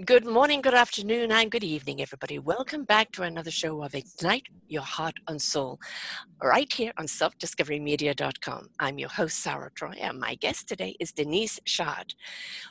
Good 0.00 0.24
morning, 0.24 0.62
good 0.62 0.72
afternoon, 0.72 1.30
and 1.32 1.50
good 1.50 1.62
evening, 1.62 2.00
everybody. 2.00 2.38
Welcome 2.38 2.84
back 2.84 3.12
to 3.12 3.24
another 3.24 3.50
show 3.50 3.82
of 3.82 3.94
Ignite 3.94 4.46
Your 4.66 4.80
Heart 4.80 5.16
and 5.28 5.40
Soul, 5.40 5.78
right 6.42 6.72
here 6.72 6.94
on 6.96 7.04
selfdiscoverymedia.com. 7.04 8.70
I'm 8.80 8.98
your 8.98 9.10
host, 9.10 9.42
Sara 9.42 9.70
Troy, 9.74 9.92
and 10.00 10.18
my 10.18 10.36
guest 10.36 10.66
today 10.66 10.96
is 10.98 11.12
Denise 11.12 11.60
Shard. 11.66 12.14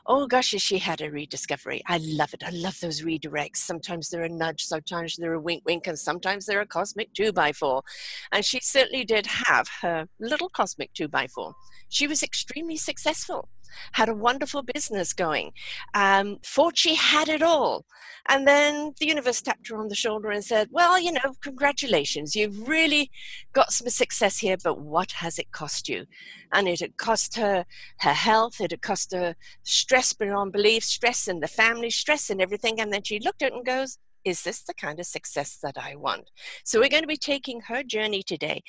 Oh 0.07 0.25
gosh, 0.25 0.47
she 0.47 0.79
had 0.79 1.01
a 1.01 1.11
rediscovery. 1.11 1.83
I 1.85 1.99
love 2.01 2.33
it. 2.33 2.41
I 2.43 2.49
love 2.49 2.79
those 2.79 3.03
redirects. 3.03 3.57
Sometimes 3.57 4.09
they're 4.09 4.23
a 4.23 4.29
nudge, 4.29 4.63
sometimes 4.63 5.15
they're 5.15 5.35
a 5.35 5.39
wink 5.39 5.61
wink, 5.63 5.85
and 5.85 5.99
sometimes 5.99 6.47
they're 6.47 6.61
a 6.61 6.65
cosmic 6.65 7.13
two 7.13 7.31
by 7.31 7.53
four. 7.53 7.83
And 8.31 8.43
she 8.43 8.59
certainly 8.63 9.05
did 9.05 9.27
have 9.27 9.67
her 9.83 10.07
little 10.19 10.49
cosmic 10.49 10.91
two 10.95 11.07
by 11.07 11.27
four. 11.27 11.53
She 11.87 12.07
was 12.07 12.23
extremely 12.23 12.77
successful 12.77 13.47
had 13.93 14.09
a 14.09 14.15
wonderful 14.15 14.63
business 14.63 15.13
going. 15.13 15.51
Um, 15.93 16.37
thought 16.43 16.77
she 16.77 16.95
had 16.95 17.29
it 17.29 17.41
all. 17.41 17.85
And 18.27 18.47
then 18.47 18.93
the 18.99 19.07
universe 19.07 19.41
tapped 19.41 19.67
her 19.69 19.77
on 19.77 19.87
the 19.87 19.95
shoulder 19.95 20.29
and 20.29 20.43
said, 20.43 20.69
Well, 20.71 20.99
you 20.99 21.11
know, 21.11 21.35
congratulations. 21.41 22.35
You've 22.35 22.67
really 22.67 23.09
got 23.53 23.73
some 23.73 23.89
success 23.89 24.37
here, 24.37 24.57
but 24.63 24.79
what 24.79 25.13
has 25.13 25.39
it 25.39 25.51
cost 25.51 25.89
you? 25.89 26.05
And 26.53 26.67
it 26.67 26.81
had 26.81 26.97
cost 26.97 27.35
her 27.37 27.65
her 27.99 28.13
health, 28.13 28.61
it 28.61 28.71
had 28.71 28.81
cost 28.81 29.13
her 29.13 29.35
stress 29.63 30.13
beyond 30.13 30.51
belief, 30.51 30.83
stress 30.83 31.27
in 31.27 31.39
the 31.39 31.47
family, 31.47 31.89
stress 31.89 32.29
in 32.29 32.41
everything. 32.41 32.79
And 32.79 32.93
then 32.93 33.03
she 33.03 33.19
looked 33.19 33.41
at 33.41 33.51
it 33.51 33.55
and 33.55 33.65
goes, 33.65 33.97
is 34.25 34.43
this 34.43 34.61
the 34.63 34.73
kind 34.73 34.99
of 34.99 35.05
success 35.05 35.57
that 35.63 35.77
I 35.77 35.95
want? 35.95 36.29
So, 36.63 36.79
we're 36.79 36.89
going 36.89 37.03
to 37.03 37.07
be 37.07 37.17
taking 37.17 37.61
her 37.61 37.83
journey 37.83 38.23
today 38.23 38.61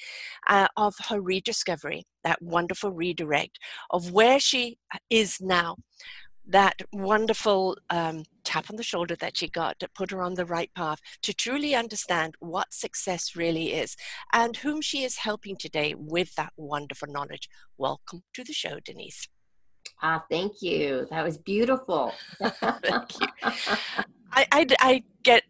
uh, 0.49 0.69
of 0.77 0.95
her 1.09 1.21
rediscovery, 1.21 2.05
that 2.25 2.43
wonderful 2.43 2.91
redirect 2.91 3.59
of 3.91 4.11
where 4.13 4.41
she 4.41 4.79
is 5.11 5.39
now, 5.41 5.77
that 6.47 6.75
wonderful 6.93 7.77
um, 7.91 8.25
tap 8.45 8.67
on 8.71 8.77
the 8.77 8.83
shoulder 8.83 9.17
that 9.17 9.37
she 9.37 9.49
got 9.49 9.79
to 9.79 9.89
put 9.95 10.11
her 10.11 10.23
on 10.23 10.35
the 10.35 10.47
right 10.47 10.71
path 10.75 10.99
to 11.23 11.33
truly 11.33 11.75
understand 11.75 12.35
what 12.41 12.73
success 12.73 13.37
really 13.37 13.73
is 13.73 13.97
and 14.33 14.57
whom 14.59 14.81
she 14.81 15.05
is 15.05 15.19
helping 15.19 15.57
today 15.57 15.95
with 15.97 16.35
that 16.35 16.53
wonderful 16.57 17.09
knowledge. 17.09 17.49
Welcome 17.79 18.23
to 18.35 18.45
the 18.45 18.53
show, 18.53 18.79
Denise. 18.85 19.29
Ah, 20.03 20.25
thank 20.31 20.63
you. 20.63 21.07
That 21.11 21.25
was 21.25 21.39
beautiful. 21.39 22.13
thank 22.41 23.21
you. 23.21 23.27
I, 24.33 24.47
I, 24.53 24.67
I 24.81 25.03
get 25.23 25.45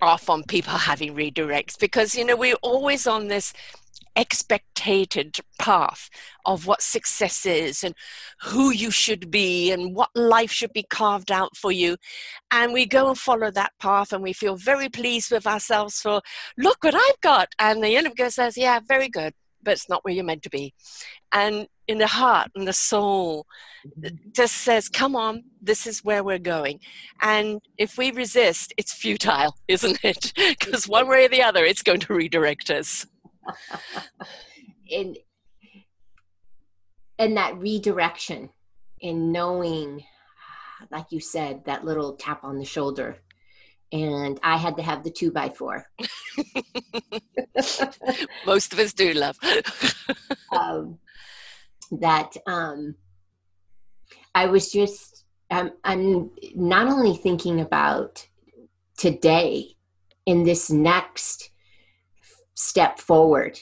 off 0.00 0.28
on 0.28 0.42
people 0.44 0.74
having 0.74 1.14
redirects 1.14 1.78
because 1.78 2.14
you 2.14 2.24
know 2.24 2.36
we're 2.36 2.54
always 2.62 3.06
on 3.06 3.28
this 3.28 3.52
expected 4.14 5.38
path 5.58 6.08
of 6.44 6.66
what 6.66 6.80
success 6.80 7.44
is 7.44 7.82
and 7.84 7.94
who 8.42 8.70
you 8.70 8.90
should 8.90 9.30
be 9.30 9.70
and 9.70 9.94
what 9.94 10.10
life 10.14 10.50
should 10.50 10.72
be 10.72 10.82
carved 10.82 11.30
out 11.30 11.54
for 11.56 11.72
you 11.72 11.96
and 12.50 12.72
we 12.72 12.86
go 12.86 13.08
and 13.08 13.18
follow 13.18 13.50
that 13.50 13.72
path 13.78 14.12
and 14.12 14.22
we 14.22 14.32
feel 14.32 14.56
very 14.56 14.88
pleased 14.88 15.30
with 15.30 15.46
ourselves 15.46 16.00
for 16.00 16.20
look 16.56 16.82
what 16.82 16.94
i've 16.94 17.20
got 17.20 17.48
and 17.58 17.82
the 17.82 17.90
universe 17.90 18.34
says 18.34 18.56
yeah 18.56 18.80
very 18.86 19.08
good 19.08 19.34
but 19.66 19.72
it's 19.72 19.88
not 19.90 20.02
where 20.04 20.14
you're 20.14 20.24
meant 20.24 20.44
to 20.44 20.50
be. 20.50 20.72
And 21.32 21.66
in 21.88 21.98
the 21.98 22.06
heart 22.06 22.50
and 22.54 22.66
the 22.66 22.72
soul 22.72 23.46
just 24.32 24.56
says, 24.56 24.88
come 24.88 25.14
on, 25.14 25.44
this 25.62 25.86
is 25.86 26.04
where 26.04 26.24
we're 26.24 26.38
going. 26.38 26.80
And 27.22 27.60
if 27.78 27.96
we 27.96 28.10
resist, 28.10 28.74
it's 28.76 28.92
futile, 28.92 29.56
isn't 29.68 29.98
it? 30.02 30.32
Because 30.58 30.88
one 30.88 31.08
way 31.08 31.24
or 31.24 31.28
the 31.28 31.42
other, 31.42 31.64
it's 31.64 31.82
going 31.82 32.00
to 32.00 32.14
redirect 32.14 32.70
us. 32.70 33.06
in, 34.88 35.16
and 37.18 37.36
that 37.36 37.56
redirection 37.58 38.50
in 39.00 39.32
knowing, 39.32 40.04
like 40.90 41.06
you 41.10 41.20
said, 41.20 41.64
that 41.66 41.84
little 41.84 42.14
tap 42.14 42.42
on 42.42 42.58
the 42.58 42.64
shoulder 42.64 43.18
and 43.92 44.38
I 44.42 44.56
had 44.56 44.76
to 44.76 44.82
have 44.82 45.04
the 45.04 45.10
two 45.10 45.30
by 45.30 45.48
four. 45.48 45.86
Most 48.46 48.72
of 48.72 48.78
us 48.78 48.92
do, 48.92 49.12
love. 49.12 49.38
um, 50.52 50.98
that 51.92 52.36
um, 52.46 52.94
I 54.34 54.46
was 54.46 54.70
just, 54.70 55.24
um, 55.50 55.72
I'm 55.84 56.30
not 56.54 56.88
only 56.88 57.16
thinking 57.16 57.60
about 57.60 58.26
today 58.96 59.76
in 60.24 60.42
this 60.42 60.70
next 60.70 61.50
step 62.54 62.98
forward, 62.98 63.58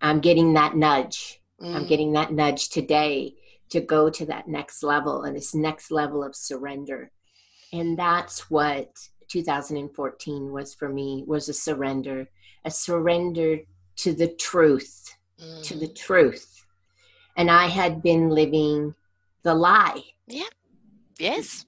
I'm 0.00 0.20
getting 0.20 0.54
that 0.54 0.76
nudge. 0.76 1.40
Mm. 1.60 1.76
I'm 1.76 1.86
getting 1.86 2.12
that 2.12 2.32
nudge 2.32 2.68
today 2.68 3.34
to 3.70 3.80
go 3.80 4.10
to 4.10 4.26
that 4.26 4.48
next 4.48 4.82
level 4.82 5.22
and 5.22 5.36
this 5.36 5.54
next 5.54 5.90
level 5.90 6.22
of 6.22 6.36
surrender. 6.36 7.10
And 7.72 7.98
that's 7.98 8.50
what 8.50 8.90
2014 9.28 10.52
was 10.52 10.74
for 10.74 10.88
me 10.90 11.24
was 11.26 11.48
a 11.48 11.54
surrender, 11.54 12.28
a 12.64 12.70
surrender 12.70 13.60
to 13.96 14.12
the 14.12 14.28
truth, 14.28 15.16
mm. 15.40 15.62
to 15.62 15.78
the 15.78 15.88
mm. 15.88 15.96
truth. 15.96 16.51
And 17.36 17.50
I 17.50 17.66
had 17.66 18.02
been 18.02 18.28
living 18.30 18.94
the 19.42 19.54
lie. 19.54 20.02
Yeah. 20.26 20.44
Yes. 21.18 21.66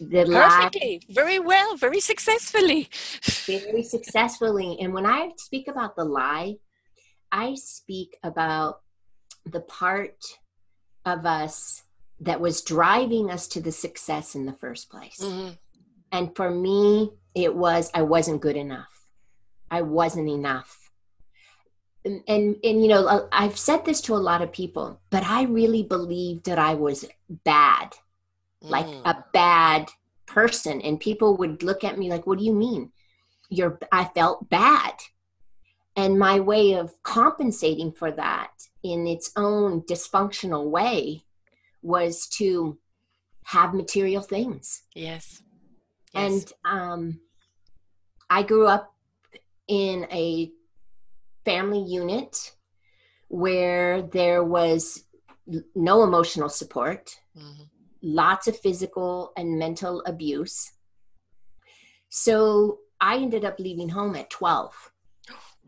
The 0.00 0.24
Perfectly. 0.24 1.02
Lie, 1.08 1.14
very 1.14 1.38
well, 1.38 1.76
very 1.76 2.00
successfully. 2.00 2.88
very 3.46 3.82
successfully. 3.82 4.78
And 4.80 4.94
when 4.94 5.04
I 5.04 5.32
speak 5.36 5.68
about 5.68 5.96
the 5.96 6.04
lie, 6.04 6.56
I 7.30 7.54
speak 7.54 8.16
about 8.22 8.80
the 9.44 9.60
part 9.60 10.38
of 11.04 11.26
us 11.26 11.82
that 12.20 12.40
was 12.40 12.62
driving 12.62 13.30
us 13.30 13.46
to 13.48 13.60
the 13.60 13.72
success 13.72 14.34
in 14.34 14.46
the 14.46 14.52
first 14.52 14.90
place. 14.90 15.20
Mm-hmm. 15.20 15.50
And 16.12 16.34
for 16.36 16.50
me, 16.50 17.10
it 17.34 17.54
was 17.54 17.90
I 17.94 18.02
wasn't 18.02 18.42
good 18.42 18.56
enough. 18.56 19.06
I 19.70 19.82
wasn't 19.82 20.28
enough. 20.28 20.79
And, 22.04 22.22
and, 22.26 22.82
you 22.82 22.88
know, 22.88 23.28
I've 23.30 23.58
said 23.58 23.84
this 23.84 24.00
to 24.02 24.14
a 24.14 24.16
lot 24.16 24.40
of 24.40 24.52
people, 24.52 25.00
but 25.10 25.22
I 25.24 25.42
really 25.42 25.82
believed 25.82 26.46
that 26.46 26.58
I 26.58 26.74
was 26.74 27.04
bad, 27.28 27.92
mm. 28.64 28.70
like 28.70 28.86
a 29.04 29.22
bad 29.32 29.90
person. 30.26 30.80
And 30.80 30.98
people 30.98 31.36
would 31.36 31.62
look 31.62 31.84
at 31.84 31.98
me 31.98 32.08
like, 32.08 32.26
"What 32.26 32.38
do 32.38 32.44
you 32.44 32.54
mean? 32.54 32.92
You're?" 33.50 33.78
I 33.92 34.04
felt 34.04 34.48
bad, 34.48 34.94
and 35.94 36.18
my 36.18 36.40
way 36.40 36.72
of 36.72 37.02
compensating 37.02 37.92
for 37.92 38.10
that 38.12 38.52
in 38.82 39.06
its 39.06 39.30
own 39.36 39.82
dysfunctional 39.82 40.70
way 40.70 41.24
was 41.82 42.26
to 42.28 42.78
have 43.44 43.74
material 43.74 44.22
things. 44.22 44.82
Yes. 44.94 45.42
And 46.14 46.50
um, 46.64 47.20
I 48.28 48.42
grew 48.42 48.66
up 48.66 48.94
in 49.68 50.06
a 50.10 50.50
family 51.44 51.82
unit 51.82 52.52
where 53.28 54.02
there 54.02 54.42
was 54.42 55.04
no 55.74 56.02
emotional 56.02 56.48
support, 56.48 57.16
mm-hmm. 57.36 57.62
lots 58.02 58.48
of 58.48 58.58
physical 58.58 59.32
and 59.36 59.58
mental 59.58 60.02
abuse. 60.06 60.72
So 62.08 62.78
I 63.00 63.16
ended 63.16 63.44
up 63.44 63.58
leaving 63.58 63.88
home 63.88 64.16
at 64.16 64.30
12. 64.30 64.92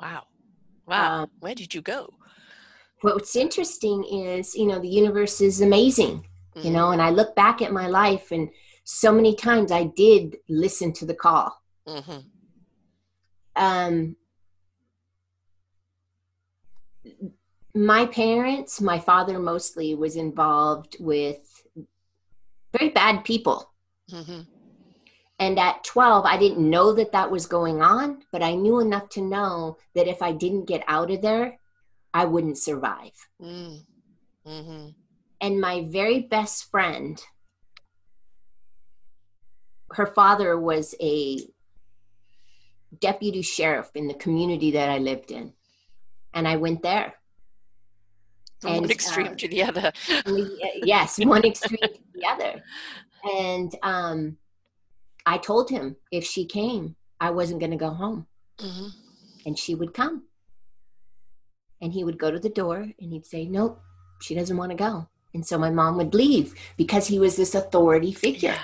Wow. 0.00 0.24
Wow. 0.86 1.22
Um, 1.22 1.30
Where 1.40 1.54
did 1.54 1.74
you 1.74 1.80
go? 1.80 2.12
What's 3.02 3.36
interesting 3.36 4.04
is, 4.04 4.54
you 4.54 4.66
know, 4.66 4.78
the 4.78 4.88
universe 4.88 5.40
is 5.40 5.60
amazing, 5.60 6.26
mm-hmm. 6.56 6.66
you 6.66 6.72
know, 6.72 6.90
and 6.90 7.02
I 7.02 7.10
look 7.10 7.34
back 7.34 7.62
at 7.62 7.72
my 7.72 7.88
life 7.88 8.30
and 8.32 8.48
so 8.84 9.12
many 9.12 9.34
times 9.34 9.70
I 9.70 9.84
did 9.96 10.36
listen 10.48 10.92
to 10.94 11.06
the 11.06 11.14
call. 11.14 11.56
Mm-hmm. 11.86 12.18
Um, 13.54 14.16
my 17.74 18.06
parents, 18.06 18.80
my 18.80 18.98
father 18.98 19.38
mostly, 19.38 19.94
was 19.94 20.16
involved 20.16 20.96
with 21.00 21.64
very 22.76 22.90
bad 22.90 23.24
people. 23.24 23.70
Mm-hmm. 24.10 24.42
And 25.38 25.58
at 25.58 25.82
12, 25.84 26.24
I 26.24 26.36
didn't 26.38 26.70
know 26.70 26.92
that 26.92 27.12
that 27.12 27.30
was 27.30 27.46
going 27.46 27.82
on, 27.82 28.22
but 28.30 28.42
I 28.42 28.54
knew 28.54 28.80
enough 28.80 29.08
to 29.10 29.22
know 29.22 29.78
that 29.94 30.06
if 30.06 30.22
I 30.22 30.32
didn't 30.32 30.66
get 30.66 30.84
out 30.86 31.10
of 31.10 31.22
there, 31.22 31.58
I 32.14 32.26
wouldn't 32.26 32.58
survive. 32.58 33.12
Mm. 33.40 33.80
Mm-hmm. 34.46 34.88
And 35.40 35.60
my 35.60 35.86
very 35.88 36.20
best 36.20 36.70
friend 36.70 37.20
her 39.94 40.06
father 40.06 40.58
was 40.58 40.94
a 41.00 41.40
deputy 43.00 43.42
sheriff 43.42 43.90
in 43.94 44.06
the 44.06 44.14
community 44.14 44.72
that 44.72 44.88
I 44.88 44.98
lived 44.98 45.30
in. 45.30 45.52
And 46.34 46.48
I 46.48 46.56
went 46.56 46.82
there. 46.82 47.14
From 48.62 48.76
one 48.76 48.90
extreme 48.90 49.26
uh, 49.26 49.34
to 49.34 49.48
the 49.48 49.64
other. 49.64 49.92
yes, 50.84 51.18
one 51.18 51.44
extreme 51.44 51.80
to 51.82 51.98
the 52.14 52.26
other. 52.26 52.62
And 53.24 53.74
um, 53.82 54.36
I 55.26 55.38
told 55.38 55.68
him 55.68 55.96
if 56.12 56.24
she 56.24 56.46
came, 56.46 56.94
I 57.20 57.30
wasn't 57.30 57.58
going 57.58 57.72
to 57.72 57.76
go 57.76 57.90
home. 57.90 58.26
Mm-hmm. 58.58 58.86
And 59.46 59.58
she 59.58 59.74
would 59.74 59.92
come. 59.92 60.22
And 61.80 61.92
he 61.92 62.04
would 62.04 62.18
go 62.18 62.30
to 62.30 62.38
the 62.38 62.48
door 62.48 62.76
and 62.76 63.12
he'd 63.12 63.26
say, 63.26 63.46
Nope, 63.46 63.82
she 64.20 64.36
doesn't 64.36 64.56
want 64.56 64.70
to 64.70 64.76
go. 64.76 65.08
And 65.34 65.44
so 65.44 65.58
my 65.58 65.70
mom 65.70 65.96
would 65.96 66.14
leave 66.14 66.54
because 66.76 67.08
he 67.08 67.18
was 67.18 67.34
this 67.34 67.56
authority 67.56 68.12
figure. 68.12 68.54
Yeah. 68.54 68.62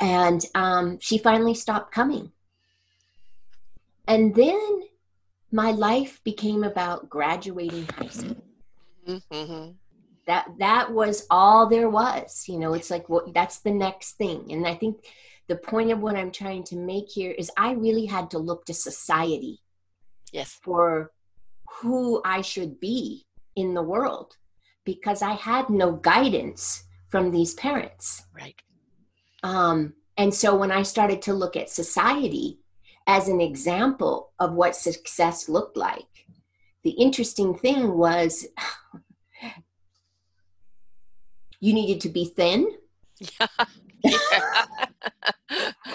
And 0.00 0.44
um, 0.54 0.98
she 1.00 1.18
finally 1.18 1.54
stopped 1.54 1.92
coming. 1.92 2.32
And 4.08 4.34
then 4.34 4.82
my 5.52 5.70
life 5.70 6.20
became 6.24 6.64
about 6.64 7.08
graduating 7.08 7.86
high 7.88 8.08
school. 8.08 8.44
Mm-hmm. 9.06 9.72
That 10.26 10.46
that 10.58 10.92
was 10.92 11.26
all 11.30 11.68
there 11.68 11.90
was. 11.90 12.44
You 12.48 12.58
know, 12.58 12.74
it's 12.74 12.90
like 12.90 13.08
well, 13.08 13.30
that's 13.34 13.58
the 13.58 13.70
next 13.70 14.12
thing. 14.12 14.50
And 14.50 14.66
I 14.66 14.74
think 14.74 15.04
the 15.48 15.56
point 15.56 15.90
of 15.90 16.00
what 16.00 16.16
I'm 16.16 16.32
trying 16.32 16.64
to 16.64 16.76
make 16.76 17.10
here 17.10 17.32
is 17.32 17.50
I 17.56 17.72
really 17.72 18.06
had 18.06 18.30
to 18.30 18.38
look 18.38 18.64
to 18.66 18.74
society. 18.74 19.60
Yes. 20.32 20.58
For 20.62 21.12
who 21.80 22.22
I 22.24 22.40
should 22.40 22.80
be 22.80 23.26
in 23.56 23.74
the 23.74 23.82
world 23.82 24.36
because 24.84 25.22
I 25.22 25.32
had 25.32 25.68
no 25.68 25.92
guidance 25.92 26.84
from 27.08 27.30
these 27.30 27.54
parents. 27.54 28.24
Right. 28.34 28.60
Um, 29.42 29.94
and 30.16 30.32
so 30.32 30.56
when 30.56 30.70
I 30.70 30.82
started 30.82 31.22
to 31.22 31.34
look 31.34 31.56
at 31.56 31.70
society 31.70 32.58
as 33.06 33.28
an 33.28 33.40
example 33.40 34.32
of 34.38 34.52
what 34.52 34.76
success 34.76 35.48
looked 35.48 35.76
like, 35.76 36.26
the 36.84 36.90
interesting 36.90 37.54
thing 37.54 37.96
was 37.96 38.46
you 41.60 41.72
needed 41.72 42.00
to 42.02 42.08
be 42.08 42.24
thin. 42.24 42.70
Yeah. 43.38 43.46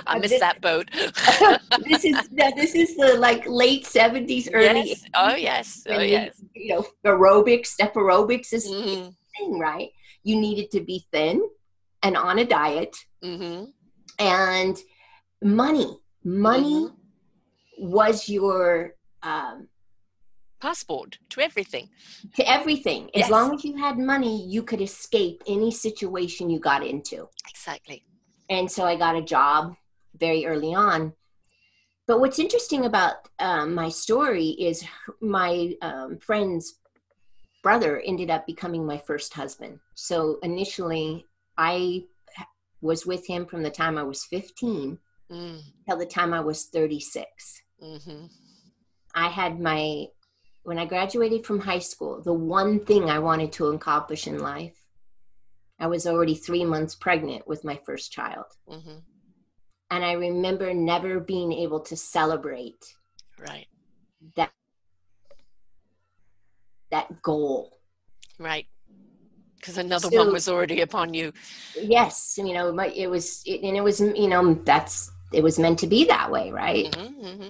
I 0.07 0.19
missed 0.19 0.29
this, 0.29 0.39
that 0.39 0.61
boat. 0.61 0.89
this 1.85 2.05
is 2.05 2.29
this 2.55 2.75
is 2.75 2.95
the 2.95 3.17
like 3.19 3.43
late 3.47 3.85
seventies, 3.85 4.49
early. 4.53 4.89
Yes. 4.89 5.03
Oh 5.13 5.35
yes. 5.35 5.83
Oh 5.89 5.99
yes. 5.99 6.41
You 6.55 6.75
know, 6.75 6.85
aerobics, 7.05 7.67
step 7.67 7.93
aerobics 7.95 8.53
is 8.53 8.69
mm-hmm. 8.69 9.09
thing, 9.37 9.59
right? 9.59 9.89
You 10.23 10.39
needed 10.39 10.71
to 10.71 10.79
be 10.79 11.05
thin 11.11 11.41
and 12.01 12.15
on 12.15 12.39
a 12.39 12.45
diet. 12.45 12.95
Mm-hmm 13.23 13.65
and 14.19 14.77
money 15.43 15.97
money 16.23 16.85
mm-hmm. 16.85 16.95
Was 17.77 18.29
your 18.29 18.93
um, 19.23 19.67
passport 20.59 21.17
to 21.29 21.41
everything 21.41 21.87
to 22.35 22.49
everything 22.49 23.05
as 23.13 23.21
yes. 23.21 23.29
long 23.29 23.53
as 23.53 23.63
you 23.63 23.77
had 23.77 23.97
money 23.97 24.45
you 24.47 24.63
could 24.63 24.81
escape 24.81 25.43
any 25.47 25.69
situation 25.69 26.49
you 26.49 26.59
got 26.59 26.85
into 26.85 27.27
exactly 27.47 28.03
and 28.49 28.69
so 28.69 28.83
i 28.83 28.95
got 28.95 29.15
a 29.15 29.21
job 29.21 29.75
very 30.19 30.47
early 30.47 30.73
on 30.73 31.13
but 32.07 32.19
what's 32.19 32.39
interesting 32.39 32.85
about 32.85 33.15
um, 33.39 33.73
my 33.75 33.89
story 33.89 34.47
is 34.47 34.83
my 35.21 35.75
um, 35.81 36.17
friend's 36.17 36.79
brother 37.61 38.01
ended 38.05 38.31
up 38.31 38.47
becoming 38.47 38.83
my 38.83 38.97
first 38.97 39.33
husband 39.33 39.77
so 39.93 40.39
initially 40.41 41.23
i 41.59 42.01
was 42.81 43.05
with 43.05 43.25
him 43.27 43.45
from 43.45 43.63
the 43.63 43.69
time 43.69 43.97
I 43.97 44.03
was 44.03 44.23
15 44.25 44.97
mm. 45.31 45.61
till 45.87 45.97
the 45.97 46.05
time 46.05 46.33
I 46.33 46.39
was 46.39 46.65
36. 46.65 47.61
Mm-hmm. 47.83 48.25
I 49.15 49.27
had 49.29 49.59
my, 49.59 50.05
when 50.63 50.77
I 50.77 50.85
graduated 50.85 51.45
from 51.45 51.59
high 51.59 51.79
school, 51.79 52.21
the 52.21 52.33
one 52.33 52.79
thing 52.79 53.09
I 53.09 53.19
wanted 53.19 53.51
to 53.53 53.67
accomplish 53.67 54.27
in 54.27 54.39
life, 54.39 54.77
I 55.79 55.87
was 55.87 56.07
already 56.07 56.35
three 56.35 56.65
months 56.65 56.95
pregnant 56.95 57.47
with 57.47 57.63
my 57.63 57.79
first 57.85 58.11
child. 58.11 58.45
Mm-hmm. 58.69 58.97
And 59.89 60.03
I 60.03 60.13
remember 60.13 60.73
never 60.73 61.19
being 61.19 61.53
able 61.53 61.79
to 61.81 61.95
celebrate 61.95 62.93
right 63.39 63.67
that 64.35 64.51
that 66.91 67.21
goal. 67.21 67.79
Right 68.39 68.65
because 69.59 69.77
another 69.77 70.09
so, 70.09 70.17
one 70.17 70.31
was 70.31 70.47
already 70.47 70.81
upon 70.81 71.13
you 71.13 71.33
yes 71.81 72.35
you 72.37 72.53
know 72.53 72.77
it 72.79 73.07
was 73.09 73.41
it, 73.45 73.61
and 73.63 73.75
it 73.75 73.83
was 73.83 73.99
you 73.99 74.27
know 74.27 74.53
that's 74.65 75.11
it 75.33 75.43
was 75.43 75.59
meant 75.59 75.77
to 75.79 75.87
be 75.87 76.05
that 76.05 76.31
way 76.31 76.51
right 76.51 76.91
mm-hmm, 76.91 77.25
mm-hmm. 77.25 77.47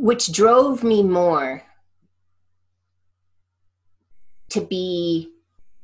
Which 0.00 0.32
drove 0.32 0.82
me 0.82 1.02
more 1.02 1.62
to 4.50 4.60
be 4.60 5.30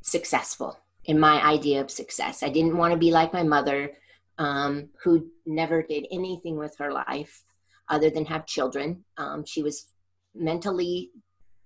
successful 0.01 0.79
in 1.05 1.19
my 1.19 1.43
idea 1.43 1.81
of 1.81 1.91
success 1.91 2.43
i 2.43 2.49
didn't 2.49 2.77
want 2.77 2.91
to 2.91 2.97
be 2.97 3.11
like 3.11 3.33
my 3.33 3.43
mother 3.43 3.91
um, 4.37 4.89
who 5.01 5.27
never 5.45 5.81
did 5.81 6.05
anything 6.11 6.57
with 6.57 6.75
her 6.77 6.91
life 6.91 7.43
other 7.89 8.09
than 8.09 8.25
have 8.25 8.45
children 8.45 9.03
um, 9.17 9.45
she 9.45 9.63
was 9.63 9.87
mentally 10.33 11.11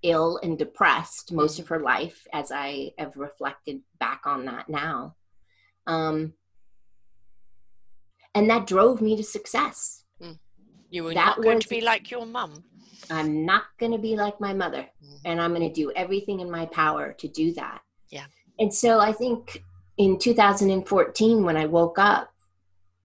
ill 0.03 0.39
and 0.43 0.57
depressed 0.57 1.31
most 1.31 1.59
of 1.59 1.67
her 1.67 1.79
life 1.79 2.25
as 2.31 2.51
I 2.51 2.91
have 2.97 3.17
reflected 3.17 3.81
back 3.99 4.21
on 4.25 4.45
that 4.45 4.69
now. 4.69 5.15
Um, 5.87 6.33
and 8.33 8.49
that 8.49 8.67
drove 8.67 9.01
me 9.01 9.17
to 9.17 9.23
success. 9.23 9.98
You 10.89 11.03
were 11.03 11.13
that 11.13 11.25
not 11.25 11.41
going 11.41 11.57
was, 11.57 11.65
to 11.65 11.69
be 11.69 11.81
like 11.81 12.09
your 12.11 12.25
mum. 12.25 12.63
I'm 13.09 13.45
not 13.45 13.63
going 13.79 13.91
to 13.91 13.97
be 13.97 14.15
like 14.15 14.39
my 14.39 14.53
mother. 14.53 14.87
Mm. 15.03 15.19
And 15.25 15.41
I'm 15.41 15.53
going 15.53 15.67
to 15.67 15.73
do 15.73 15.91
everything 15.95 16.39
in 16.39 16.49
my 16.49 16.65
power 16.67 17.13
to 17.13 17.27
do 17.27 17.53
that. 17.53 17.81
Yeah. 18.09 18.25
And 18.59 18.73
so 18.73 18.99
I 18.99 19.11
think 19.11 19.63
in 19.97 20.17
2014, 20.17 21.43
when 21.43 21.57
I 21.57 21.65
woke 21.65 21.99
up, 21.99 22.33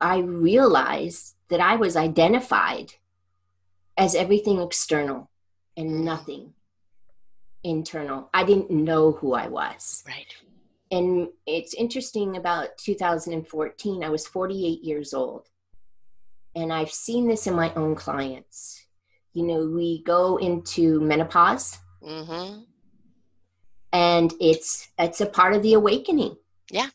I 0.01 0.19
realized 0.19 1.35
that 1.49 1.61
I 1.61 1.77
was 1.77 1.97
identified 1.97 2.93
as 3.97 4.15
everything 4.15 4.61
external 4.61 5.31
and 5.77 5.91
mm. 5.91 6.05
nothing 6.05 6.55
internal. 7.63 8.29
I 8.35 8.45
didn't 8.45 8.71
know 8.71 9.13
who 9.13 9.35
I 9.35 9.49
was. 9.49 10.05
Right. 10.07 10.27
And 10.91 11.29
it's 11.47 11.75
interesting 11.75 12.37
about 12.37 12.79
2014, 12.79 14.05
I 14.05 14.11
was 14.11 14.27
48 14.27 14.85
years 14.85 15.15
old. 15.15 15.49
And 16.57 16.73
I've 16.73 16.91
seen 16.91 17.29
this 17.29 17.47
in 17.47 17.55
my 17.55 17.73
own 17.75 17.95
clients. 17.95 18.87
You 19.33 19.45
know, 19.45 19.67
we 19.69 20.03
go 20.05 20.37
into 20.37 21.01
menopause. 21.01 21.79
Mm-hmm. 22.03 22.61
And 23.93 24.33
it's 24.41 24.89
it's 24.99 25.21
a 25.21 25.27
part 25.27 25.55
of 25.55 25.63
the 25.63 25.75
awakening. 25.75 26.37
Yeah. 26.71 26.89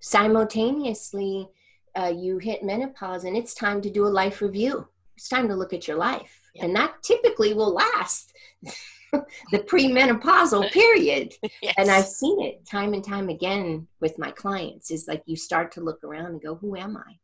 Simultaneously, 0.00 1.48
uh, 1.96 2.12
you 2.14 2.38
hit 2.38 2.62
menopause 2.62 3.24
and 3.24 3.36
it's 3.36 3.54
time 3.54 3.80
to 3.82 3.90
do 3.90 4.06
a 4.06 4.08
life 4.08 4.40
review. 4.40 4.88
It's 5.16 5.28
time 5.28 5.48
to 5.48 5.54
look 5.54 5.72
at 5.72 5.86
your 5.86 5.96
life. 5.96 6.40
And 6.60 6.74
that 6.76 7.02
typically 7.02 7.54
will 7.54 7.72
last 7.72 8.32
the 9.12 9.58
premenopausal 9.58 10.70
period. 10.72 11.34
yes. 11.60 11.74
And 11.76 11.90
I've 11.90 12.06
seen 12.06 12.40
it 12.40 12.66
time 12.66 12.94
and 12.94 13.04
time 13.04 13.28
again 13.28 13.86
with 14.00 14.18
my 14.18 14.30
clients 14.30 14.90
is 14.90 15.08
like 15.08 15.22
you 15.26 15.36
start 15.36 15.72
to 15.72 15.80
look 15.80 16.02
around 16.04 16.26
and 16.26 16.42
go, 16.42 16.56
who 16.56 16.76
am 16.76 16.96
I? 16.96 17.18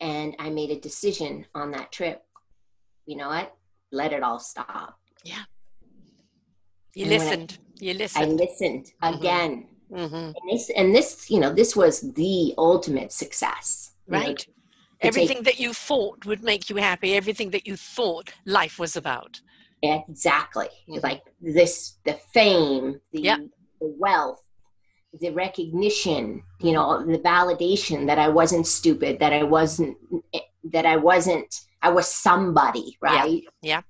And 0.01 0.35
I 0.41 0.51
made 0.51 0.71
a 0.73 0.81
decision 0.81 1.47
on 1.55 1.71
that 1.71 1.93
trip. 1.93 2.25
You 3.07 3.17
know 3.17 3.29
what? 3.29 3.55
Let 3.93 4.13
it 4.13 4.25
all 4.25 4.41
stop. 4.41 4.99
Yeah. 5.23 5.45
You 6.97 7.05
And 7.05 7.13
when 7.13 7.21
I- 7.21 7.25
listened. 7.27 7.59
I 7.81 7.93
listened. 7.93 8.37
listened 8.39 8.93
Mhm. 9.01 9.19
again. 9.19 9.69
hmm 9.89 10.15
And 10.15 10.35
this, 10.51 10.69
and 10.71 10.93
this, 10.97 11.31
you 11.31 11.39
know, 11.39 11.53
this 11.55 11.77
was 11.77 12.01
the 12.15 12.55
ultimate 12.59 13.13
success. 13.13 13.95
you 14.09 14.15
Right. 14.15 14.49
Take- 15.01 15.09
Everything 15.09 15.43
that 15.45 15.59
you 15.61 15.73
thought 15.73 16.25
would 16.27 16.43
make 16.43 16.69
you 16.71 16.77
happy, 16.77 17.15
everything 17.15 17.51
that 17.51 17.67
you 17.67 17.77
thought 17.77 18.33
life 18.45 18.79
was 18.79 18.97
about. 18.97 19.41
exactly. 19.83 20.69
Mhm. 20.89 21.03
Like 21.05 21.23
this, 21.41 21.99
the 22.05 22.15
fame, 22.35 23.01
the, 23.13 23.21
Yep. 23.21 23.39
the 23.81 23.95
wealth, 23.99 24.43
the 25.21 25.31
recognition, 25.31 26.43
you 26.61 26.73
know, 26.73 27.05
the 27.07 27.19
validation 27.21 28.07
that 28.09 28.19
I 28.19 28.29
wasn't 28.29 28.67
stupid, 28.67 29.21
that 29.21 29.33
I 29.33 29.45
wasn't, 29.45 29.97
that 30.65 30.85
I 30.85 30.97
wasn't, 30.97 31.55
I 31.81 31.91
was 31.91 32.09
somebody, 32.13 32.97
right? 33.01 33.43
yeah. 33.63 33.83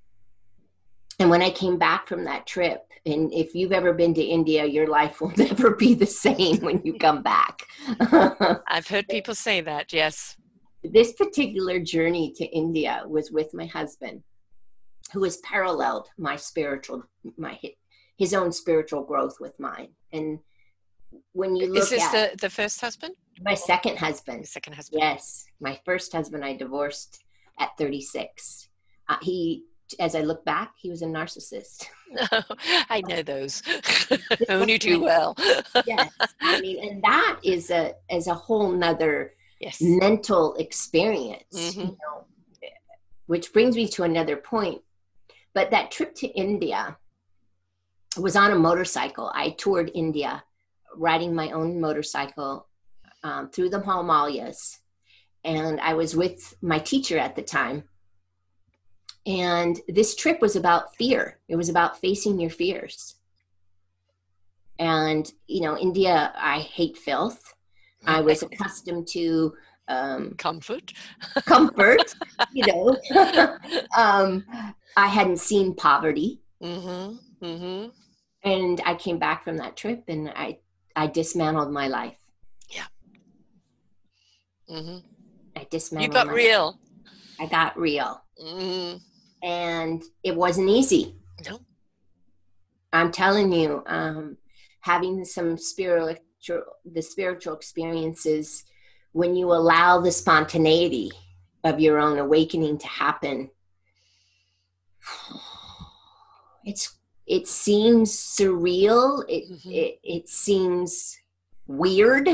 And 1.18 1.30
when 1.30 1.40
I 1.42 1.50
came 1.50 1.78
back 1.78 2.06
from 2.06 2.24
that 2.24 2.46
trip, 2.46 2.82
and 3.06 3.32
if 3.32 3.54
you've 3.54 3.72
ever 3.72 3.92
been 3.94 4.12
to 4.14 4.22
India, 4.22 4.66
your 4.66 4.86
life 4.86 5.20
will 5.20 5.32
never 5.36 5.74
be 5.74 5.94
the 5.94 6.06
same 6.06 6.58
when 6.58 6.82
you 6.84 6.98
come 6.98 7.22
back. 7.22 7.62
I've 8.68 8.86
heard 8.86 9.08
people 9.08 9.34
say 9.34 9.60
that, 9.62 9.92
yes. 9.92 10.36
This 10.82 11.12
particular 11.12 11.80
journey 11.80 12.32
to 12.36 12.44
India 12.44 13.02
was 13.06 13.30
with 13.30 13.52
my 13.54 13.66
husband, 13.66 14.22
who 15.12 15.24
has 15.24 15.38
paralleled 15.38 16.08
my 16.16 16.36
spiritual, 16.36 17.04
my 17.36 17.58
his 18.16 18.34
own 18.34 18.50
spiritual 18.52 19.04
growth 19.04 19.36
with 19.40 19.58
mine. 19.60 19.88
And 20.12 20.40
when 21.32 21.54
you 21.56 21.68
look 21.72 21.84
Is 21.84 21.90
this 21.90 22.02
at 22.02 22.32
the, 22.32 22.36
the 22.36 22.50
first 22.50 22.80
husband? 22.80 23.14
my 23.42 23.54
second 23.54 23.96
husband, 23.96 24.46
second 24.46 24.72
husband? 24.72 25.00
yes, 25.00 25.46
my 25.60 25.78
first 25.84 26.12
husband 26.12 26.44
I 26.44 26.56
divorced 26.56 27.22
at 27.60 27.70
36. 27.78 28.68
Uh, 29.08 29.16
he, 29.22 29.64
as 30.00 30.16
I 30.16 30.22
look 30.22 30.44
back, 30.44 30.72
he 30.76 30.90
was 30.90 31.02
a 31.02 31.06
narcissist. 31.06 31.86
I 32.90 33.00
know 33.06 33.22
those. 33.22 33.62
Only 34.48 34.78
too 34.78 35.00
well. 35.00 35.36
yes, 35.86 36.10
I 36.40 36.60
mean, 36.60 36.88
and 36.88 37.02
that 37.02 37.38
is 37.44 37.70
a 37.70 37.94
is 38.10 38.26
a 38.26 38.34
whole 38.34 38.72
nother 38.72 39.34
yes. 39.60 39.80
mental 39.80 40.54
experience 40.54 41.74
Mhm. 41.74 41.76
you 41.76 41.98
know 42.02 42.24
which 43.26 43.52
brings 43.52 43.76
me 43.76 43.86
to 43.86 44.04
another 44.04 44.36
point. 44.36 44.80
But 45.52 45.70
that 45.70 45.90
trip 45.90 46.14
to 46.16 46.26
india 46.28 46.96
was 48.16 48.36
on 48.36 48.52
a 48.52 48.58
motorcycle. 48.58 49.30
I 49.34 49.50
toured 49.50 49.90
india 49.94 50.42
riding 50.96 51.34
my 51.34 51.50
own 51.50 51.80
motorcycle 51.80 52.66
um, 53.22 53.50
through 53.50 53.70
the 53.70 53.80
himalayas. 53.80 54.78
And 55.44 55.80
i 55.80 55.92
was 55.94 56.16
with 56.16 56.54
my 56.62 56.78
teacher 56.78 57.18
at 57.18 57.36
the 57.36 57.42
time. 57.42 57.84
And 59.26 59.78
this 59.88 60.14
trip 60.14 60.40
was 60.40 60.56
about 60.56 60.96
fear. 60.96 61.38
It 61.48 61.56
was 61.56 61.68
about 61.68 62.00
facing 62.00 62.40
your 62.40 62.50
fears. 62.50 63.16
And 64.78 65.30
you 65.46 65.60
know 65.62 65.76
india 65.76 66.32
i 66.36 66.60
hate 66.60 66.96
filth 66.96 67.54
I 68.08 68.20
was 68.28 68.42
accustomed 68.42 69.06
to 69.08 69.52
um, 69.86 70.34
Comfort. 70.36 70.92
comfort, 71.46 72.14
you 72.52 72.64
know. 72.66 72.96
um, 73.96 74.44
I 74.96 75.06
hadn't 75.06 75.38
seen 75.38 75.74
poverty, 75.74 76.40
Mm-hmm. 76.62 77.16
Mm-hmm. 77.46 77.90
and 78.42 78.82
I 78.84 78.94
came 78.96 79.18
back 79.18 79.44
from 79.44 79.56
that 79.58 79.76
trip, 79.76 80.02
and 80.08 80.28
I 80.34 80.58
I 80.96 81.06
dismantled 81.06 81.70
my 81.72 81.86
life. 81.86 82.16
Yeah. 82.68 82.88
Mm-hmm. 84.68 84.98
I 85.56 85.66
dismantled. 85.70 86.12
You 86.14 86.24
got 86.24 86.34
real. 86.34 86.78
I 87.40 87.46
got 87.46 87.78
real, 87.78 88.20
Mm. 88.44 89.00
and 89.42 90.02
it 90.24 90.34
wasn't 90.34 90.68
easy. 90.68 91.14
No. 91.48 91.60
I'm 92.92 93.12
telling 93.12 93.52
you, 93.52 93.82
um, 93.86 94.36
having 94.80 95.24
some 95.24 95.56
spiritual 95.56 96.16
the 96.84 97.02
spiritual 97.02 97.54
experiences 97.54 98.64
when 99.12 99.34
you 99.34 99.52
allow 99.52 100.00
the 100.00 100.12
spontaneity 100.12 101.10
of 101.64 101.80
your 101.80 101.98
own 101.98 102.18
awakening 102.18 102.78
to 102.78 102.86
happen 102.86 103.50
it's 106.64 106.94
it 107.26 107.46
seems 107.46 108.10
surreal 108.12 109.24
it 109.28 109.44
Mhm. 109.50 109.72
it, 109.74 109.98
it 110.02 110.28
seems 110.28 111.16
weird 111.66 112.28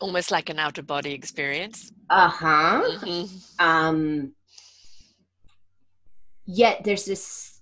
Almost 0.00 0.30
like 0.32 0.48
an 0.50 0.58
out 0.58 0.78
of 0.78 0.86
body 0.86 1.12
experience. 1.12 1.92
uh-huh 2.10 2.82
Mhm. 2.90 3.40
um 3.60 4.32
yet 6.44 6.82
there's 6.84 7.04
this 7.04 7.60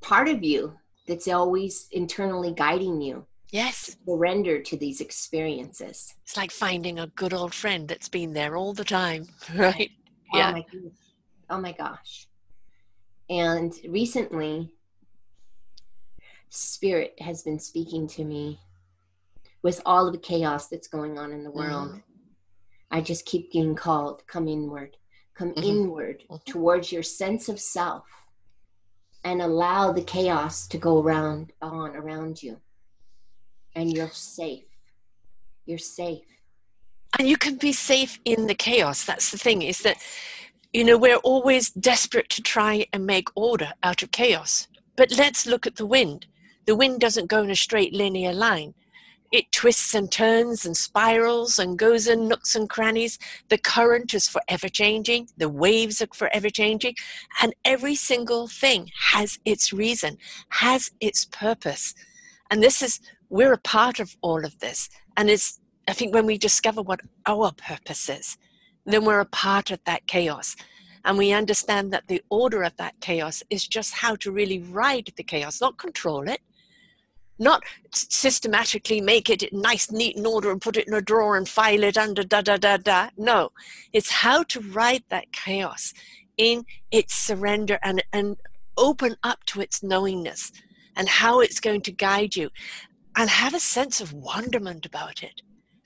part 0.00 0.28
of 0.28 0.42
you 0.44 0.74
that's 1.08 1.26
always 1.28 1.88
internally 1.90 2.52
guiding 2.52 3.00
you 3.00 3.26
Yes. 3.52 3.96
surrender 4.06 4.62
to 4.62 4.76
these 4.76 5.00
experiences. 5.00 6.14
It's 6.22 6.36
like 6.36 6.50
finding 6.50 6.98
a 6.98 7.08
good 7.08 7.32
old 7.32 7.52
friend 7.54 7.88
that's 7.88 8.08
been 8.08 8.32
there 8.32 8.56
all 8.56 8.72
the 8.72 8.84
time, 8.84 9.28
right? 9.54 9.90
Oh 10.32 10.38
Yeah. 10.38 10.50
my. 10.52 10.64
Oh 11.48 11.60
my 11.60 11.72
gosh. 11.72 12.28
And 13.28 13.72
recently, 13.88 14.72
Spirit 16.48 17.14
has 17.20 17.42
been 17.42 17.58
speaking 17.58 18.06
to 18.08 18.24
me 18.24 18.60
with 19.62 19.80
all 19.84 20.06
of 20.06 20.12
the 20.12 20.18
chaos 20.18 20.68
that's 20.68 20.88
going 20.88 21.18
on 21.18 21.32
in 21.32 21.44
the 21.44 21.50
world. 21.50 21.90
Mhm. 21.90 22.02
I 22.90 23.00
just 23.00 23.24
keep 23.26 23.52
getting 23.52 23.74
called, 23.76 24.26
come 24.26 24.48
inward, 24.48 24.96
come 25.34 25.52
Mhm. 25.54 25.64
inward 25.64 26.24
Mhm. 26.28 26.44
towards 26.44 26.90
your 26.92 27.02
sense 27.04 27.48
of 27.48 27.60
self 27.60 28.06
and 29.22 29.42
allow 29.42 29.92
the 29.92 30.02
chaos 30.02 30.66
to 30.68 30.78
go 30.78 31.00
around 31.00 31.52
on 31.62 31.94
around 31.94 32.42
you. 32.42 32.60
And 33.74 33.92
you're 33.92 34.10
safe. 34.10 34.64
You're 35.66 35.78
safe. 35.78 36.24
And 37.18 37.28
you 37.28 37.36
can 37.36 37.56
be 37.56 37.72
safe 37.72 38.18
in 38.24 38.46
the 38.46 38.54
chaos. 38.54 39.04
That's 39.04 39.30
the 39.30 39.38
thing, 39.38 39.62
is 39.62 39.80
that, 39.80 39.96
you 40.72 40.84
know, 40.84 40.96
we're 40.96 41.16
always 41.16 41.70
desperate 41.70 42.28
to 42.30 42.42
try 42.42 42.86
and 42.92 43.06
make 43.06 43.28
order 43.34 43.72
out 43.82 44.02
of 44.02 44.10
chaos. 44.10 44.68
But 44.96 45.10
let's 45.16 45.46
look 45.46 45.66
at 45.66 45.76
the 45.76 45.86
wind. 45.86 46.26
The 46.66 46.76
wind 46.76 47.00
doesn't 47.00 47.28
go 47.28 47.42
in 47.42 47.50
a 47.50 47.56
straight 47.56 47.92
linear 47.92 48.32
line. 48.32 48.74
It 49.32 49.52
twists 49.52 49.94
and 49.94 50.10
turns 50.10 50.66
and 50.66 50.76
spirals 50.76 51.58
and 51.58 51.78
goes 51.78 52.08
in 52.08 52.26
nooks 52.26 52.56
and 52.56 52.68
crannies. 52.68 53.18
The 53.48 53.58
current 53.58 54.12
is 54.12 54.28
forever 54.28 54.68
changing. 54.68 55.28
The 55.36 55.48
waves 55.48 56.02
are 56.02 56.08
forever 56.12 56.50
changing. 56.50 56.96
And 57.40 57.54
every 57.64 57.94
single 57.94 58.48
thing 58.48 58.90
has 59.12 59.38
its 59.44 59.72
reason, 59.72 60.18
has 60.48 60.90
its 61.00 61.24
purpose. 61.24 61.94
And 62.50 62.60
this 62.60 62.82
is, 62.82 63.00
we're 63.30 63.52
a 63.52 63.58
part 63.58 64.00
of 64.00 64.16
all 64.20 64.44
of 64.44 64.58
this. 64.58 64.90
And 65.16 65.30
it's, 65.30 65.60
I 65.88 65.92
think 65.92 66.12
when 66.12 66.26
we 66.26 66.36
discover 66.36 66.82
what 66.82 67.00
our 67.26 67.52
purpose 67.52 68.08
is, 68.08 68.36
then 68.84 69.04
we're 69.04 69.20
a 69.20 69.26
part 69.26 69.70
of 69.70 69.80
that 69.84 70.06
chaos. 70.06 70.56
And 71.04 71.16
we 71.16 71.32
understand 71.32 71.92
that 71.92 72.08
the 72.08 72.22
order 72.28 72.62
of 72.62 72.76
that 72.76 72.94
chaos 73.00 73.42
is 73.48 73.66
just 73.66 73.94
how 73.94 74.16
to 74.16 74.30
really 74.30 74.58
ride 74.58 75.10
the 75.16 75.22
chaos, 75.22 75.60
not 75.60 75.78
control 75.78 76.28
it, 76.28 76.40
not 77.38 77.62
systematically 77.92 79.00
make 79.00 79.30
it 79.30 79.50
nice, 79.52 79.90
neat, 79.90 80.16
and 80.16 80.26
order 80.26 80.50
and 80.50 80.60
put 80.60 80.76
it 80.76 80.86
in 80.86 80.92
a 80.92 81.00
drawer 81.00 81.38
and 81.38 81.48
file 81.48 81.82
it 81.84 81.96
under 81.96 82.22
da 82.22 82.42
da 82.42 82.58
da 82.58 82.76
da. 82.76 83.08
No, 83.16 83.52
it's 83.94 84.10
how 84.10 84.42
to 84.44 84.60
ride 84.60 85.04
that 85.08 85.32
chaos 85.32 85.94
in 86.36 86.66
its 86.90 87.14
surrender 87.14 87.78
and, 87.82 88.04
and 88.12 88.36
open 88.76 89.16
up 89.22 89.44
to 89.46 89.62
its 89.62 89.82
knowingness 89.82 90.52
and 90.96 91.08
how 91.08 91.40
it's 91.40 91.60
going 91.60 91.80
to 91.80 91.92
guide 91.92 92.36
you 92.36 92.50
and 93.16 93.28
have 93.28 93.54
a 93.54 93.60
sense 93.60 94.00
of 94.00 94.12
wonderment 94.12 94.86
about 94.86 95.22
it 95.22 95.42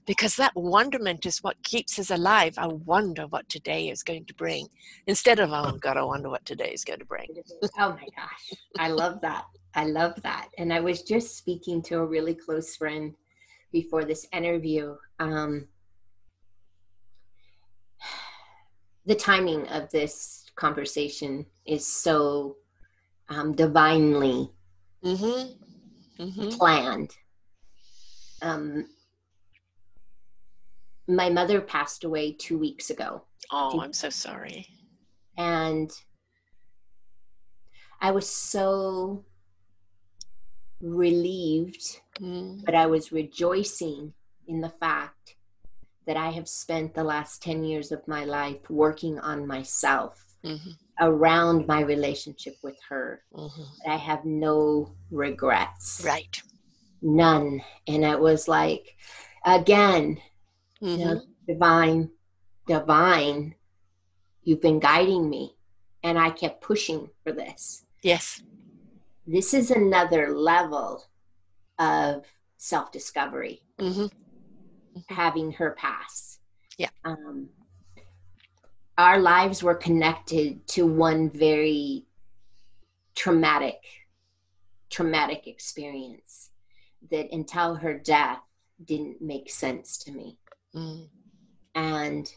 because 0.06 0.36
that 0.36 0.52
wonderment 0.54 1.24
is 1.24 1.42
what 1.42 1.62
keeps 1.62 1.98
us 1.98 2.10
alive. 2.10 2.54
I 2.58 2.66
wonder 2.66 3.26
what 3.26 3.48
today 3.48 3.88
is 3.88 4.02
going 4.02 4.26
to 4.26 4.34
bring 4.34 4.68
instead 5.06 5.38
of, 5.38 5.50
oh 5.52 5.78
God, 5.80 5.96
I 5.96 6.02
wonder 6.02 6.28
what 6.28 6.44
today 6.44 6.70
is 6.72 6.84
going 6.84 6.98
to 6.98 7.06
bring. 7.06 7.28
Oh 7.78 7.90
my 7.90 8.06
gosh. 8.16 8.52
I 8.78 8.88
love 8.88 9.20
that. 9.22 9.44
I 9.74 9.84
love 9.86 10.20
that. 10.22 10.48
And 10.58 10.72
I 10.72 10.80
was 10.80 11.02
just 11.02 11.36
speaking 11.38 11.82
to 11.82 11.98
a 11.98 12.04
really 12.04 12.34
close 12.34 12.76
friend 12.76 13.14
before 13.72 14.04
this 14.04 14.26
interview. 14.32 14.94
Um, 15.18 15.66
the 19.06 19.14
timing 19.14 19.66
of 19.68 19.90
this 19.90 20.44
conversation 20.54 21.46
is 21.66 21.86
so 21.86 22.56
um, 23.28 23.54
divinely 23.54 24.50
Mm-hmm. 25.04 25.52
Mm-hmm. 26.18 26.48
planned. 26.50 27.16
Um, 28.42 28.86
my 31.08 31.28
mother 31.30 31.60
passed 31.60 32.04
away 32.04 32.32
two 32.32 32.58
weeks 32.58 32.90
ago. 32.90 33.22
Oh, 33.50 33.80
I'm 33.80 33.92
so 33.92 34.10
sorry. 34.10 34.66
and 35.36 35.90
I 38.00 38.10
was 38.12 38.28
so 38.28 39.24
relieved, 40.80 42.00
Mm. 42.20 42.64
but 42.64 42.74
I 42.74 42.86
was 42.86 43.10
rejoicing 43.12 44.12
in 44.46 44.60
the 44.60 44.68
fact 44.68 45.34
that 46.06 46.16
I 46.16 46.30
have 46.30 46.48
spent 46.48 46.94
the 46.94 47.02
last 47.04 47.42
10 47.42 47.64
years 47.64 47.90
of 47.90 48.06
my 48.06 48.24
life 48.24 48.68
working 48.70 49.18
on 49.18 49.46
myself 49.46 50.36
Mhm. 50.44 50.76
Around 51.00 51.66
my 51.66 51.80
relationship 51.80 52.56
with 52.62 52.76
her. 52.88 53.24
Mhm. 53.32 53.66
I 53.86 53.96
have 53.96 54.24
no 54.24 54.94
regrets, 55.10 56.02
Right. 56.04 56.42
none. 57.02 57.62
And 57.86 58.04
it 58.04 58.18
was 58.18 58.48
like, 58.48 58.96
again, 59.44 60.20
you 60.80 60.98
know, 60.98 61.16
Mhm. 61.16 61.26
divine, 61.46 62.10
divine, 62.66 63.54
you've 64.42 64.60
been 64.60 64.78
guiding 64.80 65.28
me. 65.28 65.56
And 66.02 66.18
I 66.18 66.30
kept 66.30 66.60
pushing 66.60 67.10
for 67.22 67.32
this. 67.32 67.86
Yes. 68.02 68.42
This 69.26 69.54
is 69.54 69.70
another 69.70 70.36
level 70.36 71.04
of 71.78 72.26
self 72.56 72.92
discovery, 72.92 73.62
hmm 73.78 74.06
having 75.08 75.50
her 75.52 75.72
pass. 75.72 76.38
Yeah. 76.78 76.90
Um, 77.04 77.50
our 78.96 79.18
lives 79.18 79.62
were 79.62 79.74
connected 79.74 80.66
to 80.68 80.86
one 80.86 81.30
very 81.30 82.04
traumatic, 83.14 83.80
traumatic 84.90 85.46
experience 85.46 86.50
that 87.10 87.32
until 87.32 87.76
her 87.76 87.98
death 87.98 88.40
didn't 88.84 89.20
make 89.20 89.50
sense 89.50 89.98
to 89.98 90.12
me. 90.12 90.38
Mm. 90.74 91.08
And 91.74 92.32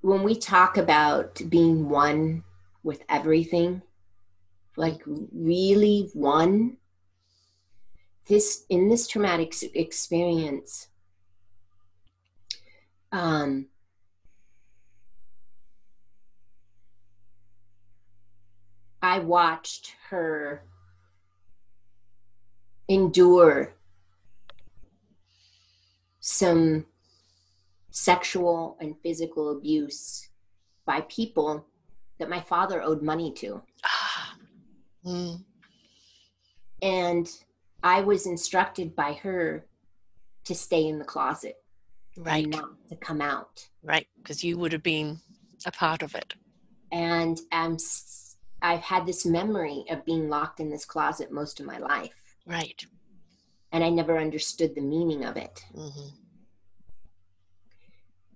when 0.00 0.22
we 0.22 0.36
talk 0.36 0.76
about 0.76 1.40
being 1.48 1.88
one 1.88 2.44
with 2.82 3.02
everything, 3.08 3.82
like 4.76 5.02
really 5.06 6.10
one, 6.12 6.76
this 8.26 8.64
in 8.68 8.88
this 8.88 9.06
traumatic 9.06 9.54
experience, 9.74 10.88
um, 13.16 13.66
I 19.00 19.20
watched 19.20 19.94
her 20.10 20.62
endure 22.90 23.74
some 26.20 26.84
sexual 27.90 28.76
and 28.80 28.94
physical 29.02 29.50
abuse 29.50 30.28
by 30.84 31.00
people 31.08 31.64
that 32.18 32.28
my 32.28 32.42
father 32.42 32.82
owed 32.82 33.02
money 33.02 33.32
to. 33.32 33.62
Mm. 35.06 35.44
And 36.82 37.30
I 37.80 38.00
was 38.00 38.26
instructed 38.26 38.96
by 38.96 39.12
her 39.12 39.64
to 40.46 40.54
stay 40.56 40.88
in 40.88 40.98
the 40.98 41.04
closet 41.04 41.54
Right. 42.16 42.50
to 42.88 42.96
come 42.96 43.20
out. 43.20 43.68
Right. 43.82 44.06
Because 44.16 44.42
you 44.42 44.58
would 44.58 44.72
have 44.72 44.82
been 44.82 45.20
a 45.66 45.70
part 45.72 46.02
of 46.02 46.14
it. 46.14 46.34
And 46.92 47.38
um, 47.52 47.76
I've 48.62 48.80
had 48.80 49.06
this 49.06 49.26
memory 49.26 49.84
of 49.90 50.04
being 50.04 50.28
locked 50.28 50.60
in 50.60 50.70
this 50.70 50.84
closet 50.84 51.30
most 51.32 51.60
of 51.60 51.66
my 51.66 51.78
life. 51.78 52.14
Right. 52.46 52.84
And 53.72 53.82
I 53.84 53.90
never 53.90 54.18
understood 54.18 54.74
the 54.74 54.80
meaning 54.80 55.24
of 55.24 55.36
it. 55.36 55.64
hmm 55.74 56.08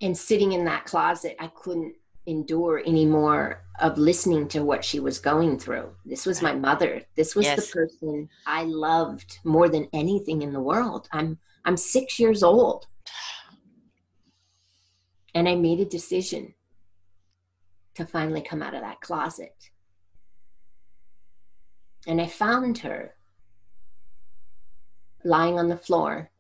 And 0.02 0.16
sitting 0.16 0.52
in 0.52 0.64
that 0.64 0.84
closet, 0.86 1.36
I 1.38 1.48
couldn't 1.48 1.94
endure 2.26 2.82
anymore 2.86 3.64
of 3.80 3.96
listening 3.98 4.46
to 4.48 4.62
what 4.62 4.84
she 4.84 5.00
was 5.00 5.18
going 5.18 5.58
through. 5.58 5.90
This 6.04 6.26
was 6.26 6.42
my 6.42 6.54
mother. 6.54 7.02
This 7.16 7.34
was 7.34 7.46
Yes. 7.46 7.66
the 7.66 7.72
person 7.72 8.28
I 8.46 8.64
loved 8.64 9.38
more 9.44 9.68
than 9.68 9.88
anything 9.92 10.42
in 10.42 10.52
the 10.52 10.60
world. 10.60 11.08
I'm 11.12 11.38
I'm 11.64 11.76
6 11.76 12.18
years 12.18 12.42
old. 12.42 12.86
And 15.34 15.48
I 15.48 15.54
made 15.54 15.80
a 15.80 15.84
decision 15.84 16.54
to 17.94 18.06
finally 18.06 18.40
come 18.40 18.62
out 18.62 18.74
of 18.74 18.82
that 18.82 19.00
closet. 19.00 19.70
And 22.06 22.20
I 22.20 22.26
found 22.26 22.78
her 22.78 23.14
lying 25.24 25.58
on 25.58 25.68
the 25.68 25.76
floor 25.76 26.30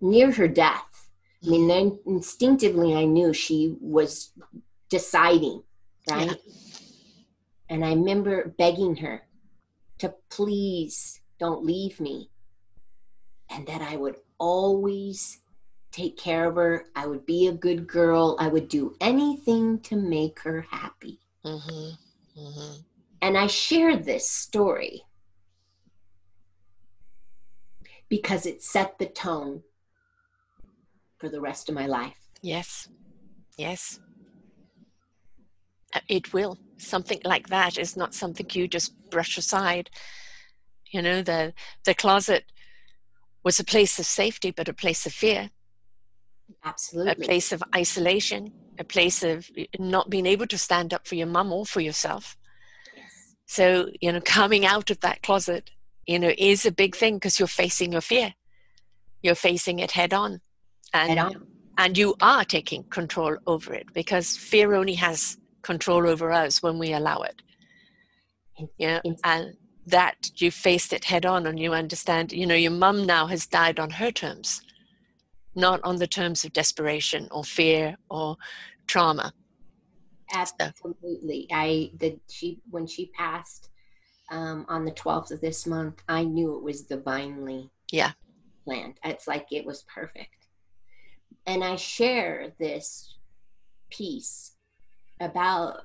near 0.00 0.32
her 0.32 0.48
death. 0.48 1.10
I 1.44 1.48
mean, 1.48 1.68
then 1.68 1.98
instinctively 2.06 2.94
I 2.94 3.04
knew 3.04 3.32
she 3.32 3.76
was 3.80 4.32
deciding, 4.88 5.62
right? 6.10 6.28
Yeah. 6.28 6.34
And 7.68 7.84
I 7.84 7.90
remember 7.90 8.54
begging 8.58 8.96
her 8.96 9.22
to 9.98 10.14
please 10.30 11.20
don't 11.38 11.64
leave 11.64 12.00
me 12.00 12.30
and 13.50 13.66
that 13.66 13.82
I 13.82 13.96
would 13.96 14.16
always 14.38 15.40
take 15.94 16.16
care 16.16 16.48
of 16.48 16.56
her. 16.56 16.86
I 16.96 17.06
would 17.06 17.24
be 17.24 17.46
a 17.46 17.52
good 17.52 17.86
girl. 17.86 18.36
I 18.40 18.48
would 18.48 18.68
do 18.68 18.96
anything 19.00 19.78
to 19.82 19.96
make 19.96 20.40
her 20.40 20.62
happy. 20.62 21.20
hmm 21.44 21.90
hmm 22.36 22.74
And 23.22 23.38
I 23.38 23.46
share 23.46 23.96
this 23.96 24.28
story 24.28 25.02
because 28.08 28.44
it 28.44 28.62
set 28.62 28.98
the 28.98 29.06
tone 29.06 29.62
for 31.18 31.28
the 31.28 31.40
rest 31.40 31.68
of 31.68 31.74
my 31.74 31.86
life. 31.86 32.18
Yes. 32.42 32.88
Yes. 33.56 34.00
Uh, 35.94 36.00
It 36.08 36.32
will. 36.32 36.58
Something 36.76 37.20
like 37.24 37.48
that 37.48 37.78
is 37.78 37.96
not 37.96 38.14
something 38.14 38.46
you 38.52 38.66
just 38.66 38.92
brush 39.10 39.38
aside. 39.38 39.90
You 40.90 41.02
know, 41.02 41.22
the 41.22 41.54
the 41.84 41.94
closet 41.94 42.44
was 43.44 43.60
a 43.60 43.64
place 43.64 43.98
of 43.98 44.06
safety, 44.06 44.50
but 44.50 44.68
a 44.68 44.74
place 44.74 45.06
of 45.06 45.12
fear, 45.12 45.50
a 46.64 47.14
place 47.14 47.52
of 47.52 47.62
isolation, 47.74 48.52
a 48.78 48.84
place 48.84 49.22
of 49.22 49.50
not 49.78 50.10
being 50.10 50.26
able 50.26 50.46
to 50.46 50.58
stand 50.58 50.92
up 50.94 51.06
for 51.06 51.14
your 51.14 51.26
mum 51.26 51.52
or 51.52 51.66
for 51.66 51.80
yourself. 51.80 52.36
Yes. 52.96 53.36
So, 53.46 53.88
you 54.00 54.12
know, 54.12 54.20
coming 54.20 54.64
out 54.64 54.90
of 54.90 55.00
that 55.00 55.22
closet, 55.22 55.70
you 56.06 56.18
know, 56.18 56.32
is 56.36 56.66
a 56.66 56.72
big 56.72 56.96
thing 56.96 57.14
because 57.16 57.38
you're 57.38 57.48
facing 57.48 57.92
your 57.92 58.00
fear. 58.00 58.34
You're 59.22 59.34
facing 59.34 59.78
it 59.78 59.92
head 59.92 60.12
on. 60.12 60.40
And 60.92 61.18
Head 61.18 61.18
on. 61.18 61.46
and 61.78 61.98
you 61.98 62.14
are 62.20 62.44
taking 62.44 62.84
control 62.84 63.36
over 63.46 63.74
it 63.74 63.92
because 63.92 64.36
fear 64.36 64.74
only 64.74 64.94
has 64.94 65.38
control 65.62 66.06
over 66.06 66.30
us 66.30 66.62
when 66.62 66.78
we 66.78 66.92
allow 66.92 67.20
it. 67.22 67.42
In- 68.58 68.68
You 68.78 68.86
know, 68.88 69.00
and 69.24 69.56
that 69.86 70.30
you 70.36 70.50
faced 70.50 70.92
it 70.92 71.04
head 71.04 71.26
on 71.26 71.46
and 71.46 71.58
you 71.58 71.72
understand, 71.72 72.32
you 72.32 72.46
know, 72.46 72.54
your 72.54 72.70
mum 72.70 73.04
now 73.06 73.26
has 73.26 73.46
died 73.46 73.78
on 73.78 73.90
her 73.90 74.10
terms, 74.10 74.62
not 75.54 75.80
on 75.84 75.96
the 75.96 76.06
terms 76.06 76.44
of 76.44 76.52
desperation 76.52 77.28
or 77.30 77.44
fear 77.44 77.96
or 78.10 78.36
trauma. 78.86 79.32
Absolutely. 80.32 81.46
I 81.52 81.90
the 81.98 82.18
she 82.28 82.60
when 82.70 82.86
she 82.86 83.06
passed 83.06 83.68
um, 84.30 84.64
on 84.68 84.84
the 84.84 84.90
twelfth 84.90 85.30
of 85.30 85.40
this 85.40 85.66
month, 85.66 86.02
I 86.08 86.24
knew 86.24 86.56
it 86.56 86.62
was 86.62 86.82
divinely 86.82 87.70
Yeah. 87.92 88.12
planned. 88.64 88.98
It's 89.04 89.28
like 89.28 89.46
it 89.52 89.66
was 89.66 89.84
perfect. 89.94 90.48
And 91.46 91.62
I 91.62 91.76
share 91.76 92.52
this 92.58 93.16
piece 93.90 94.52
about 95.20 95.82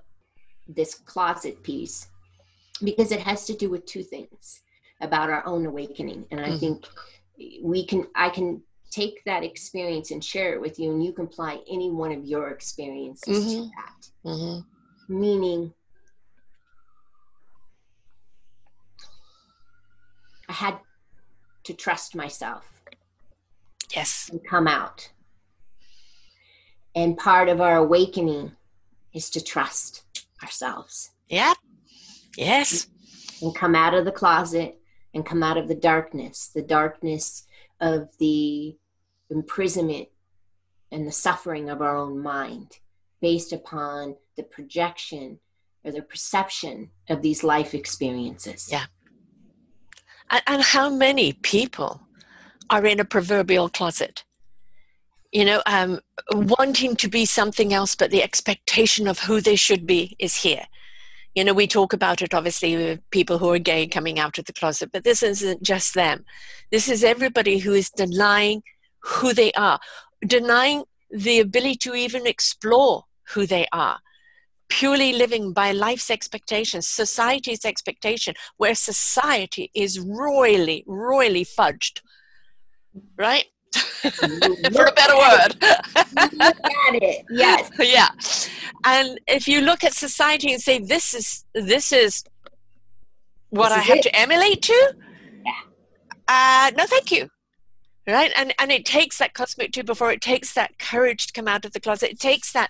this 0.67 0.95
closet 0.95 1.63
piece 1.63 2.07
because 2.83 3.11
it 3.11 3.19
has 3.19 3.45
to 3.45 3.53
do 3.53 3.69
with 3.69 3.85
two 3.85 4.03
things 4.03 4.61
about 5.01 5.29
our 5.29 5.45
own 5.45 5.65
awakening. 5.65 6.25
And 6.31 6.39
I 6.39 6.51
Mhm. 6.51 6.59
think 6.59 6.85
we 7.61 7.85
can 7.85 8.07
I 8.15 8.29
can 8.29 8.63
take 8.91 9.23
that 9.25 9.43
experience 9.43 10.11
and 10.11 10.23
share 10.23 10.53
it 10.53 10.61
with 10.61 10.79
you 10.79 10.91
and 10.91 11.03
you 11.03 11.13
can 11.13 11.25
apply 11.25 11.59
any 11.69 11.89
one 11.91 12.11
of 12.11 12.25
your 12.25 12.49
experiences 12.49 13.53
to 13.55 13.61
Mhm. 13.61 13.69
that 13.77 14.11
hmm 14.23 14.59
meaning 15.11 15.73
I 20.47 20.53
had 20.53 20.79
to 21.63 21.73
trust 21.73 22.15
myself 22.15 22.65
Yes. 23.95 24.29
and 24.29 24.39
come 24.47 24.67
out. 24.67 25.11
And 26.95 27.17
part 27.17 27.49
of 27.49 27.59
our 27.61 27.77
awakening 27.77 28.55
is 29.13 29.29
to 29.31 29.43
trust 29.43 30.03
ourselves 30.43 31.11
Yeah. 31.27 31.53
Yes. 32.37 32.87
and 33.41 33.55
come 33.55 33.75
out 33.75 33.93
of 33.93 34.05
the 34.05 34.11
closet 34.11 34.79
and 35.13 35.25
come 35.25 35.41
out 35.43 35.57
of 35.57 35.67
the 35.67 35.75
darkness, 35.75 36.47
the 36.47 36.61
darkness 36.61 37.45
of 37.79 38.09
the 38.19 38.77
imprisonment 39.29 40.09
and 40.91 41.07
the 41.07 41.11
suffering 41.11 41.69
of 41.69 41.81
our 41.81 41.95
own 41.95 42.19
mind 42.19 42.79
based 43.21 43.53
upon 43.53 44.15
the 44.37 44.43
projection 44.43 45.39
or 45.83 45.91
the 45.91 46.01
perception 46.01 46.89
of 47.09 47.21
these 47.21 47.43
life 47.43 47.73
experiences. 47.73 48.69
Yeah. 48.71 48.85
And, 50.45 50.61
how 50.61 50.89
many 50.89 51.33
people 51.33 52.01
are 52.69 52.85
in 52.85 52.99
a 52.99 53.05
proverbial 53.05 53.69
closet? 53.69 54.23
You 55.31 55.45
know, 55.45 55.63
um, 55.65 55.99
wanting 56.31 56.95
to 56.97 57.07
be 57.07 57.25
something 57.25 57.73
else, 57.73 57.95
but 57.95 58.11
the 58.11 58.21
expectation 58.21 59.07
of 59.07 59.19
who 59.19 59.41
they 59.41 59.55
should 59.55 59.87
be 59.87 60.15
is 60.19 60.35
here. 60.35 60.65
You 61.35 61.43
know, 61.43 61.53
we 61.53 61.67
talk 61.67 61.93
about 61.93 62.21
it 62.21 62.33
obviously 62.33 62.75
with 62.75 63.09
people 63.11 63.37
who 63.37 63.49
are 63.51 63.59
gay 63.59 63.87
coming 63.87 64.19
out 64.19 64.37
of 64.37 64.45
the 64.45 64.53
closet, 64.53 64.89
but 64.91 65.03
this 65.03 65.23
isn't 65.23 65.61
just 65.61 65.93
them. 65.93 66.25
This 66.71 66.89
is 66.89 67.03
everybody 67.03 67.59
who 67.59 67.73
is 67.73 67.89
denying 67.89 68.63
who 68.99 69.33
they 69.33 69.51
are, 69.53 69.79
denying 70.25 70.83
the 71.11 71.39
ability 71.39 71.75
to 71.75 71.95
even 71.95 72.27
explore 72.27 73.05
who 73.29 73.45
they 73.45 73.67
are 73.71 73.99
purely 74.69 75.11
living 75.11 75.51
by 75.51 75.71
life's 75.71 76.09
expectations, 76.09 76.87
society's 76.87 77.65
expectation, 77.65 78.35
where 78.57 78.75
society 78.75 79.71
is 79.73 79.99
royally, 79.99 80.83
royally 80.87 81.43
fudged. 81.43 82.01
Right? 83.17 83.45
For 83.73 84.85
a 84.85 84.91
better 84.93 85.15
word. 85.15 85.55
at 85.63 86.95
it. 86.95 87.25
Yes. 87.29 87.69
Yeah. 87.79 88.09
And 88.85 89.19
if 89.27 89.47
you 89.47 89.61
look 89.61 89.83
at 89.83 89.93
society 89.93 90.53
and 90.53 90.61
say 90.61 90.79
this 90.79 91.13
is 91.13 91.43
this 91.53 91.91
is 91.91 92.23
what 93.49 93.69
This 93.69 93.77
I 93.77 93.81
is 93.81 93.87
have 93.87 93.97
it. 93.97 94.03
to 94.03 94.15
emulate 94.15 94.61
to, 94.63 94.93
Yeah. 95.45 95.51
uh, 96.27 96.71
no, 96.77 96.85
thank 96.85 97.11
you. 97.11 97.29
Right, 98.07 98.31
and 98.35 98.53
and 98.59 98.71
it 98.71 98.85
takes 98.85 99.17
that 99.19 99.33
cosmic 99.33 99.71
two 99.71 99.83
before 99.83 100.11
it 100.11 100.21
takes 100.21 100.53
that 100.53 100.79
courage 100.79 101.27
to 101.27 101.33
come 101.33 101.47
out 101.47 101.65
of 101.65 101.73
the 101.73 101.79
closet. 101.79 102.11
It 102.11 102.19
takes 102.19 102.51
that 102.53 102.69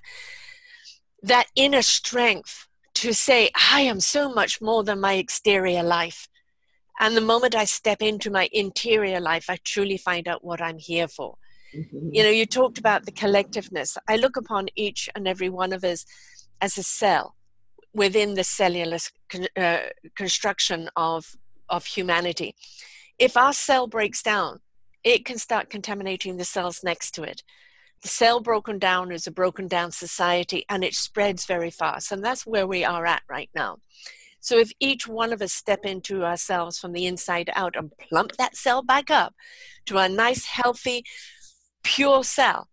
that 1.22 1.48
inner 1.56 1.82
strength 1.82 2.68
to 2.96 3.14
say, 3.14 3.52
I 3.72 3.82
am 3.82 4.00
so 4.00 4.34
much 4.34 4.62
more 4.62 4.84
than 4.84 5.00
my 5.00 5.14
exterior 5.14 5.84
life. 5.84 6.28
And 7.00 7.16
the 7.16 7.22
moment 7.22 7.56
I 7.56 7.66
step 7.66 8.02
into 8.02 8.30
my 8.30 8.50
interior 8.52 9.20
life, 9.20 9.46
I 9.50 9.58
truly 9.64 9.98
find 9.98 10.28
out 10.28 10.44
what 10.44 10.62
I'm 10.62 10.78
here 10.78 11.08
for. 11.08 11.38
Mhm. 11.74 12.10
You 12.14 12.24
know, 12.24 12.30
you 12.30 12.46
talked 12.46 12.78
about 12.78 13.06
the 13.06 13.12
collectiveness. 13.12 13.98
I 14.08 14.18
look 14.18 14.36
upon 14.36 14.70
each 14.76 15.10
and 15.16 15.28
every 15.28 15.50
one 15.50 15.72
of 15.72 15.84
us 15.84 16.06
as 16.62 16.78
a 16.78 16.84
cell 16.84 17.36
within 17.94 18.34
the 18.36 18.44
cellular 18.44 18.98
uh, 19.58 19.80
construction 20.16 20.90
of, 20.96 21.36
of 21.70 21.86
humanity. 21.86 22.56
If 23.18 23.38
our 23.38 23.54
cell 23.54 23.88
breaks 23.88 24.22
down, 24.22 24.60
it 25.04 25.26
can 25.26 25.38
start 25.38 25.70
contaminating 25.70 26.38
the 26.38 26.46
cells 26.46 26.84
next 26.84 27.12
to 27.12 27.24
it. 27.24 27.44
The 28.02 28.08
cell 28.08 28.40
broken 28.40 28.80
down 28.80 29.12
is 29.12 29.28
a 29.28 29.32
broken 29.32 29.68
down 29.68 29.92
society 29.92 30.66
and 30.70 30.84
it 30.84 30.94
spreads 30.94 31.46
very 31.46 31.70
fast. 31.70 32.12
And 32.12 32.24
that's 32.24 32.46
where 32.46 32.68
we 32.68 32.86
are 32.86 33.06
at 33.06 33.24
right 33.30 33.50
now. 33.54 33.80
So 34.40 34.58
if 34.58 34.72
each 34.80 35.08
one 35.08 35.34
of 35.34 35.42
us 35.42 35.54
step 35.54 35.86
into 35.86 36.24
ourselves 36.24 36.80
from 36.80 36.94
the 36.94 37.06
inside 37.06 37.50
out 37.56 37.76
and 37.76 37.92
plump 37.98 38.34
that 38.38 38.56
cell 38.56 38.82
back 38.82 39.10
up 39.10 39.34
to 39.86 39.98
a 39.98 40.10
nice, 40.10 40.46
healthy, 40.46 41.04
pure 41.84 42.24
cell, 42.24 42.70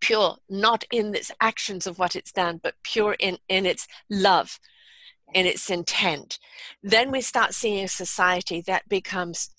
pure, 0.00 0.36
not 0.48 0.84
in 0.90 1.14
its 1.14 1.30
actions 1.40 1.86
of 1.86 1.98
what 1.98 2.16
it's 2.16 2.32
done, 2.32 2.60
but 2.62 2.74
pure 2.82 3.16
in, 3.18 3.38
in 3.48 3.66
its 3.66 3.86
love, 4.10 4.58
in 5.34 5.46
its 5.46 5.70
intent, 5.70 6.38
then 6.82 7.10
we 7.10 7.20
start 7.20 7.54
seeing 7.54 7.84
a 7.84 7.88
society 7.88 8.60
that 8.60 8.88
becomes 8.88 9.50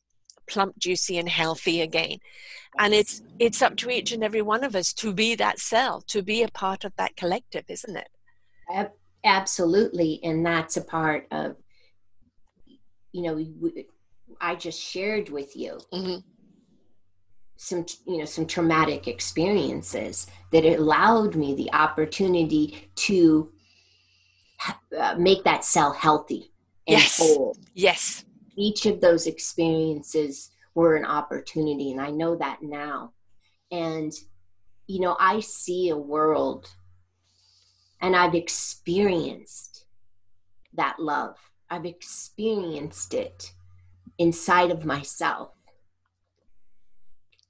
plump, 0.47 0.77
juicy, 0.79 1.17
and 1.17 1.29
healthy 1.29 1.81
again. 1.81 2.19
And 2.79 2.93
it's 2.93 3.21
it's 3.39 3.61
up 3.61 3.75
to 3.77 3.89
each 3.89 4.11
and 4.11 4.23
every 4.23 4.41
one 4.41 4.63
of 4.63 4.75
us 4.75 4.93
to 4.93 5.13
be 5.13 5.35
that 5.35 5.59
cell, 5.59 6.01
to 6.07 6.21
be 6.21 6.41
a 6.41 6.47
part 6.47 6.85
of 6.85 6.95
that 6.95 7.15
collective, 7.15 7.65
isn't 7.67 7.97
it? 7.97 8.09
Ab- 9.27 9.41
absolutely 9.41 10.19
and 10.23 10.45
that's 10.45 10.77
a 10.77 10.81
part 10.81 11.27
of 11.31 11.55
you 13.11 13.21
know 13.23 13.33
we, 13.33 13.53
we- 13.59 13.85
i 14.41 14.55
just 14.55 14.79
shared 14.81 15.29
with 15.29 15.55
you 15.55 15.79
hmm 15.91 16.17
some 17.57 17.85
you 18.05 18.17
know 18.17 18.25
some 18.25 18.45
traumatic 18.45 19.07
experiences 19.07 20.27
that 20.51 20.63
allowed 20.65 21.35
me 21.35 21.55
the 21.55 21.73
opportunity 21.73 22.89
to 22.95 23.51
uh, 24.97 25.15
make 25.17 25.43
that 25.43 25.65
cell 25.65 25.91
healthy 25.91 26.51
and 26.87 26.97
Yes. 26.97 27.17
whole 27.17 27.57
Yes. 27.73 28.25
each 28.55 28.85
of 28.85 29.01
those 29.01 29.27
experiences 29.27 30.51
were 30.75 30.95
an 30.95 31.05
opportunity 31.05 31.91
and 31.91 31.99
i 32.01 32.09
know 32.11 32.35
that 32.35 32.59
now 32.61 33.11
and 33.71 34.13
you 34.87 34.99
know 34.99 35.17
i 35.19 35.39
see 35.39 35.89
a 35.89 35.97
world 35.97 36.67
and 38.01 38.15
i've 38.15 38.35
experienced 38.35 39.85
that 40.73 40.99
love 40.99 41.35
i've 41.69 41.85
experienced 41.85 43.13
it 43.13 43.51
inside 44.17 44.71
of 44.71 44.85
myself 44.85 45.51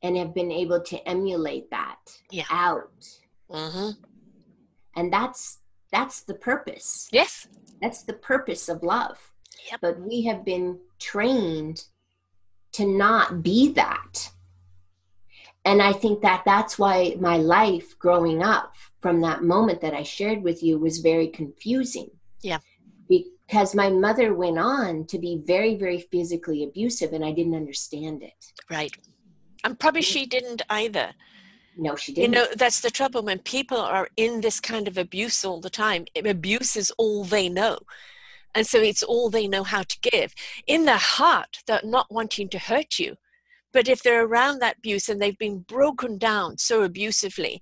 and 0.03 0.15
have 0.15 0.33
been 0.33 0.51
able 0.51 0.79
to 0.81 1.07
emulate 1.07 1.69
that 1.71 1.99
Yeah. 2.31 2.45
out 2.49 3.05
hmm 3.49 3.89
and 4.95 5.12
that's 5.13 5.60
that's 5.91 6.21
the 6.21 6.33
purpose 6.36 7.07
Yes. 7.12 7.47
that's 7.81 8.03
the 8.03 8.13
purpose 8.13 8.67
of 8.69 8.83
love. 8.83 9.31
Yep. 9.71 9.79
But 9.81 9.99
we 10.01 10.23
have 10.23 10.43
been 10.45 10.79
trained 10.99 11.83
to 12.73 12.86
not 12.86 13.41
be 13.43 13.71
that. 13.73 14.31
And 15.65 15.81
I 15.81 15.93
think 15.93 16.21
that 16.21 16.43
that's 16.45 16.77
why 16.79 17.15
my 17.19 17.38
life 17.38 17.97
growing 17.99 18.41
up 18.43 18.73
from 19.01 19.21
that 19.21 19.43
moment 19.43 19.81
that 19.81 19.93
I 19.93 20.03
shared 20.03 20.43
with 20.43 20.63
you 20.63 20.79
was 20.79 20.99
very 20.99 21.27
confusing. 21.27 22.10
Yeah. 22.41 22.60
Because 23.07 23.75
my 23.75 23.89
mother 23.89 24.33
went 24.33 24.57
on 24.57 25.05
to 25.07 25.19
be 25.19 25.41
very, 25.45 25.75
very 25.75 25.99
physically 26.12 26.63
abusive 26.63 27.13
and 27.13 27.23
I 27.23 27.31
didn't 27.31 27.55
understand 27.55 28.23
it. 28.23 28.45
Right. 28.69 28.91
And 29.63 29.79
probably 29.79 30.01
she 30.01 30.25
didn't 30.25 30.62
either. 30.69 31.12
No, 31.77 31.95
she 31.95 32.13
didn't. 32.13 32.33
You 32.33 32.39
know, 32.39 32.47
that's 32.55 32.81
the 32.81 32.89
trouble 32.89 33.21
when 33.21 33.39
people 33.39 33.77
are 33.77 34.10
in 34.17 34.41
this 34.41 34.60
kind 34.60 34.88
of 34.88 34.97
abuse 34.97 35.45
all 35.45 35.62
the 35.62 35.69
time. 35.69 36.05
Abuse 36.15 36.75
is 36.75 36.91
all 36.97 37.23
they 37.23 37.49
know. 37.49 37.77
And 38.55 38.65
so 38.65 38.79
it's 38.79 39.03
all 39.03 39.29
they 39.29 39.47
know 39.47 39.63
how 39.63 39.83
to 39.83 39.99
give. 40.01 40.33
In 40.65 40.86
their 40.86 40.97
heart, 40.97 41.60
they're 41.67 41.81
not 41.83 42.12
wanting 42.12 42.49
to 42.49 42.57
hurt 42.57 42.97
you. 42.97 43.15
But 43.73 43.88
if 43.88 44.01
they're 44.01 44.25
around 44.25 44.60
that 44.60 44.77
abuse 44.77 45.10
and 45.10 45.21
they've 45.21 45.38
been 45.38 45.60
broken 45.60 46.17
down 46.17 46.58
so 46.58 46.84
abusively, 46.84 47.62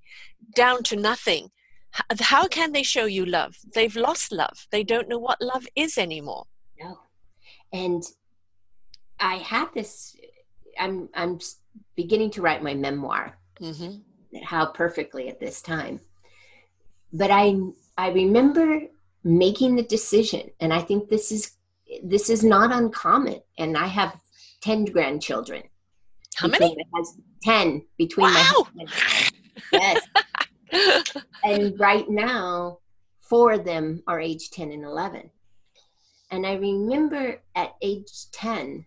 down 0.56 0.84
to 0.84 0.96
nothing, 0.96 1.50
how 2.20 2.48
can 2.48 2.72
they 2.72 2.84
show 2.84 3.06
you 3.06 3.26
love? 3.26 3.56
They've 3.74 3.96
lost 3.96 4.32
love. 4.32 4.68
They 4.72 4.84
don't 4.84 5.10
know 5.10 5.18
what 5.18 5.42
love 5.42 5.66
is 5.76 5.98
anymore. 5.98 6.46
No. 6.80 7.00
And 7.72 8.04
I 9.20 9.36
had 9.38 9.68
this 9.74 10.16
I'm 10.78 11.10
I'm 11.14 11.40
beginning 11.96 12.32
to 12.32 12.42
write 12.42 12.64
my 12.64 12.74
memoir. 12.74 13.38
hmm 13.60 13.98
how 14.44 14.66
perfectly 14.66 15.30
at 15.30 15.40
this 15.40 15.62
time. 15.62 16.00
But 17.14 17.32
I 17.32 17.56
I 17.98 18.10
remember 18.10 18.82
making 19.24 19.76
the 19.76 19.84
decision 19.84 20.52
and 20.60 20.74
I 20.74 20.82
think 20.82 21.08
this 21.08 21.32
is 21.32 21.56
this 22.04 22.30
is 22.30 22.44
not 22.44 22.74
uncommon 22.74 23.40
and 23.58 23.78
I 23.78 23.88
have 23.88 24.20
10 24.62 24.86
grandchildren. 24.86 25.64
How 26.36 26.48
many? 26.48 26.76
my 26.92 27.02
10 27.44 27.86
between 27.98 28.28
my 28.34 28.40
Wow! 28.54 28.68
husband. 28.78 28.90
Yes. 29.72 31.14
and 31.44 31.80
right 31.80 32.10
now 32.10 32.80
four 33.22 33.54
of 33.54 33.66
them 33.66 34.04
are 34.08 34.20
age 34.20 34.50
10 34.52 34.72
and 34.72 34.84
11 34.84 35.30
and 36.32 36.46
i 36.46 36.54
remember 36.56 37.42
at 37.56 37.74
age 37.82 38.30
10 38.32 38.86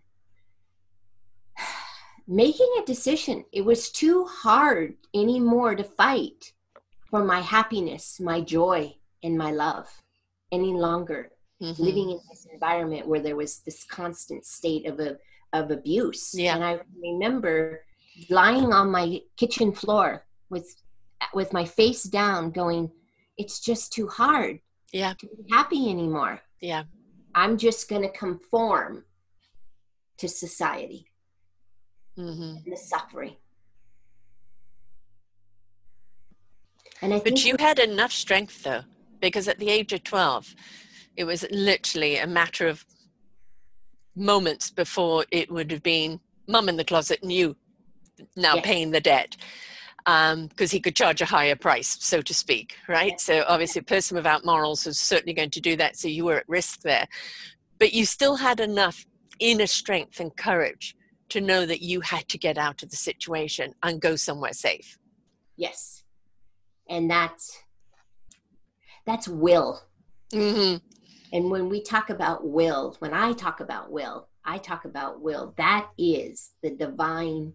making 2.27 2.69
a 2.79 2.85
decision 2.85 3.43
it 3.51 3.61
was 3.65 3.89
too 3.89 4.25
hard 4.25 4.95
anymore 5.15 5.73
to 5.75 5.83
fight 5.83 6.51
for 7.09 7.23
my 7.23 7.39
happiness 7.41 8.19
my 8.19 8.39
joy 8.41 8.93
and 9.23 9.37
my 9.37 9.51
love 9.51 9.89
any 10.51 10.73
longer 10.73 11.31
Mhm. 11.61 11.77
living 11.79 12.09
in 12.11 12.19
this 12.29 12.45
environment 12.53 13.05
where 13.07 13.19
there 13.19 13.35
was 13.35 13.59
this 13.59 13.83
constant 13.83 14.45
state 14.45 14.85
of 14.85 14.99
a, 15.01 15.17
of 15.53 15.71
abuse. 15.71 16.33
Yeah. 16.33 16.55
And 16.55 16.63
I 16.63 16.79
remember 17.01 17.85
lying 18.29 18.73
on 18.73 18.91
my 18.91 19.21
kitchen 19.37 19.73
floor 19.73 20.25
with 20.49 20.75
with 21.33 21.51
my 21.53 21.65
face 21.65 22.03
down 22.03 22.51
going, 22.51 22.89
it's 23.37 23.59
just 23.59 23.91
too 23.91 24.07
hard 24.07 24.59
Yeah. 24.93 25.13
to 25.19 25.27
be 25.27 25.43
happy 25.51 25.89
anymore. 25.89 26.41
Yeah. 26.61 26.83
I'm 27.35 27.57
just 27.57 27.89
gonna 27.89 28.09
conform 28.09 29.05
to 30.17 30.27
society 30.27 31.07
mm-hmm. 32.17 32.57
and 32.63 32.73
the 32.73 32.77
suffering. 32.77 33.35
And 37.01 37.13
I 37.13 37.19
think 37.19 37.35
But 37.37 37.45
you 37.45 37.55
had 37.59 37.79
enough 37.79 38.11
strength 38.11 38.63
though, 38.63 38.83
because 39.21 39.47
at 39.47 39.59
the 39.59 39.69
age 39.69 39.93
of 39.93 40.03
12, 40.03 40.55
it 41.15 41.23
was 41.23 41.45
literally 41.51 42.17
a 42.17 42.27
matter 42.27 42.67
of 42.67 42.85
moments 44.19 44.69
before 44.69 45.25
it 45.31 45.49
would 45.51 45.71
have 45.71 45.83
been 45.83 46.19
mum 46.47 46.69
in 46.69 46.77
the 46.77 46.83
closet 46.83 47.19
and 47.21 47.31
you 47.31 47.55
now 48.35 48.55
Yes. 48.55 48.65
paying 48.65 48.91
the 48.91 49.01
debt. 49.01 49.35
Because 50.05 50.71
he 50.71 50.79
could 50.79 50.95
charge 50.95 51.21
a 51.21 51.25
higher 51.25 51.55
price, 51.55 51.97
so 51.99 52.21
to 52.21 52.33
speak, 52.33 52.75
right? 52.87 53.11
Yes. 53.11 53.23
So 53.23 53.43
obviously, 53.47 53.81
a 53.81 53.83
person 53.83 54.15
without 54.17 54.43
morals 54.43 54.85
was 54.85 54.99
certainly 54.99 55.33
going 55.33 55.51
to 55.51 55.61
do 55.61 55.75
that. 55.75 55.97
So 55.97 56.07
you 56.07 56.25
were 56.25 56.37
at 56.37 56.49
risk 56.49 56.81
there. 56.81 57.05
But 57.77 57.93
you 57.93 58.05
still 58.05 58.37
had 58.37 58.59
enough 58.59 59.05
inner 59.39 59.67
strength 59.67 60.19
and 60.19 60.35
courage 60.35 60.95
to 61.29 61.41
know 61.41 61.65
that 61.67 61.81
you 61.81 62.01
had 62.01 62.27
to 62.29 62.37
get 62.39 62.57
out 62.57 62.81
of 62.81 62.89
the 62.89 62.95
situation 62.95 63.75
and 63.83 64.01
go 64.01 64.15
somewhere 64.15 64.53
safe. 64.53 64.97
yes. 65.57 66.03
And 66.89 67.09
that's 67.11 67.55
that's 69.05 69.27
will. 69.27 69.79
hmm 70.33 70.77
And 71.33 71.51
when 71.51 71.69
we 71.69 71.81
talk 71.81 72.09
about 72.09 72.47
will, 72.47 72.95
when 72.99 73.13
I 73.13 73.33
talk 73.33 73.59
about 73.59 73.91
will, 73.91 74.27
I 74.43 74.57
talk 74.57 74.85
about 74.85 75.21
will. 75.21 75.53
That 75.57 75.89
is 75.97 76.51
the 76.63 76.71
divine 76.71 77.53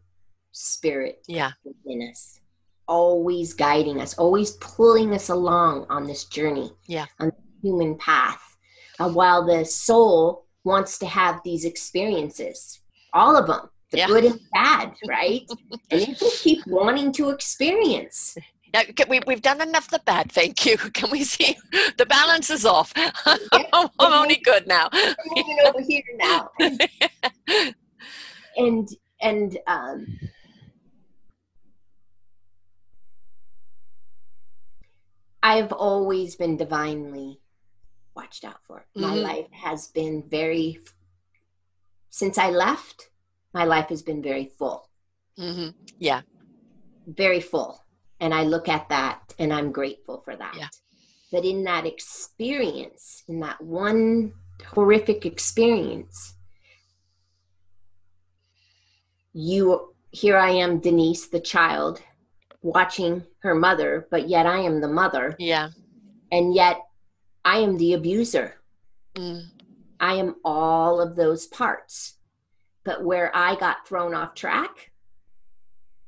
spirit 0.52 1.22
yeah. 1.26 1.52
within 1.64 2.08
us, 2.08 2.40
always 2.86 3.52
guiding 3.52 4.00
us, 4.00 4.14
always 4.14 4.52
pulling 4.52 5.12
us 5.12 5.28
along 5.28 5.86
on 5.90 6.06
this 6.06 6.24
journey, 6.24 6.70
yeah. 6.86 7.06
on 7.18 7.28
the 7.28 7.68
human 7.68 7.96
path. 7.96 8.56
Uh, 9.00 9.10
while 9.10 9.44
the 9.44 9.64
soul 9.64 10.46
wants 10.62 10.98
to 10.98 11.06
have 11.06 11.40
these 11.44 11.64
experiences, 11.64 12.80
all 13.12 13.36
of 13.36 13.48
them, 13.48 13.68
the 13.90 13.98
Yeah. 13.98 14.06
good 14.06 14.24
and 14.24 14.40
bad, 14.52 14.94
right? 15.08 15.42
and 15.90 16.00
they 16.00 16.06
just 16.06 16.42
keep 16.42 16.64
wanting 16.66 17.12
to 17.12 17.30
experience. 17.30 18.36
Now, 18.74 18.82
can 18.96 19.08
we, 19.08 19.20
we've 19.24 19.40
done 19.40 19.60
enough 19.60 19.84
of 19.84 19.90
the 19.92 20.02
bad, 20.04 20.32
thank 20.32 20.66
you. 20.66 20.76
Can 20.94 21.08
we 21.08 21.22
see 21.22 21.56
the 21.96 22.04
balance 22.06 22.50
is 22.50 22.66
off? 22.66 22.92
I'm 22.96 23.88
only 24.00 24.34
good 24.42 24.66
now. 24.66 24.88
We're 24.92 25.14
moving 25.36 25.58
over 25.64 25.80
here 25.80 26.02
now. 26.16 26.50
and 28.56 28.88
and 29.20 29.56
um 29.68 30.18
I've 35.40 35.72
always 35.72 36.34
been 36.34 36.56
divinely 36.56 37.40
watched 38.16 38.44
out 38.44 38.58
for. 38.66 38.86
My 38.96 39.14
Mhm. 39.14 39.22
life 39.22 39.50
has 39.52 39.86
been 39.86 40.28
very 40.28 40.80
since 42.10 42.38
I 42.38 42.50
left, 42.50 43.10
my 43.52 43.64
life 43.64 43.88
has 43.90 44.02
been 44.02 44.20
very 44.22 44.46
full. 44.46 44.90
hmm 45.36 45.68
Yeah, 45.98 46.22
Very 47.06 47.40
full. 47.40 47.83
And 48.20 48.32
I 48.32 48.44
look 48.44 48.68
at 48.68 48.88
that 48.88 49.34
and 49.38 49.52
I'm 49.52 49.72
grateful 49.72 50.22
for 50.24 50.36
that. 50.36 50.54
Yeah. 50.56 50.68
But 51.32 51.44
in 51.44 51.64
that 51.64 51.84
experience, 51.84 53.24
in 53.28 53.40
that 53.40 53.60
one 53.60 54.32
horrific 54.66 55.26
experience, 55.26 56.34
you 59.32 59.94
here 60.12 60.38
I 60.38 60.50
am, 60.50 60.78
Denise, 60.78 61.26
the 61.26 61.40
child, 61.40 62.00
watching 62.62 63.24
her 63.40 63.54
mother, 63.54 64.06
but 64.10 64.28
yet 64.28 64.46
I 64.46 64.58
am 64.58 64.80
the 64.80 64.88
mother, 64.88 65.34
yeah. 65.40 65.70
and 66.30 66.54
yet 66.54 66.80
I 67.44 67.58
am 67.58 67.76
the 67.76 67.94
abuser. 67.94 68.54
Mm. 69.16 69.48
I 69.98 70.14
am 70.14 70.36
all 70.44 71.00
of 71.00 71.16
those 71.16 71.46
parts. 71.46 72.14
But 72.84 73.02
where 73.02 73.34
I 73.34 73.56
got 73.56 73.88
thrown 73.88 74.14
off 74.14 74.34
track 74.34 74.92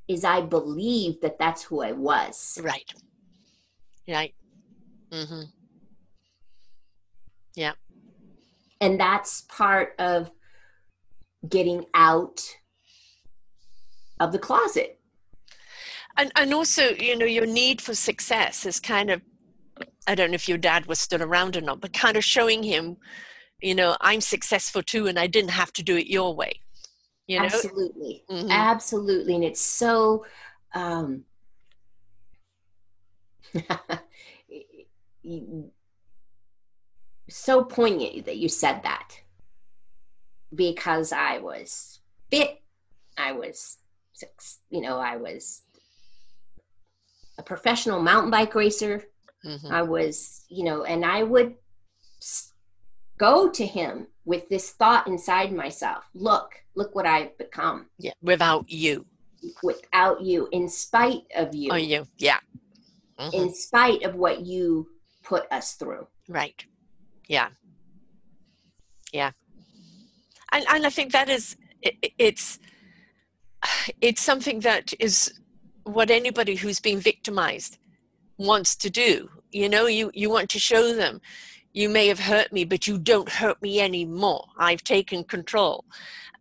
is 0.08 0.24
I 0.24 0.40
believed 0.40 1.22
that 1.22 1.38
that's 1.38 1.62
who 1.64 1.82
I 1.82 1.92
was. 1.92 2.58
Right. 2.62 2.92
Right. 4.08 4.34
hmm 5.12 5.42
Yeah. 7.54 7.72
And 8.80 9.00
that's 9.00 9.42
part 9.48 9.94
of 9.98 10.30
getting 11.48 11.86
out 11.94 12.40
of 14.20 14.32
the 14.32 14.38
closet. 14.38 14.98
And 16.16 16.32
and 16.36 16.54
also, 16.54 16.90
you 16.90 17.16
know, 17.16 17.26
your 17.26 17.46
need 17.46 17.80
for 17.80 17.94
success 17.94 18.64
is 18.64 18.80
kind 18.80 19.10
of 19.10 19.22
I 20.06 20.14
don't 20.14 20.30
know 20.30 20.36
if 20.36 20.48
your 20.48 20.58
dad 20.58 20.86
was 20.86 21.00
still 21.00 21.22
around 21.22 21.56
or 21.56 21.60
not, 21.60 21.80
but 21.80 21.92
kind 21.92 22.16
of 22.16 22.24
showing 22.24 22.62
him, 22.62 22.96
you 23.60 23.74
know, 23.74 23.96
I'm 24.00 24.20
successful 24.20 24.82
too 24.82 25.06
and 25.06 25.18
I 25.18 25.26
didn't 25.26 25.50
have 25.50 25.72
to 25.74 25.82
do 25.82 25.96
it 25.96 26.06
your 26.06 26.34
way. 26.34 26.60
You 27.26 27.38
know? 27.40 27.44
Absolutely. 27.46 28.24
Mhm. 28.30 28.50
Absolutely. 28.50 29.34
And 29.34 29.44
it's 29.44 29.60
so 29.60 30.24
um 30.74 31.24
so 37.28 37.64
poignant 37.64 38.26
that 38.26 38.36
you 38.36 38.48
said 38.48 38.82
that 38.82 39.20
because 40.54 41.12
I 41.12 41.38
was 41.38 42.00
fit, 42.30 42.62
I 43.18 43.32
was, 43.32 43.78
suc- 44.12 44.60
you 44.70 44.80
know, 44.80 44.98
I 44.98 45.16
was 45.16 45.62
a 47.38 47.42
professional 47.42 48.00
mountain 48.00 48.30
bike 48.30 48.54
racer. 48.54 49.04
Mhm. 49.44 49.70
I 49.70 49.82
was, 49.82 50.44
you 50.48 50.64
know, 50.64 50.84
and 50.84 51.04
I 51.04 51.22
would 51.22 51.56
go 53.18 53.48
to 53.50 53.66
him 53.66 54.06
with 54.24 54.48
this 54.48 54.70
thought 54.70 55.06
inside 55.06 55.52
myself 55.52 56.04
look, 56.14 56.62
look 56.76 56.94
what 56.94 57.06
I've 57.06 57.36
become 57.38 57.86
Yeah. 57.98 58.12
Without 58.22 58.70
you. 58.70 59.06
without 59.62 60.20
you, 60.20 60.48
in 60.52 60.68
spite 60.68 61.22
of 61.34 61.54
you, 61.54 61.70
Oh 61.72 61.76
you. 61.76 62.06
Yeah. 62.18 62.40
Mhm. 63.18 63.32
in 63.34 63.54
spite 63.54 64.02
of 64.02 64.14
what 64.14 64.44
you 64.46 64.88
put 65.22 65.50
us 65.50 65.74
through. 65.74 66.06
Right. 66.28 66.64
Yeah. 67.28 67.50
Yeah. 69.12 69.32
And 70.52 70.64
and 70.68 70.86
I 70.86 70.90
think 70.90 71.12
that 71.12 71.28
is 71.28 71.56
i- 71.84 71.96
i- 72.04 72.12
it's 72.18 72.58
it's 74.00 74.22
something 74.22 74.60
that 74.60 74.92
is 75.00 75.32
what 75.84 76.10
anybody 76.10 76.54
who's 76.56 76.80
been 76.80 77.00
victimized 77.00 77.78
wants 78.38 78.76
to 78.76 78.90
do. 78.90 79.30
You 79.52 79.68
know, 79.68 79.86
you 79.86 80.10
you 80.14 80.28
want 80.30 80.50
to 80.50 80.58
show 80.58 80.94
them 80.94 81.20
you 81.72 81.88
may 81.88 82.06
have 82.08 82.20
hurt 82.20 82.52
me, 82.52 82.64
but 82.64 82.86
you 82.86 82.98
don't 82.98 83.28
hurt 83.28 83.60
me 83.62 83.80
anymore. 83.80 84.46
I've 84.58 84.82
taken 84.82 85.24
control. 85.24 85.84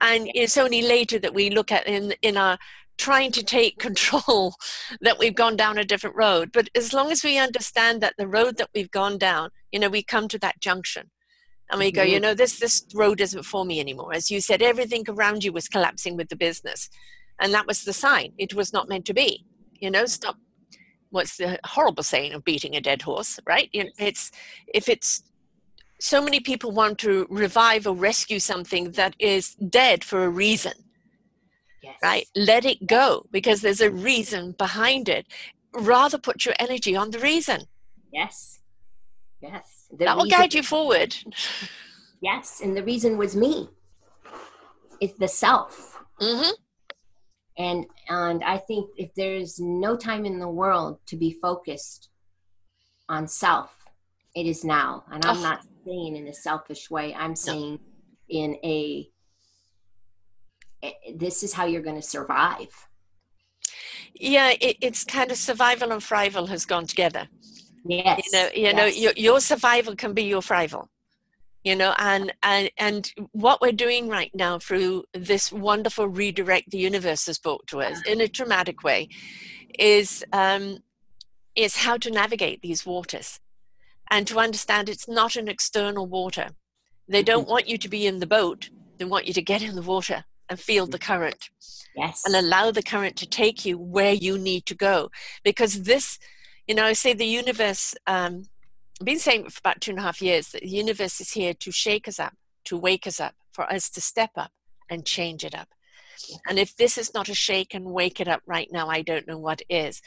And 0.06 0.30
it's 0.36 0.58
only 0.58 0.82
later 0.84 1.18
that 1.20 1.34
we 1.34 1.50
look 1.50 1.72
at 1.72 1.88
in 1.88 2.14
in 2.22 2.38
our 2.38 2.58
trying 2.98 3.32
to 3.32 3.44
take 3.44 3.80
control 3.88 4.56
that 5.02 5.20
we've 5.20 5.36
gone 5.36 5.56
down 5.56 5.78
a 5.78 5.84
different 5.84 6.16
road. 6.16 6.52
But 6.54 6.70
as 6.76 6.94
long 6.94 7.12
as 7.12 7.24
we 7.24 7.38
understand 7.38 8.02
that 8.02 8.14
the 8.18 8.28
road 8.28 8.58
that 8.58 8.70
we've 8.74 8.92
gone 8.92 9.18
down, 9.18 9.50
you 9.72 9.80
know, 9.80 9.90
we 9.90 10.04
come 10.04 10.28
to 10.30 10.40
that 10.40 10.62
junction 10.62 11.10
and 11.70 11.80
we 11.80 11.92
go, 11.92 12.04
you 12.04 12.20
Mhm. 12.20 12.22
know, 12.22 12.34
this 12.36 12.60
this 12.60 12.86
road 12.94 13.20
isn't 13.20 13.44
for 13.44 13.66
me 13.66 13.80
anymore. 13.80 14.14
As 14.14 14.30
you 14.30 14.40
said, 14.42 14.62
everything 14.62 15.04
around 15.08 15.44
you 15.44 15.52
was 15.52 15.68
collapsing 15.68 16.16
with 16.16 16.30
the 16.30 16.36
business. 16.36 16.90
And 17.40 17.54
that 17.54 17.68
was 17.68 17.84
the 17.84 17.94
sign. 17.94 18.34
It 18.38 18.54
was 18.54 18.72
not 18.72 18.88
meant 18.88 19.06
to 19.08 19.14
be. 19.14 19.46
You 19.84 19.92
know, 19.92 20.06
stop 20.06 20.38
what's 21.10 21.38
the 21.38 21.60
horrible 21.66 22.04
saying 22.04 22.34
of 22.34 22.44
beating 22.44 22.76
a 22.76 22.82
dead 22.82 23.02
horse, 23.02 23.40
right? 23.46 23.70
You 23.74 23.86
know, 23.86 23.92
it's 23.98 24.32
if 24.80 24.88
it's 24.88 25.24
so 26.00 26.22
many 26.22 26.40
people 26.40 26.72
want 26.72 26.98
to 27.00 27.26
revive 27.30 27.88
or 27.88 27.96
rescue 27.96 28.40
something 28.40 28.92
that 28.92 29.16
is 29.20 29.56
dead 29.56 30.04
for 30.04 30.24
a 30.24 30.30
reason 30.30 30.74
Yes. 31.84 31.98
right? 32.02 32.28
Let 32.36 32.66
it 32.66 32.88
go 32.88 33.28
because 33.32 33.62
there's 33.62 33.80
a 33.82 33.92
reason 33.92 34.54
behind 34.54 35.08
it. 35.08 35.28
Rather 35.74 36.18
put 36.18 36.44
your 36.44 36.56
energy 36.60 36.96
on 36.96 37.12
the 37.12 37.20
reason. 37.20 37.68
Yes. 38.12 38.60
Yes. 39.40 39.86
The 39.92 40.06
That 40.06 40.18
will 40.18 40.26
guide 40.26 40.54
you 40.54 40.64
forward. 40.64 41.16
Yes. 42.22 42.62
And 42.62 42.76
the 42.76 42.84
reason 42.84 43.18
was 43.18 43.36
me. 43.36 43.70
It's 45.00 45.18
the 45.20 45.28
self. 45.28 46.00
hmm 46.20 46.50
And 47.58 47.86
and 48.10 48.44
I 48.44 48.58
think 48.58 48.90
if 48.98 49.14
there's 49.16 49.60
no 49.60 49.96
time 49.96 50.26
in 50.26 50.40
the 50.40 50.50
world 50.50 51.00
to 51.08 51.16
be 51.18 51.38
focused 51.40 52.10
on 53.10 53.28
self, 53.28 53.86
it 54.34 54.48
is 54.48 54.64
now. 54.64 55.04
And 55.12 55.24
I'm 55.24 55.38
Oh. 55.38 55.42
not 55.44 55.60
saying 55.86 56.16
in 56.16 56.28
a 56.28 56.34
selfish 56.34 56.90
way. 56.90 57.14
I'm 57.14 57.36
saying 57.36 57.80
in 58.30 58.56
a 58.64 59.10
eh, 60.84 60.92
this 61.16 61.44
is 61.44 61.54
how 61.54 61.66
you're 61.66 61.82
going 61.82 61.96
to 61.96 62.02
survive. 62.02 62.88
Yeah, 64.14 64.54
it, 64.60 64.78
it's 64.82 65.04
kind 65.04 65.32
of 65.32 65.38
survival 65.38 65.92
and 65.92 66.02
thrival 66.02 66.48
has 66.50 66.66
gone 66.66 66.88
together. 66.88 67.28
Yes. 67.86 68.22
You 68.26 68.40
know, 68.40 68.50
you 68.56 68.74
know, 68.74 68.86
your, 68.86 69.14
your 69.16 69.40
survival 69.40 69.96
can 69.96 70.14
be 70.14 70.24
your 70.24 70.42
thrival. 70.42 70.88
You 71.64 71.76
know, 71.76 71.96
and, 71.98 72.32
and 72.44 72.70
and 72.78 73.12
what 73.32 73.60
we're 73.60 73.72
doing 73.72 74.08
right 74.08 74.30
now 74.36 74.60
through 74.60 75.06
this 75.14 75.52
wonderful 75.52 76.08
redirect 76.08 76.70
the 76.70 76.78
universe 76.78 77.26
has 77.26 77.40
brought 77.40 77.66
to 77.68 77.82
us 77.82 78.04
in 78.04 78.22
a 78.22 78.28
dramatic 78.28 78.84
way 78.84 79.10
is 79.80 80.24
um, 80.32 80.78
is 81.56 81.76
how 81.78 81.98
to 81.98 82.12
navigate 82.12 82.62
these 82.62 82.86
waters 82.86 83.40
and 84.16 84.26
to 84.26 84.40
understand 84.40 84.88
it's 84.88 85.10
not 85.10 85.36
an 85.36 85.50
external 85.50 86.08
water. 86.08 86.48
They 87.06 87.22
don't 87.22 87.50
want 87.50 87.68
you 87.68 87.78
to 87.78 87.90
be 87.90 88.08
in 88.08 88.22
the 88.22 88.26
boat, 88.26 88.70
they 88.98 89.04
want 89.04 89.28
you 89.28 89.34
to 89.34 89.42
get 89.42 89.62
in 89.62 89.76
the 89.76 89.82
water 89.82 90.24
and 90.48 90.58
feel 90.58 90.88
the 90.88 90.98
current 90.98 91.50
yes. 91.98 92.24
and 92.26 92.34
allow 92.34 92.72
the 92.72 92.82
current 92.82 93.18
to 93.18 93.28
take 93.28 93.66
you 93.66 93.78
where 93.78 94.14
you 94.14 94.38
need 94.38 94.66
to 94.68 94.74
go. 94.74 95.12
Because 95.44 95.84
this, 95.84 96.18
you 96.66 96.74
know, 96.74 96.86
I 96.86 96.94
say 96.94 97.12
the 97.14 97.26
universe, 97.26 97.94
um, 98.08 98.46
I've 99.02 99.06
been 99.06 99.20
saying 99.20 99.50
for 99.50 99.60
about 99.60 99.82
two 99.82 99.92
and 99.92 100.00
a 100.00 100.04
half 100.04 100.22
years 100.22 100.48
that 100.52 100.62
the 100.62 100.70
universe 100.70 101.20
is 101.20 101.32
here 101.32 101.54
to 101.54 101.72
shake 101.72 102.08
us 102.08 102.18
up, 102.18 102.36
to 102.66 102.78
wake 102.78 103.06
us 103.06 103.20
up, 103.20 103.36
for 103.52 103.70
us 103.70 103.90
to 103.90 104.00
step 104.00 104.32
up 104.38 104.52
and 104.90 105.06
change 105.06 105.44
it 105.44 105.54
up. 105.54 105.68
And 106.48 106.60
if 106.60 106.76
this 106.76 106.98
is 106.98 107.14
not 107.14 107.30
a 107.30 107.36
shake 107.36 107.74
and 107.74 107.86
wake 107.86 108.20
it 108.20 108.28
up 108.28 108.42
right 108.46 108.70
now, 108.72 108.88
I 108.88 109.02
don't 109.02 109.28
know 109.28 109.38
what 109.38 109.62
is. 109.70 110.02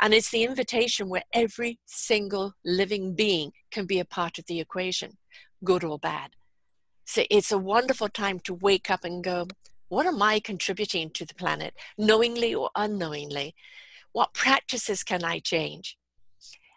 And 0.00 0.14
it's 0.14 0.30
the 0.30 0.44
invitation 0.44 1.08
where 1.08 1.24
every 1.32 1.78
single 1.86 2.54
living 2.64 3.14
being 3.14 3.52
can 3.70 3.86
be 3.86 3.98
a 3.98 4.04
part 4.04 4.38
of 4.38 4.46
the 4.46 4.60
equation, 4.60 5.18
good 5.64 5.84
or 5.84 5.98
bad. 5.98 6.30
So 7.04 7.24
it's 7.30 7.52
a 7.52 7.58
wonderful 7.58 8.08
time 8.08 8.40
to 8.40 8.54
wake 8.54 8.90
up 8.90 9.04
and 9.04 9.22
go, 9.22 9.48
what 9.88 10.06
am 10.06 10.22
I 10.22 10.40
contributing 10.40 11.10
to 11.10 11.24
the 11.24 11.34
planet, 11.34 11.74
knowingly 11.98 12.54
or 12.54 12.70
unknowingly? 12.76 13.54
What 14.12 14.34
practices 14.34 15.02
can 15.02 15.24
I 15.24 15.40
change? 15.40 15.96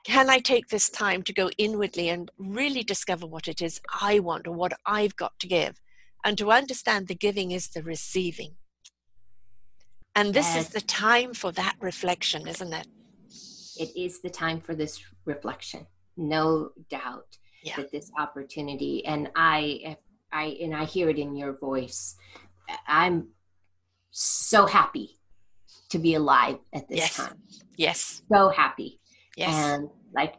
can 0.03 0.29
I 0.29 0.39
take 0.39 0.67
this 0.67 0.89
time 0.89 1.23
to 1.23 1.33
go 1.33 1.49
inwardly 1.57 2.09
and 2.09 2.29
really 2.37 2.83
discover 2.83 3.25
what 3.25 3.47
it 3.47 3.61
is 3.61 3.79
I 4.01 4.19
want 4.19 4.47
or 4.47 4.53
what 4.53 4.73
I've 4.85 5.15
got 5.15 5.39
to 5.39 5.47
give? 5.47 5.79
And 6.25 6.37
to 6.37 6.51
understand 6.51 7.07
the 7.07 7.15
giving 7.15 7.51
is 7.51 7.69
the 7.69 7.83
receiving. 7.83 8.55
And 10.15 10.33
this 10.33 10.55
yes. 10.55 10.65
is 10.65 10.69
the 10.69 10.81
time 10.81 11.33
for 11.33 11.51
that 11.53 11.75
reflection, 11.79 12.47
isn't 12.47 12.73
it? 12.73 12.87
It 13.79 13.97
is 13.97 14.21
the 14.21 14.29
time 14.29 14.61
for 14.61 14.75
this 14.75 15.01
reflection, 15.25 15.87
no 16.17 16.69
doubt. 16.89 17.37
Yeah. 17.63 17.77
That 17.77 17.93
this 17.93 18.11
opportunity, 18.19 19.05
and 19.05 19.29
I, 19.37 19.95
I, 20.33 20.57
and 20.61 20.75
I 20.75 20.83
hear 20.83 21.07
it 21.07 21.17
in 21.17 21.33
your 21.33 21.53
voice. 21.53 22.17
I'm 22.85 23.29
so 24.11 24.65
happy 24.65 25.17
to 25.89 25.97
be 25.97 26.15
alive 26.15 26.57
at 26.73 26.89
this 26.89 26.97
yes. 26.97 27.15
time. 27.15 27.37
Yes. 27.77 28.21
So 28.29 28.49
happy. 28.49 28.99
Yes. 29.37 29.53
And 29.53 29.89
like 30.13 30.35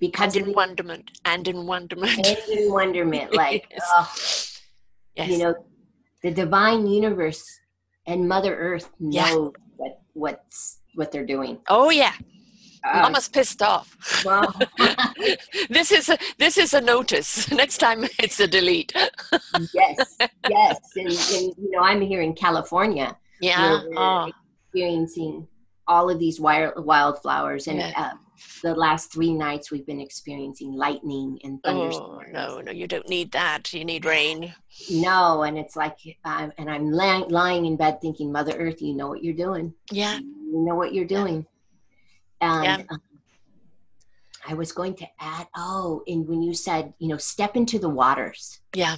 because 0.00 0.34
and 0.34 0.46
in 0.46 0.50
the, 0.50 0.56
wonderment 0.56 1.10
and 1.24 1.46
in 1.46 1.66
wonderment 1.66 2.26
and 2.26 2.38
in 2.48 2.72
wonderment 2.72 3.34
like 3.44 3.66
yes. 3.70 3.80
Oh, 3.94 4.12
yes. 5.16 5.30
you 5.30 5.38
know 5.38 5.54
the 6.22 6.30
divine 6.30 6.86
universe 6.86 7.44
and 8.06 8.28
mother 8.28 8.56
earth 8.56 8.90
know 9.00 9.52
yeah. 9.54 9.60
what 9.76 10.00
what's 10.14 10.80
what 10.94 11.10
they're 11.10 11.26
doing 11.26 11.58
oh 11.68 11.90
yeah 11.90 12.12
uh, 12.84 13.02
Mama's 13.02 13.28
pissed 13.28 13.62
off. 13.62 13.96
Well, 14.24 14.52
this 15.70 15.92
is 15.92 16.08
a 16.08 16.18
this 16.38 16.58
is 16.58 16.74
a 16.74 16.80
notice. 16.80 17.48
Next 17.52 17.78
time 17.78 18.04
it's 18.18 18.40
a 18.40 18.48
delete. 18.48 18.92
yes, 19.72 20.16
yes, 20.50 20.78
and, 20.96 21.06
and, 21.06 21.54
you 21.56 21.70
know 21.70 21.80
I'm 21.80 22.00
here 22.00 22.22
in 22.22 22.34
California. 22.34 23.16
Yeah, 23.40 23.82
oh. 23.96 24.30
experiencing 24.66 25.46
all 25.86 26.10
of 26.10 26.18
these 26.18 26.40
wild, 26.40 26.84
wildflowers 26.84 27.66
and 27.66 27.78
yeah. 27.78 27.92
uh, 27.96 28.12
the 28.62 28.74
last 28.74 29.12
three 29.12 29.32
nights 29.32 29.70
we've 29.70 29.86
been 29.86 30.00
experiencing 30.00 30.72
lightning 30.72 31.38
and 31.44 31.60
oh, 31.64 31.70
thunderstorms. 31.70 32.28
Oh, 32.34 32.56
no, 32.56 32.60
no, 32.60 32.72
you 32.72 32.86
don't 32.86 33.08
need 33.08 33.32
that. 33.32 33.72
You 33.72 33.84
need 33.84 34.04
rain. 34.04 34.54
No, 34.90 35.42
and 35.42 35.58
it's 35.58 35.76
like, 35.76 35.98
um, 36.24 36.52
and 36.58 36.70
I'm 36.70 36.90
lying, 36.90 37.28
lying 37.28 37.66
in 37.66 37.76
bed 37.76 38.00
thinking, 38.00 38.30
Mother 38.32 38.52
Earth, 38.52 38.80
you 38.80 38.94
know 38.94 39.08
what 39.08 39.22
you're 39.22 39.34
doing. 39.34 39.74
Yeah. 39.90 40.18
You 40.18 40.64
know 40.64 40.74
what 40.74 40.94
you're 40.94 41.04
doing. 41.04 41.46
And 42.40 42.64
yeah. 42.64 42.84
um, 42.90 43.00
I 44.46 44.54
was 44.54 44.72
going 44.72 44.94
to 44.96 45.06
add, 45.20 45.46
oh, 45.56 46.02
and 46.06 46.26
when 46.26 46.42
you 46.42 46.54
said, 46.54 46.94
you 46.98 47.08
know, 47.08 47.16
step 47.16 47.56
into 47.56 47.78
the 47.78 47.88
waters. 47.88 48.60
Yeah. 48.74 48.96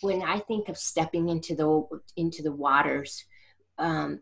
When 0.00 0.22
I 0.22 0.40
think 0.40 0.68
of 0.68 0.76
stepping 0.76 1.28
into 1.28 1.54
the 1.56 2.00
into 2.16 2.42
the 2.42 2.52
waters, 2.52 3.24
um, 3.78 4.20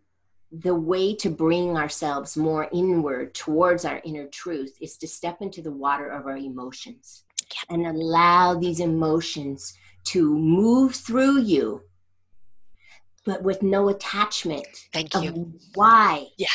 the 0.53 0.75
way 0.75 1.15
to 1.15 1.29
bring 1.29 1.77
ourselves 1.77 2.37
more 2.37 2.69
inward 2.73 3.35
towards 3.35 3.85
our 3.85 4.01
inner 4.05 4.27
truth 4.27 4.77
is 4.81 4.97
to 4.97 5.09
step 5.09 5.39
into 5.41 5.61
the 5.61 5.73
water 5.73 6.09
of 6.09 6.27
our 6.27 6.37
emotions 6.37 7.25
and 7.69 7.87
allow 7.87 8.55
these 8.55 8.81
emotions 8.81 9.77
to 10.05 10.37
move 10.39 10.95
through 10.95 11.41
you 11.41 11.83
but 13.25 13.43
with 13.43 13.63
no 13.63 13.89
attachment 13.89 14.67
Thank 14.93 15.15
you. 15.15 15.53
why 15.75 16.27
yeah. 16.39 16.47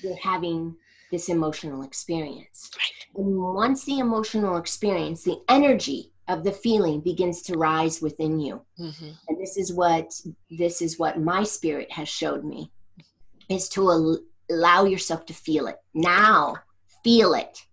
you're 0.00 0.16
having 0.16 0.76
this 1.10 1.28
emotional 1.28 1.82
experience. 1.82 2.70
Right. 2.76 3.22
And 3.24 3.36
once 3.36 3.84
the 3.84 3.98
emotional 3.98 4.56
experience, 4.56 5.24
the 5.24 5.40
energy 5.48 6.12
of 6.28 6.44
the 6.44 6.52
feeling 6.52 7.00
begins 7.00 7.42
to 7.42 7.58
rise 7.58 8.00
within 8.00 8.38
you. 8.38 8.62
Mm-hmm. 8.78 9.10
And 9.28 9.40
this 9.40 9.56
is 9.56 9.72
what 9.72 10.12
this 10.50 10.80
is 10.80 10.98
what 10.98 11.20
my 11.20 11.42
spirit 11.42 11.90
has 11.92 12.08
showed 12.08 12.44
me 12.44 12.70
is 13.50 13.68
to 13.70 14.18
allow 14.48 14.84
yourself 14.84 15.26
to 15.26 15.34
feel 15.34 15.66
it. 15.66 15.76
Now, 15.92 16.56
feel 17.04 17.34
it. 17.34 17.66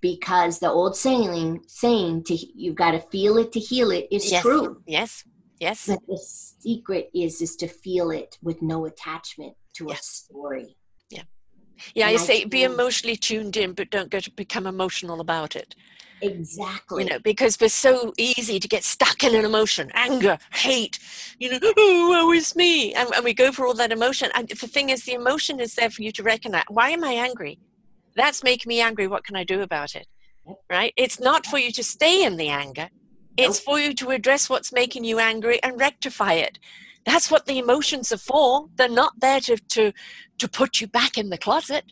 Because 0.00 0.58
the 0.58 0.70
old 0.70 0.96
saying, 0.96 1.62
saying 1.66 2.24
to 2.24 2.34
you've 2.34 2.74
got 2.74 2.92
to 2.92 3.00
feel 3.00 3.36
it 3.36 3.52
to 3.52 3.60
heal 3.60 3.90
it 3.90 4.08
is 4.10 4.30
yes. 4.30 4.42
true. 4.42 4.82
Yes. 4.86 5.24
Yes. 5.58 5.86
But 5.86 6.00
the 6.06 6.16
secret 6.16 7.10
is 7.14 7.42
is 7.42 7.54
to 7.56 7.68
feel 7.68 8.10
it 8.10 8.38
with 8.42 8.62
no 8.62 8.86
attachment 8.86 9.54
to 9.74 9.86
yes. 9.88 10.00
a 10.00 10.02
story. 10.02 10.76
Yeah. 11.10 11.22
Yeah, 11.94 12.08
and 12.08 12.18
I 12.18 12.20
say 12.20 12.44
be 12.46 12.64
emotionally 12.64 13.16
tuned 13.16 13.58
in, 13.58 13.74
but 13.74 13.90
don't 13.90 14.10
get 14.10 14.24
to 14.24 14.30
become 14.30 14.66
emotional 14.66 15.20
about 15.20 15.54
it. 15.54 15.74
Exactly. 16.22 17.04
You 17.04 17.10
know, 17.10 17.18
because 17.18 17.58
we're 17.60 17.68
so 17.68 18.12
easy 18.18 18.60
to 18.60 18.68
get 18.68 18.84
stuck 18.84 19.24
in 19.24 19.34
an 19.34 19.44
emotion, 19.44 19.90
anger, 19.94 20.38
hate, 20.52 20.98
you 21.38 21.50
know, 21.50 21.58
oh, 21.62 22.08
woe 22.08 22.32
is 22.32 22.54
me. 22.56 22.92
And, 22.94 23.08
and 23.14 23.24
we 23.24 23.34
go 23.34 23.52
for 23.52 23.66
all 23.66 23.74
that 23.74 23.92
emotion. 23.92 24.30
And 24.34 24.48
the 24.48 24.54
thing 24.54 24.90
is, 24.90 25.04
the 25.04 25.14
emotion 25.14 25.60
is 25.60 25.74
there 25.74 25.90
for 25.90 26.02
you 26.02 26.12
to 26.12 26.22
recognize. 26.22 26.64
Why 26.68 26.90
am 26.90 27.04
I 27.04 27.12
angry? 27.12 27.58
That's 28.16 28.42
making 28.42 28.68
me 28.68 28.80
angry. 28.80 29.06
What 29.06 29.24
can 29.24 29.36
I 29.36 29.44
do 29.44 29.62
about 29.62 29.94
it? 29.94 30.06
Right? 30.68 30.92
It's 30.96 31.20
not 31.20 31.46
for 31.46 31.58
you 31.58 31.72
to 31.72 31.84
stay 31.84 32.24
in 32.24 32.36
the 32.36 32.48
anger. 32.48 32.88
It's 33.36 33.60
for 33.60 33.78
you 33.78 33.94
to 33.94 34.10
address 34.10 34.50
what's 34.50 34.72
making 34.72 35.04
you 35.04 35.18
angry 35.18 35.62
and 35.62 35.80
rectify 35.80 36.34
it. 36.34 36.58
That's 37.06 37.30
what 37.30 37.46
the 37.46 37.58
emotions 37.58 38.12
are 38.12 38.18
for. 38.18 38.66
They're 38.76 38.88
not 38.88 39.20
there 39.20 39.40
to, 39.40 39.56
to, 39.56 39.92
to 40.38 40.48
put 40.48 40.80
you 40.80 40.86
back 40.86 41.16
in 41.16 41.30
the 41.30 41.38
closet 41.38 41.84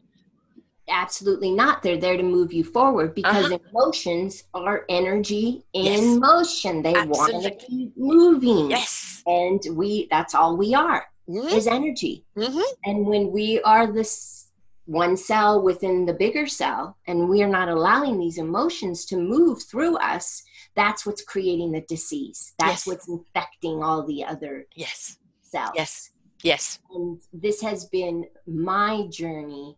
absolutely 0.90 1.50
not 1.50 1.82
they're 1.82 1.96
there 1.96 2.16
to 2.16 2.22
move 2.22 2.52
you 2.52 2.64
forward 2.64 3.14
because 3.14 3.46
uh-huh. 3.46 3.58
emotions 3.70 4.44
are 4.54 4.84
energy 4.88 5.64
in 5.72 5.84
yes. 5.84 6.18
motion 6.18 6.82
they 6.82 6.94
absolutely. 6.94 7.34
want 7.34 7.44
to 7.44 7.66
keep 7.66 7.96
moving 7.96 8.70
yes 8.70 9.22
and 9.26 9.62
we 9.72 10.08
that's 10.10 10.34
all 10.34 10.56
we 10.56 10.74
are 10.74 11.06
mm-hmm. 11.28 11.48
is 11.48 11.66
energy 11.66 12.24
mm-hmm. 12.36 12.60
and 12.84 13.06
when 13.06 13.30
we 13.30 13.60
are 13.62 13.92
this 13.92 14.48
one 14.86 15.16
cell 15.16 15.62
within 15.62 16.06
the 16.06 16.14
bigger 16.14 16.46
cell 16.46 16.96
and 17.06 17.28
we 17.28 17.42
are 17.42 17.48
not 17.48 17.68
allowing 17.68 18.18
these 18.18 18.38
emotions 18.38 19.04
to 19.04 19.16
move 19.16 19.62
through 19.62 19.96
us 19.98 20.42
that's 20.74 21.04
what's 21.04 21.22
creating 21.22 21.72
the 21.72 21.82
disease 21.82 22.54
that's 22.58 22.86
yes. 22.86 22.86
what's 22.86 23.08
infecting 23.08 23.82
all 23.82 24.06
the 24.06 24.24
other 24.24 24.66
yes 24.74 25.18
cells 25.42 25.72
yes 25.74 26.10
yes 26.42 26.78
and 26.94 27.20
this 27.32 27.60
has 27.60 27.84
been 27.86 28.24
my 28.46 29.06
journey 29.10 29.76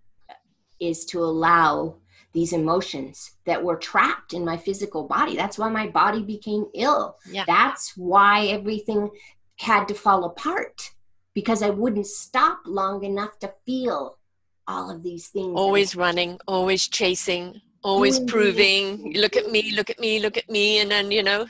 is 0.81 1.05
to 1.07 1.23
allow 1.23 1.97
these 2.33 2.53
emotions 2.53 3.33
that 3.45 3.62
were 3.62 3.77
trapped 3.77 4.33
in 4.33 4.45
my 4.45 4.57
physical 4.57 5.05
body. 5.05 5.37
That's 5.37 5.59
why 5.59 5.69
my 5.69 5.88
body 5.88 6.23
became 6.23 6.66
ill. 6.75 7.16
Yeah. 7.31 7.45
That's 7.47 7.97
why 7.97 8.47
everything 8.47 9.11
had 9.57 9.88
to 9.88 9.95
fall 9.95 10.25
apart 10.25 10.93
because 11.35 11.62
I 11.62 11.71
wouldn't 11.71 12.07
stop 12.07 12.61
long 12.66 13.05
enough 13.05 13.38
to 13.40 13.53
feel 13.66 14.19
all 14.66 14.90
of 14.90 15.03
these 15.03 15.29
things. 15.29 15.59
Always 15.59 15.97
running, 15.97 16.38
always 16.47 16.87
chasing, 16.87 17.61
always 17.83 18.19
mm-hmm. 18.19 18.27
proving. 18.27 19.12
Look 19.14 19.37
at 19.37 19.51
me, 19.51 19.73
look 19.75 19.90
at 19.90 19.99
me, 19.99 20.21
look 20.21 20.37
at 20.37 20.49
me. 20.49 20.79
And 20.79 20.90
then, 20.90 21.11
you 21.11 21.25
know, 21.25 21.47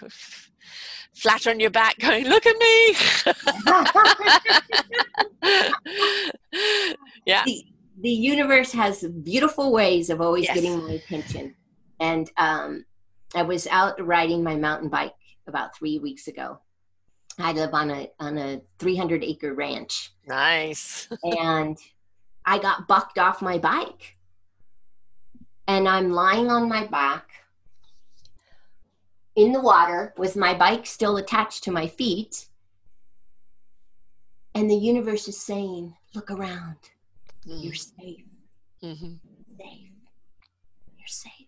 flat 1.14 1.46
on 1.46 1.60
your 1.60 1.70
back 1.70 1.98
going, 1.98 2.26
look 2.26 2.46
at 2.46 2.56
me. 2.56 2.94
yeah 7.26 7.44
the 8.00 8.10
universe 8.10 8.72
has 8.72 9.02
beautiful 9.02 9.72
ways 9.72 10.10
of 10.10 10.20
always 10.20 10.44
yes. 10.44 10.54
getting 10.54 10.82
my 10.82 10.92
attention. 10.92 11.54
And 11.98 12.30
um, 12.36 12.84
I 13.34 13.42
was 13.42 13.66
out 13.66 14.04
riding 14.04 14.42
my 14.42 14.56
mountain 14.56 14.88
bike 14.88 15.14
about 15.46 15.76
three 15.76 15.98
weeks 15.98 16.26
ago. 16.26 16.58
I 17.38 17.52
live 17.52 17.74
on 17.74 17.90
a 17.90 18.10
on 18.18 18.38
a 18.38 18.60
300 18.78 19.22
acre 19.24 19.54
ranch. 19.54 20.12
Nice. 20.26 21.08
and 21.22 21.78
I 22.44 22.58
got 22.58 22.88
bucked 22.88 23.18
off 23.18 23.42
my 23.42 23.58
bike, 23.58 24.16
and 25.68 25.88
I'm 25.88 26.10
lying 26.10 26.50
on 26.50 26.68
my 26.68 26.86
back 26.86 27.28
in 29.36 29.52
the 29.52 29.60
water 29.60 30.12
with 30.18 30.36
my 30.36 30.54
bike 30.54 30.86
still 30.86 31.16
attached 31.16 31.64
to 31.64 31.70
my 31.70 31.86
feet. 31.86 32.46
And 34.54 34.70
the 34.70 34.76
universe 34.76 35.28
is 35.28 35.40
saying, 35.40 35.96
"Look 36.14 36.30
around." 36.30 36.76
Mm. 37.48 37.64
You're 37.64 37.74
safe. 37.74 38.24
Mm-hmm. 38.82 39.14
Safe. 39.58 39.90
You're 40.98 41.06
safe. 41.06 41.46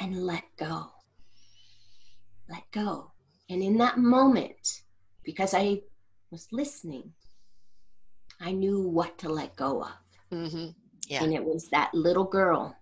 And 0.00 0.26
let 0.26 0.44
go. 0.56 0.90
Let 2.48 2.70
go. 2.72 3.12
And 3.48 3.62
in 3.62 3.78
that 3.78 3.98
moment, 3.98 4.82
because 5.24 5.54
I 5.54 5.82
was 6.30 6.48
listening, 6.52 7.12
I 8.40 8.52
knew 8.52 8.80
what 8.80 9.18
to 9.18 9.28
let 9.28 9.54
go 9.56 9.82
of. 9.82 9.92
Mm-hmm. 10.32 10.68
Yeah. 11.08 11.22
And 11.22 11.32
it 11.32 11.44
was 11.44 11.68
that 11.68 11.94
little 11.94 12.24
girl 12.24 12.76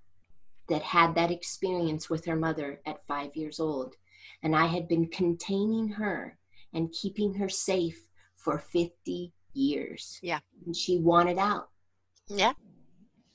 that 0.68 0.82
had 0.82 1.14
that 1.16 1.30
experience 1.30 2.08
with 2.08 2.24
her 2.24 2.36
mother 2.36 2.80
at 2.86 3.04
five 3.06 3.34
years 3.34 3.60
old. 3.60 3.96
And 4.42 4.54
I 4.54 4.66
had 4.66 4.88
been 4.88 5.08
containing 5.08 5.88
her 5.88 6.38
and 6.72 6.92
keeping 6.92 7.34
her 7.34 7.48
safe 7.48 8.06
for 8.36 8.58
50 8.58 9.32
years. 9.54 10.18
Yeah. 10.22 10.40
And 10.66 10.76
she 10.76 10.98
wanted 10.98 11.38
out. 11.38 11.68
Yeah. 12.28 12.52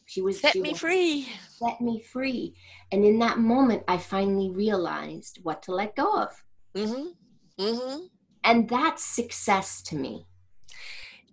She 0.05 0.21
was 0.21 0.39
set 0.39 0.53
she 0.53 0.61
me 0.61 0.73
free. 0.73 1.27
Set 1.49 1.81
me 1.81 1.99
free. 1.99 2.55
And 2.91 3.03
in 3.03 3.19
that 3.19 3.39
moment 3.39 3.83
I 3.87 3.97
finally 3.97 4.51
realized 4.51 5.39
what 5.43 5.63
to 5.63 5.71
let 5.73 5.95
go 5.95 6.21
of. 6.21 6.43
Mm-hmm. 6.75 7.63
Mm-hmm. 7.63 8.05
And 8.43 8.69
that's 8.69 9.03
success 9.03 9.81
to 9.83 9.95
me. 9.95 10.27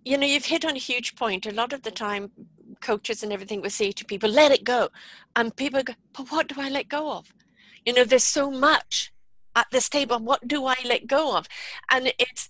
You 0.03 0.17
know, 0.17 0.25
you've 0.25 0.45
hit 0.45 0.65
on 0.65 0.75
a 0.75 0.79
huge 0.79 1.15
point. 1.15 1.45
A 1.45 1.51
lot 1.51 1.71
of 1.71 1.83
the 1.83 1.91
time 1.91 2.31
coaches 2.81 3.23
and 3.23 3.31
everything 3.31 3.61
will 3.61 3.69
say 3.69 3.91
to 3.91 4.03
people, 4.03 4.29
let 4.29 4.51
it 4.51 4.63
go. 4.63 4.89
And 5.35 5.55
people 5.55 5.83
go, 5.83 5.93
but 6.11 6.31
what 6.31 6.47
do 6.47 6.59
I 6.59 6.69
let 6.69 6.89
go 6.89 7.11
of? 7.11 7.33
You 7.85 7.93
know, 7.93 8.03
there's 8.03 8.23
so 8.23 8.49
much 8.49 9.13
at 9.55 9.67
this 9.71 9.87
table. 9.87 10.17
What 10.17 10.47
do 10.47 10.65
I 10.65 10.75
let 10.83 11.07
go 11.07 11.37
of? 11.37 11.47
And 11.89 12.11
it's, 12.17 12.49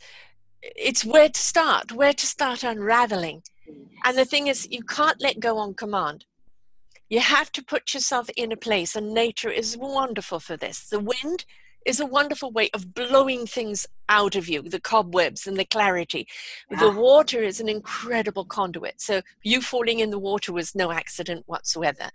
it's 0.76 1.05
where 1.05 1.30
to 1.30 1.39
start, 1.39 1.91
where 1.91 2.14
to 2.14 2.26
start 2.26 2.64
unraveling. 2.64 3.43
And 4.05 4.18
the 4.18 4.26
thing 4.26 4.47
is, 4.47 4.68
you 4.70 4.84
can't 4.84 5.22
let 5.22 5.39
go 5.39 5.57
on 5.57 5.74
command. 5.74 6.26
You 7.09 7.20
have 7.20 7.51
to 7.53 7.64
put 7.64 7.93
yourself 7.93 8.30
in 8.36 8.51
a 8.51 8.57
place, 8.57 8.95
and 8.95 9.14
nature 9.14 9.49
is 9.49 9.78
wonderful 9.78 10.39
for 10.39 10.57
this. 10.57 10.88
The 10.88 10.99
wind 10.99 11.45
is 11.86 11.99
a 11.99 12.05
wonderful 12.05 12.51
way 12.51 12.70
of 12.74 12.93
blowing 12.93 13.45
things 13.45 13.86
out 14.09 14.36
of 14.36 14.47
you, 14.47 14.61
the 14.61 14.80
cobwebs 14.80 15.47
and 15.47 15.57
the 15.57 15.66
clarity. 15.66 16.28
Yeah. 16.72 16.80
The 16.80 16.91
water 16.91 17.43
is 17.43 17.59
an 17.59 17.70
incredible 17.70 18.45
conduit. 18.45 19.01
So 19.01 19.22
you 19.43 19.61
falling 19.61 19.99
in 19.99 20.09
the 20.09 20.20
water 20.20 20.53
was 20.53 20.76
no 20.76 20.91
accident 20.91 21.43
whatsoever. 21.45 22.09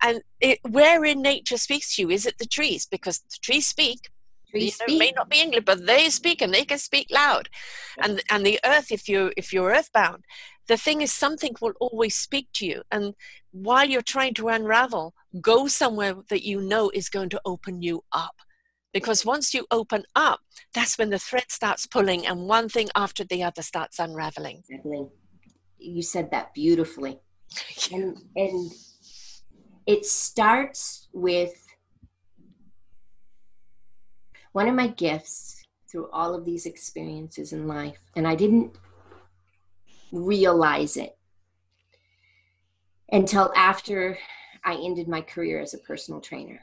And 0.00 0.22
it, 0.40 0.60
where 0.68 1.04
in 1.04 1.22
nature 1.22 1.58
speaks 1.58 1.96
to 1.96 2.02
you? 2.02 2.10
Is 2.10 2.26
it 2.26 2.38
the 2.38 2.46
trees? 2.46 2.86
Because 2.86 3.18
the 3.18 3.38
trees 3.42 3.66
speak. 3.66 4.10
You 4.52 4.70
know, 4.88 4.98
may 4.98 5.12
not 5.14 5.30
be 5.30 5.40
English, 5.40 5.64
but 5.64 5.86
they 5.86 6.10
speak 6.10 6.42
and 6.42 6.52
they 6.52 6.64
can 6.64 6.78
speak 6.78 7.08
loud. 7.10 7.48
Yeah. 7.96 8.04
And 8.06 8.22
and 8.30 8.46
the 8.46 8.60
earth, 8.64 8.92
if 8.92 9.08
you 9.08 9.32
if 9.36 9.52
you're 9.52 9.70
earthbound, 9.70 10.24
the 10.68 10.76
thing 10.76 11.02
is 11.02 11.12
something 11.12 11.54
will 11.60 11.74
always 11.80 12.14
speak 12.14 12.48
to 12.54 12.66
you. 12.66 12.82
And 12.90 13.14
while 13.50 13.88
you're 13.88 14.02
trying 14.02 14.34
to 14.34 14.48
unravel, 14.48 15.14
go 15.40 15.66
somewhere 15.66 16.14
that 16.28 16.44
you 16.44 16.60
know 16.60 16.90
is 16.92 17.08
going 17.08 17.30
to 17.30 17.40
open 17.44 17.82
you 17.82 18.04
up 18.12 18.36
because 18.92 19.24
once 19.24 19.54
you 19.54 19.66
open 19.70 20.04
up 20.14 20.40
that's 20.74 20.98
when 20.98 21.10
the 21.10 21.18
thread 21.18 21.50
starts 21.50 21.86
pulling 21.86 22.26
and 22.26 22.46
one 22.46 22.68
thing 22.68 22.88
after 22.94 23.24
the 23.24 23.42
other 23.42 23.62
starts 23.62 23.98
unraveling 23.98 24.62
exactly. 24.68 25.06
you 25.78 26.02
said 26.02 26.30
that 26.30 26.52
beautifully 26.52 27.18
and 27.92 28.18
and 28.36 28.70
it 29.86 30.04
starts 30.04 31.08
with 31.12 31.54
one 34.52 34.68
of 34.68 34.74
my 34.74 34.88
gifts 34.88 35.62
through 35.90 36.08
all 36.10 36.34
of 36.34 36.44
these 36.44 36.66
experiences 36.66 37.52
in 37.52 37.66
life 37.66 37.98
and 38.16 38.26
i 38.26 38.34
didn't 38.34 38.76
realize 40.12 40.96
it 40.96 41.16
until 43.10 43.52
after 43.56 44.18
i 44.64 44.74
ended 44.74 45.08
my 45.08 45.20
career 45.20 45.60
as 45.60 45.74
a 45.74 45.78
personal 45.78 46.20
trainer 46.20 46.60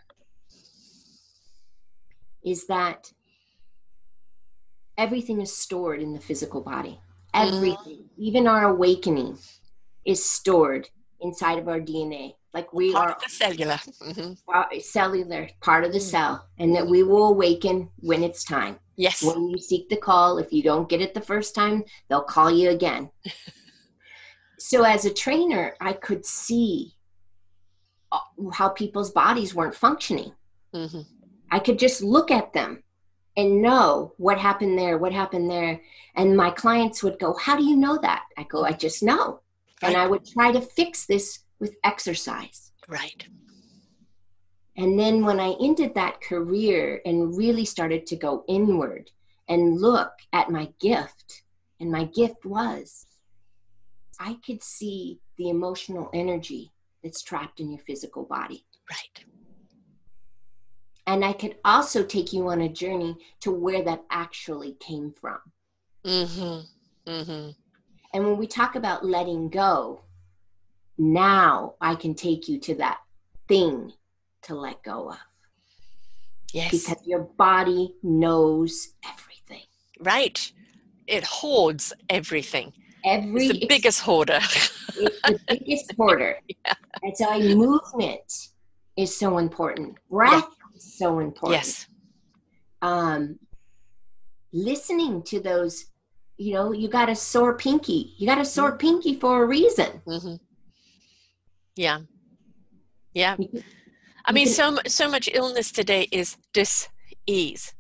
is 2.44 2.68
that 2.68 3.12
everything 4.98 5.42
is 5.42 5.56
stored 5.56 6.02
in 6.02 6.14
the 6.14 6.20
physical 6.20 6.62
body. 6.62 7.00
Everything, 7.34 8.10
even 8.18 8.48
our 8.48 8.70
awakening, 8.70 9.38
is 10.06 10.24
stored 10.24 10.90
inside 11.22 11.60
of 11.60 11.68
our 11.68 11.80
DNA. 11.80 12.36
Like 12.54 12.74
we 12.74 12.94
part 12.94 13.12
are 13.12 13.18
the 13.24 13.30
cellular, 13.30 13.80
mm-hmm. 14.02 14.80
cellular 14.80 15.50
part 15.62 15.84
of 15.84 15.94
the 15.94 16.00
mm. 16.00 16.10
cell, 16.10 16.48
and 16.58 16.76
that 16.76 16.88
we 16.88 17.04
will 17.04 17.28
awaken 17.28 17.90
when 17.98 18.24
it's 18.24 18.44
time. 18.44 18.80
Yes. 18.98 19.22
When 19.22 19.50
you 19.50 19.60
seek 19.60 19.88
the 19.90 19.98
call, 19.98 20.40
if 20.40 20.52
you 20.52 20.64
don't 20.64 20.90
get 20.90 21.00
it 21.00 21.14
the 21.14 21.22
first 21.22 21.54
time, 21.54 21.84
they'll 22.10 22.24
call 22.24 22.50
you 22.52 22.72
again. 22.72 23.12
so, 24.60 24.84
as 24.84 25.06
a 25.06 25.14
trainer, 25.14 25.76
I 25.80 25.94
could 25.94 26.26
see 26.26 26.96
uh, 28.12 28.20
how 28.52 28.70
people's 28.70 29.12
bodies 29.12 29.54
weren't 29.54 29.76
functioning. 29.76 30.34
Mm-hmm. 30.74 31.02
I 31.52 31.60
could 31.60 31.78
just 31.78 32.02
look 32.02 32.32
at 32.32 32.54
them 32.54 32.84
and 33.38 33.62
know 33.62 34.14
what 34.18 34.38
happened 34.38 34.78
there, 34.78 34.98
what 34.98 35.14
happened 35.14 35.50
there. 35.50 35.80
And 36.16 36.36
my 36.36 36.50
clients 36.50 37.04
would 37.04 37.20
go, 37.20 37.36
How 37.36 37.56
do 37.56 37.64
you 37.64 37.76
know 37.76 37.98
that? 38.00 38.24
I 38.38 38.44
go, 38.44 38.66
I 38.66 38.74
just 38.74 39.04
know. 39.04 39.40
Right. 39.82 39.90
And 39.90 39.98
I 39.98 40.08
would 40.08 40.26
try 40.26 40.52
to 40.52 40.62
fix 40.62 41.06
this 41.06 41.40
with 41.60 41.76
exercise. 41.84 42.72
Right. 42.88 43.26
And 44.78 44.98
then 44.98 45.26
when 45.26 45.40
I 45.40 45.56
ended 45.62 45.94
that 45.96 46.22
career 46.22 47.02
and 47.06 47.36
really 47.36 47.66
started 47.66 48.06
to 48.08 48.16
go 48.16 48.46
inward 48.48 49.12
and 49.50 49.80
look 49.80 50.12
at 50.32 50.50
my 50.50 50.70
gift, 50.80 51.44
and 51.80 51.92
my 51.92 52.06
gift 52.06 52.46
was 52.46 53.06
I 54.20 54.38
could 54.46 54.62
see 54.62 55.20
the 55.38 55.50
emotional 55.50 56.10
energy 56.14 56.72
that's 57.04 57.22
trapped 57.22 57.60
in 57.60 57.72
your 57.72 57.80
physical 57.80 58.24
body. 58.24 58.66
Right. 58.90 59.26
And 61.08 61.24
I 61.26 61.34
could 61.34 61.56
also 61.66 62.04
take 62.04 62.34
you 62.34 62.50
on 62.50 62.62
a 62.62 62.70
journey 62.70 63.16
to 63.42 63.52
where 63.52 63.84
that 63.84 64.04
actually 64.12 64.74
came 64.80 65.12
from. 65.12 65.40
Mm-hmm. 66.06 67.10
Mm-hmm. 67.12 67.50
And 68.14 68.26
when 68.26 68.38
we 68.38 68.48
talk 68.48 68.76
about 68.76 69.06
letting 69.06 69.50
go, 69.50 70.04
now 71.00 71.76
I 71.80 71.96
can 71.96 72.14
take 72.14 72.50
you 72.50 72.60
to 72.60 72.76
that 72.76 73.00
thing 73.48 73.94
to 74.44 74.54
let 74.54 74.84
go 74.84 75.12
of. 75.12 75.18
Yes. 76.54 76.72
Because 76.72 76.98
your 77.06 77.22
body 77.38 77.96
knows 78.04 78.90
everything. 79.06 79.66
Right. 80.00 80.52
It 81.08 81.24
hoards 81.24 81.94
everything. 82.10 82.74
Every 83.06 83.46
it's 83.46 83.60
the 83.60 83.66
biggest 83.68 84.02
hoarder. 84.02 84.40
it's 84.44 85.22
the 85.22 85.40
biggest 85.48 85.94
hoarder. 85.96 86.38
yeah. 86.48 86.74
That's 87.02 87.22
why 87.22 87.40
movement 87.40 88.50
is 88.98 89.16
so 89.18 89.38
important. 89.38 89.98
Breath 90.10 90.50
is 90.76 90.98
so 90.98 91.20
important. 91.20 91.62
Yes. 91.62 91.88
Um, 92.82 93.40
listening 94.52 95.24
to 95.24 95.40
those, 95.40 95.86
you 96.38 96.54
know, 96.54 96.74
you 96.74 96.90
got 96.90 97.10
a 97.10 97.16
sore 97.16 97.56
pinky. 97.56 98.16
You 98.18 98.28
got 98.28 98.40
a 98.40 98.46
sore 98.46 98.72
mm-hmm. 98.72 98.78
pinky 98.78 99.16
for 99.16 99.44
a 99.44 99.46
reason. 99.46 100.02
Mm-hmm. 100.06 100.36
Yeah. 101.80 102.00
Yeah. 103.14 103.38
I 104.26 104.34
mean, 104.34 104.48
so 104.48 104.80
so 104.86 105.10
much 105.10 105.30
illness 105.34 105.72
today 105.72 106.10
is 106.12 106.36
dis-ease, 106.52 107.74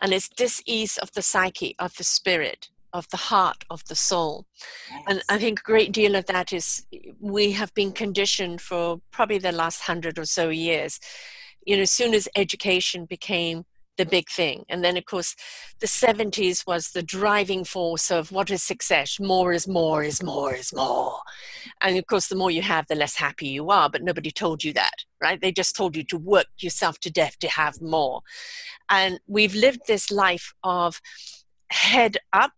and 0.00 0.14
it's 0.14 0.30
dis-ease 0.30 0.96
of 0.96 1.12
the 1.12 1.20
psyche, 1.20 1.76
of 1.78 1.94
the 1.98 2.04
spirit, 2.04 2.70
of 2.94 3.06
the 3.10 3.18
heart, 3.28 3.66
of 3.68 3.84
the 3.84 3.94
soul. 3.94 4.46
Yes. 4.90 5.04
And 5.08 5.22
I 5.28 5.38
think 5.38 5.60
a 5.60 5.62
great 5.62 5.92
deal 5.92 6.14
of 6.14 6.24
that 6.26 6.54
is 6.54 6.86
we 7.20 7.52
have 7.52 7.74
been 7.74 7.92
conditioned 7.92 8.62
for 8.62 9.02
probably 9.10 9.38
the 9.38 9.52
last 9.52 9.82
hundred 9.82 10.18
or 10.18 10.24
so 10.24 10.48
years 10.48 10.98
you 11.64 11.76
know, 11.76 11.82
as 11.82 11.90
soon 11.90 12.14
as 12.14 12.28
education 12.36 13.04
became 13.04 13.64
the 13.98 14.06
big 14.06 14.28
thing. 14.28 14.64
And 14.68 14.82
then, 14.82 14.96
of 14.96 15.04
course, 15.04 15.34
the 15.80 15.86
70s 15.86 16.66
was 16.66 16.90
the 16.90 17.02
driving 17.02 17.64
force 17.64 18.10
of 18.10 18.32
what 18.32 18.50
is 18.50 18.62
success? 18.62 19.20
More 19.20 19.52
is 19.52 19.68
more 19.68 20.02
is 20.02 20.22
more 20.22 20.54
is 20.54 20.72
more. 20.72 21.18
And 21.82 21.98
of 21.98 22.06
course, 22.06 22.28
the 22.28 22.36
more 22.36 22.50
you 22.50 22.62
have, 22.62 22.86
the 22.88 22.94
less 22.94 23.16
happy 23.16 23.48
you 23.48 23.70
are. 23.70 23.90
But 23.90 24.02
nobody 24.02 24.30
told 24.30 24.64
you 24.64 24.72
that, 24.74 25.04
right? 25.20 25.40
They 25.40 25.52
just 25.52 25.76
told 25.76 25.96
you 25.96 26.04
to 26.04 26.18
work 26.18 26.46
yourself 26.58 26.98
to 27.00 27.10
death 27.10 27.38
to 27.40 27.48
have 27.48 27.80
more. 27.80 28.22
And 28.88 29.20
we've 29.26 29.54
lived 29.54 29.80
this 29.86 30.10
life 30.10 30.54
of 30.64 31.00
head 31.70 32.18
up, 32.32 32.52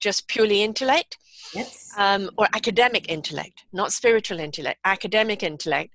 just 0.00 0.28
purely 0.28 0.62
intellect. 0.62 1.16
Yes. 1.54 1.92
Um, 1.96 2.30
or 2.38 2.46
academic 2.54 3.10
intellect, 3.10 3.64
not 3.72 3.92
spiritual 3.92 4.38
intellect, 4.38 4.78
academic 4.84 5.42
intellect, 5.42 5.94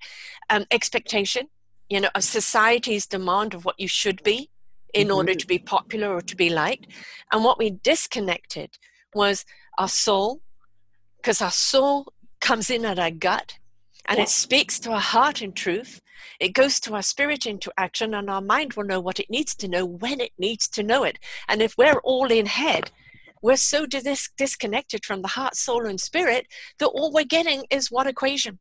um, 0.49 0.65
expectation, 0.69 1.47
you 1.87 2.01
know 2.01 2.09
a 2.15 2.21
society's 2.21 3.05
demand 3.05 3.53
of 3.53 3.63
what 3.63 3.79
you 3.79 3.87
should 3.87 4.23
be 4.23 4.49
in 4.95 5.07
mm-hmm. 5.07 5.17
order 5.17 5.35
to 5.35 5.45
be 5.45 5.59
popular 5.59 6.09
or 6.09 6.21
to 6.21 6.35
be 6.35 6.49
liked 6.49 6.87
and 7.31 7.43
what 7.43 7.59
we 7.59 7.69
disconnected 7.69 8.77
was 9.13 9.45
our 9.77 9.89
soul 9.89 10.41
because 11.17 11.41
our 11.41 11.51
soul 11.51 12.07
comes 12.39 12.69
in 12.69 12.85
at 12.85 12.97
our 12.97 13.11
gut 13.11 13.57
and 14.07 14.17
yes. 14.17 14.29
it 14.29 14.33
speaks 14.33 14.79
to 14.79 14.91
our 14.91 14.99
heart 14.99 15.41
in 15.41 15.51
truth 15.51 16.01
it 16.39 16.49
goes 16.53 16.79
to 16.79 16.95
our 16.95 17.01
spirit 17.01 17.45
into 17.45 17.71
action 17.77 18.13
and 18.13 18.29
our 18.29 18.41
mind 18.41 18.73
will 18.73 18.85
know 18.85 18.99
what 18.99 19.19
it 19.19 19.29
needs 19.29 19.53
to 19.53 19.67
know 19.67 19.85
when 19.85 20.19
it 20.19 20.31
needs 20.39 20.67
to 20.67 20.81
know 20.81 21.03
it 21.03 21.19
and 21.47 21.61
if 21.61 21.77
we're 21.77 21.99
all 21.99 22.31
in 22.31 22.45
head 22.45 22.89
we're 23.41 23.57
so 23.57 23.85
dis- 23.85 24.31
disconnected 24.37 25.05
from 25.05 25.21
the 25.21 25.27
heart 25.29 25.55
soul 25.55 25.85
and 25.85 25.99
spirit 25.99 26.47
that 26.79 26.87
all 26.87 27.11
we're 27.11 27.25
getting 27.25 27.63
is 27.69 27.91
one 27.91 28.07
equation 28.07 28.59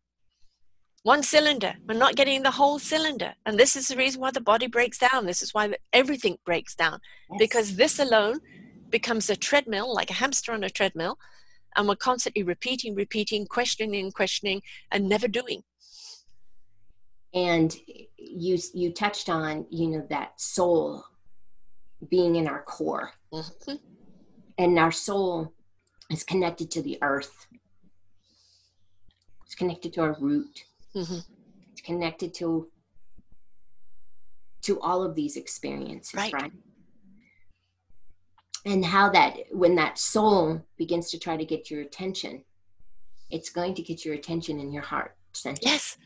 one 1.04 1.22
cylinder. 1.22 1.74
We're 1.86 1.98
not 1.98 2.16
getting 2.16 2.42
the 2.42 2.50
whole 2.50 2.78
cylinder. 2.78 3.34
And 3.44 3.58
this 3.58 3.76
is 3.76 3.88
the 3.88 3.96
reason 3.96 4.22
why 4.22 4.30
the 4.30 4.40
body 4.40 4.66
breaks 4.66 4.98
down. 4.98 5.26
This 5.26 5.42
is 5.42 5.52
why 5.52 5.74
everything 5.92 6.38
breaks 6.46 6.74
down. 6.74 6.98
Yes. 7.30 7.38
Because 7.38 7.76
this 7.76 7.98
alone 7.98 8.40
becomes 8.88 9.28
a 9.28 9.36
treadmill, 9.36 9.94
like 9.94 10.10
a 10.10 10.14
hamster 10.14 10.52
on 10.52 10.64
a 10.64 10.70
treadmill. 10.70 11.18
And 11.76 11.86
we're 11.86 11.96
constantly 11.96 12.42
repeating, 12.42 12.94
repeating, 12.94 13.46
questioning, 13.46 14.12
questioning, 14.12 14.62
and 14.90 15.06
never 15.06 15.28
doing. 15.28 15.62
And 17.34 17.76
you 18.16 18.58
you 18.72 18.90
touched 18.92 19.28
on, 19.28 19.66
you 19.68 19.88
know, 19.88 20.06
that 20.08 20.40
soul 20.40 21.04
being 22.08 22.36
in 22.36 22.48
our 22.48 22.62
core. 22.62 23.12
Mm-hmm. 23.32 23.74
And 24.56 24.78
our 24.78 24.92
soul 24.92 25.52
is 26.10 26.24
connected 26.24 26.70
to 26.70 26.80
the 26.80 26.96
earth. 27.02 27.46
It's 29.44 29.54
connected 29.54 29.92
to 29.94 30.00
our 30.00 30.16
root 30.18 30.64
Mm-hmm. 30.94 31.18
It's 31.72 31.80
connected 31.80 32.34
to 32.34 32.68
to 34.62 34.80
all 34.80 35.02
of 35.02 35.14
these 35.14 35.36
experiences, 35.36 36.14
right. 36.14 36.32
right? 36.32 36.52
And 38.64 38.82
how 38.82 39.10
that 39.10 39.36
when 39.50 39.74
that 39.74 39.98
soul 39.98 40.62
begins 40.78 41.10
to 41.10 41.18
try 41.18 41.36
to 41.36 41.44
get 41.44 41.70
your 41.70 41.82
attention, 41.82 42.44
it's 43.30 43.50
going 43.50 43.74
to 43.74 43.82
get 43.82 44.04
your 44.04 44.14
attention 44.14 44.58
in 44.60 44.72
your 44.72 44.82
heart 44.82 45.16
center. 45.32 45.60
Yes. 45.62 45.98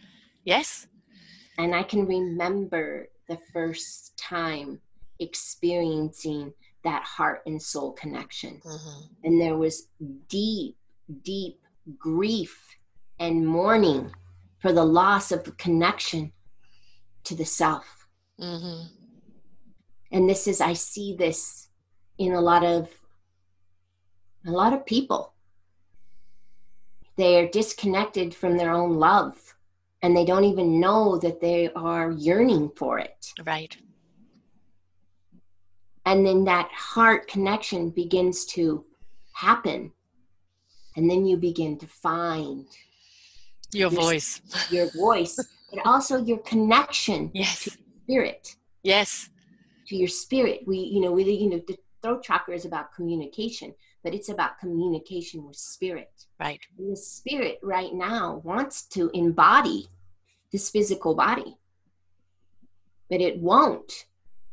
Yes. 0.44 0.86
And 1.58 1.74
I 1.74 1.82
can 1.82 2.06
remember 2.06 3.08
the 3.28 3.38
first 3.52 4.16
time 4.16 4.80
experiencing 5.20 6.52
that 6.84 7.02
heart 7.02 7.42
and 7.46 7.60
soul 7.60 7.92
connection. 7.92 8.60
Mm-hmm. 8.64 9.00
And 9.24 9.40
there 9.40 9.56
was 9.56 9.88
deep, 10.28 10.76
deep 11.22 11.60
grief 11.98 12.76
and 13.18 13.46
mourning 13.46 14.10
for 14.58 14.72
the 14.72 14.84
loss 14.84 15.32
of 15.32 15.44
the 15.44 15.52
connection 15.52 16.32
to 17.24 17.34
the 17.34 17.44
self. 17.44 18.08
Mm-hmm. 18.40 18.86
And 20.12 20.28
this 20.28 20.46
is, 20.46 20.60
I 20.60 20.72
see 20.72 21.14
this 21.14 21.68
in 22.18 22.32
a 22.32 22.40
lot 22.40 22.64
of 22.64 22.88
a 24.46 24.50
lot 24.50 24.72
of 24.72 24.86
people. 24.86 25.34
They 27.16 27.38
are 27.38 27.48
disconnected 27.48 28.34
from 28.34 28.56
their 28.56 28.72
own 28.72 28.94
love 28.94 29.56
and 30.02 30.16
they 30.16 30.24
don't 30.24 30.44
even 30.44 30.80
know 30.80 31.18
that 31.18 31.40
they 31.40 31.70
are 31.72 32.12
yearning 32.12 32.70
for 32.76 32.98
it. 32.98 33.32
Right. 33.44 33.76
And 36.06 36.24
then 36.24 36.44
that 36.44 36.70
heart 36.72 37.26
connection 37.26 37.90
begins 37.90 38.46
to 38.46 38.84
happen. 39.32 39.92
And 40.96 41.10
then 41.10 41.26
you 41.26 41.36
begin 41.36 41.76
to 41.78 41.86
find 41.86 42.66
your, 43.72 43.90
your 43.90 44.00
voice. 44.00 44.40
Your 44.70 44.90
voice, 44.92 45.36
but 45.72 45.86
also 45.86 46.22
your 46.22 46.38
connection 46.38 47.30
yes. 47.34 47.64
to 47.64 47.70
spirit. 48.04 48.56
Yes. 48.82 49.30
To 49.88 49.96
your 49.96 50.08
spirit. 50.08 50.60
We, 50.66 50.78
you 50.78 51.00
know, 51.00 51.12
we, 51.12 51.24
you 51.24 51.50
know, 51.50 51.60
the 51.66 51.76
throat 52.02 52.22
chakra 52.22 52.54
is 52.54 52.64
about 52.64 52.94
communication 52.94 53.74
but 54.02 54.14
it's 54.14 54.28
about 54.28 54.58
communication 54.58 55.44
with 55.44 55.56
spirit. 55.56 56.26
Right. 56.38 56.60
And 56.78 56.92
the 56.92 56.96
spirit 56.96 57.58
right 57.62 57.92
now 57.92 58.40
wants 58.44 58.82
to 58.88 59.10
embody 59.12 59.88
this 60.52 60.70
physical 60.70 61.14
body, 61.14 61.58
but 63.10 63.20
it 63.20 63.38
won't 63.38 64.06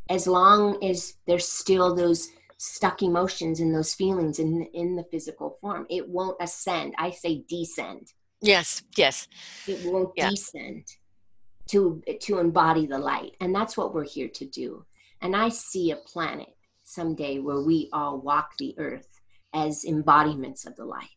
as 0.10 0.28
long 0.28 0.84
as 0.84 1.16
there's 1.26 1.48
still 1.48 1.96
those 1.96 2.30
stuck 2.58 3.02
emotions 3.02 3.60
and 3.60 3.74
those 3.74 3.94
feelings 3.94 4.40
in 4.40 4.64
in 4.74 4.96
the 4.96 5.06
physical 5.06 5.58
form. 5.62 5.86
It 5.90 6.10
won't 6.10 6.38
ascend. 6.42 6.96
I 6.98 7.12
say 7.12 7.44
descend. 7.48 8.12
Yes, 8.46 8.84
yes. 8.96 9.28
It 9.68 9.92
won't 9.92 10.12
yeah. 10.16 10.30
descend 10.30 10.86
to 11.70 12.02
to 12.22 12.40
embody 12.40 12.86
the 12.86 13.00
light, 13.00 13.36
and 13.42 13.54
that's 13.54 13.76
what 13.76 13.94
we're 13.94 14.06
here 14.06 14.30
to 14.30 14.46
do. 14.46 14.86
And 15.22 15.36
I 15.36 15.50
see 15.50 15.92
a 15.92 15.96
planet 15.96 16.54
someday 16.84 17.40
where 17.40 17.62
we 17.62 17.90
all 17.92 18.20
walk 18.20 18.52
the 18.60 18.76
earth 18.78 19.08
as 19.54 19.84
embodiments 19.84 20.66
of 20.66 20.76
the 20.76 20.86
light. 20.86 21.10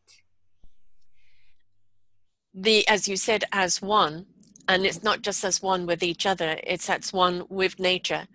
The, 2.54 2.88
as 2.88 3.06
you 3.06 3.16
said, 3.16 3.44
as 3.52 3.82
one, 3.82 4.26
and 4.68 4.86
it's 4.86 5.02
not 5.02 5.22
just 5.22 5.44
as 5.44 5.62
one 5.62 5.86
with 5.86 6.02
each 6.02 6.26
other, 6.26 6.58
it's 6.62 6.88
as 6.88 7.12
one 7.12 7.44
with 7.48 7.78
nature. 7.78 8.26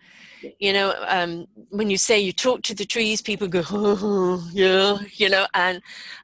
You 0.60 0.74
know, 0.74 0.96
um, 1.08 1.48
when 1.70 1.90
you 1.90 1.98
say 1.98 2.20
you 2.20 2.34
talk 2.34 2.64
to 2.64 2.76
the 2.76 2.86
trees, 2.86 3.22
people 3.22 3.48
go, 3.48 3.64
oh, 3.70 4.50
yeah, 4.54 4.98
you 5.14 5.30
know, 5.30 5.46
and 5.54 5.82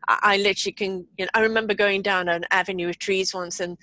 I, 0.07 0.19
I 0.21 0.37
literally 0.37 0.73
can, 0.73 1.07
you 1.17 1.25
know, 1.25 1.31
I 1.33 1.41
remember 1.41 1.73
going 1.73 2.01
down 2.01 2.27
an 2.27 2.43
avenue 2.51 2.89
of 2.89 2.99
trees 2.99 3.33
once 3.33 3.59
and 3.59 3.77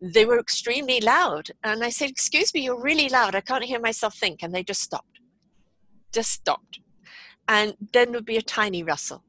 they 0.00 0.26
were 0.26 0.38
extremely 0.38 1.00
loud. 1.00 1.50
And 1.64 1.82
I 1.82 1.88
said, 1.90 2.10
Excuse 2.10 2.52
me, 2.52 2.60
you're 2.60 2.80
really 2.80 3.08
loud. 3.08 3.34
I 3.34 3.40
can't 3.40 3.64
hear 3.64 3.80
myself 3.80 4.14
think. 4.14 4.42
And 4.42 4.54
they 4.54 4.62
just 4.62 4.82
stopped. 4.82 5.20
Just 6.12 6.30
stopped. 6.30 6.80
And 7.48 7.74
then 7.92 8.12
would 8.12 8.26
be 8.26 8.36
a 8.36 8.42
tiny 8.42 8.82
rustle 8.82 9.24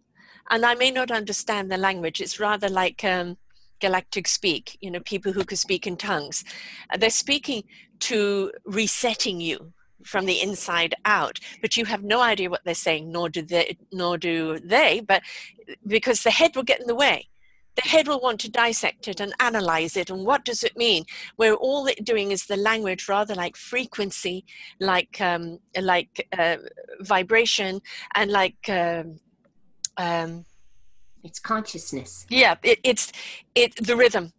and 0.50 0.66
I 0.66 0.76
may 0.76 0.92
not 0.92 1.12
understand 1.12 1.72
the 1.72 1.78
language. 1.78 2.22
It's 2.22 2.40
rather 2.40 2.70
like 2.70 3.04
um, 3.04 3.38
galactic 3.80 4.28
speak, 4.28 4.78
you 4.82 4.92
know, 4.92 5.00
people 5.00 5.32
who 5.32 5.44
could 5.44 5.60
speak 5.60 5.88
in 5.88 5.98
tongues. 5.98 6.44
Uh, 6.92 6.98
they're 6.98 7.10
speaking 7.10 7.64
to 8.00 8.52
resetting 8.66 9.42
you 9.42 9.74
from 10.06 10.26
the 10.26 10.42
inside 10.42 10.96
out, 11.06 11.40
but 11.62 11.76
you 11.76 11.86
have 11.86 12.04
no 12.04 12.22
idea 12.22 12.50
what 12.50 12.64
they're 12.64 12.74
saying, 12.74 13.12
nor 13.12 13.30
do 13.30 13.42
they, 13.42 13.78
nor 13.92 14.18
do 14.18 14.60
they, 14.60 15.02
but 15.02 15.22
because 15.88 16.24
the 16.24 16.32
head 16.32 16.56
will 16.56 16.64
get 16.64 16.80
in 16.80 16.88
the 16.88 16.96
way. 16.96 17.28
The 17.76 17.88
head 17.88 18.08
will 18.08 18.20
want 18.20 18.42
to 18.42 18.52
dissect 18.52 19.08
it 19.08 19.22
and 19.22 19.34
analyze 19.40 19.96
it, 19.96 20.10
and 20.10 20.26
what 20.26 20.44
does 20.44 20.64
it 20.64 20.76
mean? 20.76 21.06
Where 21.38 21.54
all 21.54 21.86
it's 21.86 22.02
doing 22.02 22.32
is 22.32 22.46
the 22.46 22.58
language, 22.58 23.08
rather 23.08 23.36
like 23.36 23.56
frequency, 23.56 24.44
like 24.82 25.22
um, 25.22 25.60
like 25.80 26.28
uh, 26.38 26.58
vibration, 27.02 27.80
and 28.16 28.32
like 28.32 28.68
um, 28.68 29.20
um, 29.96 30.46
it's 31.24 31.40
consciousness 31.40 32.26
yeah 32.30 32.56
it, 32.64 32.80
it's 32.84 33.12
it 33.56 33.76
the 33.86 33.96
rhythm 33.96 34.32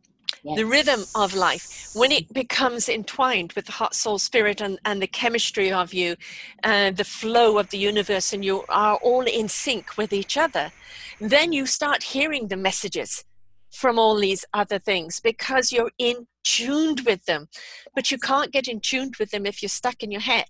yes. 0.42 0.56
the 0.56 0.64
rhythm 0.64 1.04
of 1.14 1.34
life 1.34 1.90
when 1.94 2.12
it 2.12 2.32
becomes 2.32 2.88
entwined 2.88 3.52
with 3.52 3.66
the 3.66 3.72
heart 3.72 3.94
soul 3.94 4.18
spirit 4.18 4.60
and, 4.60 4.78
and 4.84 5.00
the 5.02 5.06
chemistry 5.06 5.72
of 5.72 5.92
you 5.92 6.16
uh, 6.64 6.90
the 6.90 7.04
flow 7.04 7.58
of 7.58 7.70
the 7.70 7.78
universe 7.78 8.32
and 8.32 8.44
you 8.44 8.64
are 8.68 8.96
all 8.96 9.22
in 9.22 9.48
sync 9.48 9.96
with 9.96 10.12
each 10.12 10.36
other 10.36 10.72
then 11.20 11.52
you 11.52 11.66
start 11.66 12.02
hearing 12.02 12.48
the 12.48 12.56
messages 12.56 13.24
from 13.70 13.98
all 13.98 14.16
these 14.16 14.44
other 14.52 14.78
things 14.78 15.20
because 15.20 15.70
you're 15.70 15.92
in 15.98 16.26
tuned 16.42 17.02
with 17.06 17.24
them 17.26 17.48
but 17.94 18.10
you 18.10 18.18
can't 18.18 18.52
get 18.52 18.66
in 18.66 18.80
tuned 18.80 19.16
with 19.16 19.30
them 19.30 19.46
if 19.46 19.62
you're 19.62 19.68
stuck 19.68 20.02
in 20.02 20.10
your 20.10 20.20
head 20.20 20.46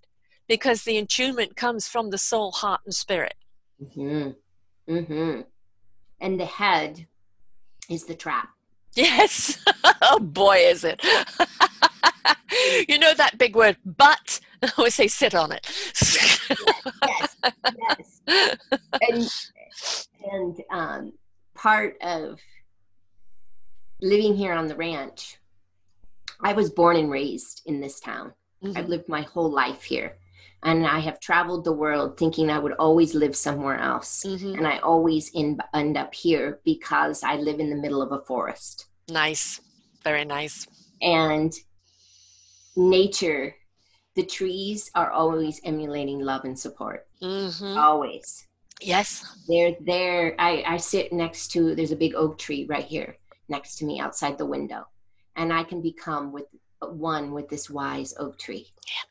because 0.49 0.83
the 0.83 0.99
attunement 0.99 1.57
comes 1.57 1.87
from 1.87 2.11
the 2.11 2.18
soul 2.18 2.53
heart 2.53 2.81
and 2.85 2.95
spirit 2.95 3.35
mm-hmm. 3.83 4.31
Mm-hmm. 4.89 5.41
And 6.21 6.39
the 6.39 6.47
head 6.47 7.07
is 7.89 8.05
the 8.05 8.14
trap. 8.14 8.51
Yes. 8.95 9.62
oh 10.03 10.18
boy, 10.18 10.57
is 10.57 10.85
it. 10.85 11.05
you 12.89 12.99
know 12.99 13.14
that 13.14 13.39
big 13.39 13.55
word, 13.57 13.77
but 13.85 14.41
I 14.62 14.71
always 14.77 14.95
say 14.95 15.09
sit 15.09 15.35
on 15.35 15.53
it. 15.53 15.66
yes, 17.07 17.37
yes, 17.89 18.21
yes. 18.27 20.09
And, 20.23 20.57
and 20.61 20.62
um, 20.71 21.12
part 21.55 21.97
of 22.03 22.41
living 24.01 24.35
here 24.35 24.53
on 24.53 24.66
the 24.66 24.77
ranch, 24.77 25.39
I 26.43 26.53
was 26.53 26.71
born 26.71 26.97
and 26.97 27.11
raised 27.11 27.62
in 27.66 27.81
this 27.81 28.01
town. 28.01 28.33
Mm-hmm. 28.62 28.77
I've 28.77 28.89
lived 28.89 29.09
my 29.09 29.23
whole 29.23 29.51
life 29.51 29.83
here 29.83 30.16
and 30.63 30.87
I 30.87 30.99
have 31.01 31.21
traveled 31.21 31.65
the 31.65 31.73
world 31.73 32.19
thinking 32.19 32.51
I 32.51 32.59
would 32.59 32.75
always 32.75 33.15
live 33.15 33.35
somewhere 33.35 33.79
else. 33.79 34.25
Mm-hmm. 34.27 34.55
And 34.57 34.67
I 34.67 34.79
always 34.79 35.31
in, 35.35 35.59
end 35.73 35.97
up 35.97 36.15
here 36.15 36.61
because 36.65 37.23
I 37.23 37.37
live 37.37 37.61
in 37.61 37.71
the 37.71 37.77
middle 37.77 38.03
of 38.03 38.13
a 38.13 38.21
forest. 38.25 38.87
Nice. 39.09 39.61
Very 40.05 40.25
nice. 40.25 40.67
And 41.01 41.53
nature, 42.77 43.55
the 44.17 44.25
trees 44.25 44.91
are 44.95 45.11
always 45.11 45.61
emulating 45.65 46.21
love 46.21 46.45
and 46.45 46.59
support. 46.59 47.07
Mm-hmm. 47.23 47.79
Always. 47.79 48.47
Yes. 48.83 49.25
They're 49.49 49.77
there. 49.81 50.35
I, 50.39 50.63
I 50.67 50.77
sit 50.77 51.13
next 51.13 51.49
to, 51.53 51.75
there's 51.75 51.93
a 51.93 51.97
big 51.97 52.15
oak 52.15 52.39
tree 52.39 52.67
right 52.69 52.85
here 52.85 53.17
next 53.49 53.77
to 53.77 53.87
me 53.87 53.99
outside 53.99 54.37
the 54.37 54.47
window. 54.47 54.87
And 55.37 55.53
I 55.53 55.65
can 55.65 55.81
become 55.81 56.33
with 56.33 56.47
one 56.83 57.33
with 57.33 57.49
this 57.49 57.71
wise 57.71 58.15
oak 58.19 58.39
tree. 58.39 58.67
Yeah 58.87 59.10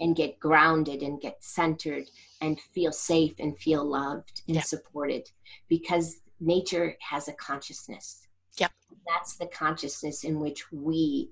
and 0.00 0.16
get 0.16 0.40
grounded 0.40 1.02
and 1.02 1.20
get 1.20 1.42
centered 1.44 2.10
and 2.40 2.58
feel 2.58 2.90
safe 2.90 3.34
and 3.38 3.56
feel 3.58 3.84
loved 3.84 4.42
and 4.48 4.56
yep. 4.56 4.64
supported 4.64 5.30
because 5.68 6.20
nature 6.40 6.96
has 7.00 7.28
a 7.28 7.32
consciousness. 7.34 8.26
Yep. 8.58 8.72
That's 9.06 9.36
the 9.36 9.46
consciousness 9.46 10.24
in 10.24 10.40
which 10.40 10.72
we, 10.72 11.30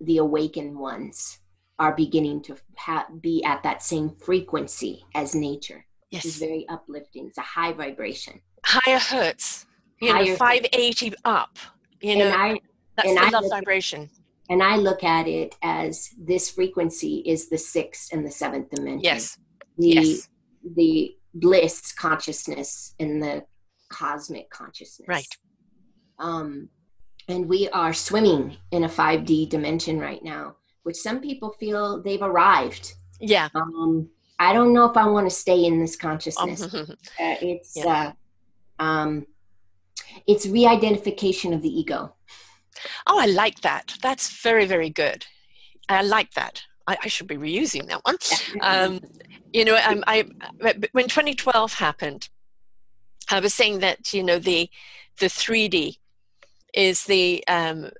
the 0.00 0.18
awakened 0.18 0.78
ones, 0.78 1.40
are 1.78 1.94
beginning 1.94 2.42
to 2.42 2.56
ha- 2.76 3.08
be 3.20 3.42
at 3.44 3.62
that 3.64 3.82
same 3.82 4.10
frequency 4.10 5.04
as 5.14 5.34
nature. 5.34 5.84
Yes. 6.10 6.24
It's 6.24 6.38
very 6.38 6.66
uplifting. 6.68 7.26
It's 7.26 7.38
a 7.38 7.42
high 7.42 7.72
vibration. 7.72 8.40
Higher 8.64 8.98
hertz. 8.98 9.66
You 10.00 10.12
Higher 10.12 10.26
know, 10.26 10.36
580 10.36 11.14
up. 11.24 11.58
You 12.00 12.16
know, 12.16 12.30
I, 12.30 12.58
that's 12.96 13.08
the 13.08 13.30
love 13.32 13.50
vibration 13.50 14.08
and 14.50 14.62
I 14.62 14.76
look 14.76 15.04
at 15.04 15.28
it 15.28 15.54
as 15.62 16.10
this 16.18 16.50
frequency 16.50 17.22
is 17.24 17.48
the 17.48 17.56
sixth 17.56 18.12
and 18.12 18.26
the 18.26 18.30
seventh 18.30 18.70
dimension. 18.70 19.04
Yes. 19.04 19.38
The 19.78 19.88
yes. 19.88 20.28
the 20.76 21.16
bliss 21.32 21.92
consciousness 21.92 22.94
and 22.98 23.22
the 23.22 23.44
cosmic 23.88 24.50
consciousness. 24.50 25.08
Right. 25.08 25.38
Um, 26.18 26.68
and 27.28 27.48
we 27.48 27.68
are 27.68 27.92
swimming 27.92 28.56
in 28.72 28.84
a 28.84 28.88
5D 28.88 29.48
dimension 29.48 30.00
right 30.00 30.22
now, 30.22 30.56
which 30.82 30.96
some 30.96 31.20
people 31.20 31.52
feel 31.52 32.02
they've 32.02 32.20
arrived. 32.20 32.94
Yeah. 33.20 33.48
Um, 33.54 34.10
I 34.40 34.52
don't 34.52 34.72
know 34.72 34.90
if 34.90 34.96
I 34.96 35.06
want 35.06 35.30
to 35.30 35.34
stay 35.34 35.64
in 35.64 35.78
this 35.78 35.94
consciousness. 35.94 36.62
uh, 36.74 36.86
it's 37.18 37.76
yeah. 37.76 38.12
uh, 38.80 38.82
um, 38.82 39.26
it's 40.26 40.46
re-identification 40.46 41.52
of 41.52 41.62
the 41.62 41.68
ego. 41.68 42.16
Oh, 43.06 43.18
I 43.18 43.26
like 43.26 43.60
that. 43.60 43.94
That's 44.02 44.42
very, 44.42 44.66
very 44.66 44.90
good. 44.90 45.26
I 45.88 46.02
like 46.02 46.32
that. 46.32 46.62
I, 46.86 46.96
I 47.02 47.08
should 47.08 47.26
be 47.26 47.36
reusing 47.36 47.86
that 47.88 48.04
one. 48.04 48.16
Um, 48.60 49.00
you 49.52 49.64
know, 49.64 49.76
um, 49.84 50.04
I, 50.06 50.24
when 50.92 51.08
2012 51.08 51.74
happened, 51.74 52.28
I 53.30 53.40
was 53.40 53.54
saying 53.54 53.78
that 53.80 54.12
you 54.12 54.22
know 54.22 54.38
the 54.38 54.68
the 55.18 55.26
3D 55.26 55.98
is 56.74 57.04
the 57.04 57.44
um, 57.46 57.90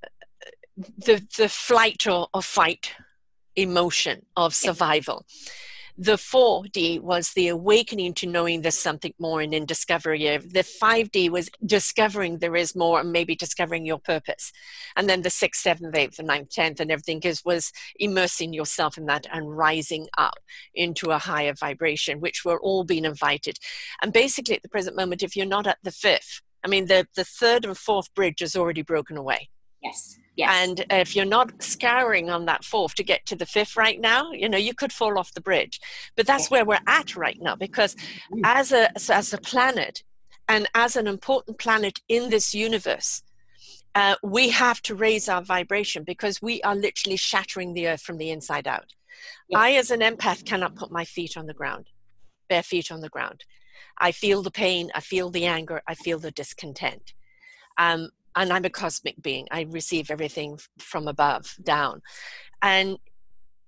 the 0.77 1.25
the 1.37 1.49
flight 1.49 2.07
or, 2.07 2.29
or 2.35 2.43
fight 2.43 2.93
emotion 3.57 4.27
of 4.37 4.55
survival. 4.55 5.27
The 6.03 6.13
4D 6.13 7.03
was 7.03 7.35
the 7.35 7.49
awakening 7.49 8.15
to 8.15 8.27
knowing 8.27 8.63
there's 8.63 8.79
something 8.79 9.13
more 9.19 9.43
and 9.43 9.53
in 9.53 9.67
discovery. 9.67 10.25
The 10.39 10.65
5D 10.83 11.29
was 11.29 11.51
discovering 11.67 12.39
there 12.39 12.57
is 12.57 12.75
more 12.75 13.01
and 13.01 13.13
maybe 13.13 13.37
discovering 13.37 13.85
your 13.85 13.99
purpose. 13.99 14.51
And 14.97 15.11
then 15.11 15.21
the 15.21 15.29
6th, 15.29 15.57
7th, 15.57 15.93
8th, 15.93 16.19
and 16.19 16.27
9th, 16.27 16.55
10th, 16.55 16.81
and 16.81 16.91
everything 16.91 17.21
is, 17.25 17.45
was 17.45 17.71
immersing 17.99 18.55
yourself 18.55 18.97
in 18.97 19.05
that 19.07 19.27
and 19.31 19.55
rising 19.55 20.07
up 20.17 20.39
into 20.75 21.11
a 21.11 21.19
higher 21.19 21.53
vibration, 21.53 22.19
which 22.19 22.47
we're 22.47 22.61
all 22.61 22.85
being 22.85 23.05
invited. 23.05 23.59
And 24.01 24.11
basically, 24.11 24.57
at 24.57 24.63
the 24.63 24.71
present 24.71 24.97
moment, 24.97 25.23
if 25.23 25.37
you're 25.37 25.45
not 25.45 25.67
at 25.67 25.81
the 25.83 25.93
fifth, 25.93 26.41
I 26.65 26.69
mean, 26.69 26.87
the, 26.87 27.09
the 27.15 27.25
third 27.25 27.67
and 27.67 27.77
fourth 27.77 28.15
bridge 28.15 28.41
is 28.41 28.57
already 28.57 28.81
broken 28.81 29.19
away. 29.19 29.51
Yes. 29.83 30.17
Yes. 30.37 30.51
And 30.53 30.87
if 30.91 31.15
you're 31.15 31.25
not 31.25 31.63
scouring 31.63 32.31
on 32.31 32.47
that 32.47 32.65
fourth 32.65 32.95
to 32.95 33.03
get 33.05 33.27
to 33.27 33.37
the 33.37 33.47
fifth 33.47 33.77
right 33.77 34.01
now, 34.01 34.33
you 34.33 34.49
know, 34.49 34.59
you 34.59 34.75
could 34.75 34.93
fall 34.93 35.19
off 35.19 35.35
the 35.35 35.41
bridge. 35.41 35.81
But 36.17 36.27
that's 36.27 36.51
where 36.51 36.65
we're 36.65 36.79
at 36.87 37.17
right 37.17 37.39
now 37.41 37.57
because 37.57 37.95
mm. 38.33 38.41
as 38.45 38.73
a, 38.73 38.91
as 39.13 39.33
a 39.33 39.39
planet 39.39 40.03
and 40.49 40.69
as 40.75 40.97
an 40.97 41.07
important 41.07 41.59
planet 41.59 42.01
in 42.09 42.31
this 42.31 42.55
universe, 42.55 43.23
uh, 43.95 44.15
we 44.23 44.51
have 44.51 44.81
to 44.83 44.95
raise 44.95 45.29
our 45.29 45.43
vibration 45.43 46.05
because 46.05 46.41
we 46.41 46.63
are 46.63 46.77
literally 46.77 47.17
shattering 47.17 47.75
the 47.75 47.89
earth 47.89 48.03
from 48.03 48.19
the 48.19 48.31
inside 48.31 48.69
out. 48.69 48.95
I, 49.55 49.73
as 49.73 49.91
an 49.91 50.01
empath, 50.01 50.45
cannot 50.45 50.77
put 50.77 50.93
my 50.93 51.05
feet 51.05 51.37
on 51.37 51.47
the 51.47 51.55
ground, 51.55 51.89
bare 52.49 52.63
feet 52.63 52.91
on 52.91 53.01
the 53.01 53.09
ground. 53.09 53.45
I 53.99 54.13
feel 54.13 54.43
the 54.43 54.51
pain, 54.51 54.91
I 54.95 55.01
feel 55.01 55.31
the 55.31 55.47
anger, 55.47 55.83
I 55.87 55.95
feel 55.95 56.19
the 56.19 56.31
discontent. 56.31 57.13
Um, 57.77 58.11
and 58.37 58.53
I'm 58.53 58.65
a 58.65 58.71
cosmic 58.71 59.21
being. 59.23 59.47
I 59.51 59.67
receive 59.69 60.11
everything 60.11 60.59
from 60.79 61.09
above 61.09 61.57
down. 61.63 62.03
And 62.63 62.99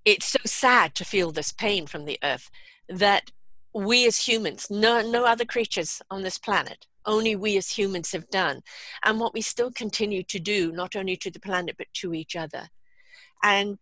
it's 0.05 0.27
so 0.27 0.39
sad 0.45 0.95
to 0.97 1.05
feel 1.05 1.31
this 1.31 1.53
pain 1.53 1.87
from 1.87 2.05
the 2.05 2.19
earth 2.23 2.51
that 2.89 3.31
we 3.75 4.07
as 4.07 4.27
humans, 4.29 4.69
no, 4.71 5.01
no 5.01 5.25
other 5.25 5.45
creatures 5.45 6.03
on 6.11 6.23
this 6.23 6.39
planet, 6.39 6.87
only 7.07 7.35
we 7.35 7.57
as 7.57 7.71
humans 7.71 8.13
have 8.13 8.29
done. 8.31 8.63
And 9.05 9.19
what 9.19 9.35
we 9.35 9.41
still 9.41 9.71
continue 9.71 10.23
to 10.25 10.39
do, 10.39 10.73
not 10.73 10.95
only 10.95 11.17
to 11.17 11.31
the 11.31 11.41
planet, 11.41 11.77
but 11.79 11.87
to 11.95 12.15
each 12.15 12.37
other. 12.37 12.69
And 13.43 13.79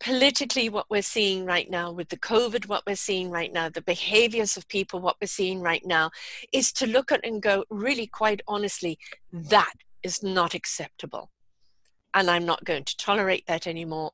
politically, 0.00 0.68
what 0.68 0.86
we're 0.90 1.02
seeing 1.02 1.44
right 1.44 1.70
now 1.70 1.92
with 1.92 2.08
the 2.08 2.18
COVID, 2.18 2.68
what 2.68 2.84
we're 2.86 2.96
seeing 2.96 3.30
right 3.30 3.52
now, 3.52 3.68
the 3.68 3.82
behaviors 3.82 4.56
of 4.56 4.68
people, 4.68 5.00
what 5.00 5.16
we're 5.20 5.28
seeing 5.28 5.60
right 5.60 5.84
now, 5.84 6.10
is 6.52 6.72
to 6.72 6.86
look 6.86 7.12
at 7.12 7.24
and 7.24 7.42
go, 7.42 7.64
really, 7.70 8.06
quite 8.06 8.40
honestly, 8.48 8.98
that 9.32 9.74
is 10.04 10.22
not 10.22 10.54
acceptable. 10.54 11.30
And 12.14 12.30
I'm 12.30 12.46
not 12.46 12.64
going 12.64 12.84
to 12.84 12.96
tolerate 12.96 13.44
that 13.48 13.66
anymore. 13.66 14.12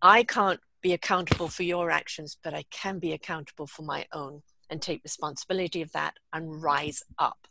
I 0.00 0.22
can't 0.22 0.60
be 0.82 0.92
accountable 0.92 1.48
for 1.48 1.64
your 1.64 1.90
actions, 1.90 2.38
but 2.44 2.54
I 2.54 2.64
can 2.70 3.00
be 3.00 3.12
accountable 3.12 3.66
for 3.66 3.82
my 3.82 4.06
own 4.12 4.42
and 4.70 4.80
take 4.80 5.02
responsibility 5.02 5.82
of 5.82 5.90
that 5.92 6.14
and 6.32 6.62
rise 6.62 7.02
up. 7.18 7.48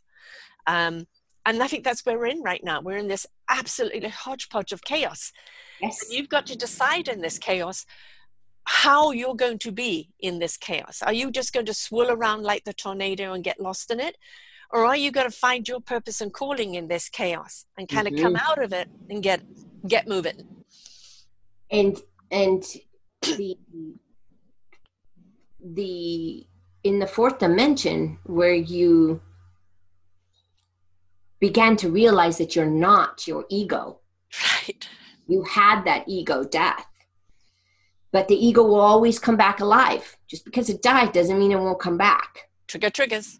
Um, 0.66 1.06
and 1.46 1.62
I 1.62 1.66
think 1.66 1.84
that's 1.84 2.04
where 2.04 2.18
we're 2.18 2.26
in 2.26 2.42
right 2.42 2.62
now. 2.62 2.80
We're 2.80 2.98
in 2.98 3.08
this 3.08 3.26
absolutely 3.48 4.08
hodgepodge 4.08 4.72
of 4.72 4.82
chaos. 4.82 5.32
Yes. 5.80 6.02
And 6.02 6.12
you've 6.16 6.28
got 6.28 6.46
to 6.46 6.56
decide 6.56 7.08
in 7.08 7.20
this 7.20 7.38
chaos 7.38 7.84
how 8.64 9.10
you're 9.10 9.34
going 9.34 9.58
to 9.58 9.72
be 9.72 10.10
in 10.20 10.38
this 10.38 10.56
chaos. 10.56 11.02
Are 11.02 11.12
you 11.12 11.30
just 11.30 11.52
going 11.52 11.66
to 11.66 11.74
swirl 11.74 12.10
around 12.10 12.42
like 12.42 12.64
the 12.64 12.72
tornado 12.72 13.32
and 13.32 13.42
get 13.42 13.60
lost 13.60 13.90
in 13.90 14.00
it? 14.00 14.16
Or 14.72 14.86
are 14.86 14.96
you 14.96 15.10
going 15.10 15.26
to 15.26 15.36
find 15.36 15.66
your 15.66 15.80
purpose 15.80 16.20
and 16.20 16.32
calling 16.32 16.74
in 16.74 16.88
this 16.88 17.08
chaos 17.08 17.66
and 17.76 17.88
kind 17.88 18.06
of 18.06 18.14
mm-hmm. 18.14 18.22
come 18.22 18.36
out 18.36 18.62
of 18.62 18.72
it 18.72 18.88
and 19.08 19.22
get 19.22 19.42
get 19.86 20.06
moving? 20.06 20.46
And 21.70 22.00
and 22.30 22.64
the 23.22 23.58
the 25.62 26.46
in 26.84 26.98
the 26.98 27.06
fourth 27.06 27.38
dimension 27.38 28.18
where 28.24 28.54
you 28.54 29.20
began 31.40 31.76
to 31.76 31.90
realize 31.90 32.38
that 32.38 32.54
you're 32.54 32.66
not 32.66 33.26
your 33.26 33.44
ego. 33.48 34.00
Right. 34.66 34.88
You 35.26 35.42
had 35.42 35.84
that 35.84 36.04
ego 36.06 36.44
death. 36.44 36.86
But 38.12 38.28
the 38.28 38.34
ego 38.34 38.62
will 38.64 38.80
always 38.80 39.18
come 39.18 39.36
back 39.36 39.60
alive. 39.60 40.16
Just 40.28 40.44
because 40.44 40.68
it 40.68 40.82
died 40.82 41.12
doesn't 41.12 41.38
mean 41.38 41.52
it 41.52 41.56
won't 41.56 41.80
come 41.80 41.96
back 41.96 42.49
trigger 42.70 42.90
triggers. 42.90 43.38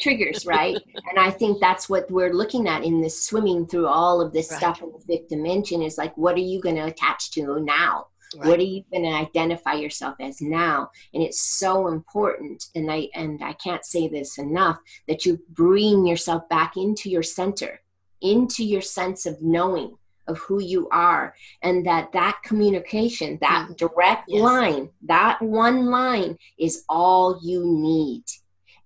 Triggers 0.00 0.46
right? 0.46 0.76
And 1.10 1.18
i 1.18 1.30
think 1.30 1.60
that's 1.60 1.88
what 1.88 2.08
we're 2.10 2.32
looking 2.32 2.68
at 2.68 2.84
in 2.84 3.00
this 3.00 3.24
swimming 3.24 3.66
through 3.66 3.88
all 3.88 4.20
of 4.20 4.32
this 4.32 4.50
right. 4.50 4.58
stuff 4.58 4.80
in 4.80 4.92
the 4.92 5.00
fifth 5.00 5.28
dimension 5.28 5.82
is 5.82 5.98
like 5.98 6.16
what 6.16 6.36
are 6.36 6.48
you 6.52 6.60
going 6.60 6.76
to 6.76 6.86
attach 6.86 7.32
to 7.32 7.60
now? 7.60 8.06
Right. 8.36 8.46
what 8.46 8.58
are 8.60 8.70
you 8.74 8.84
going 8.92 9.04
to 9.04 9.10
identify 9.10 9.72
yourself 9.72 10.16
as 10.20 10.42
now? 10.42 10.90
And 11.14 11.22
it's 11.22 11.40
so 11.40 11.88
important 11.88 12.66
and 12.74 12.90
i 12.90 13.08
and 13.14 13.42
i 13.42 13.54
can't 13.54 13.84
say 13.84 14.06
this 14.06 14.38
enough 14.38 14.78
that 15.08 15.26
you 15.26 15.40
bring 15.50 16.06
yourself 16.06 16.48
back 16.48 16.76
into 16.76 17.10
your 17.10 17.24
center 17.24 17.80
into 18.20 18.64
your 18.64 18.80
sense 18.80 19.26
of 19.26 19.40
knowing 19.42 19.96
of 20.28 20.38
who 20.38 20.60
you 20.60 20.88
are 20.90 21.34
and 21.62 21.84
that 21.86 22.12
that 22.12 22.38
communication 22.44 23.38
that 23.40 23.68
mm. 23.68 23.76
direct 23.76 24.24
yes. 24.28 24.42
line 24.42 24.88
that 25.02 25.40
one 25.42 25.86
line 25.86 26.36
is 26.58 26.84
all 26.88 27.40
you 27.42 27.64
need 27.64 28.22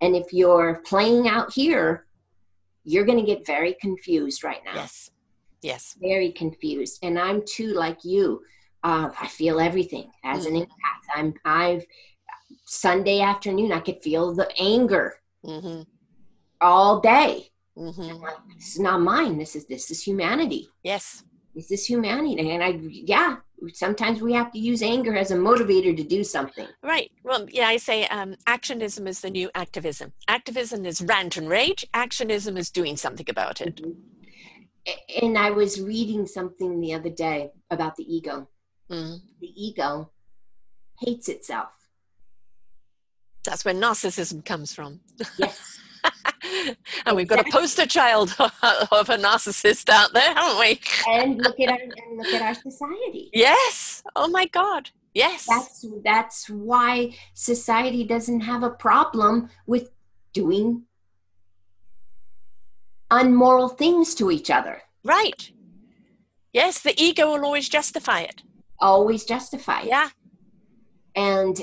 and 0.01 0.17
if 0.17 0.33
you're 0.33 0.81
playing 0.87 1.29
out 1.29 1.53
here 1.53 2.07
you're 2.85 3.05
going 3.05 3.19
to 3.19 3.27
get 3.27 3.47
very 3.47 3.75
confused 3.81 4.43
right 4.45 4.61
now 4.65 4.75
yes 4.75 5.11
yes 5.61 5.97
very 6.01 6.33
confused 6.33 6.99
and 7.03 7.19
i'm 7.19 7.43
too 7.47 7.73
like 7.75 7.99
you 8.05 8.41
uh, 8.85 9.11
i 9.21 9.27
feel 9.27 9.61
everything 9.61 10.11
as 10.25 10.47
mm. 10.47 10.49
an 10.49 10.63
empath 10.63 11.17
i'm 11.17 11.35
i've 11.45 11.85
sunday 12.65 13.21
afternoon 13.21 13.73
i 13.73 13.81
could 13.81 14.01
feel 14.03 14.35
the 14.35 14.49
anger 14.59 15.15
mm-hmm. 15.45 15.83
all 16.61 17.01
day 17.01 17.49
Mm-hmm. 17.75 18.23
Like, 18.23 18.35
this 18.55 18.75
is 18.75 18.81
not 18.81 19.01
mine. 19.01 19.39
This 19.39 19.57
is 19.57 19.65
this 19.65 19.91
is 19.91 20.03
humanity. 20.03 20.69
Yes 20.83 21.25
is 21.55 21.69
this 21.69 21.87
humanity 21.87 22.51
and 22.51 22.63
i 22.63 22.79
yeah 22.83 23.37
sometimes 23.73 24.21
we 24.21 24.33
have 24.33 24.51
to 24.53 24.59
use 24.59 24.83
anger 24.83 25.15
as 25.17 25.31
a 25.31 25.37
motivator 25.37 25.97
to 25.97 26.03
do 26.03 26.25
something. 26.25 26.67
Right. 26.83 27.13
Well 27.23 27.47
yeah 27.51 27.69
i 27.69 27.77
say 27.77 28.07
um, 28.07 28.35
actionism 28.47 29.07
is 29.07 29.21
the 29.21 29.31
new 29.31 29.51
activism. 29.55 30.13
Activism 30.29 30.85
is 30.85 31.01
rant 31.01 31.37
and 31.37 31.49
rage. 31.49 31.87
Actionism 31.95 32.57
is 32.57 32.71
doing 32.71 32.97
something 32.97 33.27
about 33.29 33.61
it. 33.61 33.77
Mm-hmm. 33.77 35.27
and 35.27 35.39
i 35.39 35.51
was 35.51 35.81
reading 35.81 36.27
something 36.27 36.81
the 36.81 36.93
other 36.95 37.11
day 37.11 37.51
about 37.71 37.97
the 37.97 38.05
ego. 38.17 38.49
Mm-hmm. 38.91 39.17
the 39.41 39.53
ego 39.67 40.11
hates 41.01 41.29
itself. 41.29 41.71
That's 43.45 43.65
where 43.65 43.75
narcissism 43.75 44.45
comes 44.45 44.75
from. 44.75 45.01
Yes 45.39 45.82
and 47.07 47.17
we've 47.17 47.29
got 47.29 47.47
a 47.47 47.51
poster 47.51 47.87
child 47.87 48.35
of 48.39 49.09
a 49.09 49.17
narcissist 49.17 49.89
out 49.89 50.13
there, 50.13 50.35
haven't 50.35 50.59
we? 50.59 50.81
and 51.09 51.39
look 51.39 51.59
at 51.61 51.71
our 51.71 51.79
and 51.79 52.19
look 52.19 52.27
at 52.29 52.43
our 52.43 52.55
society. 52.55 53.31
Yes. 53.33 54.03
Oh 54.17 54.29
my 54.29 54.47
God. 54.47 54.91
Yes. 55.15 55.47
That's 55.49 55.85
that's 56.05 56.51
why 56.51 57.15
society 57.35 58.05
doesn't 58.05 58.41
have 58.41 58.63
a 58.63 58.71
problem 58.71 59.51
with 59.67 59.91
doing 60.33 60.85
unmoral 63.11 63.69
things 63.69 64.15
to 64.17 64.31
each 64.31 64.51
other. 64.51 64.83
Right. 65.05 65.53
Yes, 66.53 66.81
the 66.81 66.95
ego 67.01 67.33
will 67.33 67.45
always 67.45 67.69
justify 67.69 68.21
it. 68.21 68.43
Always 68.81 69.25
justify 69.25 69.83
it. 69.83 69.89
Yeah. 69.89 70.09
And 71.15 71.61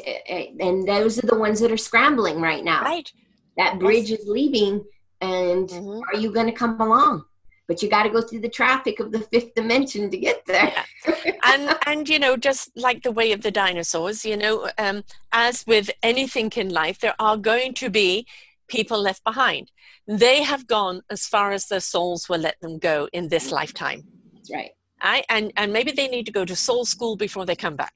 and 0.60 0.88
those 0.88 1.18
are 1.18 1.28
the 1.28 1.38
ones 1.38 1.60
that 1.60 1.72
are 1.72 1.78
scrambling 1.78 2.40
right 2.40 2.64
now. 2.64 2.84
Right 2.84 3.12
that 3.60 3.78
bridge 3.78 4.10
is 4.10 4.26
leaving 4.26 4.84
and 5.22 5.70
mm-hmm. 5.70 6.00
are 6.10 6.20
you 6.20 6.32
going 6.32 6.48
to 6.48 6.54
come 6.54 6.80
along? 6.80 7.26
But 7.68 7.84
you 7.84 7.90
got 7.90 8.04
to 8.04 8.10
go 8.10 8.22
through 8.22 8.40
the 8.40 8.50
traffic 8.50 9.00
of 9.00 9.12
the 9.12 9.20
fifth 9.20 9.54
dimension 9.54 10.10
to 10.10 10.18
get 10.18 10.44
there. 10.48 10.74
Yeah. 11.06 11.32
and 11.44 11.78
and 11.86 12.10
you 12.10 12.18
know 12.18 12.36
just 12.36 12.72
like 12.76 13.04
the 13.04 13.12
way 13.12 13.32
of 13.32 13.42
the 13.42 13.52
dinosaurs 13.52 14.26
you 14.26 14.36
know 14.36 14.70
um, 14.78 15.04
as 15.32 15.66
with 15.68 15.90
anything 16.02 16.52
in 16.56 16.70
life 16.70 17.00
there 17.00 17.16
are 17.20 17.38
going 17.38 17.74
to 17.76 17.90
be 17.90 18.26
people 18.68 19.00
left 19.00 19.24
behind. 19.24 19.72
They 20.08 20.42
have 20.44 20.66
gone 20.66 21.02
as 21.10 21.28
far 21.28 21.52
as 21.52 21.68
their 21.68 21.80
souls 21.80 22.28
will 22.30 22.40
let 22.40 22.60
them 22.62 22.80
go 22.80 23.08
in 23.14 23.28
this 23.28 23.52
lifetime. 23.52 24.04
That's 24.34 24.52
right. 24.52 24.72
I, 25.02 25.24
and 25.30 25.52
and 25.56 25.72
maybe 25.72 25.92
they 25.92 26.08
need 26.08 26.26
to 26.26 26.32
go 26.32 26.46
to 26.46 26.56
soul 26.56 26.86
school 26.86 27.16
before 27.16 27.46
they 27.46 27.56
come 27.56 27.76
back 27.76 27.94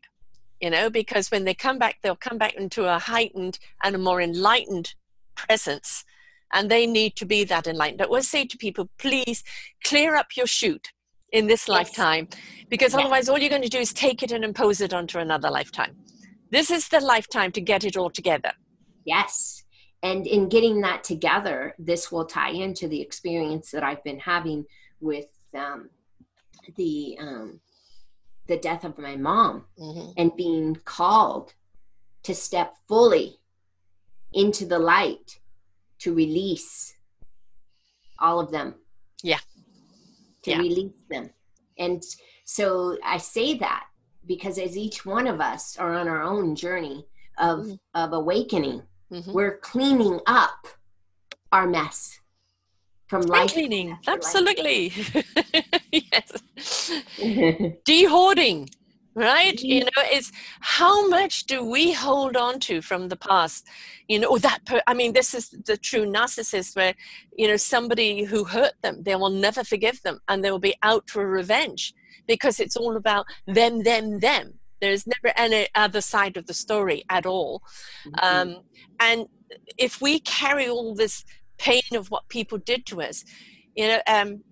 you 0.61 0.69
know 0.69 0.89
because 0.89 1.29
when 1.31 1.43
they 1.43 1.53
come 1.53 1.77
back 1.77 1.97
they'll 2.01 2.15
come 2.15 2.37
back 2.37 2.53
into 2.53 2.85
a 2.85 2.97
heightened 2.97 3.59
and 3.83 3.95
a 3.95 3.97
more 3.97 4.21
enlightened 4.21 4.95
presence 5.35 6.03
and 6.53 6.69
they 6.69 6.85
need 6.85 7.15
to 7.15 7.25
be 7.25 7.43
that 7.45 7.67
enlightened. 7.67 8.01
I 8.01 8.05
always 8.05 8.29
say 8.29 8.45
to 8.45 8.57
people, 8.57 8.89
please 8.99 9.43
clear 9.83 10.15
up 10.15 10.27
your 10.37 10.47
chute 10.47 10.91
in 11.31 11.47
this 11.47 11.67
yes. 11.67 11.69
lifetime 11.69 12.27
because 12.69 12.93
otherwise 12.93 13.27
all 13.27 13.39
you're 13.39 13.49
going 13.49 13.63
to 13.63 13.69
do 13.69 13.79
is 13.79 13.91
take 13.91 14.23
it 14.23 14.31
and 14.31 14.43
impose 14.43 14.79
it 14.79 14.93
onto 14.93 15.17
another 15.17 15.49
lifetime. 15.49 15.95
This 16.51 16.69
is 16.69 16.87
the 16.87 16.99
lifetime 16.99 17.51
to 17.53 17.61
get 17.61 17.83
it 17.83 17.97
all 17.97 18.11
together. 18.11 18.51
Yes. 19.05 19.63
And 20.03 20.27
in 20.27 20.49
getting 20.49 20.81
that 20.81 21.03
together, 21.03 21.73
this 21.79 22.11
will 22.11 22.25
tie 22.25 22.51
into 22.51 22.87
the 22.87 23.01
experience 23.01 23.71
that 23.71 23.83
I've 23.83 24.03
been 24.03 24.19
having 24.19 24.65
with 24.99 25.25
um, 25.57 25.89
the 26.75 27.17
um, 27.19 27.59
the 28.47 28.57
death 28.57 28.83
of 28.83 28.97
my 28.97 29.15
mom 29.15 29.65
hmm 29.77 30.11
and 30.17 30.35
being 30.35 30.75
called 30.85 31.53
to 32.23 32.35
step 32.35 32.75
fully 32.87 33.39
into 34.33 34.65
the 34.65 34.79
light 34.79 35.39
to 35.99 36.13
release 36.13 36.95
all 38.19 38.39
of 38.39 38.51
them. 38.51 38.75
Yeah. 39.21 39.39
To 40.43 40.51
Yeah. 40.51 40.57
release 40.59 41.01
them. 41.09 41.29
And 41.77 42.03
so 42.45 42.97
I 43.03 43.17
say 43.17 43.57
that 43.59 43.85
because 44.25 44.57
as 44.57 44.77
each 44.77 45.05
one 45.05 45.27
of 45.27 45.39
us 45.41 45.77
are 45.77 45.93
on 45.93 46.07
our 46.07 46.21
own 46.21 46.55
journey 46.55 47.05
of, 47.37 47.59
Mhm. 47.65 47.79
of 47.93 48.13
awakening, 48.13 48.83
hmm 49.09 49.31
we're 49.31 49.57
cleaning 49.59 50.19
up 50.25 50.67
our 51.51 51.67
mess 51.67 52.19
from 53.07 53.21
life. 53.23 53.51
cleaning, 53.53 53.97
absolutely. 54.07 54.89
yes. 55.91 56.31
Dehoarding, 57.85 58.69
right? 59.15 59.59
You 59.61 59.81
Mhm. 59.81 59.85
know, 59.85 60.03
it's 60.11 60.31
how 60.61 61.07
much 61.07 61.45
do 61.45 61.63
we 61.63 61.91
hold 61.91 62.35
on 62.35 62.59
to 62.61 62.81
from 62.81 63.09
the 63.09 63.15
past? 63.15 63.67
You 64.07 64.19
know, 64.19 64.37
that, 64.37 64.65
per- 64.65 64.81
I 64.87 64.93
mean, 64.93 65.13
this 65.13 65.33
is 65.33 65.49
the 65.49 65.77
true 65.77 66.05
narcissist 66.05 66.75
where, 66.75 66.95
you 67.37 67.47
know, 67.47 67.57
somebody 67.57 68.23
who 68.23 68.43
hurt 68.43 68.73
them, 68.81 69.03
they 69.03 69.15
will 69.15 69.29
never 69.29 69.63
forgive 69.63 70.01
them 70.01 70.19
and 70.27 70.43
they 70.43 70.51
will 70.51 70.59
be 70.59 70.75
out 70.83 71.09
for 71.09 71.27
revenge 71.29 71.93
because 72.27 72.59
it's 72.59 72.75
all 72.75 72.95
about 72.95 73.25
them, 73.45 73.83
them, 73.83 74.19
them. 74.19 74.59
There's 74.81 75.05
never 75.07 75.33
any 75.37 75.67
other 75.75 76.01
side 76.01 76.35
of 76.35 76.45
the 76.47 76.53
story 76.53 77.03
at 77.09 77.25
all. 77.25 77.61
Mhm. 78.05 78.23
Um, 78.23 78.63
and 78.99 79.27
if 79.77 80.01
we 80.01 80.19
carry 80.19 80.67
all 80.67 80.95
this 80.95 81.23
pain 81.57 81.83
of 81.93 82.09
what 82.09 82.27
people 82.29 82.57
did 82.57 82.85
to 82.87 83.01
us, 83.01 83.23
you 83.75 83.87
know, 83.87 84.01
um, 84.07 84.43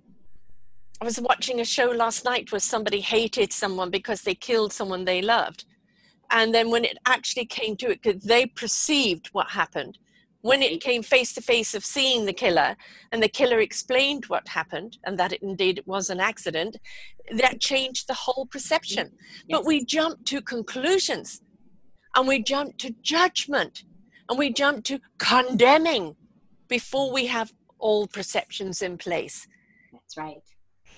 I 1.02 1.04
was 1.04 1.20
watching 1.20 1.60
a 1.60 1.66
show 1.66 1.90
last 1.90 2.26
night 2.26 2.52
where 2.52 2.60
somebody 2.60 3.02
hated 3.02 3.52
someone 3.52 3.90
because 3.90 4.22
they 4.22 4.36
killed 4.36 4.72
someone 4.72 5.04
they 5.04 5.24
loved. 5.24 5.66
And 6.30 6.54
then 6.54 6.70
when 6.70 6.86
it 6.86 7.00
actually 7.08 7.46
came 7.46 7.76
to 7.78 7.90
it, 7.90 8.04
'cause 8.04 8.22
they 8.22 8.46
perceived 8.46 9.28
what 9.30 9.50
happened. 9.50 9.98
When 10.42 10.62
it 10.62 10.74
mm-hmm. 10.74 10.90
came 10.90 11.04
face 11.04 11.34
to 11.34 11.42
face 11.42 11.74
of 11.74 11.84
seeing 11.84 12.26
the 12.26 12.34
killer, 12.34 12.78
and 13.12 13.22
the 13.22 13.30
killer 13.30 13.60
explained 13.60 14.26
what 14.28 14.48
happened 14.50 15.00
and 15.04 15.18
that 15.18 15.34
it 15.34 15.42
indeed 15.42 15.80
it 15.80 15.88
was 15.88 16.12
an 16.12 16.20
accident, 16.20 16.78
that 17.32 17.60
changed 17.60 18.08
the 18.08 18.14
whole 18.14 18.46
perception. 18.46 19.08
Mm-hmm. 19.08 19.48
But 19.50 19.66
we 19.66 19.84
jump 19.84 20.24
to 20.26 20.40
conclusions 20.40 21.42
and 22.16 22.28
we 22.28 22.44
jump 22.44 22.78
to 22.78 22.92
judgment 23.02 23.86
and 24.30 24.38
we 24.38 24.54
jump 24.54 24.84
to 24.86 25.00
condemning 25.18 26.16
before 26.68 27.12
we 27.12 27.26
have 27.26 27.54
all 27.80 28.06
perceptions 28.06 28.84
in 28.84 29.00
place. 29.00 29.48
That's 29.92 30.16
right. 30.16 30.44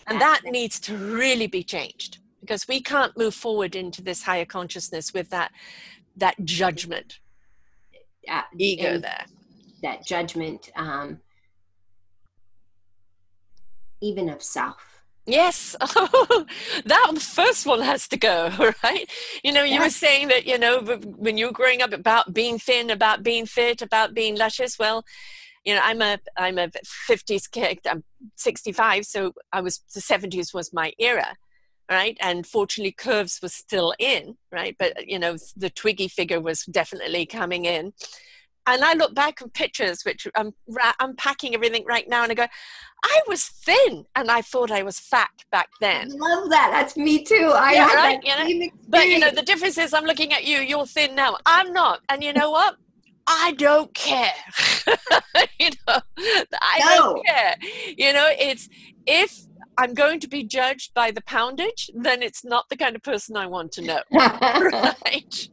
And 0.08 0.20
that 0.22 0.42
needs 0.46 0.80
to 0.82 0.96
really 0.98 1.48
be 1.48 1.64
changed 1.64 2.18
because 2.42 2.68
we 2.68 2.82
can't 2.82 3.18
move 3.18 3.34
forward 3.34 3.76
into 3.76 4.02
this 4.02 4.24
higher 4.24 4.46
consciousness 4.46 5.14
with 5.14 5.30
that 5.30 5.52
that 6.18 6.36
judgment 6.44 7.20
Uh, 8.30 8.42
ego 8.58 9.00
there. 9.00 9.26
that 9.82 10.06
judgment, 10.06 10.70
um, 10.76 11.20
even 14.02 14.30
of 14.30 14.44
self. 14.44 15.04
Yes, 15.26 15.76
that 15.80 17.12
first 17.20 17.66
one 17.66 17.82
has 17.82 18.10
to 18.10 18.18
go, 18.18 18.50
right? 18.84 19.10
You 19.42 19.54
know, 19.54 19.64
you 19.64 19.80
were 19.80 19.90
saying 19.90 20.28
that, 20.28 20.46
you 20.46 20.58
know, 20.58 20.82
when 20.82 21.38
you 21.38 21.46
were 21.48 21.54
growing 21.54 21.82
up 21.82 21.94
about 21.94 22.34
being 22.34 22.60
thin, 22.60 22.90
about 22.90 23.24
being 23.24 23.46
fit, 23.46 23.82
about 23.82 24.14
being 24.14 24.36
luscious. 24.38 24.78
Well, 24.78 25.06
you 25.64 25.76
know, 25.76 25.82
I'm 25.84 26.02
a 26.02 26.20
I'm 26.38 26.58
a 26.58 26.70
50s 27.10 27.50
kid. 27.50 27.80
I'm 27.90 28.04
65, 28.36 29.06
so 29.06 29.34
I 29.52 29.62
was 29.62 29.82
the 29.94 30.02
70s 30.02 30.54
was 30.54 30.74
my 30.74 30.94
era, 31.00 31.36
right? 31.90 32.18
And 32.22 32.46
fortunately, 32.46 32.92
curves 32.92 33.40
was 33.42 33.54
still 33.54 33.94
in, 34.00 34.36
right? 34.52 34.76
But 34.78 35.08
you 35.08 35.20
know, 35.20 35.38
the 35.56 35.70
Twiggy 35.70 36.08
figure 36.08 36.42
was 36.42 36.66
definitely 36.66 37.26
coming 37.26 37.66
in. 37.66 37.94
And 38.66 38.84
I 38.84 38.94
look 38.94 39.14
back 39.14 39.42
on 39.42 39.50
pictures, 39.50 40.04
which 40.04 40.26
I'm 40.36 40.54
ra- 40.70 40.94
unpacking 41.00 41.54
everything 41.54 41.84
right 41.86 42.08
now, 42.08 42.24
and 42.24 42.32
I 42.32 42.36
go, 42.36 42.48
I 43.04 43.22
was 43.28 43.44
thin, 43.44 44.06
and 44.16 44.32
I 44.32 44.42
thought 44.42 44.72
I 44.72 44.84
was 44.84 45.00
fat 45.00 45.32
back 45.52 45.70
then 45.82 46.08
I 46.10 46.16
love 46.16 46.50
that. 46.50 46.70
That's 46.72 46.96
me 46.96 47.24
too. 47.24 47.52
I 47.54 47.74
Yeah, 47.74 47.94
right, 47.94 48.20
you 48.24 48.60
know, 48.60 48.70
But 48.88 49.08
you 49.08 49.20
know, 49.20 49.32
the 49.32 49.42
difference 49.42 49.78
is 49.78 49.94
I'm 49.94 50.06
looking 50.06 50.32
at 50.32 50.46
you, 50.46 50.60
you're 50.60 50.86
thin 50.86 51.14
now. 51.16 51.38
I'm 51.46 51.74
not. 51.74 52.02
And 52.08 52.24
you 52.24 52.32
know 52.32 52.52
what? 52.52 52.78
I 53.28 53.54
don't 53.58 53.94
care. 53.94 54.34
you 55.60 55.70
know, 55.88 56.00
I 56.18 56.80
No. 56.80 56.96
don't 56.96 57.26
care. 57.26 57.56
You 57.98 58.14
know, 58.14 58.28
it's 58.30 58.68
if 59.06 59.46
I'm 59.78 59.94
going 59.94 60.20
to 60.20 60.28
be 60.28 60.44
judged 60.44 60.94
by 60.94 61.12
the 61.12 61.22
poundage, 61.22 61.90
then 61.96 62.22
it's 62.22 62.44
not 62.44 62.70
the 62.70 62.78
kind 62.78 62.96
of 62.96 63.02
person 63.02 63.36
I 63.38 63.48
want 63.48 63.72
to 63.74 63.82
know. 63.82 64.02
Right? 64.12 65.50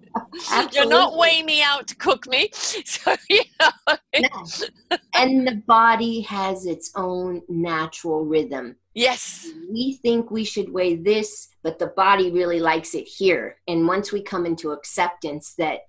You're 0.72 0.88
not 0.88 1.16
weighing 1.16 1.46
me 1.46 1.62
out 1.62 1.86
to 1.88 1.96
cook 1.96 2.26
me. 2.26 2.50
So, 2.84 3.14
you 3.28 3.42
know, 3.60 3.96
No. 4.18 4.96
and 5.14 5.46
the 5.46 5.62
body 5.66 6.20
has 6.22 6.66
its 6.66 6.90
own 6.96 7.42
natural 7.48 8.24
rhythm. 8.24 8.76
yes. 8.94 9.46
We 9.72 9.98
think 10.02 10.30
we 10.30 10.44
should 10.44 10.72
weigh 10.72 10.96
this, 10.96 11.48
but 11.62 11.78
the 11.78 11.88
body 11.88 12.30
really 12.32 12.58
likes 12.60 12.94
it 12.94 13.06
here. 13.06 13.56
And 13.68 13.86
once 13.86 14.10
we 14.12 14.22
come 14.22 14.44
into 14.46 14.72
acceptance 14.72 15.54
that 15.58 15.80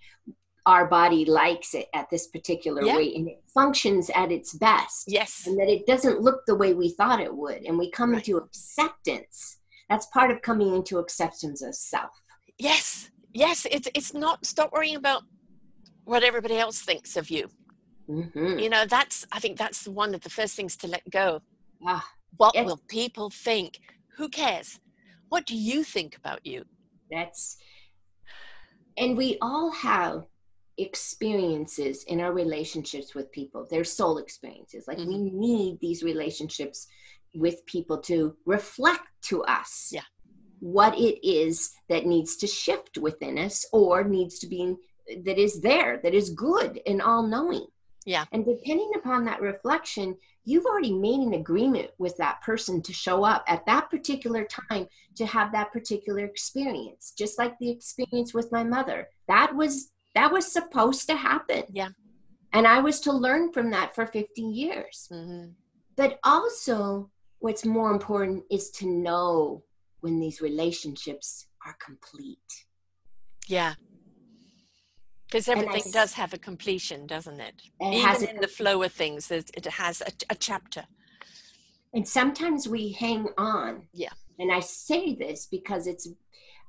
our 0.66 0.86
body 0.88 1.26
likes 1.26 1.74
it 1.74 1.88
at 1.94 2.10
this 2.10 2.28
particular 2.28 2.84
Yeah. 2.84 2.96
weight 2.96 3.16
and 3.16 3.28
it 3.28 3.44
functions 3.54 4.10
at 4.14 4.32
its 4.32 4.54
best, 4.54 5.06
Yes. 5.08 5.48
and 5.48 5.60
that 5.60 5.68
it 5.70 5.86
doesn't 5.88 6.22
look 6.22 6.46
the 6.46 6.56
way 6.56 6.74
we 6.74 6.90
thought 6.90 7.20
it 7.20 7.36
would, 7.36 7.64
and 7.64 7.78
we 7.78 7.90
come 7.90 8.12
Right. 8.12 8.20
into 8.28 8.38
acceptance, 8.38 9.58
that's 9.90 10.06
part 10.08 10.30
of 10.32 10.42
coming 10.42 10.76
into 10.76 11.00
acceptance 11.00 11.62
of 11.62 11.74
self. 11.76 12.12
Yes. 12.58 13.10
Yes. 13.34 13.66
It's 13.72 13.88
it's 13.96 14.14
not 14.14 14.46
stop 14.46 14.72
worrying 14.72 14.96
about 14.98 15.24
what 16.06 16.24
everybody 16.24 16.58
else 16.58 16.82
thinks 16.82 17.16
of 17.18 17.30
you. 17.30 17.50
hmm 18.08 18.58
you 18.60 18.68
know 18.70 18.84
that's 18.86 19.26
i 19.32 19.40
think 19.40 19.58
that's 19.58 19.88
one 19.88 20.14
of 20.16 20.22
the 20.22 20.30
first 20.30 20.54
things 20.56 20.76
to 20.76 20.88
let 20.88 21.08
go 21.10 21.40
Ah, 21.86 22.06
what 22.38 22.54
yes. 22.56 22.66
will 22.66 22.82
people 22.88 23.30
think 23.30 23.80
who 24.18 24.28
cares 24.28 24.80
what 25.30 25.46
do 25.46 25.56
you 25.56 25.84
think 25.84 26.18
about 26.18 26.46
you 26.46 26.66
That's, 27.10 27.58
and 28.98 29.16
we 29.16 29.38
all 29.42 29.72
have 29.72 30.26
experiences 30.82 32.04
in 32.06 32.20
our 32.22 32.34
relationships 32.34 33.14
with 33.16 33.32
people. 33.32 33.68
They're 33.70 33.84
soul 33.84 34.18
experiences. 34.18 34.86
Like 34.88 34.98
we 34.98 35.06
mm-hmm. 35.06 35.40
need 35.40 35.80
these 35.80 36.04
relationships 36.04 36.88
with 37.34 37.66
people 37.66 37.98
to 38.00 38.36
reflect 38.46 39.08
to 39.24 39.44
us 39.44 39.90
Yeah. 39.94 40.02
what 40.60 40.98
it 40.98 41.26
is 41.26 41.72
that 41.90 42.06
needs 42.06 42.36
to 42.38 42.48
shift 42.48 42.98
within 42.98 43.38
us 43.38 43.66
or 43.72 44.04
needs 44.04 44.40
to 44.40 44.48
be 44.48 44.76
that 45.26 45.38
is 45.38 45.62
there, 45.62 46.00
that 46.04 46.14
is 46.14 46.30
good 46.30 46.82
and 46.86 47.02
all 47.02 47.24
knowing. 47.24 47.66
Yeah. 48.06 48.26
And 48.32 48.46
depending 48.46 48.92
upon 48.96 49.26
that 49.26 49.42
reflection, 49.42 50.18
you've 50.44 50.66
already 50.66 50.94
made 50.94 51.20
an 51.20 51.34
agreement 51.34 51.92
with 51.98 52.18
that 52.18 52.42
person 52.42 52.82
to 52.82 52.94
show 52.94 53.24
up 53.24 53.44
at 53.48 53.66
that 53.66 53.90
particular 53.90 54.46
time 54.46 54.88
to 55.16 55.26
have 55.26 55.52
that 55.52 55.72
particular 55.72 56.26
experience 56.26 57.14
just 57.18 57.38
like 57.38 57.58
the 57.60 57.70
experience 57.70 58.34
with 58.34 58.52
my 58.52 58.64
mother 58.64 59.08
that 59.28 59.54
was 59.56 59.92
that 60.16 60.32
was 60.32 60.52
supposed 60.52 61.08
to 61.10 61.16
happen. 61.16 61.64
Yeah. 61.72 61.90
and 62.54 62.68
i 62.68 62.80
was 62.80 63.00
to 63.02 63.12
learn 63.12 63.52
from 63.54 63.72
that 63.72 63.96
for 63.96 64.06
50 64.06 64.42
years. 64.42 65.08
Mm-hmm. 65.12 65.52
but 65.96 66.20
also 66.24 67.10
what's 67.40 67.66
more 67.66 67.92
important 67.92 68.44
is 68.52 68.70
to 68.80 68.86
know 68.88 69.64
when 70.02 70.20
these 70.20 70.42
relationships 70.42 71.48
are 71.66 71.76
complete. 71.84 72.52
Yeah. 73.48 73.74
Because 75.28 75.48
everything 75.48 75.84
s- 75.86 75.92
does 75.92 76.14
have 76.14 76.34
a 76.34 76.38
completion 76.38 77.08
doesn't 77.08 77.40
it? 77.40 77.56
It 77.80 77.94
even 77.94 78.28
a 78.28 78.32
in 78.32 78.42
the 78.42 78.48
flow 78.48 78.82
of 78.84 78.92
things 78.92 79.32
it 79.32 79.66
has 79.66 80.02
a, 80.02 80.12
a 80.30 80.36
chapter. 80.36 80.84
And 81.94 82.08
sometimes 82.08 82.68
we 82.68 82.92
hang 82.94 83.28
on. 83.38 83.88
Yeah. 83.94 84.14
and 84.40 84.52
i 84.52 84.60
say 84.60 85.16
this 85.16 85.40
because 85.58 85.84
it's 85.92 86.08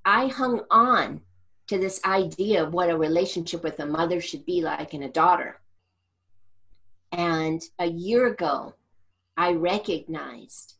i 0.04 0.22
hung 0.26 0.56
on 0.70 1.20
to 1.72 1.78
this 1.78 2.04
idea 2.04 2.62
of 2.62 2.74
what 2.74 2.90
a 2.90 2.96
relationship 2.96 3.62
with 3.62 3.80
a 3.80 3.86
mother 3.86 4.20
should 4.20 4.44
be 4.44 4.60
like 4.60 4.92
and 4.92 5.04
a 5.04 5.08
daughter. 5.08 5.58
And 7.12 7.62
a 7.78 7.86
year 7.86 8.26
ago 8.26 8.74
i 9.38 9.52
recognized 9.52 10.74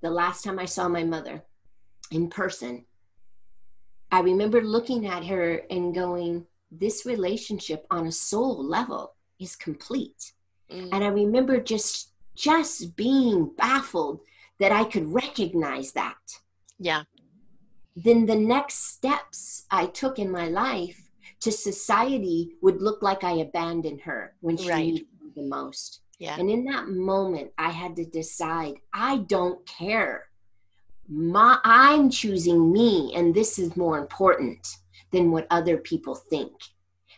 the 0.00 0.10
last 0.10 0.44
time 0.44 0.60
i 0.60 0.64
saw 0.64 0.88
my 0.88 1.02
mother 1.02 1.42
in 2.12 2.28
person 2.28 2.84
i 4.12 4.20
remember 4.20 4.60
looking 4.62 5.08
at 5.08 5.24
her 5.24 5.62
and 5.70 5.92
going 5.92 6.46
this 6.70 7.04
relationship 7.04 7.84
on 7.90 8.06
a 8.06 8.12
soul 8.12 8.64
level 8.64 9.14
is 9.40 9.56
complete. 9.56 10.32
Mm. 10.70 10.90
and 10.92 11.02
i 11.02 11.08
remember 11.08 11.60
just 11.60 12.12
just 12.36 12.94
being 12.94 13.50
baffled 13.58 14.20
that 14.60 14.70
i 14.70 14.84
could 14.84 15.12
recognize 15.12 15.90
that. 15.92 16.22
Yeah 16.78 17.02
then 17.96 18.26
the 18.26 18.36
next 18.36 18.92
steps 18.94 19.66
i 19.70 19.86
took 19.86 20.18
in 20.18 20.30
my 20.30 20.48
life 20.48 21.10
to 21.40 21.50
society 21.50 22.52
would 22.62 22.80
look 22.82 23.02
like 23.02 23.24
i 23.24 23.32
abandoned 23.32 24.00
her 24.02 24.34
when 24.40 24.56
she 24.56 24.68
Right. 24.68 24.84
needed 24.86 25.06
me 25.22 25.30
the 25.34 25.42
most. 25.42 26.00
Yeah. 26.18 26.36
And 26.38 26.50
in 26.50 26.64
that 26.64 26.88
moment 26.88 27.52
i 27.58 27.70
had 27.70 27.96
to 27.96 28.04
decide 28.04 28.74
i 28.92 29.18
don't 29.18 29.64
care. 29.66 30.28
My 31.08 31.58
i'm 31.64 32.10
choosing 32.10 32.72
me 32.72 33.12
and 33.16 33.34
this 33.34 33.58
is 33.58 33.76
more 33.76 33.98
important 33.98 34.76
than 35.12 35.30
what 35.32 35.46
other 35.50 35.76
people 35.78 36.14
think 36.14 36.52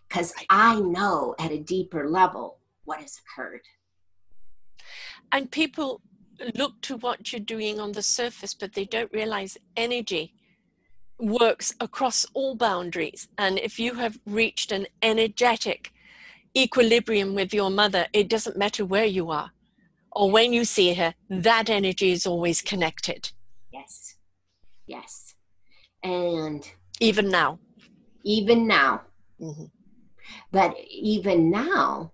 because 0.09 0.33
i 0.51 0.79
know 0.81 1.35
at 1.39 1.51
a 1.53 1.59
deeper 1.59 2.09
level 2.09 2.59
what 2.85 3.01
has 3.01 3.19
occurred. 3.23 3.63
And 5.31 5.51
people 5.51 6.01
look 6.55 6.81
to 6.83 6.97
what 6.97 7.33
you're 7.33 7.41
doing 7.41 7.79
on 7.81 7.93
the 7.93 8.03
surface 8.03 8.55
but 8.55 8.73
they 8.75 8.85
don't 8.85 9.13
realize 9.13 9.59
energy 9.77 10.35
works 11.23 11.75
across 11.81 12.27
all 12.35 12.55
boundaries 12.55 13.29
and 13.39 13.59
if 13.59 13.79
you 13.79 13.95
have 13.95 14.19
reached 14.27 14.73
an 14.73 14.87
energetic 15.03 15.93
equilibrium 16.57 17.35
with 17.35 17.55
your 17.55 17.71
mother 17.71 18.07
it 18.13 18.29
doesn't 18.29 18.57
matter 18.57 18.85
where 18.85 19.05
you 19.05 19.31
are 19.31 19.53
or 20.11 20.31
when 20.31 20.53
you 20.53 20.65
see 20.65 20.95
her 20.95 21.15
that 21.31 21.71
energy 21.71 22.13
is 22.13 22.27
always 22.27 22.61
connected 22.61 23.31
Yes. 23.73 24.17
Yes. 24.87 25.35
And 26.03 26.69
even 27.01 27.31
now. 27.31 27.59
Even 28.25 28.67
now. 28.67 29.03
Mm-hmm. 29.41 29.65
But 30.51 30.77
even 30.89 31.51
now, 31.51 32.13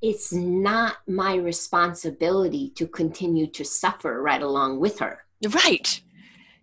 it's 0.00 0.32
not 0.32 0.96
my 1.06 1.34
responsibility 1.34 2.70
to 2.70 2.86
continue 2.86 3.46
to 3.48 3.64
suffer 3.64 4.22
right 4.22 4.42
along 4.42 4.80
with 4.80 4.98
her. 5.00 5.24
Right. 5.48 6.00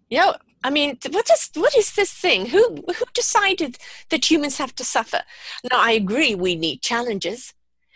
Yeah. 0.09 0.34
I 0.66 0.72
mean, 0.72 0.97
what 1.11 1.30
is 1.30 1.51
what 1.53 1.76
is 1.78 1.93
this 1.93 2.11
thing? 2.11 2.47
Who 2.47 2.63
who 2.97 3.05
decided 3.13 3.78
that 4.09 4.32
humans 4.32 4.57
have 4.57 4.74
to 4.78 4.84
suffer? 4.84 5.22
Now, 5.70 5.80
I 5.80 5.91
agree. 5.91 6.34
We 6.34 6.55
need 6.55 6.82
challenges. 6.82 7.53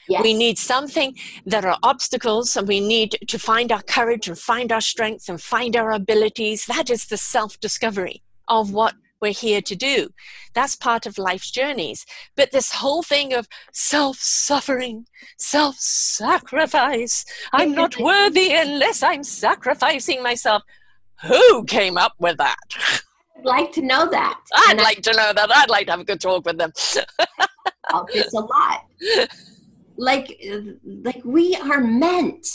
Yes. 0.07 0.21
We 0.21 0.35
need 0.35 0.59
something 0.59 1.15
that 1.47 1.65
are 1.65 1.79
obstacles, 1.81 2.55
and 2.55 2.67
we 2.67 2.79
need 2.79 3.17
to 3.27 3.39
find 3.39 3.71
our 3.71 3.81
courage 3.81 4.27
and 4.27 4.37
find 4.37 4.71
our 4.71 4.81
strength 4.81 5.27
and 5.29 5.41
find 5.41 5.75
our 5.75 5.91
abilities. 5.91 6.67
That 6.67 6.91
is 6.91 7.07
the 7.07 7.17
self 7.17 7.59
discovery 7.59 8.21
of 8.47 8.71
what 8.71 8.93
we're 9.19 9.41
here 9.47 9.61
to 9.61 9.75
do. 9.75 10.09
That's 10.53 10.75
part 10.75 11.07
of 11.07 11.17
life's 11.17 11.49
journeys. 11.49 12.05
But 12.35 12.51
this 12.51 12.73
whole 12.73 13.01
thing 13.01 13.33
of 13.33 13.47
self 13.73 14.17
suffering, 14.17 15.07
self 15.39 15.77
sacrifice, 15.79 17.25
I'm 17.51 17.71
not 17.71 17.99
worthy 18.11 18.53
unless 18.53 19.01
I'm 19.01 19.23
sacrificing 19.23 20.21
myself. 20.21 20.61
Who 21.27 21.65
came 21.65 21.97
up 21.97 22.13
with 22.19 22.37
that? 22.37 22.57
I'd 23.37 23.45
like 23.45 23.71
to 23.73 23.81
know 23.81 24.09
that. 24.09 24.39
I'd 24.53 24.71
and 24.71 24.79
like 24.81 24.97
I- 24.97 25.01
to 25.01 25.13
know 25.13 25.33
that. 25.33 25.51
I'd 25.53 25.69
like 25.69 25.85
to 25.87 25.91
have 25.91 26.01
a 26.01 26.05
good 26.05 26.21
talk 26.21 26.45
with 26.45 26.57
them. 26.57 26.71
Oh, 27.91 28.05
it's 28.13 28.35
a 28.35 28.39
lot 28.39 28.83
like 29.99 30.41
like 30.85 31.21
we 31.25 31.55
are 31.55 31.81
meant 31.81 32.47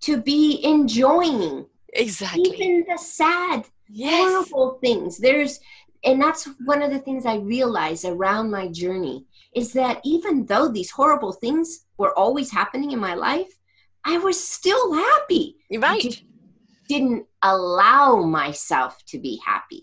to 0.00 0.20
be 0.20 0.60
enjoying 0.64 1.64
exactly 1.94 2.42
even 2.42 2.84
the 2.88 2.98
sad 2.98 3.64
yes. 3.88 4.18
horrible 4.20 4.78
things 4.82 5.16
there's 5.18 5.60
and 6.04 6.20
that's 6.20 6.48
one 6.64 6.82
of 6.82 6.90
the 6.90 6.98
things 6.98 7.24
i 7.24 7.36
realized 7.36 8.04
around 8.04 8.50
my 8.50 8.66
journey 8.66 9.24
is 9.54 9.72
that 9.72 10.00
even 10.04 10.44
though 10.46 10.68
these 10.68 10.90
horrible 10.90 11.32
things 11.32 11.86
were 11.98 12.16
always 12.18 12.50
happening 12.50 12.90
in 12.90 12.98
my 12.98 13.14
life 13.14 13.58
i 14.04 14.18
was 14.18 14.42
still 14.42 14.92
happy 14.92 15.56
right 15.78 16.22
didn't 16.92 17.26
allow 17.42 18.22
myself 18.22 18.98
to 19.06 19.18
be 19.18 19.40
happy 19.44 19.82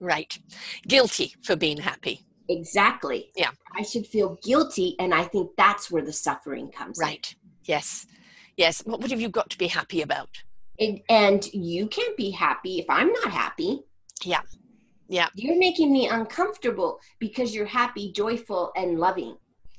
right 0.00 0.38
guilty 0.86 1.34
for 1.42 1.56
being 1.56 1.78
happy 1.78 2.24
Exactly. 2.50 3.30
Yeah. 3.36 3.50
I 3.78 3.82
should 3.82 4.06
feel 4.06 4.36
guilty. 4.42 4.96
And 4.98 5.14
I 5.14 5.22
think 5.22 5.50
that's 5.56 5.90
where 5.90 6.02
the 6.02 6.12
suffering 6.12 6.70
comes 6.70 6.98
right. 7.00 7.32
In. 7.32 7.50
Yes. 7.64 8.06
Yes. 8.56 8.82
What, 8.84 9.00
what 9.00 9.10
have 9.10 9.20
you 9.20 9.28
got 9.28 9.50
to 9.50 9.58
be 9.58 9.68
happy 9.68 10.02
about? 10.02 10.30
And, 10.80 11.00
and 11.08 11.46
you 11.54 11.86
can't 11.86 12.16
be 12.16 12.30
happy 12.30 12.80
if 12.80 12.86
I'm 12.88 13.12
not 13.12 13.30
happy. 13.30 13.82
Yeah. 14.24 14.40
Yeah. 15.08 15.28
You're 15.34 15.58
making 15.58 15.92
me 15.92 16.08
uncomfortable 16.08 16.98
because 17.20 17.54
you're 17.54 17.66
happy, 17.66 18.12
joyful, 18.12 18.72
and 18.74 18.98
loving. 18.98 19.36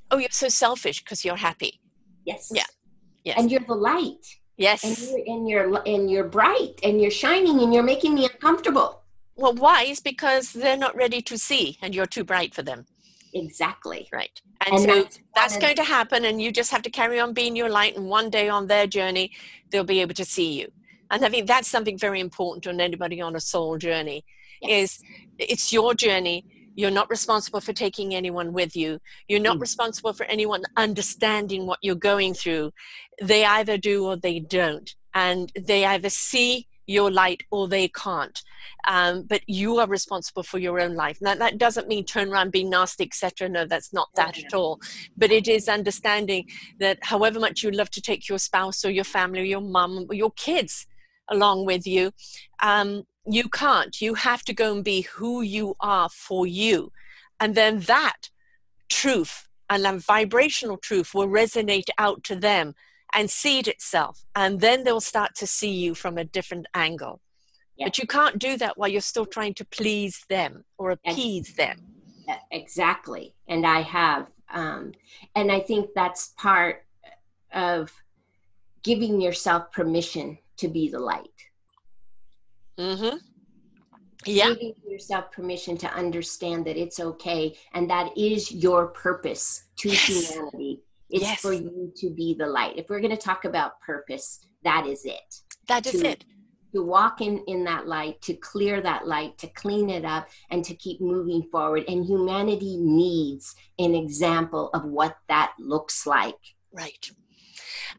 Oh, 0.09 0.17
you're 0.17 0.29
so 0.31 0.47
selfish 0.47 1.03
because 1.03 1.25
you're 1.25 1.35
happy. 1.35 1.81
Yes. 2.25 2.51
Yeah. 2.53 2.63
Yes. 3.25 3.37
And 3.37 3.51
you're 3.51 3.65
the 3.67 3.75
light. 3.75 4.25
Yes. 4.61 4.83
And 4.83 4.97
you're, 4.99 5.25
and 5.27 5.49
you're 5.49 5.83
and 5.87 6.11
you're 6.11 6.29
bright 6.39 6.79
and 6.83 7.01
you're 7.01 7.09
shining 7.09 7.61
and 7.61 7.73
you're 7.73 7.83
making 7.83 8.13
me 8.13 8.25
uncomfortable. 8.25 9.01
Well, 9.35 9.55
wise 9.55 9.99
because 9.99 10.53
they're 10.53 10.77
not 10.77 10.95
ready 10.95 11.21
to 11.23 11.37
see 11.37 11.77
and 11.81 11.95
you're 11.95 12.05
too 12.05 12.23
bright 12.23 12.53
for 12.53 12.61
them. 12.61 12.85
Exactly. 13.33 14.07
Right. 14.13 14.39
And, 14.65 14.75
and 14.75 14.83
so 14.83 14.95
that's, 15.01 15.19
that's 15.33 15.57
going 15.57 15.77
to 15.77 15.83
happen, 15.83 16.25
and 16.25 16.39
you 16.39 16.51
just 16.51 16.69
have 16.69 16.83
to 16.83 16.91
carry 16.91 17.19
on 17.19 17.33
being 17.33 17.55
your 17.55 17.69
light. 17.69 17.95
And 17.97 18.07
one 18.07 18.29
day 18.29 18.49
on 18.49 18.67
their 18.67 18.85
journey, 18.85 19.31
they'll 19.71 19.83
be 19.83 20.01
able 20.01 20.13
to 20.13 20.25
see 20.25 20.59
you. 20.59 20.71
And 21.09 21.25
I 21.25 21.29
think 21.29 21.47
that's 21.47 21.67
something 21.67 21.97
very 21.97 22.19
important 22.19 22.67
on 22.67 22.79
anybody 22.79 23.19
on 23.19 23.35
a 23.35 23.39
soul 23.41 23.77
journey 23.77 24.23
yes. 24.61 24.71
is 24.83 25.03
it's 25.39 25.73
your 25.73 25.95
journey. 25.95 26.45
You're 26.75 26.91
not 26.91 27.09
responsible 27.09 27.61
for 27.61 27.73
taking 27.73 28.13
anyone 28.15 28.53
with 28.53 28.75
you. 28.75 28.99
You're 29.27 29.39
not 29.39 29.57
mm. 29.57 29.61
responsible 29.61 30.13
for 30.13 30.25
anyone 30.25 30.63
understanding 30.77 31.65
what 31.65 31.79
you're 31.81 31.95
going 31.95 32.33
through. 32.33 32.71
They 33.21 33.45
either 33.45 33.77
do 33.77 34.05
or 34.05 34.15
they 34.15 34.39
don't. 34.39 34.93
And 35.13 35.51
they 35.55 35.85
either 35.85 36.09
see 36.09 36.67
your 36.87 37.11
light 37.11 37.43
or 37.51 37.67
they 37.67 37.87
can't 37.87 38.41
um, 38.87 39.23
but 39.23 39.41
you 39.47 39.77
are 39.79 39.87
responsible 39.87 40.43
for 40.43 40.59
your 40.59 40.79
own 40.79 40.95
life 40.95 41.17
now 41.21 41.35
that 41.35 41.57
doesn't 41.57 41.87
mean 41.87 42.03
turn 42.03 42.29
around 42.29 42.51
be 42.51 42.63
nasty 42.63 43.03
etc 43.05 43.47
no 43.47 43.65
that's 43.65 43.93
not 43.93 44.09
that 44.15 44.37
at 44.37 44.53
all 44.53 44.79
but 45.17 45.31
it 45.31 45.47
is 45.47 45.69
understanding 45.69 46.45
that 46.79 46.97
however 47.03 47.39
much 47.39 47.63
you 47.63 47.71
love 47.71 47.89
to 47.89 48.01
take 48.01 48.27
your 48.27 48.39
spouse 48.39 48.83
or 48.83 48.89
your 48.91 49.03
family 49.03 49.41
or 49.41 49.45
your 49.45 49.61
mum 49.61 50.05
or 50.09 50.15
your 50.15 50.31
kids 50.31 50.87
along 51.29 51.65
with 51.65 51.87
you 51.87 52.11
um, 52.61 53.03
you 53.25 53.49
can't. 53.49 54.01
You 54.01 54.15
have 54.15 54.43
to 54.43 54.53
go 54.53 54.73
and 54.75 54.83
be 54.83 55.01
who 55.01 55.41
you 55.41 55.75
are 55.79 56.09
for 56.09 56.47
you. 56.47 56.91
And 57.39 57.55
then 57.55 57.79
that 57.81 58.29
truth 58.89 59.47
and 59.69 59.83
that 59.85 60.01
vibrational 60.01 60.77
truth 60.77 61.13
will 61.13 61.27
resonate 61.27 61.89
out 61.97 62.23
to 62.25 62.35
them 62.35 62.75
and 63.13 63.29
seed 63.29 63.67
itself. 63.67 64.25
And 64.35 64.59
then 64.59 64.83
they'll 64.83 65.01
start 65.01 65.35
to 65.35 65.47
see 65.47 65.71
you 65.71 65.95
from 65.95 66.17
a 66.17 66.23
different 66.23 66.67
angle. 66.73 67.21
Yeah. 67.77 67.87
but 67.87 67.97
you 67.97 68.05
can't 68.05 68.37
do 68.37 68.57
that 68.57 68.77
while 68.77 68.89
you're 68.89 69.01
still 69.01 69.25
trying 69.25 69.55
to 69.55 69.65
please 69.65 70.23
them 70.29 70.65
or 70.77 70.91
appease 70.91 71.55
them. 71.55 71.77
Exactly. 72.51 73.33
And 73.47 73.65
i 73.65 73.81
have 73.81 74.27
um, 74.53 74.93
and 75.35 75.51
i 75.51 75.59
think 75.59 75.89
that's 75.95 76.33
part 76.37 76.85
of 77.53 77.91
giving 78.83 79.19
yourself 79.19 79.71
permission 79.71 80.37
to 80.57 80.67
be 80.67 80.89
the 80.89 80.99
light 80.99 81.50
mm-hmm 82.77 83.17
yeah 84.25 84.49
giving 84.49 84.75
yourself 84.87 85.31
permission 85.31 85.75
to 85.75 85.91
understand 85.93 86.63
that 86.63 86.77
it's 86.77 86.99
okay 86.99 87.57
and 87.73 87.89
that 87.89 88.15
is 88.15 88.51
your 88.51 88.87
purpose 88.89 89.63
to 89.77 89.89
yes. 89.89 90.29
humanity 90.29 90.83
it's 91.11 91.23
yes. 91.23 91.41
for 91.41 91.53
you 91.53 91.91
to 91.97 92.09
be 92.09 92.33
the 92.33 92.47
light. 92.47 92.77
If 92.77 92.89
we're 92.89 93.01
going 93.01 93.15
to 93.15 93.17
talk 93.17 93.43
about 93.43 93.79
purpose, 93.81 94.39
that 94.63 94.87
is 94.87 95.03
it. 95.05 95.35
That 95.67 95.85
is 95.85 96.01
to, 96.01 96.07
it. 96.07 96.25
To 96.73 96.83
walk 96.83 97.19
in, 97.19 97.39
in 97.47 97.65
that 97.65 97.85
light, 97.85 98.21
to 98.23 98.33
clear 98.33 98.81
that 98.81 99.07
light, 99.07 99.37
to 99.39 99.47
clean 99.47 99.89
it 99.89 100.05
up, 100.05 100.29
and 100.49 100.63
to 100.63 100.73
keep 100.73 101.01
moving 101.01 101.43
forward. 101.51 101.83
And 101.89 102.05
humanity 102.05 102.77
needs 102.77 103.53
an 103.77 103.93
example 103.93 104.69
of 104.73 104.85
what 104.85 105.17
that 105.27 105.53
looks 105.59 106.07
like. 106.07 106.39
Right. 106.71 107.11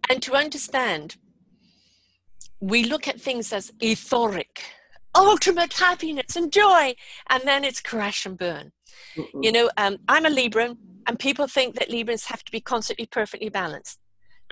And 0.09 0.23
to 0.23 0.35
understand, 0.35 1.17
we 2.63 2.85
look 2.85 3.09
at 3.09 3.21
things 3.21 3.53
as 3.53 3.73
etheric, 3.81 4.63
ultimate 5.17 5.73
happiness 5.75 6.37
and 6.37 6.53
joy, 6.53 6.95
and 7.29 7.43
then 7.45 7.65
it's 7.65 7.81
crash 7.81 8.25
and 8.25 8.39
burn. 8.39 8.71
Mm-mm. 9.17 9.45
You 9.45 9.51
know, 9.51 9.71
um, 9.77 9.99
I'm 10.09 10.25
a 10.25 10.31
Libra 10.31 10.77
and 11.09 11.19
people 11.19 11.49
think 11.49 11.75
that 11.75 11.91
Librans 11.91 12.27
have 12.27 12.45
to 12.45 12.53
be 12.53 12.61
constantly 12.61 13.07
perfectly 13.07 13.49
balanced. 13.49 13.99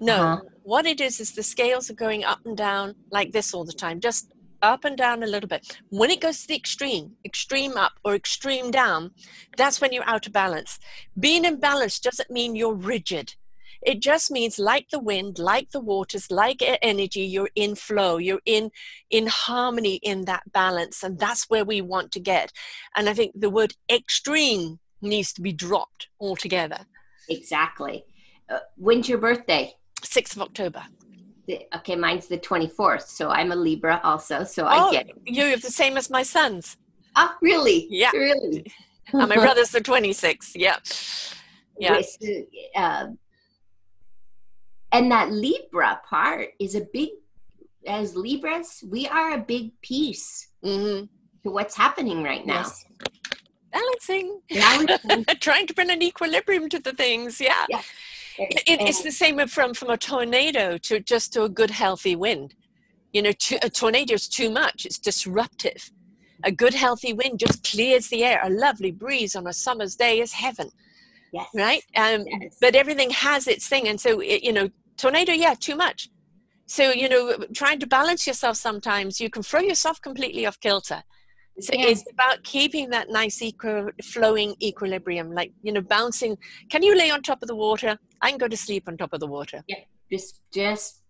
No, 0.00 0.16
uh-huh. 0.16 0.40
what 0.64 0.86
it 0.86 1.00
is 1.00 1.20
is 1.20 1.32
the 1.32 1.42
scales 1.44 1.88
are 1.88 1.94
going 1.94 2.24
up 2.24 2.40
and 2.44 2.56
down 2.56 2.96
like 3.12 3.30
this 3.30 3.54
all 3.54 3.64
the 3.64 3.72
time, 3.72 4.00
just 4.00 4.32
up 4.60 4.84
and 4.84 4.96
down 4.96 5.22
a 5.22 5.26
little 5.26 5.48
bit. 5.48 5.78
When 5.90 6.10
it 6.10 6.20
goes 6.20 6.42
to 6.42 6.48
the 6.48 6.56
extreme, 6.56 7.12
extreme 7.24 7.76
up 7.76 7.92
or 8.04 8.16
extreme 8.16 8.72
down, 8.72 9.12
that's 9.56 9.80
when 9.80 9.92
you're 9.92 10.08
out 10.08 10.26
of 10.26 10.32
balance. 10.32 10.80
Being 11.18 11.44
in 11.44 11.60
balance 11.60 12.00
doesn't 12.00 12.30
mean 12.30 12.56
you're 12.56 12.74
rigid. 12.74 13.34
It 13.82 14.00
just 14.00 14.30
means 14.30 14.58
like 14.58 14.90
the 14.90 14.98
wind, 14.98 15.38
like 15.38 15.70
the 15.70 15.80
waters, 15.80 16.30
like 16.30 16.62
energy, 16.82 17.22
you're 17.22 17.50
in 17.54 17.74
flow, 17.74 18.18
you're 18.18 18.42
in 18.44 18.70
in 19.10 19.26
harmony 19.26 19.96
in 19.96 20.26
that 20.26 20.52
balance. 20.52 21.02
And 21.02 21.18
that's 21.18 21.48
where 21.48 21.64
we 21.64 21.80
want 21.80 22.12
to 22.12 22.20
get. 22.20 22.52
And 22.96 23.08
I 23.08 23.14
think 23.14 23.32
the 23.34 23.50
word 23.50 23.74
extreme 23.90 24.80
needs 25.00 25.32
to 25.34 25.40
be 25.40 25.52
dropped 25.52 26.08
altogether. 26.20 26.86
Exactly. 27.28 28.04
Uh, 28.48 28.58
when's 28.76 29.08
your 29.08 29.18
birthday? 29.18 29.74
6th 30.02 30.36
of 30.36 30.42
October. 30.42 30.82
Okay, 31.74 31.96
mine's 31.96 32.28
the 32.28 32.38
24th, 32.38 33.08
so 33.08 33.28
I'm 33.30 33.50
a 33.50 33.56
Libra 33.56 34.00
also, 34.04 34.44
so 34.44 34.64
oh, 34.64 34.68
I 34.68 34.92
get 34.92 35.08
it. 35.08 35.16
You're 35.24 35.56
the 35.56 35.70
same 35.70 35.96
as 35.96 36.08
my 36.08 36.22
sons. 36.22 36.76
Ah, 37.16 37.36
really? 37.42 37.88
Yeah. 37.90 38.10
Really? 38.12 38.72
and 39.12 39.28
my 39.28 39.34
brother's 39.34 39.70
the 39.70 39.80
26th, 39.80 40.52
yeah. 40.54 40.76
Yeah. 41.78 42.00
Uh, 42.76 43.06
and 44.92 45.10
that 45.10 45.30
Libra 45.30 46.00
part 46.08 46.48
is 46.58 46.74
a 46.74 46.82
big 46.92 47.10
as 47.86 48.14
Libras, 48.14 48.84
we 48.88 49.06
are 49.08 49.34
a 49.34 49.38
big 49.38 49.72
piece 49.80 50.48
hmm 50.62 51.04
to 51.42 51.50
what's 51.50 51.74
happening 51.74 52.22
right 52.22 52.44
now. 52.46 52.58
Yes. 52.58 52.84
Balancing. 53.72 54.40
Balancing. 54.50 55.24
Trying 55.40 55.66
to 55.68 55.74
bring 55.74 55.90
an 55.90 56.02
equilibrium 56.02 56.68
to 56.68 56.78
the 56.78 56.92
things. 56.92 57.40
Yeah. 57.40 57.64
Yeah. 57.68 57.80
It, 58.38 58.62
it's 58.66 59.02
the 59.02 59.10
same 59.10 59.38
from 59.48 59.74
from 59.74 59.90
a 59.90 59.96
tornado 59.96 60.78
to 60.78 61.00
just 61.00 61.32
to 61.34 61.44
a 61.44 61.48
good 61.48 61.70
healthy 61.70 62.16
wind. 62.16 62.54
You 63.12 63.22
know, 63.22 63.32
to, 63.32 63.58
a 63.64 63.70
tornado 63.70 64.14
is 64.14 64.28
too 64.28 64.50
much. 64.50 64.86
It's 64.86 64.98
disruptive. 64.98 65.90
A 66.44 66.52
good 66.52 66.74
healthy 66.74 67.12
wind 67.12 67.38
just 67.38 67.64
clears 67.64 68.08
the 68.08 68.24
air. 68.24 68.40
A 68.42 68.50
lovely 68.50 68.92
breeze 68.92 69.36
on 69.36 69.46
a 69.46 69.52
summer's 69.52 69.94
day 69.94 70.20
is 70.20 70.32
heaven, 70.32 70.70
yes. 71.32 71.48
right? 71.54 71.82
Um, 71.96 72.24
Yes. 72.26 72.56
but 72.60 72.74
everything 72.74 73.10
has 73.10 73.46
its 73.46 73.66
thing, 73.68 73.88
and 73.88 74.00
so 74.00 74.20
it, 74.20 74.42
you 74.42 74.52
know, 74.52 74.68
tornado, 74.96 75.32
yeah, 75.32 75.54
too 75.54 75.76
much. 75.76 76.08
So 76.66 76.90
you 76.92 77.08
know, 77.08 77.36
trying 77.54 77.78
to 77.80 77.86
balance 77.86 78.26
yourself 78.26 78.56
sometimes, 78.56 79.20
you 79.20 79.30
can 79.30 79.42
throw 79.42 79.60
yourself 79.60 80.00
completely 80.00 80.46
off 80.46 80.58
kilter. 80.60 81.02
So 81.60 81.72
Yeah. 81.74 81.88
it's 81.88 82.04
about 82.10 82.42
keeping 82.44 82.90
that 82.90 83.10
nice 83.10 83.42
equi- 83.42 83.92
flowing 84.02 84.54
equilibrium, 84.62 85.32
like 85.32 85.52
you 85.62 85.72
know, 85.72 85.80
bouncing. 85.82 86.38
Can 86.70 86.82
you 86.82 86.94
lay 86.96 87.10
on 87.10 87.22
top 87.22 87.42
of 87.42 87.48
the 87.48 87.56
water? 87.56 87.98
I 88.22 88.30
can 88.30 88.38
go 88.38 88.48
to 88.48 88.56
sleep 88.56 88.84
on 88.88 88.96
top 88.96 89.12
of 89.12 89.20
the 89.20 89.26
water. 89.26 89.62
Yeah. 89.68 89.84
just 90.12 90.40
just 90.52 91.02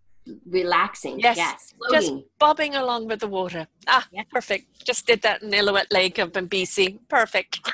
relaxing. 0.47 1.18
Yes. 1.21 1.37
Yes. 1.37 1.75
Just 1.93 2.12
bobbing 2.39 2.75
along 2.77 3.09
with 3.09 3.21
the 3.21 3.29
water. 3.29 3.66
Ah, 3.89 4.07
Yeah. 4.12 4.23
perfect. 4.31 4.85
Just 4.85 5.07
did 5.07 5.23
that 5.23 5.43
in 5.43 5.51
Illilouette 5.51 5.93
Lake 5.93 6.18
up 6.18 6.37
in 6.37 6.49
BC. 6.49 6.99
Perfect. 7.09 7.61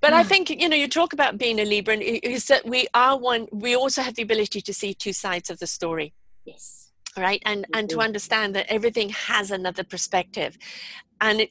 But 0.00 0.12
I 0.12 0.22
think 0.22 0.50
you 0.50 0.68
know, 0.68 0.76
you 0.76 0.86
talk 0.86 1.14
about 1.14 1.38
being 1.38 1.58
a 1.58 1.64
Libra, 1.64 1.94
and 1.94 2.02
is 2.02 2.44
that 2.48 2.66
we 2.66 2.86
are 2.92 3.16
one. 3.18 3.48
We 3.50 3.74
also 3.74 4.02
have 4.02 4.14
the 4.16 4.22
ability 4.22 4.60
to 4.60 4.74
see 4.74 4.92
two 4.92 5.14
sides 5.14 5.48
of 5.48 5.58
the 5.60 5.66
story. 5.66 6.12
yes. 6.44 6.90
right 7.16 7.42
and 7.46 7.64
and 7.76 7.88
to 7.88 8.00
understand 8.00 8.54
that 8.54 8.66
everything 8.76 9.08
has 9.10 9.50
another 9.50 9.84
perspective 9.84 10.58
and 11.20 11.40
it, 11.42 11.50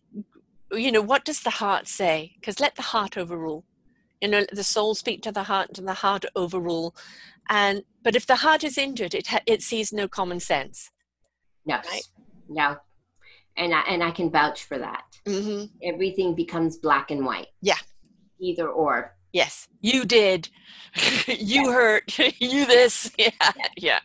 you 0.84 0.91
know 0.91 1.02
what 1.12 1.24
does 1.30 1.39
the 1.48 1.54
heart 1.62 1.88
say 1.88 2.18
because 2.38 2.60
let 2.66 2.76
the 2.76 2.88
heart 2.94 3.14
overrule 3.18 3.64
you 4.24 4.30
know 4.32 4.44
the 4.52 4.64
soul 4.64 4.96
speak 4.96 5.22
to 5.22 5.32
the 5.32 5.44
heart 5.52 5.78
and 5.78 5.88
the 5.88 6.00
heart 6.06 6.26
overrule 6.36 6.96
and 7.50 7.84
but 8.06 8.16
if 8.16 8.26
the 8.26 8.38
heart 8.46 8.64
is 8.64 8.78
injured 8.78 9.14
it 9.14 9.28
ha- 9.28 9.46
it 9.46 9.62
sees 9.62 9.94
no 10.02 10.08
common 10.08 10.40
sense 10.40 10.90
Yes. 11.66 11.86
Right. 11.90 12.08
Yeah. 12.60 12.76
And 13.56 13.74
I 13.74 13.82
and 13.92 14.04
I 14.04 14.12
can 14.12 14.30
vouch 14.30 14.66
for 14.66 14.78
that. 14.80 15.04
mm-hmm. 15.26 15.66
Everything 15.92 16.36
becomes 16.36 16.76
black 16.78 17.10
and 17.12 17.26
white. 17.26 17.48
Yeah. 17.62 17.78
Either 18.40 18.68
or. 18.68 19.16
yes 19.32 19.68
you 19.82 20.00
did 20.06 20.50
you 21.28 21.72
hurt 21.72 22.04
you 22.40 22.66
this 22.66 22.96
yeah 23.18 23.52
yeah 23.78 24.00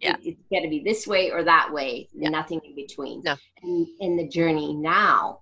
Yeah. 0.00 0.16
it, 0.22 0.28
it's 0.30 0.42
got 0.52 0.60
to 0.66 0.70
be 0.76 0.80
this 0.90 1.06
way 1.06 1.30
or 1.30 1.42
that 1.44 1.68
way. 1.72 2.08
Yeah. 2.14 2.30
Nothing 2.30 2.60
in 2.64 2.74
between. 2.74 3.16
No. 3.28 3.36
And 3.62 3.86
in 4.00 4.16
the 4.16 4.28
journey 4.38 4.72
now, 4.74 5.40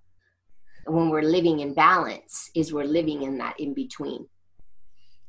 when 0.86 1.10
we're 1.10 1.22
living 1.22 1.60
in 1.60 1.74
balance, 1.74 2.50
is 2.54 2.72
we're 2.72 2.84
living 3.00 3.22
in 3.22 3.38
that 3.38 3.58
in 3.58 3.74
between. 3.74 4.26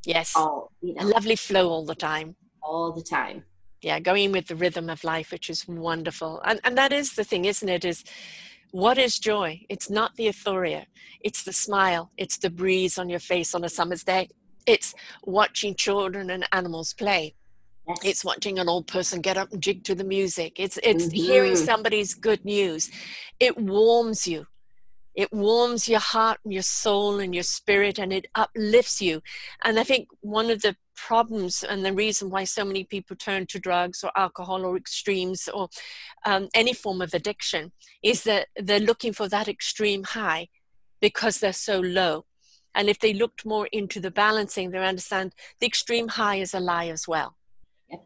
yes. 0.05 0.33
All 0.35 0.71
you 0.81 0.93
a 0.97 1.03
know, 1.03 1.09
lovely 1.09 1.35
flow 1.35 1.69
all 1.69 1.85
the 1.85 1.95
time. 1.95 2.35
All 2.61 2.91
the 2.91 3.01
time. 3.03 3.43
yeah 3.81 3.99
going 3.99 4.31
with 4.31 4.47
the 4.47 4.55
rhythm 4.63 4.89
of 4.89 5.03
life 5.03 5.31
which 5.31 5.49
is 5.53 5.67
wonderful. 5.67 6.41
And 6.49 6.59
and 6.65 6.77
that 6.81 6.91
is 6.99 7.07
the 7.19 7.23
thing 7.31 7.45
isn't 7.45 7.69
it 7.77 7.85
is 7.85 8.03
what 8.71 8.97
is 8.97 9.17
joy? 9.31 9.49
It's 9.73 9.89
not 9.89 10.15
the 10.17 10.25
euphoria. 10.25 10.83
It's 11.27 11.43
the 11.43 11.53
smile. 11.65 12.03
It's 12.23 12.37
the 12.37 12.49
breeze 12.61 12.95
on 13.01 13.07
your 13.13 13.23
face 13.33 13.55
on 13.55 13.63
a 13.63 13.69
summer's 13.77 14.03
day. 14.03 14.23
It's 14.73 14.93
watching 15.39 15.73
children 15.75 16.29
and 16.35 16.43
animals 16.51 16.93
play. 16.93 17.23
Yes. 17.87 17.99
it's 18.11 18.23
watching 18.25 18.59
an 18.59 18.67
old 18.73 18.85
person 18.95 19.21
get 19.21 19.37
up 19.41 19.49
and 19.53 19.61
jig 19.67 19.79
to 19.85 19.95
the 19.95 20.03
music. 20.17 20.51
It's 20.65 20.77
it's 20.91 21.05
hearing 21.27 21.53
Mhm. 21.57 21.65
somebody's 21.71 22.11
good 22.29 22.41
news. 22.55 22.81
It 23.47 23.53
warms 23.75 24.27
you 24.27 24.41
it 25.17 25.33
warms 25.33 25.89
your 25.89 25.99
heart 25.99 26.37
and 26.45 26.53
your 26.53 26.61
soul 26.61 27.19
and 27.19 27.33
your 27.33 27.43
spirit 27.43 27.97
and 27.97 28.13
it 28.13 28.27
uplifts 28.35 29.01
you 29.01 29.19
and 29.65 29.79
i 29.79 29.83
think 29.83 30.07
one 30.21 30.49
of 30.49 30.61
the 30.61 30.75
problems 30.95 31.63
and 31.63 31.83
the 31.83 31.91
reason 31.93 32.29
why 32.29 32.43
so 32.43 32.63
many 32.63 32.83
people 32.83 33.15
turn 33.15 33.45
to 33.45 33.59
drugs 33.59 34.03
or 34.03 34.11
alcohol 34.15 34.65
or 34.65 34.77
extremes 34.77 35.49
or 35.53 35.67
um, 36.25 36.47
any 36.55 36.73
form 36.73 37.01
of 37.01 37.13
addiction 37.13 37.71
is 38.01 38.23
that 38.23 38.47
they're 38.55 38.79
looking 38.79 39.13
for 39.13 39.27
that 39.27 39.47
extreme 39.47 40.03
high 40.03 40.47
because 41.01 41.39
they're 41.39 41.53
so 41.53 41.79
low 41.79 42.25
and 42.73 42.89
if 42.89 42.99
they 42.99 43.13
looked 43.13 43.45
more 43.45 43.67
into 43.71 43.99
the 43.99 44.11
balancing 44.11 44.71
they 44.71 44.77
understand 44.77 45.33
the 45.59 45.67
extreme 45.67 46.07
high 46.07 46.37
is 46.37 46.53
a 46.53 46.59
lie 46.59 46.87
as 46.87 47.07
well 47.07 47.35
Yep. 47.89 48.01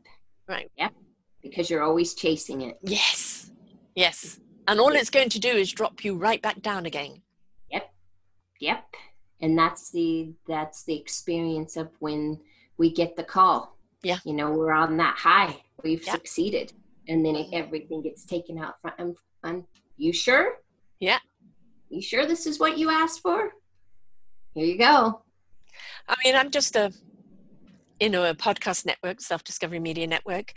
right 0.47 0.72
Yep. 0.78 0.93
because 1.41 1.70
you're 1.70 1.84
always 1.84 2.14
chasing 2.14 2.62
it. 2.62 2.78
Yes, 2.84 3.51
yes. 3.95 4.39
And 4.68 4.80
all 4.80 4.93
it's 4.93 5.09
going 5.09 5.30
to 5.30 5.39
do 5.39 5.49
is 5.49 5.72
drop 5.72 6.03
you 6.03 6.16
right 6.16 6.41
back 6.41 6.62
down 6.62 6.86
again. 6.86 7.22
Yep. 7.72 7.91
Yep. 8.59 8.86
And 9.41 9.57
that's 9.57 9.89
the 9.91 10.34
that's 10.47 10.84
the 10.84 10.95
experience 10.95 11.76
of 11.76 11.89
when 11.99 12.39
we 12.78 12.91
get 12.91 13.16
the 13.16 13.24
call. 13.24 13.78
Yeah. 14.03 14.20
You 14.24 14.34
know, 14.34 14.51
we're 14.51 14.72
on 14.72 14.97
that 14.97 15.18
high. 15.18 15.57
We've 15.84 16.05
Yeah. 16.05 16.14
succeeded. 16.14 16.74
And 17.07 17.26
then 17.26 17.36
everything 17.51 18.03
gets 18.03 18.26
taken 18.26 18.57
out 18.59 18.80
front. 18.82 18.95
I'm, 18.99 19.07
um, 19.07 19.16
I'm 19.43 19.55
um, 19.55 19.68
you 19.97 20.14
sure? 20.14 20.59
Yeah. 20.99 21.20
You 21.89 22.01
sure 22.01 22.26
this 22.26 22.45
is 22.45 22.59
what 22.59 22.78
you 22.78 22.89
asked 22.89 23.22
for? 23.22 23.51
Here 24.53 24.66
you 24.66 24.78
go. 24.78 25.22
I 26.07 26.16
mean, 26.24 26.36
I'm 26.36 26.51
just 26.51 26.76
a, 26.76 26.93
know, 28.10 28.26
a 28.26 28.34
podcast 28.34 28.86
network, 28.86 29.22
Self 29.22 29.43
Discovery 29.43 29.80
Media 29.80 30.08
Network. 30.08 30.54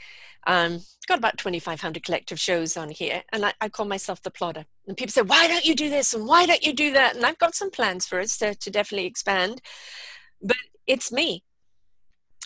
Um, 0.47 0.80
got 1.07 1.18
about 1.18 1.38
2,500 1.38 2.03
collective 2.03 2.40
shows 2.40 2.76
on 2.76 2.90
here, 2.90 3.22
and 3.32 3.45
I, 3.47 3.53
I 3.61 3.68
call 3.68 3.86
myself 3.86 4.22
the 4.22 4.30
plodder. 4.30 4.64
And 4.86 4.97
people 4.97 5.12
say, 5.12 5.22
"Why 5.22 5.47
don't 5.49 5.64
you 5.64 5.74
do 5.74 5.90
this? 5.90 6.14
And 6.14 6.26
why 6.26 6.47
don't 6.47 6.64
you 6.64 6.72
do 6.72 6.92
that?" 6.92 7.16
And 7.16 7.24
I've 7.24 7.38
got 7.38 7.55
some 7.55 7.70
plans 7.70 8.07
for 8.07 8.20
us 8.20 8.36
to, 8.38 8.55
to 8.55 8.70
definitely 8.70 9.07
expand, 9.07 9.61
but 10.42 10.57
it's 10.86 11.12
me, 11.12 11.45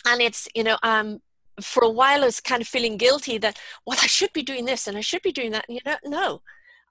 and 0.05 0.21
it's 0.21 0.47
you 0.55 0.63
know, 0.63 0.77
um, 0.83 1.21
for 1.61 1.83
a 1.83 1.89
while 1.89 2.23
I 2.23 2.25
was 2.25 2.39
kind 2.39 2.61
of 2.61 2.67
feeling 2.67 2.97
guilty 2.97 3.37
that, 3.39 3.59
well, 3.85 3.97
I 4.01 4.07
should 4.07 4.33
be 4.33 4.43
doing 4.43 4.65
this 4.65 4.87
and 4.87 4.97
I 4.97 5.01
should 5.01 5.21
be 5.21 5.31
doing 5.31 5.51
that. 5.51 5.65
And 5.67 5.75
you 5.77 5.81
know, 5.85 5.97
no, 6.05 6.41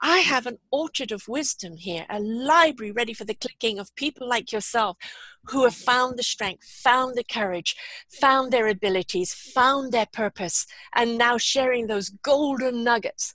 I 0.01 0.18
have 0.18 0.46
an 0.46 0.59
orchard 0.70 1.11
of 1.11 1.26
wisdom 1.26 1.76
here, 1.76 2.07
a 2.09 2.20
library 2.20 2.92
ready 2.92 3.12
for 3.12 3.24
the 3.24 3.34
clicking 3.34 3.78
of 3.78 3.94
people 3.96 4.28
like 4.28 4.53
yourself 4.53 4.96
who 5.46 5.64
have 5.64 5.74
found 5.74 6.16
the 6.16 6.22
strength, 6.22 6.64
found 6.64 7.16
the 7.16 7.24
courage, 7.24 7.74
found 8.09 8.53
their 8.53 8.68
abilities, 8.68 9.34
found 9.34 9.90
their 9.90 10.07
purpose, 10.07 10.66
and 10.94 11.18
now 11.18 11.36
sharing 11.36 11.86
those 11.86 12.11
golden 12.11 12.84
nuggets 12.84 13.34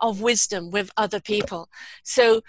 of 0.00 0.20
wisdom 0.20 0.70
with 0.70 0.90
other 0.96 1.20
people. 1.20 1.68
So, 2.02 2.42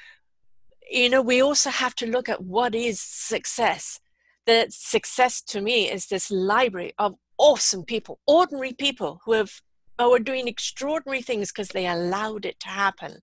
you 0.90 1.10
know, 1.10 1.22
we 1.22 1.42
also 1.42 1.70
have 1.70 1.94
to 1.96 2.08
look 2.08 2.28
at 2.28 2.44
what 2.44 2.74
is 2.74 3.00
success. 3.00 4.00
The 4.46 4.68
success 4.70 5.42
to 5.44 5.62
me 5.62 5.92
is 5.92 6.08
this 6.08 6.32
library 6.32 6.94
of 6.98 7.16
awesome 7.38 7.84
people, 7.86 8.20
ordinary 8.26 8.74
people 8.74 9.22
who 9.26 9.34
have 9.34 9.62
are 10.00 10.20
doing 10.20 10.48
extraordinary 10.48 11.22
things 11.22 11.52
because 11.52 11.70
they 11.70 11.88
allowed 11.88 12.46
it 12.46 12.60
to 12.60 12.68
happen. 12.68 13.20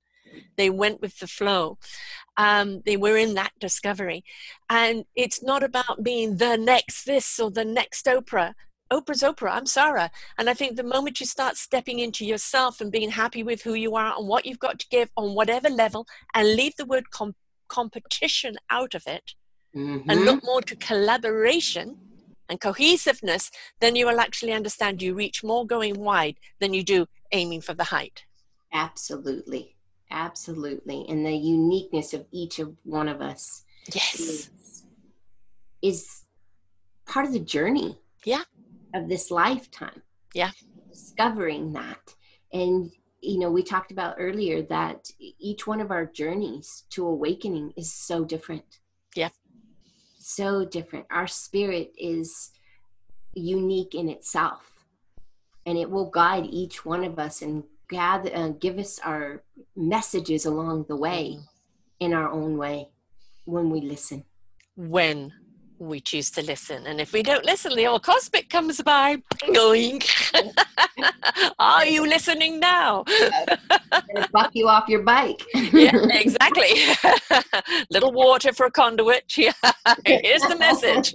They 0.56 0.70
went 0.70 1.00
with 1.00 1.18
the 1.18 1.26
flow. 1.26 1.78
Um, 2.36 2.82
they 2.84 2.96
were 2.96 3.16
in 3.16 3.34
that 3.34 3.52
discovery. 3.58 4.24
And 4.68 5.04
it's 5.14 5.42
not 5.42 5.62
about 5.62 6.02
being 6.02 6.36
the 6.36 6.56
next 6.56 7.04
this 7.04 7.38
or 7.38 7.50
the 7.50 7.64
next 7.64 8.06
Oprah. 8.06 8.54
Oprah's 8.92 9.22
Oprah. 9.22 9.52
I'm 9.52 9.66
Sara. 9.66 10.10
And 10.36 10.50
I 10.50 10.54
think 10.54 10.76
the 10.76 10.82
moment 10.82 11.20
you 11.20 11.26
start 11.26 11.56
stepping 11.56 11.98
into 12.00 12.24
yourself 12.26 12.80
and 12.80 12.90
being 12.90 13.10
happy 13.10 13.42
with 13.42 13.62
who 13.62 13.74
you 13.74 13.94
are 13.94 14.16
and 14.16 14.26
what 14.26 14.46
you've 14.46 14.58
got 14.58 14.78
to 14.80 14.88
give 14.88 15.10
on 15.16 15.34
whatever 15.34 15.68
level 15.68 16.06
and 16.34 16.56
leave 16.56 16.76
the 16.76 16.86
word 16.86 17.10
com- 17.10 17.36
competition 17.68 18.56
out 18.68 18.94
of 18.94 19.04
it 19.06 19.34
and 19.72 20.04
Mhm. 20.08 20.24
look 20.24 20.42
more 20.42 20.60
to 20.62 20.74
collaboration 20.76 21.96
and 22.48 22.60
cohesiveness, 22.60 23.50
then 23.80 23.94
you 23.94 24.06
will 24.06 24.18
actually 24.18 24.52
understand 24.52 25.00
you 25.00 25.14
reach 25.14 25.44
more 25.44 25.64
going 25.64 26.00
wide 26.00 26.36
than 26.58 26.74
you 26.74 26.82
do 26.82 27.06
aiming 27.30 27.60
for 27.60 27.74
the 27.74 27.84
height. 27.84 28.24
Absolutely. 28.72 29.76
Absolutely. 30.10 31.06
And 31.08 31.24
the 31.24 31.34
uniqueness 31.34 32.12
of 32.14 32.26
each 32.32 32.58
of 32.58 32.76
one 32.84 33.08
of 33.08 33.20
us 33.20 33.64
Yes. 33.92 34.20
is, 34.20 34.50
is 35.82 36.24
part 37.06 37.26
of 37.26 37.32
the 37.32 37.40
journey 37.40 37.98
Yeah. 38.24 38.44
of 38.94 39.08
this 39.08 39.30
lifetime. 39.30 40.02
Yeah. 40.34 40.50
Discovering 40.90 41.72
that. 41.74 42.14
And, 42.52 42.90
you 43.20 43.38
know, 43.38 43.50
we 43.50 43.62
talked 43.62 43.92
about 43.92 44.16
earlier 44.18 44.62
that 44.62 45.08
each 45.18 45.66
one 45.66 45.80
of 45.80 45.90
our 45.90 46.06
journeys 46.06 46.84
to 46.90 47.06
awakening 47.06 47.72
is 47.76 47.92
so 47.92 48.24
different. 48.24 48.80
Yeah. 49.14 49.30
So 50.18 50.64
different. 50.64 51.06
Our 51.10 51.26
spirit 51.26 51.92
is 51.96 52.50
unique 53.34 53.94
in 53.94 54.08
itself. 54.08 54.86
And 55.66 55.78
it 55.78 55.90
will 55.90 56.10
guide 56.10 56.46
each 56.46 56.84
one 56.84 57.04
of 57.04 57.18
us 57.18 57.42
and 57.42 57.64
gather, 57.90 58.30
uh, 58.34 58.48
give 58.48 58.78
us 58.78 58.98
our 59.02 59.42
messages 59.74 60.46
along 60.46 60.86
the 60.88 60.96
way 60.96 61.36
Mhm. 61.36 61.48
in 61.98 62.14
our 62.14 62.30
own 62.30 62.56
way 62.56 62.88
when 63.44 63.68
we 63.70 63.80
listen. 63.80 64.24
When 64.76 65.32
we 65.80 65.98
choose 65.98 66.30
to 66.30 66.42
listen. 66.42 66.86
And 66.86 67.00
if 67.00 67.12
we 67.12 67.22
don't 67.22 67.44
listen, 67.44 67.74
the 67.74 67.86
old 67.86 68.02
cosmic 68.02 68.50
comes 68.50 68.80
by 68.82 69.16
going, 69.54 70.02
Are 71.58 71.86
you 71.86 72.06
listening 72.06 72.60
now? 72.60 73.04
buck 74.30 74.50
you 74.52 74.68
off 74.68 74.88
your 74.88 75.02
bike. 75.02 75.42
yeah, 75.72 75.96
exactly. 76.10 76.68
Little 77.90 78.12
water 78.12 78.52
for 78.52 78.66
a 78.66 78.70
conduit. 78.70 79.24
Yeah. 79.40 79.52
Here's 80.04 80.42
the 80.42 80.56
message. 80.58 81.14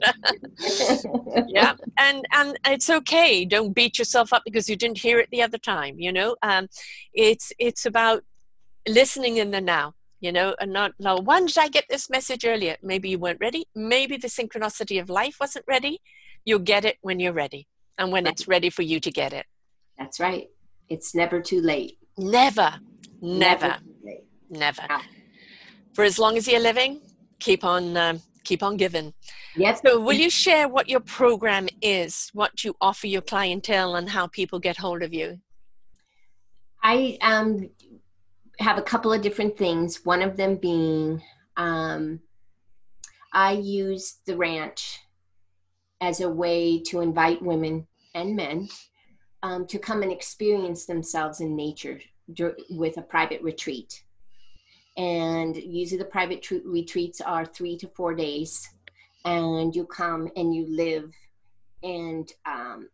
yeah. 1.47 1.75
And 1.97 2.25
and 2.31 2.57
it's 2.65 2.89
okay. 2.89 3.45
Don't 3.45 3.73
beat 3.73 3.99
yourself 3.99 4.33
up 4.33 4.41
because 4.43 4.67
you 4.67 4.75
didn't 4.75 4.97
hear 4.97 5.19
it 5.19 5.29
the 5.31 5.43
other 5.43 5.59
time, 5.59 5.99
you 5.99 6.11
know? 6.11 6.35
Um 6.41 6.67
it's 7.13 7.53
it's 7.59 7.85
about 7.85 8.23
listening 8.87 9.37
in 9.37 9.51
the 9.51 9.61
now 9.61 9.93
you 10.19 10.31
know, 10.31 10.55
and 10.59 10.71
not 10.71 10.93
now. 10.99 11.17
When 11.17 11.45
did 11.45 11.57
I 11.57 11.67
get 11.67 11.85
this 11.89 12.09
message 12.09 12.45
earlier? 12.45 12.77
Maybe 12.81 13.09
you 13.09 13.19
weren't 13.19 13.39
ready. 13.39 13.65
Maybe 13.75 14.17
the 14.17 14.27
synchronicity 14.27 14.99
of 15.01 15.09
life 15.09 15.37
wasn't 15.39 15.65
ready. 15.67 16.01
You'll 16.45 16.59
get 16.59 16.85
it 16.85 16.97
when 17.01 17.19
you're 17.19 17.33
ready, 17.33 17.67
and 17.97 18.11
when 18.11 18.27
it's 18.27 18.47
ready 18.47 18.69
for 18.69 18.81
you 18.81 18.99
to 18.99 19.11
get 19.11 19.33
it. 19.33 19.45
That's 19.97 20.19
right. 20.19 20.47
It's 20.89 21.15
never 21.15 21.41
too 21.41 21.61
late. 21.61 21.97
Never, 22.17 22.75
never, 23.21 23.77
never. 24.49 24.81
never. 24.87 25.03
For 25.93 26.03
as 26.03 26.19
long 26.19 26.37
as 26.37 26.47
you're 26.47 26.59
living, 26.59 27.01
keep 27.39 27.63
on, 27.63 27.97
um, 27.97 28.21
keep 28.43 28.61
on 28.61 28.77
giving. 28.77 29.13
Yes. 29.55 29.81
So, 29.85 29.99
will 29.99 30.13
you 30.13 30.29
share 30.29 30.67
what 30.67 30.89
your 30.89 30.99
program 30.99 31.67
is, 31.81 32.29
what 32.33 32.63
you 32.63 32.75
offer 32.81 33.07
your 33.07 33.21
clientele, 33.21 33.95
and 33.95 34.09
how 34.09 34.27
people 34.27 34.59
get 34.59 34.77
hold 34.77 35.01
of 35.01 35.13
you? 35.13 35.39
I 36.83 37.17
um, 37.21 37.69
have 38.59 38.77
a 38.77 38.83
couple 38.83 39.11
of 39.11 39.21
different 39.21 39.57
things. 39.57 40.05
One 40.05 40.21
of 40.21 40.37
them 40.37 40.55
being 40.55 41.21
um, 41.57 42.21
I 43.33 43.51
use 43.51 44.19
the 44.25 44.37
ranch 44.37 45.01
as 46.01 46.21
a 46.21 46.29
way 46.29 46.79
to 46.83 47.01
invite 47.01 47.41
women 47.41 47.87
and 48.13 48.35
men 48.35 48.69
um, 49.43 49.67
to 49.67 49.77
come 49.77 50.03
and 50.03 50.11
experience 50.11 50.85
themselves 50.85 51.41
in 51.41 51.55
nature 51.55 51.99
with 52.69 52.97
a 52.97 53.01
private 53.01 53.41
retreat. 53.41 54.03
And 54.97 55.55
usually 55.55 55.97
the 55.97 56.05
private 56.05 56.41
tr- 56.41 56.55
retreats 56.65 57.19
are 57.19 57.45
three 57.45 57.77
to 57.79 57.87
four 57.89 58.15
days, 58.15 58.67
and 59.25 59.75
you 59.75 59.85
come 59.85 60.31
and 60.37 60.55
you 60.55 60.65
live, 60.69 61.11
and 61.83 62.31
um, 62.45 62.89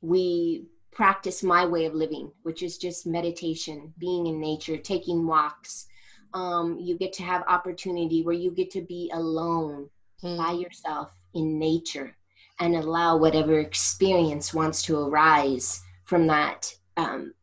we 0.00 0.66
practice 0.94 1.42
my 1.42 1.66
way 1.66 1.84
of 1.84 1.94
living, 1.94 2.30
which 2.42 2.62
is 2.62 2.78
just 2.78 3.06
meditation, 3.06 3.92
being 3.98 4.26
in 4.26 4.40
nature, 4.40 4.76
taking 4.76 5.26
walks. 5.26 5.86
Um, 6.32 6.78
you 6.80 6.96
get 6.96 7.12
to 7.14 7.22
have 7.22 7.44
opportunity 7.48 8.22
where 8.22 8.34
you 8.34 8.50
get 8.50 8.70
to 8.72 8.80
be 8.80 9.10
alone 9.12 9.88
mm. 10.22 10.36
by 10.36 10.52
yourself 10.52 11.12
in 11.34 11.58
nature 11.58 12.16
and 12.60 12.76
allow 12.76 13.16
whatever 13.16 13.58
experience 13.58 14.54
wants 14.54 14.82
to 14.82 14.98
arise 14.98 15.80
from 16.04 16.26
that 16.28 16.74
um, 16.96 17.34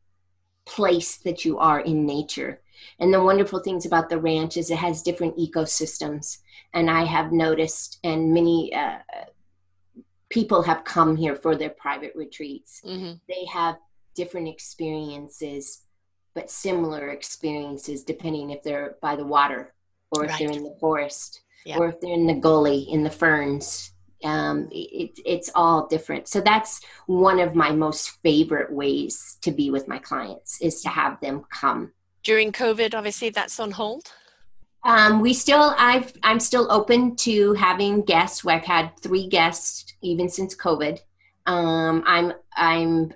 place 0.65 1.17
that 1.17 1.43
you 1.43 1.57
are 1.57 1.81
in 1.81 2.05
nature. 2.05 2.61
And 2.99 3.13
the 3.13 3.21
wonderful 3.21 3.59
things 3.59 3.85
about 3.85 4.09
the 4.09 4.19
ranch 4.19 4.57
is 4.57 4.71
it 4.71 4.77
has 4.77 5.01
different 5.01 5.37
ecosystems. 5.37 6.37
And 6.73 6.89
I 6.89 7.03
have 7.03 7.31
noticed, 7.31 7.99
and 8.03 8.33
many 8.33 8.73
uh, 8.73 8.99
people 10.31 10.63
have 10.63 10.83
come 10.83 11.15
here 11.15 11.35
for 11.35 11.55
their 11.55 11.69
private 11.69 12.13
retreats. 12.15 12.81
Mm-hmm. 12.85 13.13
They 13.27 13.45
have 13.53 13.75
different 14.15 14.47
experiences, 14.47 15.81
but 16.33 16.49
similar 16.49 17.09
experiences 17.09 18.03
depending 18.03 18.49
if 18.49 18.63
they're 18.63 18.95
by 19.01 19.15
the 19.15 19.25
water 19.25 19.73
or 20.11 20.25
if 20.25 20.31
right. 20.31 20.39
they're 20.39 20.51
in 20.51 20.63
the 20.63 20.75
forest 20.79 21.41
yeah. 21.65 21.77
or 21.77 21.89
if 21.89 21.99
they're 22.01 22.13
in 22.13 22.27
the 22.27 22.33
gully 22.33 22.79
in 22.89 23.03
the 23.03 23.09
ferns. 23.09 23.91
Um, 24.23 24.69
it, 24.71 25.19
it's 25.25 25.49
all 25.55 25.87
different. 25.87 26.27
So 26.27 26.41
that's 26.41 26.81
one 27.07 27.39
of 27.39 27.55
my 27.55 27.71
most 27.71 28.21
favorite 28.21 28.71
ways 28.71 29.37
to 29.41 29.51
be 29.51 29.71
with 29.71 29.87
my 29.87 29.97
clients 29.97 30.61
is 30.61 30.81
to 30.83 30.89
have 30.89 31.19
them 31.21 31.43
come. 31.51 31.91
During 32.23 32.51
COVID, 32.51 32.93
obviously, 32.93 33.31
that's 33.31 33.59
on 33.59 33.71
hold. 33.71 34.11
Um, 34.83 35.21
we 35.21 35.33
still, 35.33 35.75
I've, 35.77 36.11
I'm 36.23 36.39
still 36.39 36.71
open 36.71 37.15
to 37.17 37.53
having 37.53 38.01
guests. 38.01 38.45
I've 38.45 38.65
had 38.65 38.97
three 38.99 39.27
guests 39.27 39.93
even 40.01 40.27
since 40.27 40.55
COVID. 40.55 40.99
Um, 41.45 42.03
I'm, 42.05 42.33
I'm, 42.55 43.13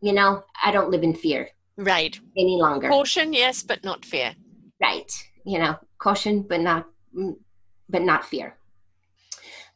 you 0.00 0.12
know, 0.12 0.44
I 0.62 0.72
don't 0.72 0.90
live 0.90 1.02
in 1.02 1.14
fear. 1.14 1.48
Right. 1.76 2.18
Any 2.36 2.56
longer. 2.56 2.88
Caution, 2.88 3.32
yes, 3.32 3.62
but 3.62 3.84
not 3.84 4.04
fear. 4.04 4.34
Right. 4.80 5.10
You 5.44 5.58
know, 5.58 5.76
caution, 5.98 6.42
but 6.42 6.60
not, 6.60 6.86
but 7.88 8.02
not 8.02 8.24
fear. 8.24 8.56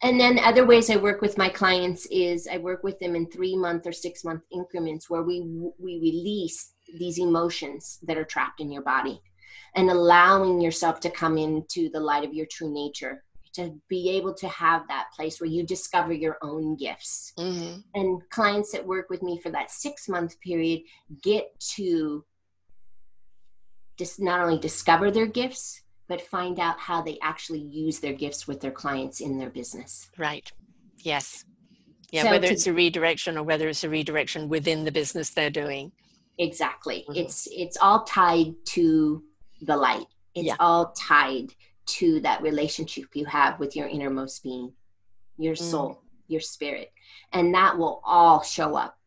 And 0.02 0.20
then 0.20 0.38
other 0.38 0.64
ways 0.64 0.90
I 0.90 0.96
work 0.96 1.20
with 1.20 1.38
my 1.38 1.48
clients 1.48 2.06
is 2.06 2.46
I 2.46 2.58
work 2.58 2.84
with 2.84 2.98
them 3.00 3.16
in 3.16 3.26
three 3.26 3.56
month 3.56 3.86
or 3.86 3.92
six 3.92 4.24
month 4.24 4.42
increments 4.52 5.10
where 5.10 5.22
we 5.22 5.40
we 5.78 5.98
release 6.00 6.72
these 6.98 7.18
emotions 7.18 7.98
that 8.04 8.16
are 8.16 8.24
trapped 8.24 8.60
in 8.60 8.70
your 8.70 8.82
body 8.82 9.20
and 9.74 9.90
allowing 9.90 10.60
yourself 10.60 11.00
to 11.00 11.10
come 11.10 11.38
into 11.38 11.88
the 11.90 12.00
light 12.00 12.24
of 12.24 12.34
your 12.34 12.46
true 12.46 12.72
nature 12.72 13.24
to 13.58 13.74
be 13.88 14.10
able 14.10 14.32
to 14.34 14.46
have 14.48 14.86
that 14.86 15.08
place 15.14 15.40
where 15.40 15.50
you 15.50 15.64
discover 15.64 16.12
your 16.12 16.38
own 16.42 16.76
gifts. 16.76 17.32
Mm-hmm. 17.38 17.80
and 17.94 18.22
clients 18.30 18.72
that 18.72 18.86
work 18.86 19.10
with 19.10 19.22
me 19.22 19.40
for 19.40 19.50
that 19.50 19.70
six 19.70 20.08
month 20.08 20.40
period 20.40 20.82
get 21.22 21.58
to 21.76 22.24
just 23.96 24.20
not 24.20 24.40
only 24.40 24.58
discover 24.58 25.10
their 25.10 25.26
gifts 25.26 25.82
but 26.08 26.20
find 26.20 26.58
out 26.58 26.78
how 26.78 27.02
they 27.02 27.18
actually 27.22 27.60
use 27.60 27.98
their 27.98 28.14
gifts 28.14 28.48
with 28.48 28.60
their 28.60 28.70
clients 28.70 29.20
in 29.20 29.38
their 29.38 29.50
business. 29.50 30.10
Right. 30.16 30.50
Yes. 30.98 31.44
Yeah 32.10 32.22
so 32.22 32.30
whether 32.30 32.46
to, 32.46 32.52
it's 32.52 32.66
a 32.66 32.72
redirection 32.72 33.36
or 33.36 33.42
whether 33.42 33.68
it's 33.68 33.84
a 33.84 33.88
redirection 33.88 34.48
within 34.48 34.84
the 34.84 34.92
business 34.92 35.30
they're 35.30 35.50
doing. 35.50 35.92
Exactly. 36.38 37.04
Mm-hmm. 37.08 37.20
it's 37.20 37.48
it's 37.50 37.76
all 37.76 38.04
tied 38.04 38.54
to 38.66 39.22
the 39.60 39.76
light. 39.76 40.06
It's 40.34 40.46
yeah. 40.46 40.56
all 40.60 40.92
tied 40.92 41.54
to 41.86 42.20
that 42.20 42.42
relationship 42.42 43.06
you 43.14 43.24
have 43.26 43.58
with 43.58 43.74
your 43.74 43.88
innermost 43.88 44.42
being, 44.42 44.72
your 45.38 45.54
mm. 45.54 45.58
soul, 45.58 46.02
your 46.26 46.40
spirit. 46.40 46.92
And 47.32 47.54
that 47.54 47.78
will 47.78 48.00
all 48.04 48.42
show 48.42 48.76
up 48.76 48.98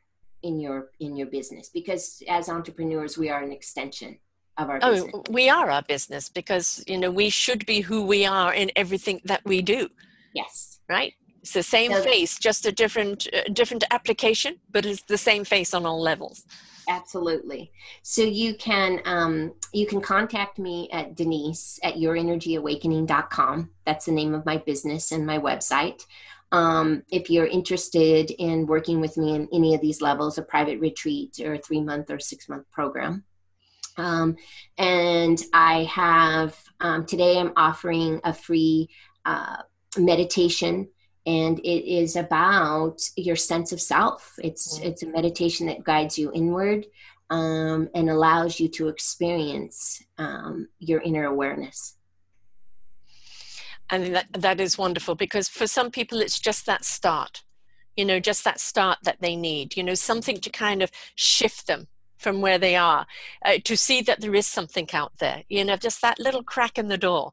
in 0.43 0.60
your 0.60 0.89
in 0.99 1.16
your 1.16 1.28
business 1.28 1.70
because 1.70 2.23
as 2.28 2.49
entrepreneurs 2.49 3.15
we 3.15 3.30
are 3.30 3.44
an 3.44 3.52
extension 3.52 4.18
of 4.57 4.69
our 4.69 4.80
oh, 4.82 4.94
business. 4.94 5.22
we 5.30 5.49
are 5.49 5.69
our 5.69 5.84
business 5.84 6.30
because 6.30 6.84
you 6.88 6.98
know 6.98 7.11
we 7.11 7.30
should 7.30 7.64
be 7.68 7.82
who 7.82 8.03
we 8.03 8.26
are 8.26 8.52
in 8.53 8.72
everything 8.76 9.22
that 9.26 9.41
we 9.45 9.61
do. 9.61 9.88
Yes. 10.34 10.80
Right? 10.90 11.14
It's 11.41 11.53
the 11.53 11.63
same 11.63 11.91
so, 11.91 12.03
face, 12.03 12.38
just 12.38 12.65
a 12.65 12.72
different 12.72 13.27
uh, 13.34 13.43
different 13.51 13.84
application, 13.91 14.57
but 14.69 14.85
it's 14.85 15.01
the 15.03 15.18
same 15.18 15.43
face 15.43 15.73
on 15.73 15.85
all 15.85 16.01
levels. 16.01 16.45
Absolutely. 16.88 17.72
So 18.03 18.22
you 18.22 18.55
can 18.55 19.01
um, 19.05 19.53
you 19.73 19.85
can 19.88 20.01
contact 20.01 20.59
me 20.59 20.89
at 20.91 21.15
denise 21.15 21.80
at 21.84 21.95
yourenergyawakening.com 21.95 23.69
that's 23.85 24.05
the 24.05 24.11
name 24.11 24.34
of 24.34 24.45
my 24.45 24.57
business 24.57 25.11
and 25.11 25.26
my 25.26 25.39
website. 25.39 26.05
Um, 26.51 27.03
if 27.09 27.30
you're 27.30 27.47
interested 27.47 28.31
in 28.31 28.68
working 28.68 28.99
with 28.99 29.15
me 29.18 29.35
in 29.35 29.47
any 29.53 29.73
of 29.73 29.81
these 29.81 30.01
levels 30.01 30.38
a 30.38 30.41
private 30.41 30.80
retreat 30.80 31.39
or 31.43 31.53
a 31.53 31.57
three 31.57 31.81
month 31.81 32.11
or 32.11 32.19
six 32.19 32.49
month 32.49 32.69
program. 32.72 33.23
Um, 33.97 34.38
and 34.77 35.41
i 35.53 35.84
have 35.84 36.57
um, 36.80 37.05
today 37.05 37.38
i'm 37.38 37.51
offering 37.57 38.22
a 38.23 38.34
free 38.34 38.89
uh, 39.26 39.57
meditation 39.97 40.88
and 41.26 41.60
it 41.60 41.85
is 41.85 42.15
about 42.15 43.02
your 43.15 43.35
sense 43.35 43.72
of 43.72 43.81
self 43.81 44.34
it's 44.43 44.77
mm-hmm. 44.77 44.88
it's 44.88 45.03
a 45.03 45.07
meditation 45.07 45.68
that 45.68 45.84
guides 45.84 46.18
you 46.18 46.31
inward 46.34 46.85
um, 47.30 47.89
and 47.95 48.10
allows 48.10 48.60
you 48.60 48.68
to 48.68 48.89
experience 48.89 50.03
um, 50.18 50.68
your 50.80 51.02
inner 51.02 51.26
awareness 51.26 51.95
and 53.89 54.15
that, 54.15 54.27
that 54.34 54.60
is 54.60 54.77
wonderful 54.77 55.15
because 55.15 55.48
for 55.48 55.68
some 55.68 55.91
people 55.91 56.19
it's 56.19 56.39
just 56.39 56.65
that 56.65 56.84
start 56.84 57.43
you 57.95 58.06
know 58.06 58.19
just 58.19 58.43
that 58.43 58.60
start 58.60 58.98
that 59.03 59.22
they 59.22 59.35
need 59.35 59.76
you 59.76 59.84
know 59.84 59.93
something 59.93 60.39
to 60.39 60.49
kind 60.49 60.81
of 60.81 60.91
shift 61.15 61.68
them 61.68 61.88
from 62.18 62.41
where 62.41 62.57
they 62.57 62.76
are 62.76 63.06
uh, 63.45 63.57
to 63.64 63.76
see 63.76 64.02
that 64.02 64.22
there 64.22 64.35
is 64.35 64.48
something 64.48 64.88
out 64.93 65.11
there 65.19 65.43
you 65.49 65.64
know 65.64 65.76
just 65.76 66.02
that 66.02 66.19
little 66.19 66.43
crack 66.43 66.77
in 66.77 66.88
the 66.88 66.98
door 66.98 67.31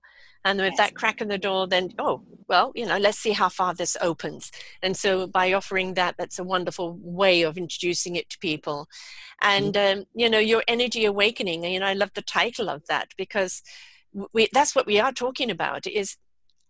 and 0.48 0.60
with 0.60 0.76
that 0.76 0.94
crack 0.94 1.20
in 1.20 1.28
the 1.28 1.38
door 1.38 1.66
then 1.66 1.92
oh 1.98 2.22
well 2.48 2.72
you 2.74 2.86
know 2.86 2.98
let's 2.98 3.18
see 3.18 3.32
how 3.32 3.48
far 3.48 3.74
this 3.74 3.96
opens. 4.00 4.50
And 4.82 4.96
so 4.96 5.26
by 5.26 5.52
offering 5.52 5.94
that 5.94 6.16
that's 6.18 6.38
a 6.38 6.44
wonderful 6.44 6.98
way 7.00 7.42
of 7.42 7.58
introducing 7.58 8.16
it 8.16 8.30
to 8.30 8.38
people. 8.38 8.88
And 9.40 9.74
mm-hmm. 9.74 10.00
um, 10.00 10.04
you 10.14 10.28
know 10.30 10.38
your 10.38 10.62
energy 10.66 11.04
awakening 11.04 11.64
you 11.64 11.80
know 11.80 11.86
i 11.86 11.92
love 11.92 12.10
the 12.14 12.22
title 12.22 12.68
of 12.68 12.86
that 12.86 13.08
because 13.16 13.62
we 14.32 14.48
that's 14.52 14.74
what 14.74 14.86
we 14.86 14.98
are 14.98 15.12
talking 15.12 15.50
about 15.50 15.86
is 15.86 16.16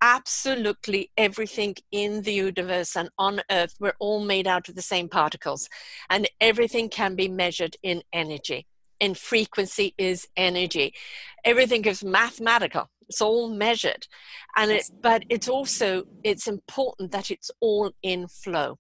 absolutely 0.01 1.11
everything 1.17 1.75
in 1.91 2.23
the 2.23 2.33
universe 2.33 2.97
and 2.97 3.11
on 3.19 3.41
earth 3.51 3.75
we're 3.81 3.95
all 3.99 4.25
made 4.25 4.47
out 4.47 4.69
of 4.69 4.75
the 4.75 4.83
same 4.83 5.09
particles. 5.09 5.69
And 6.09 6.29
everything 6.41 6.89
can 6.89 7.15
be 7.15 7.29
measured 7.29 7.77
in 7.83 8.03
energy. 8.13 8.67
And 9.01 9.17
frequency 9.17 9.95
is 9.97 10.29
energy. 10.37 10.95
Everything 11.45 11.85
is 11.85 12.05
mathematical 12.05 12.91
it's 13.09 13.21
all 13.21 13.49
measured. 13.49 14.07
And 14.57 14.71
it 14.71 14.91
but 15.01 15.25
it's 15.29 15.49
also 15.49 16.05
it's 16.25 16.47
important 16.47 17.13
that 17.13 17.31
it's 17.31 17.51
all 17.61 17.93
in 18.03 18.29
flow. 18.29 18.79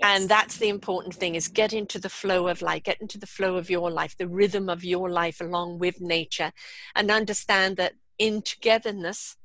Yes. 0.00 0.20
and 0.20 0.28
that's 0.28 0.58
the 0.58 0.68
important 0.68 1.12
thing 1.14 1.34
is 1.34 1.48
get 1.48 1.72
into 1.72 1.98
the 1.98 2.08
flow 2.08 2.46
of 2.46 2.62
life 2.62 2.84
get 2.84 3.00
into 3.00 3.18
the 3.18 3.26
flow 3.26 3.56
of 3.56 3.68
your 3.68 3.90
life 3.90 4.14
the 4.16 4.28
rhythm 4.28 4.68
of 4.68 4.84
your 4.84 5.10
life 5.10 5.40
along 5.40 5.80
with 5.80 6.00
nature 6.00 6.52
and 6.94 7.10
understand 7.10 7.76
that 7.78 7.94
in 8.16 8.40
togetherness 8.40 9.36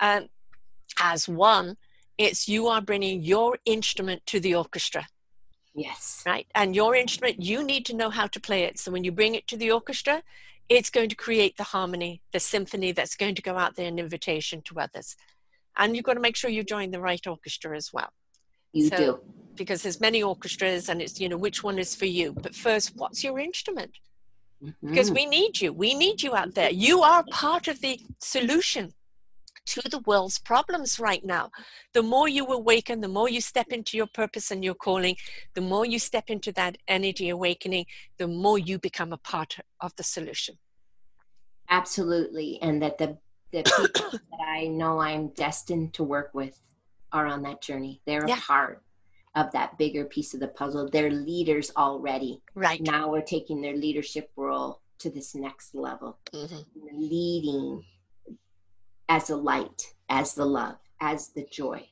um, 0.00 0.28
as 1.00 1.26
one 1.26 1.78
it's 2.20 2.46
you 2.46 2.66
are 2.66 2.82
bringing 2.82 3.22
your 3.22 3.56
instrument 3.64 4.26
to 4.26 4.40
the 4.40 4.54
orchestra. 4.54 5.06
Yes. 5.74 6.22
Right? 6.26 6.46
And 6.54 6.76
your 6.76 6.94
instrument 6.94 7.42
you 7.42 7.64
need 7.64 7.86
to 7.86 7.96
know 7.96 8.10
how 8.10 8.26
to 8.26 8.38
play 8.38 8.64
it. 8.64 8.78
So 8.78 8.92
when 8.92 9.04
you 9.04 9.12
bring 9.12 9.34
it 9.34 9.46
to 9.48 9.56
the 9.56 9.70
orchestra 9.70 10.22
it's 10.70 10.88
going 10.88 11.08
to 11.08 11.16
create 11.16 11.56
the 11.56 11.64
harmony, 11.64 12.22
the 12.32 12.40
symphony 12.40 12.92
that's 12.92 13.16
going 13.16 13.34
to 13.34 13.42
go 13.42 13.58
out 13.58 13.74
there 13.74 13.88
an 13.88 13.98
invitation 13.98 14.62
to 14.62 14.78
others. 14.78 15.16
And 15.76 15.96
you've 15.96 16.04
got 16.04 16.14
to 16.14 16.20
make 16.20 16.36
sure 16.36 16.48
you 16.48 16.62
join 16.62 16.92
the 16.92 17.00
right 17.00 17.26
orchestra 17.26 17.76
as 17.76 17.92
well. 17.92 18.10
You 18.72 18.88
so, 18.88 18.96
do. 18.96 19.20
Because 19.56 19.82
there's 19.82 20.00
many 20.00 20.22
orchestras 20.22 20.88
and 20.88 21.02
it's, 21.02 21.20
you 21.20 21.28
know, 21.28 21.36
which 21.36 21.64
one 21.64 21.78
is 21.78 21.96
for 21.96 22.06
you. 22.06 22.32
But 22.32 22.54
first, 22.54 22.92
what's 22.94 23.24
your 23.24 23.40
instrument? 23.40 23.98
Mm-hmm. 24.62 24.90
Because 24.90 25.10
we 25.10 25.26
need 25.26 25.60
you. 25.60 25.72
We 25.72 25.92
need 25.92 26.22
you 26.22 26.36
out 26.36 26.54
there. 26.54 26.70
You 26.70 27.02
are 27.02 27.24
part 27.30 27.66
of 27.66 27.80
the 27.80 27.98
solution 28.20 28.94
to 29.66 29.88
the 29.88 30.00
world's 30.00 30.38
problems 30.38 30.98
right 30.98 31.24
now. 31.24 31.50
The 31.92 32.02
more 32.02 32.28
you 32.28 32.46
awaken, 32.46 33.00
the 33.00 33.08
more 33.08 33.28
you 33.28 33.40
step 33.40 33.68
into 33.70 33.96
your 33.96 34.08
purpose 34.08 34.50
and 34.50 34.64
your 34.64 34.74
calling, 34.74 35.16
the 35.54 35.60
more 35.60 35.86
you 35.86 35.98
step 35.98 36.24
into 36.28 36.52
that 36.52 36.78
energy 36.88 37.28
awakening, 37.28 37.86
the 38.18 38.26
more 38.26 38.58
you 38.58 38.78
become 38.78 39.12
a 39.12 39.18
part 39.18 39.58
of 39.80 39.94
the 39.96 40.02
solution. 40.02 40.56
Absolutely. 41.68 42.58
And 42.62 42.82
that 42.82 42.98
the, 42.98 43.16
the 43.52 43.62
people 43.62 44.10
that 44.30 44.46
I 44.46 44.66
know 44.66 44.98
I'm 44.98 45.28
destined 45.28 45.94
to 45.94 46.04
work 46.04 46.30
with 46.34 46.60
are 47.12 47.26
on 47.26 47.42
that 47.42 47.62
journey. 47.62 48.00
They're 48.06 48.26
yeah. 48.26 48.38
a 48.38 48.40
part 48.40 48.82
of 49.36 49.52
that 49.52 49.78
bigger 49.78 50.04
piece 50.04 50.34
of 50.34 50.40
the 50.40 50.48
puzzle. 50.48 50.88
They're 50.90 51.10
leaders 51.10 51.70
already. 51.76 52.42
Right. 52.54 52.80
Now 52.80 53.10
we're 53.10 53.22
taking 53.22 53.60
their 53.60 53.76
leadership 53.76 54.30
role 54.36 54.80
to 54.98 55.10
this 55.10 55.34
next 55.34 55.74
level, 55.74 56.18
mm-hmm. 56.32 56.60
leading 56.92 57.82
as 59.10 59.26
the 59.26 59.36
light, 59.36 59.92
as 60.08 60.34
the 60.34 60.44
love, 60.44 60.76
as 61.00 61.30
the 61.30 61.44
joy, 61.50 61.84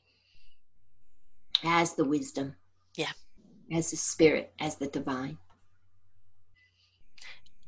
as 1.64 1.94
the 1.94 2.04
wisdom. 2.04 2.54
Yeah. 2.96 3.10
As 3.72 3.90
the 3.90 3.96
spirit, 3.96 4.52
as 4.60 4.76
the 4.76 4.86
divine. 4.86 5.36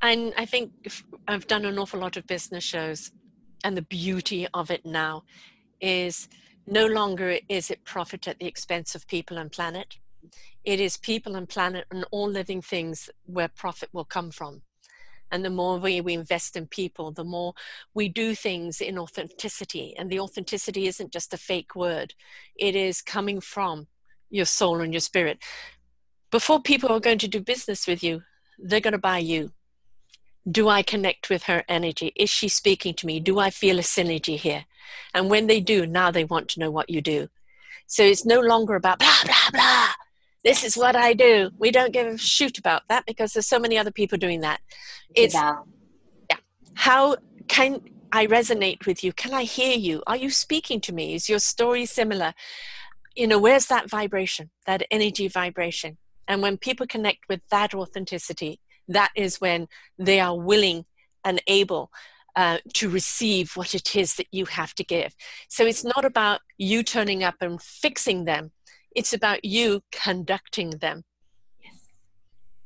And 0.01 0.32
I 0.39 0.47
think 0.47 0.70
I've 1.27 1.48
done 1.48 1.64
an 1.64 1.78
awful 1.78 1.98
lot 1.98 2.16
of 2.16 2.28
business 2.28 2.62
shows, 2.62 3.10
and 3.64 3.77
the 3.77 3.82
beauty 3.82 4.47
of 4.55 4.70
it 4.70 4.86
now 4.86 5.24
is 5.81 6.28
no 6.66 6.86
longer 6.86 7.39
is 7.48 7.70
it 7.72 7.85
profit 7.85 8.28
at 8.28 8.39
the 8.39 8.47
expense 8.47 8.94
of 8.94 9.09
people 9.09 9.36
and 9.36 9.51
planet. 9.51 9.98
It 10.64 10.78
is 10.78 10.97
people 10.97 11.35
and 11.35 11.48
planet 11.48 11.86
and 11.90 12.05
all 12.12 12.28
living 12.28 12.62
things 12.62 13.10
where 13.27 13.48
profit 13.48 13.89
will 13.93 14.05
come 14.05 14.31
from. 14.31 14.62
And 15.31 15.44
the 15.44 15.51
more 15.51 15.78
we, 15.78 16.01
we 16.01 16.15
invest 16.15 16.57
in 16.57 16.66
people, 16.66 17.12
the 17.12 17.24
more 17.24 17.55
we 17.94 18.09
do 18.09 18.35
things 18.35 18.81
in 18.81 18.98
authenticity. 18.98 19.94
And 19.97 20.11
the 20.11 20.20
authenticity 20.20 20.86
isn't 20.86 21.12
just 21.12 21.35
a 21.35 21.39
fake 21.39 21.74
word, 21.74 22.15
it 22.57 22.74
is 22.74 23.02
coming 23.02 23.40
from 23.40 23.86
your 24.28 24.44
soul 24.44 24.81
and 24.81 24.93
your 24.93 25.01
spirit. 25.01 25.39
Before 26.31 26.61
people 26.61 26.90
are 26.90 27.01
going 27.01 27.19
to 27.19 27.28
do 27.28 27.40
business 27.40 27.86
with 27.86 28.02
you, 28.02 28.23
they're 28.59 28.81
going 28.81 28.93
to 28.93 28.98
buy 28.98 29.19
you. 29.19 29.52
Do 30.51 30.69
I 30.69 30.82
connect 30.82 31.28
with 31.28 31.44
her 31.44 31.65
energy? 31.69 32.12
Is 32.16 32.31
she 32.31 32.48
speaking 32.48 32.94
to 32.94 33.07
me? 33.07 33.20
Do 33.20 33.39
I 33.39 33.51
feel 33.51 33.78
a 33.78 33.82
synergy 33.82 34.39
here? 34.39 34.65
And 35.12 35.28
when 35.28 35.48
they 35.48 35.61
do, 35.61 35.86
now 35.86 36.11
they 36.11 36.24
want 36.24 36.48
to 36.51 36.61
know 36.61 36.70
what 36.70 36.89
you 36.89 37.01
do. 37.01 37.28
So 37.86 38.05
it's 38.05 38.24
no 38.24 38.40
longer 38.40 38.77
about 38.77 39.01
blah, 39.01 39.23
blah, 39.24 39.51
blah 39.52 39.89
this 40.45 40.65
is 40.65 40.77
what 40.77 40.97
I 40.97 41.12
do. 41.12 41.51
We 41.59 41.71
don't 41.71 41.93
give 41.93 42.07
a 42.07 42.17
shoot 42.17 42.59
about 42.59 42.83
that 42.89 43.05
because 43.07 43.33
there's 43.33 43.47
so 43.47 43.59
many 43.59 43.77
other 43.77 43.91
people 43.91 44.19
doing 44.19 44.41
that. 44.41 44.61
It's 45.15 45.35
yeah. 45.35 45.57
How 46.75 47.17
can 47.49 47.81
I 48.12 48.27
resonate 48.27 48.87
with 48.87 49.05
you? 49.05 49.12
Can 49.12 49.35
I 49.35 49.43
hear 49.43 49.77
you? 49.77 50.03
Are 50.07 50.17
you 50.17 50.31
speaking 50.31 50.81
to 50.83 50.93
me? 50.93 51.15
Is 51.15 51.29
your 51.29 51.39
story 51.39 51.85
similar? 51.85 52.33
You 53.15 53.27
know, 53.27 53.39
where's 53.39 53.67
that 53.67 53.91
vibration, 53.91 54.51
that 54.67 54.83
energy 54.91 55.29
vibration? 55.29 55.99
And 56.27 56.43
when 56.43 56.57
people 56.57 56.87
connect 56.87 57.29
with 57.29 57.41
that 57.51 57.75
authenticity, 57.75 58.61
that 58.89 59.11
is 59.15 59.41
when 59.41 59.69
they 59.99 60.21
are 60.21 60.39
willing 60.39 60.87
and 61.25 61.43
able 61.47 61.91
uh, 62.37 62.59
to 62.75 62.89
receive 62.89 63.57
what 63.57 63.75
it 63.75 63.97
is 63.97 64.15
that 64.15 64.27
you 64.31 64.47
have 64.47 64.75
to 64.77 64.85
give. 64.85 65.15
So 65.49 65.67
it's 65.67 65.85
not 65.85 66.05
about 66.05 66.41
you 66.57 66.83
turning 66.83 67.25
up 67.25 67.37
and 67.41 67.61
fixing 67.61 68.25
them 68.25 68.53
it's 68.95 69.12
about 69.12 69.45
you 69.45 69.83
conducting 69.93 70.71
them. 70.71 71.05
Yes. 71.62 71.75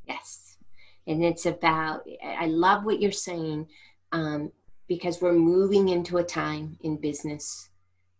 Yes. 0.06 0.56
And 1.06 1.24
it's 1.24 1.46
about, 1.46 2.02
I 2.24 2.46
love 2.46 2.84
what 2.84 3.00
you're 3.00 3.12
saying 3.12 3.66
um, 4.12 4.52
because 4.88 5.20
we're 5.20 5.32
moving 5.34 5.88
into 5.88 6.16
a 6.16 6.24
time 6.24 6.78
in 6.82 6.96
business. 7.00 7.68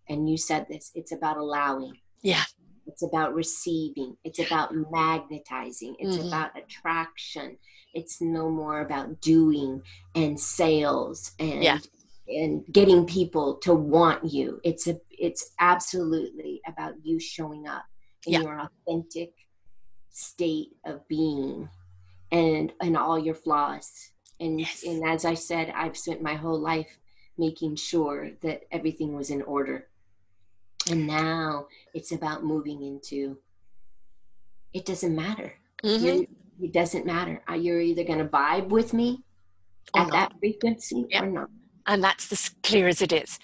And 0.09 0.29
you 0.29 0.37
said 0.37 0.67
this 0.69 0.91
it's 0.95 1.13
about 1.13 1.39
allowing. 1.39 1.95
Yeah. 2.23 2.45
It's 2.87 3.03
about 3.03 3.35
receiving. 3.35 4.17
It's 4.25 4.39
about 4.39 4.75
magnetizing. 4.75 5.97
It's 5.99 6.19
mm-hmm. 6.19 6.29
about 6.29 6.51
attraction. 6.59 7.57
It's 7.95 8.21
no 8.21 8.51
more 8.51 8.81
about 8.81 9.23
doing 9.23 9.81
and 10.15 10.39
sales 10.39 11.33
and 11.39 11.65
yeah. 11.65 11.79
and 12.29 12.67
getting 12.71 13.07
people 13.07 13.55
to 13.63 13.75
want 13.75 14.31
you. 14.31 14.61
It's 14.63 14.87
a 14.87 15.01
it's 15.11 15.53
absolutely 15.59 16.61
about 16.67 16.95
you 17.03 17.19
showing 17.19 17.67
up 17.67 17.87
in 18.27 18.35
yeah. 18.35 18.41
your 18.41 18.61
authentic 18.61 19.33
state 20.11 20.77
of 20.87 21.07
being 21.09 21.69
and 22.31 22.73
and 22.81 22.97
all 22.97 23.19
your 23.19 23.35
flaws 23.35 24.13
and 24.41 24.61
yes. 24.61 24.85
and 24.85 25.05
as 25.07 25.25
i 25.25 25.35
said 25.35 25.73
i've 25.77 25.97
spent 25.97 26.23
my 26.23 26.35
whole 26.35 26.59
life 26.59 26.99
making 27.37 27.75
sure 27.75 28.31
that 28.41 28.63
everything 28.71 29.15
was 29.15 29.31
in 29.31 29.43
order 29.43 29.89
and 30.91 31.07
now 31.07 31.67
it's 31.95 32.13
about 32.13 32.45
moving 32.45 32.83
into 32.83 33.37
it 34.73 34.85
doesn't 34.85 35.15
matter 35.15 35.53
mm-hmm. 35.83 36.23
it 36.63 36.73
doesn't 36.73 37.07
matter 37.07 37.43
you're 37.57 37.81
either 37.81 38.05
going 38.05 38.19
to 38.19 38.25
vibe 38.25 38.69
with 38.69 38.93
me 38.93 39.23
or 39.95 40.03
at 40.03 40.09
not. 40.09 40.13
that 40.13 40.39
frequency 40.39 41.07
yep. 41.11 41.25
or 41.25 41.27
not 41.27 41.51
and 41.87 42.03
that's 42.03 42.31
as 42.33 42.51
clear 42.63 42.89
as 42.89 43.03
it 43.03 43.13
is 43.13 43.39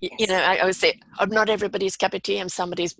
yes. 0.00 0.12
you 0.18 0.26
know 0.26 0.38
I, 0.38 0.56
I 0.56 0.64
would 0.64 0.76
say 0.76 0.98
i'm 1.18 1.30
not 1.30 1.48
everybody's 1.48 1.96
cup 1.96 2.14
of 2.14 2.22
tea 2.22 2.38
i'm 2.38 2.48
somebody's 2.48 2.94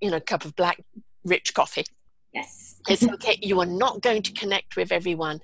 you 0.00 0.10
know 0.10 0.20
cup 0.20 0.44
of 0.44 0.56
black 0.56 0.82
rich 1.24 1.54
coffee. 1.54 1.84
Yes. 2.32 2.76
It's 2.88 3.06
okay. 3.06 3.38
You 3.40 3.60
are 3.60 3.66
not 3.66 4.02
going 4.02 4.22
to 4.22 4.32
connect 4.32 4.76
with 4.76 4.92
everyone. 4.92 5.40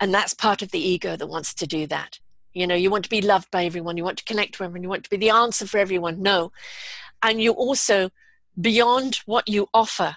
And 0.00 0.14
that's 0.14 0.32
part 0.32 0.62
of 0.62 0.70
the 0.70 0.78
ego 0.78 1.16
that 1.16 1.26
wants 1.26 1.52
to 1.54 1.66
do 1.66 1.86
that. 1.88 2.18
You 2.54 2.66
know 2.66 2.74
you 2.74 2.90
want 2.90 3.04
to 3.04 3.10
be 3.10 3.20
loved 3.20 3.50
by 3.50 3.64
everyone. 3.64 3.96
You 3.96 4.04
want 4.04 4.18
to 4.18 4.24
connect 4.24 4.58
with 4.58 4.66
everyone. 4.66 4.82
You 4.82 4.88
want 4.88 5.04
to 5.04 5.10
be 5.10 5.16
the 5.16 5.30
answer 5.30 5.66
for 5.66 5.78
everyone. 5.78 6.22
No. 6.22 6.52
And 7.22 7.42
you 7.42 7.52
also 7.52 8.10
beyond 8.60 9.16
what 9.26 9.48
you 9.48 9.68
offer 9.74 10.16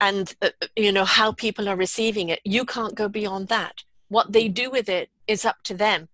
and 0.00 0.34
uh, 0.42 0.50
uh, 0.62 0.66
you 0.76 0.92
know 0.92 1.04
how 1.04 1.32
people 1.32 1.68
are 1.68 1.76
receiving 1.76 2.28
it 2.28 2.40
you 2.44 2.64
can't 2.64 2.94
go 2.94 3.08
beyond 3.08 3.48
that. 3.48 3.82
What 4.08 4.32
they 4.32 4.48
do 4.48 4.70
with 4.70 4.88
it 4.88 5.10
is 5.26 5.44
up 5.44 5.62
to 5.64 5.74
them. 5.74 6.08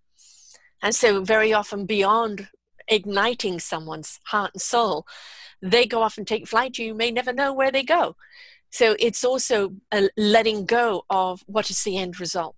And 0.82 0.94
so 0.94 1.22
very 1.22 1.52
often 1.52 1.86
beyond 1.86 2.48
igniting 2.88 3.58
someone's 3.58 4.20
heart 4.24 4.50
and 4.54 4.62
soul 4.62 5.06
they 5.64 5.86
go 5.86 6.02
off 6.02 6.18
and 6.18 6.26
take 6.26 6.46
flight, 6.46 6.78
you 6.78 6.94
may 6.94 7.10
never 7.10 7.32
know 7.32 7.52
where 7.52 7.72
they 7.72 7.82
go. 7.82 8.16
So 8.70 8.96
it's 8.98 9.24
also 9.24 9.74
a 9.92 10.10
letting 10.16 10.66
go 10.66 11.04
of 11.08 11.42
what 11.46 11.70
is 11.70 11.82
the 11.84 11.96
end 11.96 12.20
result. 12.20 12.56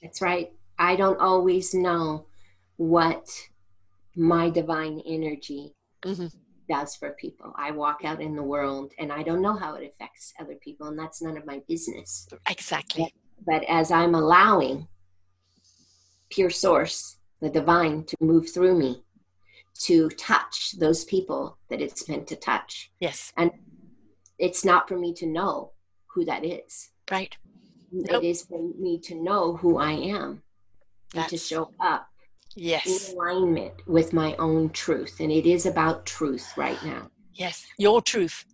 That's 0.00 0.22
right. 0.22 0.52
I 0.78 0.94
don't 0.94 1.20
always 1.20 1.74
know 1.74 2.26
what 2.76 3.28
my 4.14 4.50
divine 4.50 5.02
energy 5.04 5.74
mm-hmm. 6.02 6.26
does 6.68 6.94
for 6.94 7.10
people. 7.10 7.52
I 7.56 7.72
walk 7.72 8.04
out 8.04 8.20
in 8.20 8.36
the 8.36 8.42
world 8.42 8.92
and 8.98 9.10
I 9.10 9.22
don't 9.22 9.42
know 9.42 9.56
how 9.56 9.74
it 9.74 9.92
affects 9.92 10.32
other 10.38 10.54
people, 10.54 10.86
and 10.88 10.98
that's 10.98 11.20
none 11.20 11.36
of 11.36 11.44
my 11.44 11.62
business. 11.66 12.28
Exactly. 12.48 13.12
But, 13.44 13.62
but 13.62 13.68
as 13.68 13.90
I'm 13.90 14.14
allowing 14.14 14.86
pure 16.30 16.50
source, 16.50 17.16
the 17.40 17.50
divine, 17.50 18.04
to 18.04 18.16
move 18.20 18.50
through 18.50 18.78
me, 18.78 19.02
to 19.78 20.08
touch 20.10 20.74
those 20.78 21.04
people 21.04 21.58
that 21.70 21.80
it's 21.80 22.08
meant 22.08 22.26
to 22.28 22.36
touch. 22.36 22.90
Yes. 23.00 23.32
And 23.36 23.50
it's 24.38 24.64
not 24.64 24.88
for 24.88 24.98
me 24.98 25.14
to 25.14 25.26
know 25.26 25.72
who 26.14 26.24
that 26.24 26.44
is. 26.44 26.90
Right. 27.10 27.36
It 27.92 28.24
is 28.24 28.42
for 28.42 28.60
me 28.78 28.98
to 29.04 29.14
know 29.14 29.56
who 29.56 29.78
I 29.78 29.92
am 29.92 30.42
That's, 31.14 31.32
and 31.32 31.38
to 31.40 31.44
show 31.46 31.70
up 31.80 32.08
yes. 32.54 33.10
in 33.10 33.16
alignment 33.16 33.74
with 33.86 34.12
my 34.12 34.34
own 34.36 34.70
truth. 34.70 35.16
And 35.20 35.32
it 35.32 35.46
is 35.46 35.64
about 35.64 36.04
truth 36.06 36.52
right 36.56 36.82
now. 36.84 37.10
Yes. 37.32 37.66
Your 37.78 38.02
truth. 38.02 38.44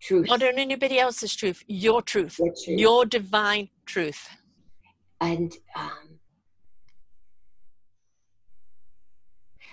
Truth. 0.00 0.28
Not 0.28 0.42
on 0.42 0.58
anybody 0.58 0.98
else's 0.98 1.34
truth. 1.34 1.64
Your 1.66 2.02
truth. 2.02 2.38
Your, 2.38 2.48
truth. 2.48 2.78
Your 2.78 3.06
divine 3.06 3.70
truth. 3.86 4.28
And 5.20 5.56
um, 5.74 6.03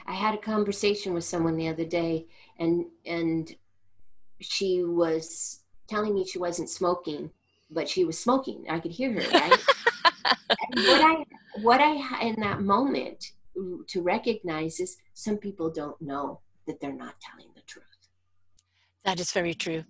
I 0.05 0.13
had 0.13 0.35
a 0.35 0.39
conversation 0.39 1.13
with 1.13 1.23
someone 1.23 1.57
the 1.57 1.67
other 1.67 1.85
day, 1.85 2.27
and 2.57 2.85
and 3.05 3.55
she 4.39 4.83
was 4.83 5.61
telling 5.87 6.13
me 6.13 6.25
she 6.25 6.39
wasn't 6.39 6.69
smoking, 6.69 7.31
but 7.69 7.87
she 7.87 8.05
was 8.05 8.17
smoking. 8.17 8.65
I 8.69 8.79
could 8.79 8.91
hear 8.91 9.13
her, 9.13 9.29
right? 9.31 9.59
what 10.85 11.01
I 11.01 11.25
what 11.61 11.81
I 11.81 12.21
in 12.21 12.39
that 12.41 12.61
moment 12.61 13.31
mm, 13.57 13.85
to 13.87 14.01
recognize 14.01 14.79
is 14.79 14.97
some 15.13 15.37
people 15.37 15.69
don't 15.69 16.01
know 16.01 16.39
that 16.67 16.79
they're 16.79 16.93
not 16.93 17.15
telling 17.21 17.51
the 17.55 17.61
truth. 17.61 17.85
That 19.03 19.19
is 19.19 19.31
very 19.31 19.53
true. 19.53 19.83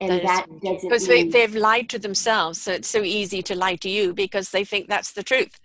And 0.00 0.10
that, 0.10 0.46
that 0.48 0.60
doesn't 0.60 0.88
because 0.88 1.08
mean, 1.08 1.30
they, 1.30 1.46
they've 1.46 1.54
lied 1.54 1.88
to 1.90 1.98
themselves. 1.98 2.60
So 2.60 2.72
it's 2.72 2.88
so 2.88 3.02
easy 3.02 3.40
to 3.42 3.54
lie 3.54 3.76
to 3.76 3.88
you 3.88 4.12
because 4.12 4.50
they 4.50 4.64
think 4.64 4.88
that's 4.88 5.12
the 5.12 5.22
truth. 5.22 5.60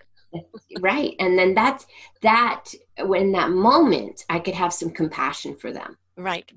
Right. 0.79 1.15
And 1.19 1.37
then 1.37 1.53
that's 1.53 1.85
that 2.21 2.65
when 2.99 3.31
that 3.33 3.51
moment 3.51 4.25
I 4.29 4.39
could 4.39 4.55
have 4.55 4.73
some 4.73 4.91
compassion 4.91 5.55
for 5.55 5.71
them. 5.71 5.97
Right. 6.15 6.51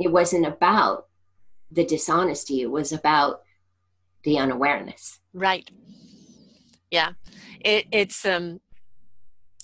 It 0.00 0.08
wasn't 0.08 0.46
about 0.46 1.06
the 1.70 1.84
dishonesty, 1.84 2.62
it 2.62 2.70
was 2.70 2.92
about 2.92 3.42
the 4.22 4.38
unawareness. 4.38 5.20
Right. 5.32 5.68
Yeah. 6.90 7.12
It, 7.60 7.86
it's 7.90 8.24
um 8.24 8.60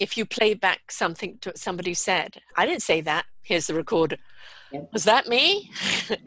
if 0.01 0.17
you 0.17 0.25
play 0.25 0.55
back 0.55 0.91
something 0.91 1.39
to 1.43 1.53
somebody 1.57 1.95
said, 1.95 2.41
I 2.57 2.67
didn't 2.67 2.83
say 2.83 3.01
that. 3.03 3.27
Here's 3.43 3.67
the 3.67 3.75
recorder. 3.75 4.17
Was 4.93 5.05
that 5.05 5.27
me? 5.27 5.71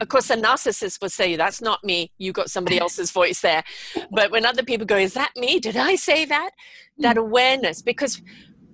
of 0.00 0.08
course, 0.08 0.30
a 0.30 0.36
narcissist 0.36 1.00
would 1.02 1.12
say, 1.12 1.36
That's 1.36 1.60
not 1.60 1.82
me. 1.84 2.10
You 2.18 2.32
got 2.32 2.50
somebody 2.50 2.78
else's 2.78 3.10
voice 3.10 3.40
there. 3.40 3.62
But 4.10 4.30
when 4.30 4.44
other 4.44 4.62
people 4.62 4.86
go, 4.86 4.96
Is 4.96 5.14
that 5.14 5.32
me? 5.36 5.60
Did 5.60 5.76
I 5.76 5.94
say 5.96 6.24
that? 6.26 6.50
That 6.98 7.16
hmm. 7.16 7.22
awareness, 7.22 7.82
because 7.82 8.22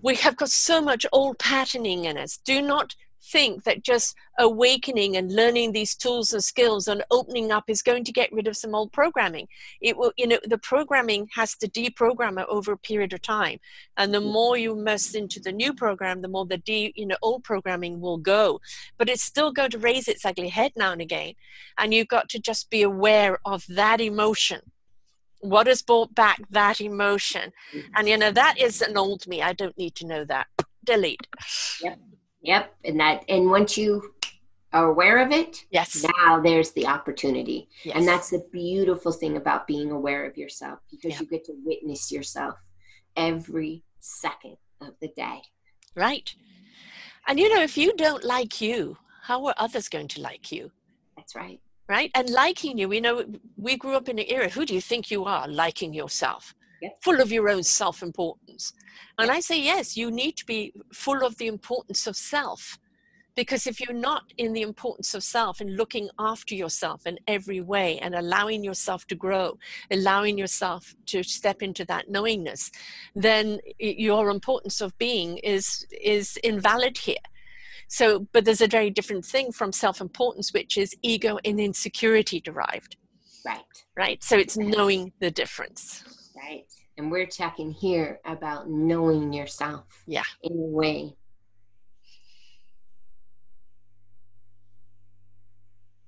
we 0.03 0.17
have 0.17 0.37
got 0.37 0.51
so 0.51 0.81
much 0.81 1.07
old 1.13 1.39
patterning 1.39 2.05
in 2.05 2.17
us. 2.17 2.39
Do 2.39 2.63
not 2.63 2.95
think 3.31 3.65
that 3.65 3.83
just 3.83 4.15
awakening 4.39 5.17
and 5.17 5.33
learning 5.33 5.73
these 5.73 5.95
tools 5.95 6.33
and 6.33 6.43
skills 6.43 6.89
and 6.89 7.05
opening 7.11 7.53
up 7.53 7.65
is 7.69 7.83
going 7.83 8.05
to 8.05 8.13
get 8.13 8.33
rid 8.33 8.49
of 8.49 8.57
some 8.57 8.75
old 8.75 8.93
programming. 8.93 9.47
It 9.81 9.97
will 9.97 10.13
you 10.17 10.27
know 10.27 10.39
the 10.45 10.59
programming 10.59 11.29
has 11.35 11.57
to 11.57 11.69
deprogram 11.69 12.41
it 12.41 12.47
over 12.49 12.73
a 12.73 12.79
period 12.79 13.13
of 13.13 13.23
time. 13.23 13.59
And 13.97 14.13
the 14.13 14.21
mm. 14.21 14.33
more 14.33 14.57
you 14.57 14.73
immerse 14.73 15.15
into 15.15 15.41
the 15.41 15.53
new 15.53 15.73
program 15.73 16.23
the 16.23 16.29
more 16.29 16.47
the 16.47 16.59
de 16.59 16.93
you 16.97 17.07
know 17.07 17.17
old 17.23 17.45
programming 17.45 18.01
will 18.01 18.19
go. 18.19 18.61
But 18.99 19.09
it's 19.09 19.23
still 19.23 19.53
going 19.53 19.71
to 19.71 19.79
raise 19.79 20.09
its 20.09 20.25
ugly 20.25 20.49
head 20.49 20.73
now 20.77 20.93
and 20.93 21.01
again. 21.01 21.35
And 21.79 21.95
you've 21.95 22.09
got 22.09 22.29
to 22.31 22.39
just 22.39 22.71
be 22.71 22.83
aware 22.83 23.39
of 23.45 23.65
that 23.69 24.01
emotion. 24.01 24.61
What 25.41 25.67
has 25.69 25.81
brought 25.81 26.15
back 26.15 26.43
that 26.51 26.81
emotion? 26.81 27.53
Mm. 27.75 27.85
And 27.97 28.09
you 28.09 28.19
know 28.19 28.33
that 28.33 28.59
is 28.59 28.83
an 28.83 28.97
old 28.97 29.27
me. 29.27 29.43
I 29.43 29.53
don't 29.53 29.79
need 29.79 29.95
to 29.97 30.07
know 30.07 30.25
that. 30.25 30.47
Delete. 30.85 31.27
Yep 31.83 31.99
Yep. 32.43 32.75
And 32.85 33.01
that, 33.01 33.25
and 33.29 33.51
once 33.51 33.77
you 33.77 34.15
are 34.73 34.87
aware 34.87 35.19
of 35.19 35.33
it, 35.33 35.65
yes, 35.71 36.05
now 36.19 36.41
there's 36.41 36.71
the 36.73 36.87
opportunity. 36.87 37.69
Yes. 37.85 37.97
And 37.97 38.07
that's 38.07 38.31
the 38.31 38.47
beautiful 38.53 39.13
thing 39.13 39.37
about 39.37 39.67
being 39.67 39.91
aware 39.91 40.25
of 40.27 40.37
yourself 40.37 40.79
because 40.91 41.13
yep. 41.13 41.21
you 41.21 41.27
get 41.27 41.45
to 41.47 41.55
witness 41.65 42.11
yourself 42.11 42.55
every 43.17 43.83
second 43.99 44.57
of 44.81 44.95
the 45.01 45.09
day. 45.09 45.43
Right. 45.95 46.35
And 47.27 47.39
you 47.39 47.53
know, 47.55 47.63
if 47.63 47.77
you 47.77 47.95
don't 47.97 48.25
like 48.25 48.61
you, 48.61 48.97
how 49.23 49.45
are 49.47 49.55
others 49.59 49.89
going 49.89 50.09
to 50.09 50.21
like 50.21 50.51
you? 50.51 50.71
That's 51.17 51.35
right. 51.35 51.61
Right. 51.89 52.11
And 52.15 52.31
liking 52.31 52.79
you, 52.79 52.89
we 52.89 53.01
know, 53.01 53.25
we 53.57 53.77
grew 53.77 53.97
up 53.97 54.09
in 54.09 54.19
an 54.19 54.25
era, 54.29 54.49
who 54.49 54.65
do 54.65 54.75
you 54.75 54.81
think 54.81 55.11
you 55.11 55.25
are 55.25 55.49
liking 55.49 55.93
yourself? 55.93 56.55
Full 57.03 57.21
of 57.21 57.31
your 57.31 57.49
own 57.49 57.63
self 57.63 58.03
importance. 58.03 58.73
And 59.19 59.31
I 59.31 59.41
say, 59.41 59.61
yes, 59.61 59.97
you 59.97 60.11
need 60.11 60.37
to 60.39 60.47
be 60.47 60.73
full 60.93 61.25
of 61.25 61.37
the 61.39 61.47
importance 61.47 62.07
of 62.07 62.17
self. 62.17 62.79
Because 63.37 63.67
if 63.67 63.81
you're 63.81 63.95
not 63.95 64.25
in 64.37 64.53
the 64.53 64.63
importance 64.63 65.15
of 65.15 65.23
self 65.23 65.61
and 65.61 65.77
looking 65.77 66.11
after 66.19 66.55
yourself 66.55 67.07
in 67.07 67.19
every 67.27 67.61
way 67.61 67.99
and 68.01 68.15
allowing 68.15 68.65
yourself 68.65 69.07
to 69.07 69.15
grow, 69.15 69.57
allowing 69.91 70.37
yourself 70.37 70.95
to 71.07 71.23
step 71.23 71.63
into 71.63 71.85
that 71.85 72.11
knowingness, 72.11 72.71
then 73.15 73.61
your 73.79 74.31
importance 74.31 74.81
of 74.81 74.97
being 74.99 75.39
is 75.39 75.87
is 76.03 76.39
invalid 76.39 76.99
here. 76.99 77.25
So, 77.89 78.27
but 78.33 78.45
there's 78.45 78.61
a 78.61 78.69
very 78.69 78.91
different 78.91 79.25
thing 79.25 79.53
from 79.53 79.73
self-importance, 79.73 80.53
which 80.53 80.77
is 80.77 80.95
ego 81.03 81.39
and 81.45 81.59
insecurity 81.59 82.41
derived. 82.41 82.97
Right. 83.45 83.85
Right. 83.97 84.23
So 84.23 84.37
it's 84.37 84.57
knowing 84.57 85.13
the 85.19 85.31
difference. 85.31 86.05
Right? 86.41 86.65
And 86.97 87.11
we're 87.11 87.27
talking 87.27 87.71
here 87.71 88.21
about 88.25 88.69
knowing 88.69 89.33
yourself 89.33 89.85
yeah. 90.07 90.23
in 90.43 90.53
a 90.53 90.57
way. 90.57 91.17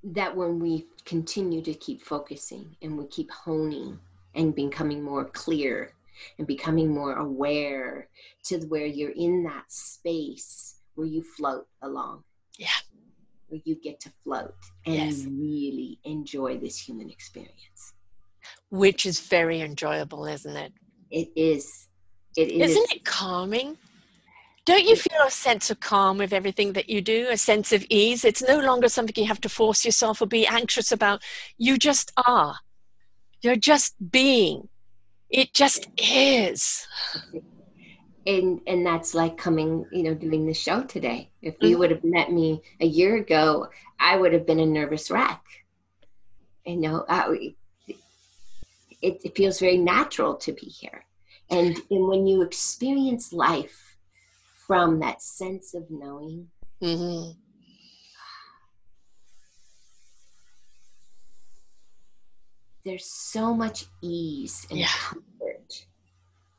That 0.04 0.36
when 0.36 0.58
we 0.58 0.86
continue 1.04 1.62
to 1.62 1.74
keep 1.74 2.02
focusing 2.02 2.76
and 2.82 2.98
we 2.98 3.06
keep 3.06 3.30
honing 3.30 3.98
and 4.34 4.54
becoming 4.54 5.02
more 5.02 5.24
clear 5.26 5.92
and 6.38 6.46
becoming 6.46 6.92
more 6.92 7.14
aware 7.14 8.08
to 8.44 8.58
where 8.66 8.86
you're 8.86 9.10
in 9.10 9.44
that 9.44 9.70
space 9.70 10.76
where 10.94 11.06
you 11.06 11.22
float 11.22 11.66
along. 11.82 12.24
Yeah. 12.58 12.68
Where 13.48 13.60
you 13.64 13.76
get 13.76 14.00
to 14.00 14.12
float 14.24 14.54
and 14.86 14.94
yes. 14.94 15.26
really 15.26 15.98
enjoy 16.04 16.58
this 16.58 16.78
human 16.78 17.10
experience 17.10 17.94
which 18.72 19.04
is 19.04 19.20
very 19.20 19.60
enjoyable, 19.60 20.24
isn't 20.24 20.56
it? 20.56 20.72
It 21.10 21.28
is. 21.36 21.88
It 22.38 22.50
is. 22.50 22.70
Isn't 22.70 22.90
it 22.90 23.04
calming? 23.04 23.76
Don't 24.64 24.84
you 24.84 24.96
feel 24.96 25.20
a 25.26 25.30
sense 25.30 25.70
of 25.70 25.78
calm 25.80 26.16
with 26.16 26.32
everything 26.32 26.72
that 26.72 26.88
you 26.88 27.02
do, 27.02 27.28
a 27.30 27.36
sense 27.36 27.70
of 27.72 27.84
ease? 27.90 28.24
It's 28.24 28.42
no 28.42 28.58
longer 28.58 28.88
something 28.88 29.14
you 29.14 29.28
have 29.28 29.42
to 29.42 29.50
force 29.50 29.84
yourself 29.84 30.22
or 30.22 30.26
be 30.26 30.46
anxious 30.46 30.90
about. 30.90 31.22
You 31.58 31.76
just 31.76 32.12
are. 32.26 32.60
You're 33.42 33.56
just 33.56 33.94
being. 34.10 34.70
It 35.28 35.52
just 35.52 35.88
is. 35.98 36.86
And 38.26 38.60
and 38.66 38.86
that's 38.86 39.12
like 39.12 39.36
coming, 39.36 39.84
you 39.92 40.04
know, 40.04 40.14
doing 40.14 40.46
the 40.46 40.54
show 40.54 40.82
today. 40.82 41.30
If 41.42 41.56
you 41.60 41.70
mm-hmm. 41.70 41.80
would 41.80 41.90
have 41.90 42.04
met 42.04 42.32
me 42.32 42.62
a 42.80 42.86
year 42.86 43.16
ago, 43.16 43.66
I 44.00 44.16
would 44.16 44.32
have 44.32 44.46
been 44.46 44.60
a 44.60 44.66
nervous 44.66 45.10
wreck. 45.10 45.42
You 46.64 46.76
know, 46.76 47.04
I, 47.08 47.54
it, 49.02 49.20
it 49.24 49.36
feels 49.36 49.58
very 49.58 49.78
natural 49.78 50.34
to 50.36 50.52
be 50.52 50.66
here. 50.66 51.04
And, 51.50 51.76
and 51.90 52.08
when 52.08 52.26
you 52.26 52.42
experience 52.42 53.32
life 53.32 53.96
from 54.66 55.00
that 55.00 55.20
sense 55.20 55.74
of 55.74 55.90
knowing, 55.90 56.48
mm-hmm. 56.82 57.32
there's 62.84 63.06
so 63.06 63.54
much 63.54 63.86
ease 64.02 64.66
and 64.70 64.80
yeah. 64.80 64.86
comfort. 64.86 65.86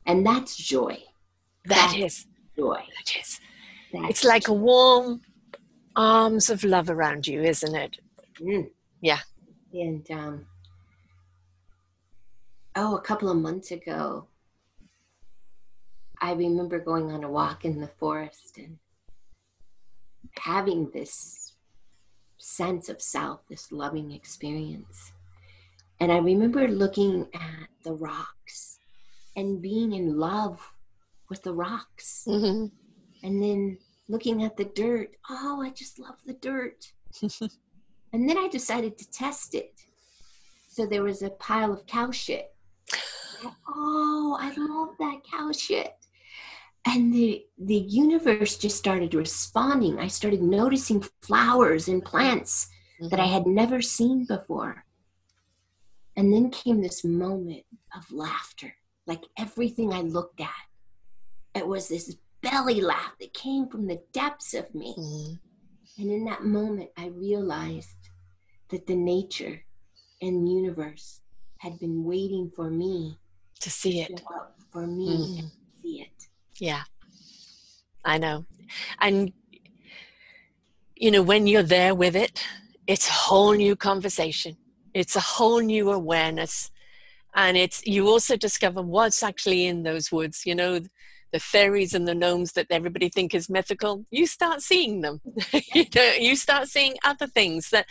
And 0.06 0.26
that's 0.26 0.56
joy. 0.56 0.98
That 1.66 1.92
that's 1.92 1.94
is 1.94 2.26
joy. 2.56 2.76
That 2.76 3.20
is. 3.20 3.40
That's 3.92 4.10
it's 4.10 4.24
like 4.24 4.46
joy. 4.46 4.52
warm 4.52 5.20
arms 5.96 6.50
of 6.50 6.62
love 6.64 6.90
around 6.90 7.26
you, 7.26 7.42
isn't 7.42 7.74
it? 7.74 7.98
Mm. 8.40 8.70
Yeah. 9.00 9.20
And 9.72 10.08
um, 10.10 10.46
oh, 12.76 12.96
a 12.96 13.00
couple 13.00 13.30
of 13.30 13.36
months 13.36 13.70
ago, 13.70 14.26
I 16.20 16.32
remember 16.32 16.78
going 16.78 17.10
on 17.10 17.24
a 17.24 17.30
walk 17.30 17.64
in 17.64 17.80
the 17.80 17.88
forest 17.98 18.58
and 18.58 18.78
having 20.38 20.90
this 20.90 21.52
sense 22.38 22.88
of 22.88 23.00
self, 23.00 23.40
this 23.48 23.70
loving 23.70 24.12
experience. 24.12 25.12
And 26.00 26.10
I 26.10 26.18
remember 26.18 26.66
looking 26.68 27.28
at 27.34 27.68
the 27.84 27.92
rocks 27.92 28.78
and 29.36 29.62
being 29.62 29.92
in 29.92 30.18
love 30.18 30.72
with 31.28 31.42
the 31.42 31.52
rocks. 31.52 32.24
Mm-hmm. 32.28 32.66
And 33.26 33.42
then 33.42 33.78
looking 34.08 34.44
at 34.44 34.56
the 34.56 34.64
dirt. 34.64 35.16
Oh, 35.30 35.62
I 35.62 35.70
just 35.70 35.98
love 35.98 36.16
the 36.26 36.34
dirt. 36.34 36.92
and 37.22 38.28
then 38.28 38.36
I 38.36 38.48
decided 38.48 38.98
to 38.98 39.10
test 39.10 39.54
it. 39.54 39.72
So 40.68 40.86
there 40.86 41.02
was 41.02 41.22
a 41.22 41.30
pile 41.30 41.72
of 41.72 41.86
cow 41.86 42.10
shit 42.10 42.53
oh, 43.68 44.36
I 44.40 44.52
love 44.56 44.96
that 44.98 45.20
cow 45.30 45.52
shit. 45.52 45.92
And 46.86 47.14
the 47.14 47.44
the 47.58 47.76
universe 47.76 48.58
just 48.58 48.76
started 48.76 49.14
responding. 49.14 49.98
I 49.98 50.08
started 50.08 50.42
noticing 50.42 51.04
flowers 51.22 51.88
and 51.88 52.04
plants 52.04 52.68
mm-hmm. 53.00 53.08
that 53.08 53.20
I 53.20 53.26
had 53.26 53.46
never 53.46 53.80
seen 53.80 54.26
before. 54.26 54.84
And 56.16 56.32
then 56.32 56.50
came 56.50 56.80
this 56.80 57.04
moment 57.04 57.64
of 57.96 58.10
laughter, 58.12 58.74
like 59.06 59.24
everything 59.38 59.92
I 59.92 60.02
looked 60.02 60.40
at. 60.40 60.50
It 61.54 61.66
was 61.66 61.88
this 61.88 62.16
belly 62.42 62.80
laugh 62.80 63.14
that 63.20 63.32
came 63.32 63.68
from 63.68 63.86
the 63.86 64.02
depths 64.12 64.54
of 64.54 64.72
me. 64.74 64.94
Mm-hmm. 64.98 66.02
And 66.02 66.10
in 66.10 66.24
that 66.24 66.44
moment, 66.44 66.90
I 66.96 67.06
realized 67.06 68.10
that 68.68 68.86
the 68.86 68.96
nature 68.96 69.64
and 70.20 70.48
universe 70.48 71.20
had 71.58 71.78
been 71.78 72.04
waiting 72.04 72.50
for 72.54 72.70
me 72.70 73.18
to 73.60 73.70
see 73.70 74.00
it 74.00 74.22
for 74.70 74.86
me 74.86 75.40
mm. 75.40 75.50
see 75.82 76.00
it 76.02 76.28
yeah 76.58 76.82
I 78.04 78.18
know. 78.18 78.44
And, 79.00 79.32
you 80.94 81.10
know, 81.10 81.22
when 81.22 81.46
you're 81.46 81.62
there 81.62 81.94
with 81.94 82.14
it, 82.14 82.44
it's 82.86 83.08
a 83.08 83.12
whole 83.12 83.52
new 83.52 83.76
conversation. 83.76 84.56
It's 84.92 85.16
a 85.16 85.20
whole 85.20 85.60
new 85.60 85.90
awareness. 85.90 86.70
And 87.34 87.56
it's, 87.56 87.84
you 87.86 88.06
also 88.08 88.36
discover 88.36 88.82
what's 88.82 89.22
actually 89.22 89.66
in 89.66 89.82
those 89.82 90.12
woods, 90.12 90.42
you 90.44 90.54
know, 90.54 90.80
the 91.32 91.40
fairies 91.40 91.94
and 91.94 92.06
the 92.06 92.14
gnomes 92.14 92.52
that 92.52 92.68
everybody 92.70 93.08
think 93.08 93.34
is 93.34 93.50
mythical, 93.50 94.04
you 94.10 94.24
start 94.24 94.62
seeing 94.62 95.00
them. 95.00 95.20
you 95.74 95.84
know, 95.94 96.12
you 96.12 96.36
start 96.36 96.68
seeing 96.68 96.94
other 97.04 97.26
things 97.26 97.70
that 97.70 97.86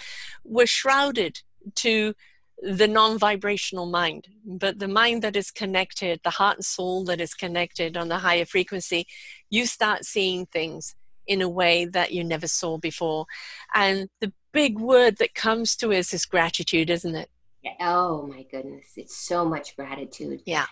were 0.45 0.65
shrouded 0.65 1.41
to 1.75 2.13
the 2.61 2.87
non-vibrational 2.87 3.85
mind 3.85 4.27
but 4.45 4.79
the 4.79 4.87
mind 4.87 5.21
that 5.21 5.35
is 5.35 5.51
connected 5.51 6.19
the 6.23 6.29
heart 6.29 6.57
and 6.57 6.65
soul 6.65 7.03
that 7.03 7.19
is 7.19 7.33
connected 7.33 7.97
on 7.97 8.07
the 8.07 8.19
higher 8.19 8.45
frequency 8.45 9.05
you 9.49 9.65
start 9.65 10.05
seeing 10.05 10.45
things 10.45 10.95
in 11.27 11.41
a 11.41 11.49
way 11.49 11.85
that 11.85 12.11
you 12.11 12.23
never 12.23 12.47
saw 12.47 12.77
before. 12.77 13.25
And 13.73 14.09
the 14.19 14.33
big 14.51 14.79
word 14.79 15.17
that 15.17 15.33
comes 15.33 15.75
to 15.77 15.91
us 15.93 16.13
is 16.13 16.25
gratitude 16.25 16.89
isn't 16.89 17.15
it? 17.15 17.29
Yeah. 17.63 17.71
oh 17.79 18.27
my 18.27 18.43
goodness. 18.51 18.91
It's 18.97 19.15
so 19.15 19.45
much 19.45 19.75
gratitude. 19.75 20.41
Yeah. 20.45 20.65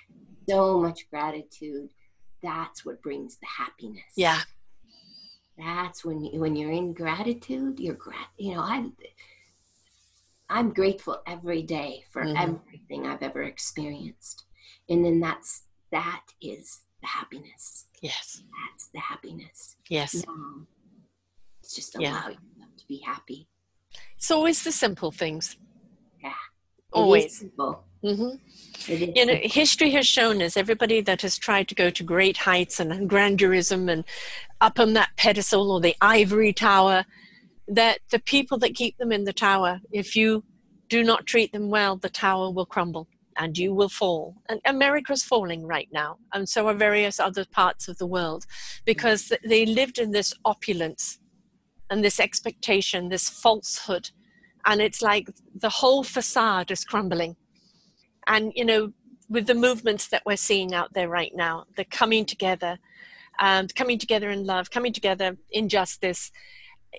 So 0.49 0.79
much 0.79 1.09
gratitude. 1.09 1.89
That's 2.43 2.85
what 2.85 3.01
brings 3.01 3.37
the 3.37 3.47
happiness. 3.47 4.03
Yeah. 4.15 4.41
That's 5.57 6.03
when 6.03 6.23
you, 6.23 6.39
when 6.39 6.55
you're 6.55 6.71
in 6.71 6.93
gratitude 6.93 7.79
you're 7.79 7.93
grat 7.93 8.27
you 8.37 8.55
know 8.55 8.61
i 8.61 8.83
I'm 10.51 10.73
grateful 10.73 11.21
every 11.25 11.63
day 11.63 12.03
for 12.11 12.23
mm-hmm. 12.23 12.37
everything 12.37 13.07
I've 13.07 13.23
ever 13.23 13.43
experienced. 13.43 14.43
And 14.89 15.03
then 15.05 15.19
that's 15.21 15.63
that 15.91 16.23
is 16.41 16.81
the 17.01 17.07
happiness. 17.07 17.85
Yes. 18.01 18.43
That's 18.69 18.89
the 18.93 18.99
happiness. 18.99 19.77
Yes. 19.89 20.23
Um, 20.27 20.67
it's 21.63 21.73
just 21.73 21.95
allowing 21.95 22.37
yeah. 22.57 22.59
them 22.59 22.69
to 22.77 22.87
be 22.87 23.01
happy. 23.05 23.47
It's 24.17 24.29
always 24.29 24.63
the 24.63 24.71
simple 24.71 25.11
things. 25.11 25.57
Yeah. 26.21 26.33
Always. 26.91 27.39
simple. 27.39 27.85
Mm-hmm. 28.03 29.11
You 29.15 29.25
know, 29.25 29.39
history 29.43 29.91
has 29.91 30.07
shown 30.07 30.41
us 30.41 30.57
everybody 30.57 31.01
that 31.01 31.21
has 31.21 31.37
tried 31.37 31.67
to 31.67 31.75
go 31.75 31.89
to 31.91 32.03
great 32.03 32.37
heights 32.37 32.79
and 32.79 33.09
grandeurism 33.09 33.91
and 33.91 34.03
up 34.59 34.79
on 34.79 34.93
that 34.93 35.11
pedestal 35.17 35.71
or 35.71 35.79
the 35.79 35.95
ivory 36.01 36.51
tower 36.51 37.05
that 37.72 37.99
the 38.11 38.19
people 38.19 38.57
that 38.60 38.76
keep 38.76 38.98
them 38.98 39.11
in 39.11 39.23
the 39.23 39.34
tower, 39.34 39.80
if 39.91 40.15
you 40.15 40.43
do 40.89 41.03
not 41.03 41.26
treat 41.26 41.53
them 41.53 41.69
well, 41.69 41.95
the 41.95 42.10
tower 42.10 42.52
will 42.52 42.65
crumble 42.65 43.07
and 43.38 43.57
you 43.57 43.73
will 43.73 43.88
fall. 43.88 44.35
And 44.49 44.60
America's 44.65 45.23
falling 45.23 45.65
right 45.65 45.88
now, 45.93 46.18
and 46.34 46.49
so 46.49 46.68
are 46.68 46.73
various 46.73 47.18
other 47.18 47.45
parts 47.45 47.88
of 47.88 47.98
the 47.98 48.06
world, 48.06 48.45
because 48.85 49.31
they 49.45 49.65
lived 49.65 49.99
in 49.99 50.11
this 50.11 50.34
opulence 50.43 51.19
and 51.89 52.03
this 52.03 52.19
expectation, 52.19 53.07
this 53.07 53.30
falsehood. 53.30 54.10
And 54.65 54.81
it's 54.81 55.02
like 55.02 55.30
the 55.56 55.69
whole 55.69 56.03
facade 56.03 56.72
is 56.72 56.84
crumbling. 56.84 57.38
And, 58.27 58.52
you 58.53 58.65
know, 58.65 58.91
with 59.30 59.48
the 59.48 59.56
movements 59.56 60.10
that 60.10 60.23
we're 60.26 60.35
seeing 60.35 60.73
out 60.73 60.93
there 60.93 61.07
right 61.07 61.31
now, 61.34 61.65
the 61.77 61.85
coming 61.85 62.26
together, 62.26 62.80
and 63.39 63.73
coming 63.76 63.98
together 63.98 64.30
in 64.30 64.45
love, 64.45 64.72
coming 64.72 64.91
together 64.91 65.38
in 65.49 65.69
justice, 65.69 66.31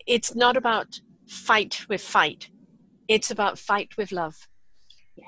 it's 0.06 0.35
not 0.35 0.56
about 0.56 1.01
fight 1.27 1.86
with 1.89 2.01
fight. 2.01 2.51
It's 3.09 3.31
about 3.31 3.59
fight 3.59 3.97
with 3.97 4.12
love. 4.12 4.48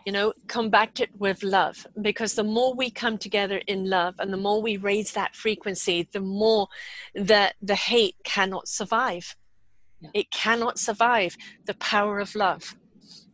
You 0.07 0.13
know 0.13 0.33
combat 0.49 1.01
it 1.01 1.11
with 1.19 1.43
love. 1.43 1.87
Because 2.01 2.35
the 2.35 2.45
more 2.45 2.75
we 2.75 2.91
come 2.91 3.19
together 3.19 3.61
in 3.67 3.89
love 3.89 4.15
and 4.19 4.33
the 4.33 4.39
more 4.39 4.63
we 4.63 4.77
raise 4.77 5.13
that 5.13 5.37
frequency 5.37 6.09
the 6.13 6.21
more 6.21 6.69
that 7.15 7.55
the 7.61 7.75
hate 7.75 8.17
cannot 8.25 8.69
survive. 8.69 9.37
Yeah. 10.01 10.11
it 10.13 10.31
cannot 10.31 10.79
survive 10.79 11.37
the 11.67 11.75
power 11.75 12.19
of 12.19 12.35
love. 12.35 12.77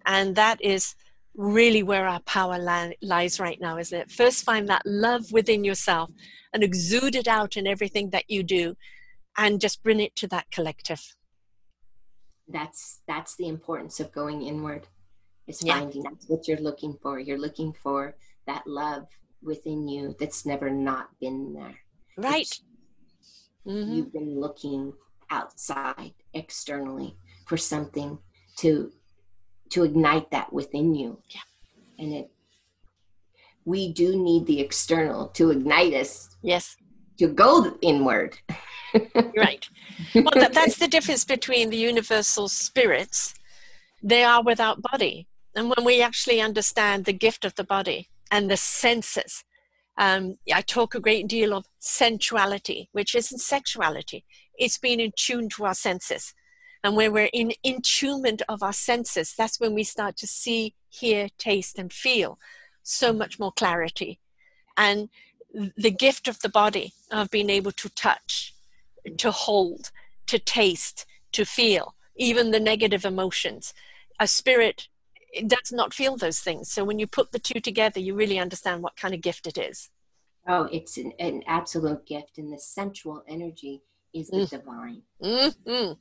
And 0.06 0.36
that 0.36 0.62
is 0.62 0.94
really 1.34 1.82
where 1.82 2.06
our 2.06 2.20
power 2.20 2.58
li- 2.58 2.96
lies 3.02 3.40
right 3.40 3.60
now 3.60 3.78
isn't 3.78 3.98
it? 3.98 4.10
First 4.10 4.44
find 4.44 4.68
that 4.68 4.82
love 4.84 5.32
within 5.32 5.64
yourself 5.64 6.10
and 6.52 6.62
exude 6.62 7.14
it 7.14 7.28
out 7.28 7.56
in 7.56 7.66
everything 7.66 8.10
that 8.10 8.28
you 8.28 8.42
do 8.42 8.76
and 9.36 9.60
just 9.60 9.82
bring 9.82 10.00
it 10.00 10.16
to 10.16 10.26
that 10.28 10.50
collective 10.50 11.16
that's 12.52 13.00
that's 13.06 13.36
the 13.36 13.48
importance 13.48 14.00
of 14.00 14.12
going 14.12 14.42
inward 14.42 14.86
is 15.46 15.60
finding 15.60 16.02
that's 16.02 16.28
what 16.28 16.46
you're 16.46 16.58
looking 16.58 16.96
for. 17.02 17.18
You're 17.18 17.38
looking 17.38 17.72
for 17.72 18.14
that 18.46 18.66
love 18.66 19.06
within 19.42 19.88
you 19.88 20.14
that's 20.18 20.46
never 20.46 20.70
not 20.70 21.08
been 21.20 21.52
there. 21.54 21.76
Right. 22.16 22.60
Mm-hmm. 23.66 23.92
you've 23.92 24.12
been 24.12 24.40
looking 24.40 24.94
outside 25.30 26.14
externally 26.32 27.14
for 27.46 27.58
something 27.58 28.18
to 28.56 28.90
to 29.68 29.84
ignite 29.84 30.30
that 30.30 30.50
within 30.52 30.94
you. 30.94 31.20
Yeah. 31.28 31.40
And 31.98 32.14
it 32.14 32.30
we 33.64 33.92
do 33.92 34.16
need 34.16 34.46
the 34.46 34.60
external 34.60 35.28
to 35.28 35.50
ignite 35.50 35.92
us 35.92 36.36
yes. 36.42 36.76
to 37.18 37.28
go 37.28 37.76
inward 37.82 38.38
right. 39.36 39.68
Well, 40.14 40.32
that, 40.34 40.52
that's 40.52 40.78
the 40.78 40.88
difference 40.88 41.24
between 41.24 41.70
the 41.70 41.76
universal 41.76 42.48
spirits. 42.48 43.34
They 44.02 44.24
are 44.24 44.42
without 44.42 44.82
body. 44.82 45.26
And 45.54 45.72
when 45.74 45.84
we 45.84 46.00
actually 46.00 46.40
understand 46.40 47.04
the 47.04 47.12
gift 47.12 47.44
of 47.44 47.54
the 47.56 47.64
body 47.64 48.08
and 48.30 48.50
the 48.50 48.56
senses, 48.56 49.44
um, 49.98 50.38
I 50.52 50.62
talk 50.62 50.94
a 50.94 51.00
great 51.00 51.28
deal 51.28 51.52
of 51.52 51.66
sensuality, 51.78 52.88
which 52.92 53.14
isn't 53.14 53.40
sexuality. 53.40 54.24
It's 54.58 54.78
being 54.78 55.00
in 55.00 55.12
tune 55.16 55.48
to 55.50 55.66
our 55.66 55.74
senses. 55.74 56.34
And 56.82 56.96
when 56.96 57.12
we're 57.12 57.28
in 57.32 57.52
attunement 57.64 58.42
of 58.48 58.62
our 58.62 58.72
senses, 58.72 59.34
that's 59.36 59.60
when 59.60 59.74
we 59.74 59.84
start 59.84 60.16
to 60.18 60.26
see, 60.26 60.74
hear, 60.88 61.28
taste, 61.36 61.78
and 61.78 61.92
feel 61.92 62.38
so 62.82 63.12
much 63.12 63.38
more 63.38 63.52
clarity. 63.52 64.18
And 64.76 65.10
the 65.76 65.90
gift 65.90 66.28
of 66.28 66.40
the 66.40 66.48
body 66.48 66.92
of 67.10 67.30
being 67.30 67.50
able 67.50 67.72
to 67.72 67.88
touch, 67.90 68.54
to 69.18 69.30
hold, 69.30 69.90
to 70.26 70.38
taste, 70.38 71.06
to 71.32 71.44
feel, 71.44 71.94
even 72.16 72.50
the 72.50 72.60
negative 72.60 73.04
emotions. 73.04 73.72
A 74.18 74.26
spirit 74.26 74.88
does 75.46 75.72
not 75.72 75.94
feel 75.94 76.16
those 76.16 76.40
things. 76.40 76.70
So 76.70 76.84
when 76.84 76.98
you 76.98 77.06
put 77.06 77.32
the 77.32 77.38
two 77.38 77.60
together, 77.60 78.00
you 78.00 78.14
really 78.14 78.38
understand 78.38 78.82
what 78.82 78.96
kind 78.96 79.14
of 79.14 79.20
gift 79.20 79.46
it 79.46 79.58
is. 79.58 79.88
Oh, 80.48 80.68
it's 80.72 80.96
an, 80.96 81.12
an 81.18 81.42
absolute 81.46 82.06
gift. 82.06 82.38
And 82.38 82.52
the 82.52 82.58
sensual 82.58 83.22
energy 83.28 83.82
is 84.12 84.28
the 84.28 84.38
mm. 84.38 84.50
divine. 84.50 85.02
Mm-hmm. 85.22 85.92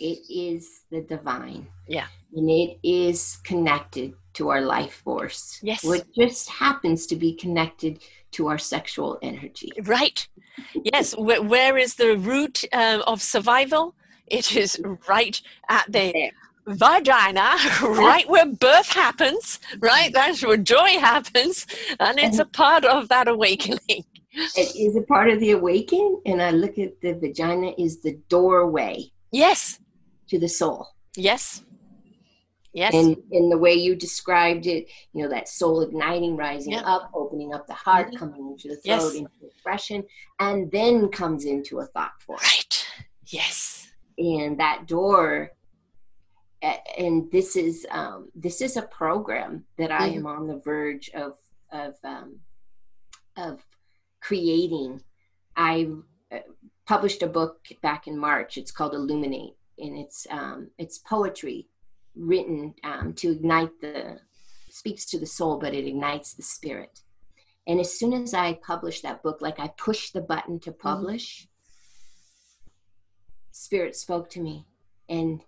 It 0.00 0.18
is 0.28 0.82
the 0.90 1.02
divine. 1.02 1.68
Yeah. 1.86 2.06
And 2.34 2.50
it 2.50 2.78
is 2.82 3.38
connected 3.44 4.14
to 4.34 4.50
our 4.50 4.60
life 4.60 5.02
force. 5.04 5.58
Yes. 5.62 5.84
What 5.84 6.04
just 6.14 6.48
happens 6.48 7.06
to 7.06 7.16
be 7.16 7.34
connected 7.34 8.02
to 8.32 8.48
our 8.48 8.58
sexual 8.58 9.18
energy. 9.22 9.70
Right. 9.82 10.26
Yes. 10.74 11.16
where, 11.16 11.42
where 11.42 11.78
is 11.78 11.94
the 11.94 12.16
root 12.16 12.64
uh, 12.72 13.02
of 13.06 13.22
survival? 13.22 13.94
It 14.26 14.56
is 14.56 14.80
right 15.08 15.40
at 15.68 15.86
the 15.86 16.12
there. 16.12 16.30
vagina, 16.66 17.56
right 17.82 18.28
where 18.28 18.46
birth 18.46 18.88
happens, 18.88 19.60
right? 19.80 20.12
That's 20.12 20.44
where 20.44 20.56
joy 20.56 20.98
happens. 20.98 21.66
And 22.00 22.18
it's 22.18 22.38
a 22.38 22.44
part 22.44 22.84
of 22.84 23.08
that 23.08 23.28
awakening. 23.28 24.04
It 24.32 24.74
is 24.74 24.96
a 24.96 25.02
part 25.02 25.30
of 25.30 25.38
the 25.40 25.52
awakening. 25.52 26.20
And 26.26 26.42
I 26.42 26.50
look 26.50 26.78
at 26.78 27.00
the 27.00 27.12
vagina 27.14 27.72
is 27.78 28.00
the 28.00 28.18
doorway. 28.28 29.12
Yes. 29.30 29.78
To 30.30 30.38
the 30.38 30.48
soul. 30.48 30.88
Yes. 31.16 31.62
Yes. 32.74 32.92
And 32.92 33.16
in 33.30 33.50
the 33.50 33.56
way 33.56 33.72
you 33.72 33.94
described 33.94 34.66
it, 34.66 34.88
you 35.12 35.22
know, 35.22 35.28
that 35.30 35.48
soul 35.48 35.82
igniting, 35.82 36.36
rising 36.36 36.72
yep. 36.72 36.82
up, 36.84 37.08
opening 37.14 37.54
up 37.54 37.68
the 37.68 37.72
heart, 37.72 38.08
mm-hmm. 38.08 38.16
coming 38.16 38.48
into 38.48 38.68
the 38.68 38.74
throat, 38.74 39.12
yes. 39.12 39.14
into 39.14 39.30
expression, 39.46 40.04
and 40.40 40.70
then 40.72 41.08
comes 41.08 41.44
into 41.44 41.78
a 41.78 41.86
thought 41.86 42.20
form. 42.20 42.40
Right. 42.42 42.86
Yes. 43.26 43.92
And 44.18 44.58
that 44.58 44.86
door, 44.88 45.52
and 46.98 47.30
this 47.30 47.54
is 47.54 47.86
um, 47.92 48.30
this 48.34 48.60
is 48.60 48.76
a 48.76 48.82
program 48.82 49.64
that 49.78 49.92
I 49.92 50.08
mm-hmm. 50.08 50.18
am 50.18 50.26
on 50.26 50.46
the 50.48 50.58
verge 50.58 51.10
of 51.14 51.34
of 51.70 51.94
um, 52.02 52.40
of 53.36 53.64
creating. 54.20 55.00
I 55.56 55.90
uh, 56.32 56.38
published 56.86 57.22
a 57.22 57.28
book 57.28 57.60
back 57.82 58.08
in 58.08 58.18
March. 58.18 58.56
It's 58.56 58.72
called 58.72 58.94
Illuminate, 58.94 59.54
and 59.78 59.96
it's 59.96 60.26
um, 60.28 60.70
it's 60.76 60.98
poetry 60.98 61.68
written 62.16 62.74
um, 62.84 63.12
to 63.14 63.32
ignite 63.32 63.80
the 63.80 64.18
speaks 64.70 65.04
to 65.06 65.18
the 65.18 65.26
soul 65.26 65.58
but 65.58 65.74
it 65.74 65.86
ignites 65.86 66.34
the 66.34 66.42
spirit 66.42 67.00
and 67.66 67.80
as 67.80 67.98
soon 67.98 68.12
as 68.12 68.34
i 68.34 68.54
published 68.66 69.02
that 69.02 69.22
book 69.22 69.40
like 69.40 69.58
i 69.58 69.68
pushed 69.76 70.12
the 70.12 70.20
button 70.20 70.58
to 70.58 70.70
mm-hmm. 70.70 70.88
publish 70.88 71.42
mm-hmm. 71.42 72.68
spirit 73.52 73.94
spoke 73.94 74.28
to 74.28 74.40
me 74.40 74.66
and 75.08 75.40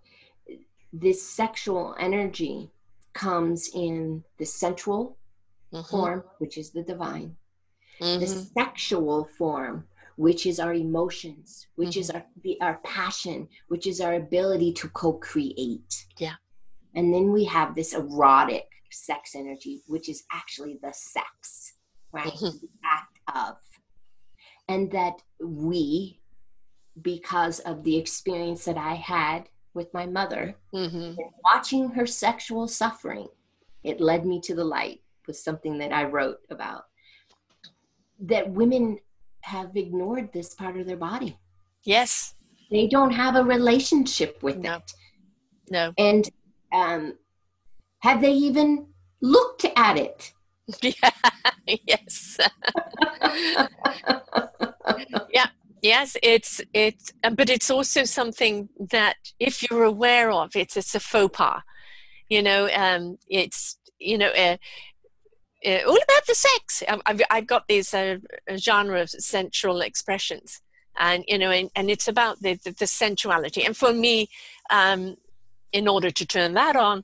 this 0.93 1.21
sexual 1.21 1.95
energy 1.99 2.71
comes 3.13 3.69
in 3.73 4.23
the 4.37 4.45
sensual 4.45 5.17
mm-hmm. 5.73 5.89
form 5.89 6.23
which 6.37 6.57
is 6.57 6.71
the 6.71 6.83
divine 6.83 7.35
mm-hmm. 8.01 8.19
the 8.19 8.27
sexual 8.27 9.25
form 9.37 9.85
which 10.17 10.47
is 10.47 10.59
our 10.59 10.73
emotions, 10.73 11.67
which 11.75 11.91
mm-hmm. 11.91 11.99
is 11.99 12.09
our 12.09 12.25
the, 12.43 12.59
our 12.59 12.79
passion, 12.83 13.47
which 13.67 13.87
is 13.87 14.01
our 14.01 14.15
ability 14.15 14.73
to 14.73 14.89
co-create. 14.89 16.05
Yeah. 16.17 16.33
And 16.97 17.13
then 17.13 17.31
we 17.31 17.45
have 17.45 17.75
this 17.75 17.93
erotic 17.93 18.65
sex 18.91 19.35
energy, 19.35 19.83
which 19.87 20.09
is 20.09 20.23
actually 20.33 20.79
the 20.81 20.91
sex, 20.91 21.73
right? 22.11 22.25
Mm-hmm. 22.25 22.57
The 22.59 22.69
act 22.83 23.19
of. 23.35 23.57
And 24.67 24.91
that 24.91 25.21
we, 25.39 26.19
because 27.03 27.59
of 27.59 27.83
the 27.83 27.95
experience 27.95 28.65
that 28.65 28.77
I 28.77 28.95
had 28.95 29.47
with 29.75 29.93
my 29.93 30.07
mother, 30.07 30.55
mm-hmm. 30.73 31.13
watching 31.43 31.89
her 31.91 32.07
sexual 32.07 32.67
suffering, 32.67 33.27
it 33.83 34.01
led 34.01 34.25
me 34.25 34.41
to 34.41 34.55
the 34.55 34.65
light 34.65 35.01
was 35.27 35.43
something 35.43 35.77
that 35.77 35.93
I 35.93 36.05
wrote 36.05 36.39
about. 36.49 36.85
That 38.19 38.49
women 38.49 38.97
have 39.41 39.77
ignored 39.77 40.33
this 40.33 40.55
part 40.55 40.79
of 40.79 40.87
their 40.87 40.97
body. 40.97 41.37
Yes. 41.83 42.33
They 42.71 42.87
don't 42.87 43.11
have 43.11 43.35
a 43.35 43.43
relationship 43.43 44.41
with 44.41 44.57
no. 44.57 44.77
it. 44.77 44.93
No. 45.69 45.93
And 45.97 46.27
um, 46.71 47.17
have 47.99 48.21
they 48.21 48.31
even 48.31 48.87
looked 49.21 49.65
at 49.75 49.97
it? 49.97 50.33
Yes. 51.85 52.37
yeah. 55.33 55.47
Yes, 55.81 56.15
it's 56.23 56.61
it's, 56.73 57.11
but 57.35 57.49
it's 57.49 57.69
also 57.69 58.05
something 58.05 58.69
that 58.91 59.17
if 59.37 59.69
you're 59.69 59.83
aware 59.83 60.31
of, 60.31 60.55
it's 60.55 60.77
it's 60.77 60.95
a 60.95 60.99
faux 61.01 61.37
pas. 61.37 61.61
You 62.29 62.41
know, 62.41 62.69
um, 62.73 63.17
it's 63.29 63.77
you 63.99 64.17
know, 64.17 64.29
uh, 64.29 64.57
uh, 65.65 65.79
all 65.87 65.97
about 65.97 66.25
the 66.27 66.35
sex. 66.35 66.83
I've, 67.05 67.21
I've 67.29 67.47
got 67.47 67.67
these 67.67 67.93
uh, 67.93 68.17
genre 68.57 69.01
of 69.01 69.09
sensual 69.09 69.81
expressions, 69.81 70.61
and 70.97 71.23
you 71.27 71.37
know, 71.37 71.51
and, 71.51 71.69
and 71.75 71.89
it's 71.89 72.07
about 72.07 72.41
the, 72.41 72.55
the, 72.63 72.71
the 72.71 72.87
sensuality. 72.87 73.65
And 73.65 73.75
for 73.75 73.93
me, 73.93 74.29
um, 74.69 75.17
in 75.71 75.87
order 75.87 76.11
to 76.11 76.25
turn 76.25 76.53
that 76.53 76.75
on, 76.75 77.03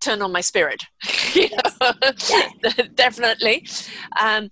turn 0.00 0.22
on 0.22 0.32
my 0.32 0.40
spirit. 0.40 0.84
you 1.34 1.48
know 1.50 1.92
definitely. 2.94 3.66
Um, 4.20 4.50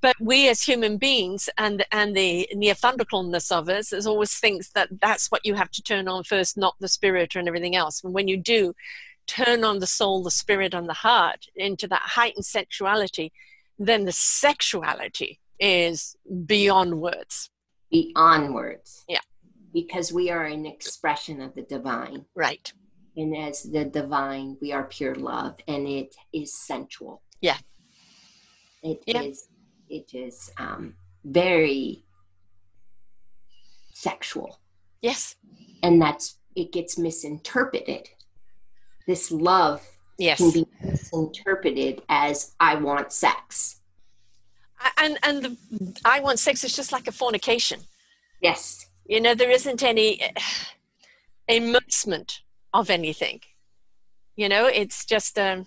but 0.00 0.16
we 0.20 0.48
as 0.48 0.62
human 0.62 0.96
beings, 0.96 1.48
and 1.58 1.84
and 1.92 2.16
the 2.16 2.48
neanderthalness 2.54 3.52
of 3.52 3.68
us, 3.68 3.92
is 3.92 4.06
always 4.06 4.34
thinks 4.34 4.70
that 4.70 4.88
that's 5.00 5.30
what 5.30 5.44
you 5.44 5.54
have 5.54 5.70
to 5.72 5.82
turn 5.82 6.08
on 6.08 6.24
first, 6.24 6.56
not 6.56 6.74
the 6.80 6.88
spirit 6.88 7.36
and 7.36 7.48
everything 7.48 7.76
else. 7.76 8.02
And 8.02 8.14
when 8.14 8.28
you 8.28 8.36
do, 8.36 8.74
turn 9.26 9.64
on 9.64 9.78
the 9.78 9.86
soul, 9.86 10.22
the 10.22 10.30
spirit, 10.30 10.74
and 10.74 10.88
the 10.88 10.94
heart 10.94 11.46
into 11.54 11.86
that 11.88 12.02
heightened 12.02 12.46
sexuality, 12.46 13.32
then 13.78 14.04
the 14.04 14.12
sexuality 14.12 15.40
is 15.58 16.16
beyond 16.46 17.00
words. 17.00 17.50
Beyond 17.90 18.54
words. 18.54 19.04
Yeah. 19.08 19.20
Because 19.72 20.12
we 20.12 20.30
are 20.30 20.44
an 20.44 20.66
expression 20.66 21.40
of 21.40 21.54
the 21.54 21.62
divine. 21.62 22.24
Right. 22.34 22.72
And 23.16 23.36
as 23.36 23.62
the 23.62 23.84
divine, 23.84 24.56
we 24.60 24.72
are 24.72 24.84
pure 24.84 25.14
love, 25.14 25.56
and 25.68 25.86
it 25.86 26.16
is 26.32 26.52
sensual. 26.52 27.22
Yeah. 27.40 27.58
It 28.82 29.02
yeah. 29.06 29.22
is. 29.22 29.48
It 29.88 30.14
is 30.14 30.50
um, 30.58 30.94
very 31.24 32.04
sexual. 33.92 34.58
Yes. 35.00 35.36
And 35.82 36.00
that's 36.00 36.38
it 36.56 36.72
gets 36.72 36.98
misinterpreted 36.98 38.08
this 39.06 39.30
love 39.30 39.82
yes. 40.18 40.38
can 40.38 40.50
be 40.50 40.66
misinterpreted 40.82 42.02
as 42.08 42.54
I 42.60 42.76
want 42.76 43.12
sex. 43.12 43.80
And 44.98 45.18
and 45.22 45.42
the 45.42 45.56
I 46.04 46.20
want 46.20 46.38
sex 46.38 46.64
is 46.64 46.74
just 46.74 46.92
like 46.92 47.06
a 47.08 47.12
fornication. 47.12 47.80
Yes. 48.40 48.86
You 49.06 49.20
know, 49.20 49.34
there 49.34 49.50
isn't 49.50 49.82
any 49.82 50.20
immersement 51.48 52.40
of 52.74 52.90
anything. 52.90 53.40
You 54.36 54.50
know, 54.50 54.66
it's 54.66 55.06
just 55.06 55.38
um, 55.38 55.66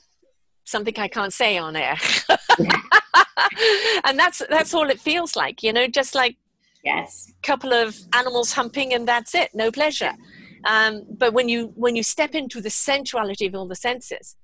something 0.65 0.93
I 0.99 1.07
can't 1.07 1.33
say 1.33 1.57
on 1.57 1.75
air. 1.75 1.97
and 4.03 4.19
that's 4.19 4.43
that's 4.49 4.73
all 4.73 4.89
it 4.89 4.99
feels 4.99 5.35
like, 5.35 5.63
you 5.63 5.73
know, 5.73 5.87
just 5.87 6.13
like 6.13 6.35
yes, 6.83 7.31
couple 7.41 7.73
of 7.73 7.97
animals 8.13 8.53
humping 8.53 8.93
and 8.93 9.07
that's 9.07 9.33
it, 9.33 9.49
no 9.55 9.71
pleasure. 9.71 10.13
Um, 10.65 11.05
but 11.09 11.33
when 11.33 11.47
you 11.49 11.71
when 11.75 11.95
you 11.95 12.03
step 12.03 12.35
into 12.35 12.61
the 12.61 12.69
sensuality 12.69 13.47
of 13.47 13.55
all 13.55 13.67
the 13.67 13.75
senses, 13.75 14.35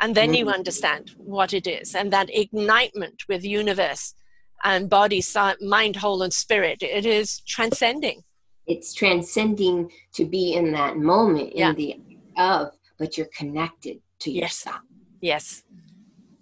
and 0.00 0.14
then 0.14 0.34
you 0.34 0.44
mm-hmm. 0.44 0.54
understand 0.54 1.12
what 1.16 1.52
it 1.54 1.66
is, 1.66 1.94
and 1.94 2.12
that 2.12 2.28
ignitement 2.34 3.22
with 3.28 3.44
universe 3.44 4.14
and 4.62 4.90
body, 4.90 5.22
mind, 5.62 5.96
whole, 5.96 6.22
and 6.22 6.34
spirit, 6.34 6.82
it 6.82 7.06
is 7.06 7.40
transcending. 7.40 8.22
It's 8.66 8.92
transcending 8.92 9.90
to 10.12 10.26
be 10.26 10.52
in 10.52 10.72
that 10.72 10.98
moment 10.98 11.52
in 11.52 11.58
yeah. 11.58 11.72
the 11.72 11.98
of, 12.36 12.72
but 12.98 13.16
you're 13.16 13.28
connected 13.36 13.98
to 14.20 14.30
yes. 14.30 14.42
yourself. 14.42 14.82
Yes. 15.20 15.62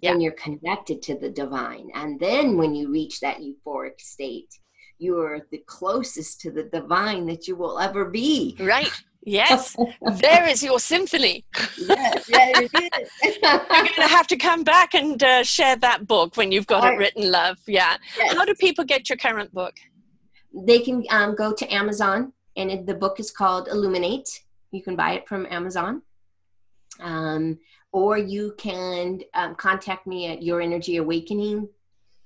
Yeah. 0.01 0.11
And 0.11 0.23
you're 0.23 0.33
connected 0.33 1.01
to 1.03 1.17
the 1.17 1.29
divine. 1.29 1.89
And 1.93 2.19
then 2.19 2.57
when 2.57 2.73
you 2.75 2.91
reach 2.91 3.19
that 3.19 3.39
euphoric 3.39 3.99
state, 3.99 4.53
you're 4.97 5.47
the 5.51 5.63
closest 5.65 6.41
to 6.41 6.51
the 6.51 6.63
divine 6.63 7.25
that 7.27 7.47
you 7.47 7.55
will 7.55 7.79
ever 7.79 8.05
be. 8.05 8.55
Right. 8.59 8.91
Yes, 9.23 9.75
there 10.21 10.47
is 10.47 10.63
your 10.63 10.79
symphony. 10.79 11.45
yes, 11.77 12.29
yeah, 12.29 12.51
it 12.55 12.71
is. 12.73 13.37
You're 13.43 13.59
going 13.59 13.93
to 13.95 14.07
have 14.07 14.27
to 14.27 14.37
come 14.37 14.63
back 14.63 14.93
and 14.93 15.21
uh, 15.21 15.43
share 15.43 15.75
that 15.77 16.07
book 16.07 16.37
when 16.37 16.51
you've 16.51 16.67
got 16.67 16.93
it 16.93 16.97
written, 16.97 17.29
love. 17.29 17.57
Yeah. 17.67 17.97
Yes. 18.17 18.33
How 18.33 18.45
do 18.45 18.53
people 18.55 18.85
get 18.85 19.09
your 19.09 19.17
current 19.17 19.53
book? 19.53 19.75
They 20.53 20.79
can 20.79 21.03
um, 21.09 21.35
go 21.35 21.53
to 21.53 21.73
Amazon, 21.73 22.33
and 22.55 22.71
it, 22.71 22.85
the 22.85 22.95
book 22.95 23.19
is 23.19 23.29
called 23.29 23.67
Illuminate. 23.67 24.43
You 24.71 24.81
can 24.83 24.95
buy 24.95 25.13
it 25.13 25.27
from 25.27 25.45
Amazon. 25.49 26.01
Um, 26.99 27.59
or 27.91 28.17
you 28.17 28.53
can 28.57 29.21
um, 29.33 29.55
contact 29.55 30.05
me 30.05 30.27
at 30.27 30.41
yourenergyawakening.com 30.41 31.69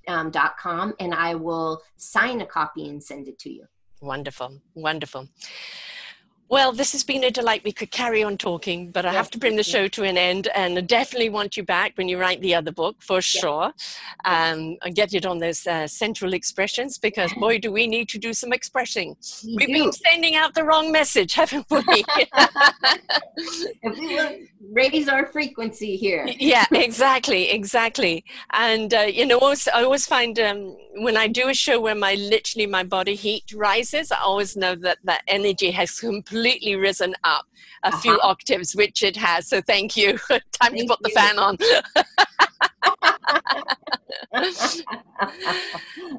um, 0.08 0.94
and 1.00 1.14
I 1.14 1.34
will 1.34 1.80
sign 1.96 2.40
a 2.40 2.46
copy 2.46 2.88
and 2.88 3.02
send 3.02 3.28
it 3.28 3.38
to 3.40 3.50
you. 3.50 3.66
Wonderful, 4.02 4.60
wonderful. 4.74 5.28
Well, 6.48 6.72
this 6.72 6.92
has 6.92 7.02
been 7.02 7.24
a 7.24 7.30
delight. 7.30 7.62
We 7.64 7.72
could 7.72 7.90
carry 7.90 8.22
on 8.22 8.36
talking, 8.36 8.90
but 8.90 9.06
I 9.06 9.12
have 9.12 9.30
to 9.30 9.38
bring 9.38 9.56
the 9.56 9.62
show 9.62 9.88
to 9.88 10.04
an 10.04 10.18
end 10.18 10.48
and 10.54 10.76
I 10.76 10.82
definitely 10.82 11.30
want 11.30 11.56
you 11.56 11.62
back 11.62 11.92
when 11.96 12.06
you 12.06 12.18
write 12.18 12.42
the 12.42 12.54
other 12.54 12.70
book 12.70 12.96
for 13.00 13.22
sure. 13.22 13.72
Um, 14.26 14.76
and 14.82 14.94
get 14.94 15.14
it 15.14 15.24
on 15.24 15.38
those 15.38 15.66
uh, 15.66 15.86
sensual 15.86 16.34
expressions 16.34 16.98
because 16.98 17.32
boy, 17.40 17.58
do 17.58 17.72
we 17.72 17.86
need 17.86 18.08
to 18.10 18.18
do 18.18 18.34
some 18.34 18.52
expressing. 18.52 19.16
We 19.44 19.56
We've 19.56 19.66
do. 19.68 19.72
been 19.84 19.92
sending 19.92 20.36
out 20.36 20.54
the 20.54 20.64
wrong 20.64 20.92
message, 20.92 21.32
haven't 21.40 21.66
we? 21.70 21.80
if 23.82 23.98
we 23.98 24.48
raise 24.70 25.08
our 25.08 25.26
frequency 25.26 25.96
here. 25.96 26.26
yeah, 26.38 26.66
exactly, 26.72 27.50
exactly. 27.50 28.24
And 28.52 28.92
uh, 28.92 29.00
you 29.00 29.24
know, 29.26 29.38
also, 29.38 29.70
I 29.72 29.82
always 29.82 30.06
find 30.06 30.38
um, 30.38 30.76
when 30.96 31.16
I 31.16 31.26
do 31.26 31.48
a 31.48 31.54
show 31.54 31.80
where 31.80 31.94
my 31.94 32.14
literally 32.14 32.66
my 32.66 32.84
body 32.84 33.14
heat 33.14 33.44
rises, 33.54 34.12
I 34.12 34.18
always 34.18 34.56
know 34.56 34.74
that 34.76 34.98
that 35.04 35.22
energy 35.26 35.70
has 35.70 35.98
completely 35.98 36.33
risen 36.76 37.14
up 37.24 37.46
a 37.84 37.88
uh-huh. 37.88 37.98
few 37.98 38.20
octaves, 38.20 38.74
which 38.74 39.02
it 39.02 39.16
has. 39.16 39.46
So 39.46 39.60
thank 39.60 39.96
you. 39.96 40.18
Time 40.28 40.40
thank 40.60 40.78
to 40.78 40.86
put 40.86 40.98
you. 41.00 41.04
the 41.04 41.10
fan 41.10 41.38
on. 41.38 41.56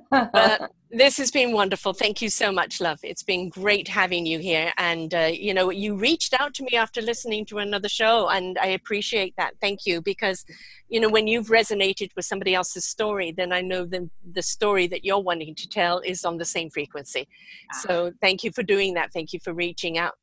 but 0.10 0.72
this 0.91 1.18
has 1.18 1.32
been 1.32 1.52
wonderful. 1.52 1.94
Thank 1.94 2.22
you 2.22 2.30
so 2.30 2.52
much, 2.52 2.80
love. 2.80 2.99
It's 3.03 3.23
been 3.23 3.49
great 3.49 3.88
having 3.88 4.26
you 4.26 4.40
here. 4.40 4.72
And, 4.77 5.14
uh, 5.14 5.32
you 5.34 5.53
know, 5.53 5.69
you 5.69 5.95
reached 5.95 6.34
out 6.40 6.53
to 6.56 6.64
me 6.64 6.77
after 6.77 7.02
listening 7.02 7.45
to 7.48 7.57
another 7.57 7.90
show, 7.90 8.30
and 8.30 8.57
I 8.57 8.68
appreciate 8.68 9.36
that. 9.38 9.56
Thank 9.60 9.86
you. 9.86 10.02
Because, 10.02 10.45
you 10.88 10.99
know, 10.99 11.10
when 11.10 11.27
you've 11.27 11.48
resonated 11.48 12.11
with 12.15 12.26
somebody 12.26 12.56
else's 12.56 12.86
story, 12.86 13.32
then 13.32 13.52
I 13.52 13.61
know 13.61 13.86
the, 13.86 14.10
the 14.32 14.41
story 14.41 14.88
that 14.88 15.03
you're 15.03 15.19
wanting 15.19 15.56
to 15.56 15.68
tell 15.68 15.99
is 15.99 16.23
on 16.23 16.38
the 16.38 16.45
same 16.45 16.69
frequency. 16.69 17.27
So 17.82 18.14
thank 18.22 18.44
you 18.44 18.52
for 18.52 18.64
doing 18.64 18.94
that. 18.94 19.11
Thank 19.11 19.34
you 19.34 19.40
for 19.44 19.53
reaching 19.53 19.98
out. 19.98 20.14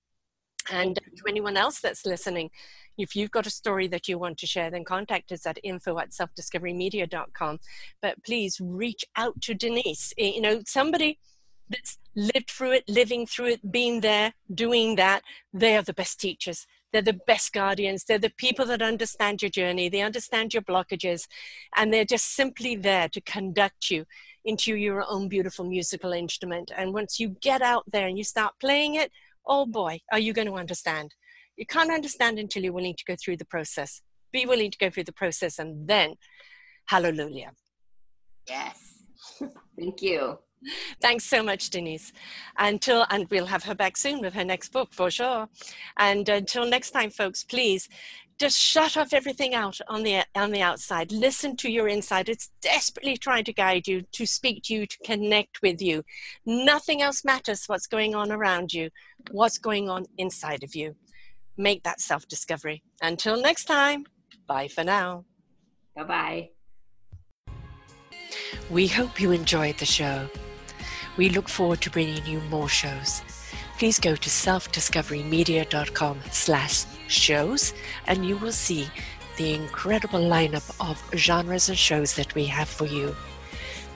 And 0.71 0.95
to 0.97 1.23
anyone 1.29 1.57
else 1.57 1.81
that's 1.81 2.07
listening, 2.07 2.51
if 2.99 3.17
you've 3.17 3.31
got 3.31 3.47
a 3.47 3.51
story 3.51 3.89
that 3.89 4.09
you 4.09 4.19
want 4.19 4.39
to 4.39 4.47
share, 4.47 4.71
then 4.71 4.85
contact 4.85 5.33
us 5.33 5.47
at 5.47 5.59
info 5.63 5.99
at 5.99 6.11
selfdiscoverymedia.com. 6.11 7.59
But 8.01 8.23
please 8.25 8.61
reach 8.61 9.05
out 9.17 9.41
to 9.43 9.55
Denise. 9.55 10.13
Eh, 10.19 10.33
you 10.35 10.41
know, 10.41 10.63
somebody 10.67 11.19
that's 11.69 11.99
lived 12.15 12.51
through 12.51 12.73
it, 12.73 12.85
living 12.89 13.27
through 13.27 13.47
it, 13.47 13.73
being 13.73 14.01
there, 14.01 14.35
doing 14.55 14.97
that, 14.97 15.23
they 15.53 15.77
are 15.77 15.83
the 15.83 15.95
best 15.95 16.21
teachers. 16.21 16.67
They're 16.93 17.03
the 17.03 17.21
best 17.27 17.53
guardians. 17.53 18.05
They're 18.05 18.19
the 18.19 18.33
people 18.37 18.67
that 18.67 18.83
understand 18.83 19.41
your 19.41 19.51
journey. 19.51 19.89
They 19.89 20.03
understand 20.03 20.53
your 20.53 20.63
blockages. 20.63 21.27
And 21.75 21.93
they're 21.93 22.05
just 22.05 22.35
simply 22.35 22.77
there 22.77 23.09
to 23.09 23.21
conduct 23.23 23.91
you 23.91 24.05
into 24.45 24.77
your 24.77 25.05
own 25.09 25.29
beautiful 25.29 25.65
musical 25.65 26.13
instrument. 26.13 26.71
And 26.77 26.93
once 26.93 27.19
you 27.19 27.31
get 27.41 27.63
out 27.63 27.85
there 27.91 28.07
and 28.07 28.19
you 28.19 28.25
start 28.25 28.55
playing 28.61 28.97
it, 28.97 29.11
oh 29.47 29.67
boy, 29.67 30.01
are 30.13 30.19
you 30.19 30.33
going 30.33 30.49
to 30.49 30.55
understand? 30.55 31.15
You 31.63 31.67
can't 31.67 31.93
understand 31.93 32.41
until 32.41 32.65
you're 32.65 32.73
willing 32.73 32.97
to 32.97 33.05
go 33.07 33.15
through 33.15 33.37
the 33.37 33.45
process. 33.45 34.03
Be 34.33 34.47
willing 34.47 34.73
to 34.73 34.79
go 34.79 34.91
through 34.91 35.05
the 35.05 35.13
process 35.13 35.61
and 35.61 35.87
then, 35.87 36.17
hallelujah. 36.87 37.53
Yes. 38.49 39.05
Thank 39.79 40.03
you. 40.03 40.41
Thanks 41.01 41.23
so 41.23 41.41
much, 41.41 41.71
Denise. 41.71 42.13
Until, 42.59 43.07
and 43.11 43.29
we'll 43.31 43.47
have 43.47 43.63
her 43.63 43.77
back 43.77 43.97
soon 43.97 44.21
with 44.21 44.35
her 44.35 44.45
next 44.45 44.73
book 44.73 44.89
for 44.93 45.09
sure. 45.09 45.47
And 45.99 46.29
until 46.29 46.67
next 46.67 46.91
time, 46.91 47.11
folks, 47.11 47.45
please 47.45 47.89
just 48.41 48.59
shut 48.59 48.97
off 48.97 49.13
everything 49.13 49.55
out 49.55 49.79
on 49.87 50.03
the 50.03 50.25
on 50.35 50.51
the 50.51 50.63
outside 50.63 51.13
listen 51.13 51.55
to 51.55 51.71
your 51.71 51.87
inside 51.87 52.29
it's 52.29 52.51
desperately 52.61 53.17
trying 53.17 53.45
to 53.45 53.53
guide 53.53 53.87
you 53.87 54.03
to 54.11 54.27
speak 54.27 54.65
to 54.65 54.75
you 54.75 54.87
to 54.87 54.97
connect 55.05 55.61
with 55.63 55.81
you 55.81 56.03
nothing 56.45 57.03
else 57.03 57.25
matters 57.25 57.67
what's 57.67 57.87
going 57.87 58.17
on 58.17 58.33
around 58.33 58.73
you 58.73 58.89
what's 59.31 59.59
going 59.59 59.89
on 59.89 60.05
inside 60.19 60.65
of 60.65 60.75
you 60.75 60.97
make 61.57 61.83
that 61.83 62.01
self 62.01 62.27
discovery 62.29 62.83
until 63.03 63.41
next 63.41 63.65
time 63.65 64.05
bye 64.47 64.69
for 64.69 64.85
now 64.85 65.25
bye 65.97 66.05
bye 66.05 66.51
we 68.71 68.87
hope 68.87 69.21
you 69.21 69.33
enjoyed 69.33 69.77
the 69.79 69.87
show 69.87 70.29
we 71.17 71.29
look 71.29 71.49
forward 71.49 71.81
to 71.81 71.91
bringing 71.91 72.25
you 72.27 72.41
more 72.43 72.69
shows 72.69 73.23
please 73.79 73.99
go 73.99 74.15
to 74.15 74.31
selfdiscoverymedia.com 74.31 76.21
slash 76.31 76.85
shows 77.09 77.75
and 78.07 78.25
you 78.25 78.37
will 78.37 78.53
see 78.53 78.89
the 79.37 79.55
incredible 79.55 80.21
lineup 80.21 80.71
of 80.81 81.03
genres 81.17 81.69
and 81.69 81.79
shows 81.79 82.15
that 82.15 82.35
we 82.35 82.45
have 82.45 82.69
for 82.69 82.87
you. 82.87 83.15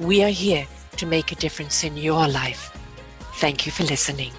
We 0.01 0.23
are 0.25 0.31
here 0.31 0.67
to 0.97 1.07
make 1.07 1.33
a 1.33 1.37
difference 1.37 1.85
in 1.85 1.97
your 1.97 2.27
life. 2.27 2.77
Thank 3.35 3.67
you 3.67 3.73
for 3.73 3.85
listening. 3.85 4.33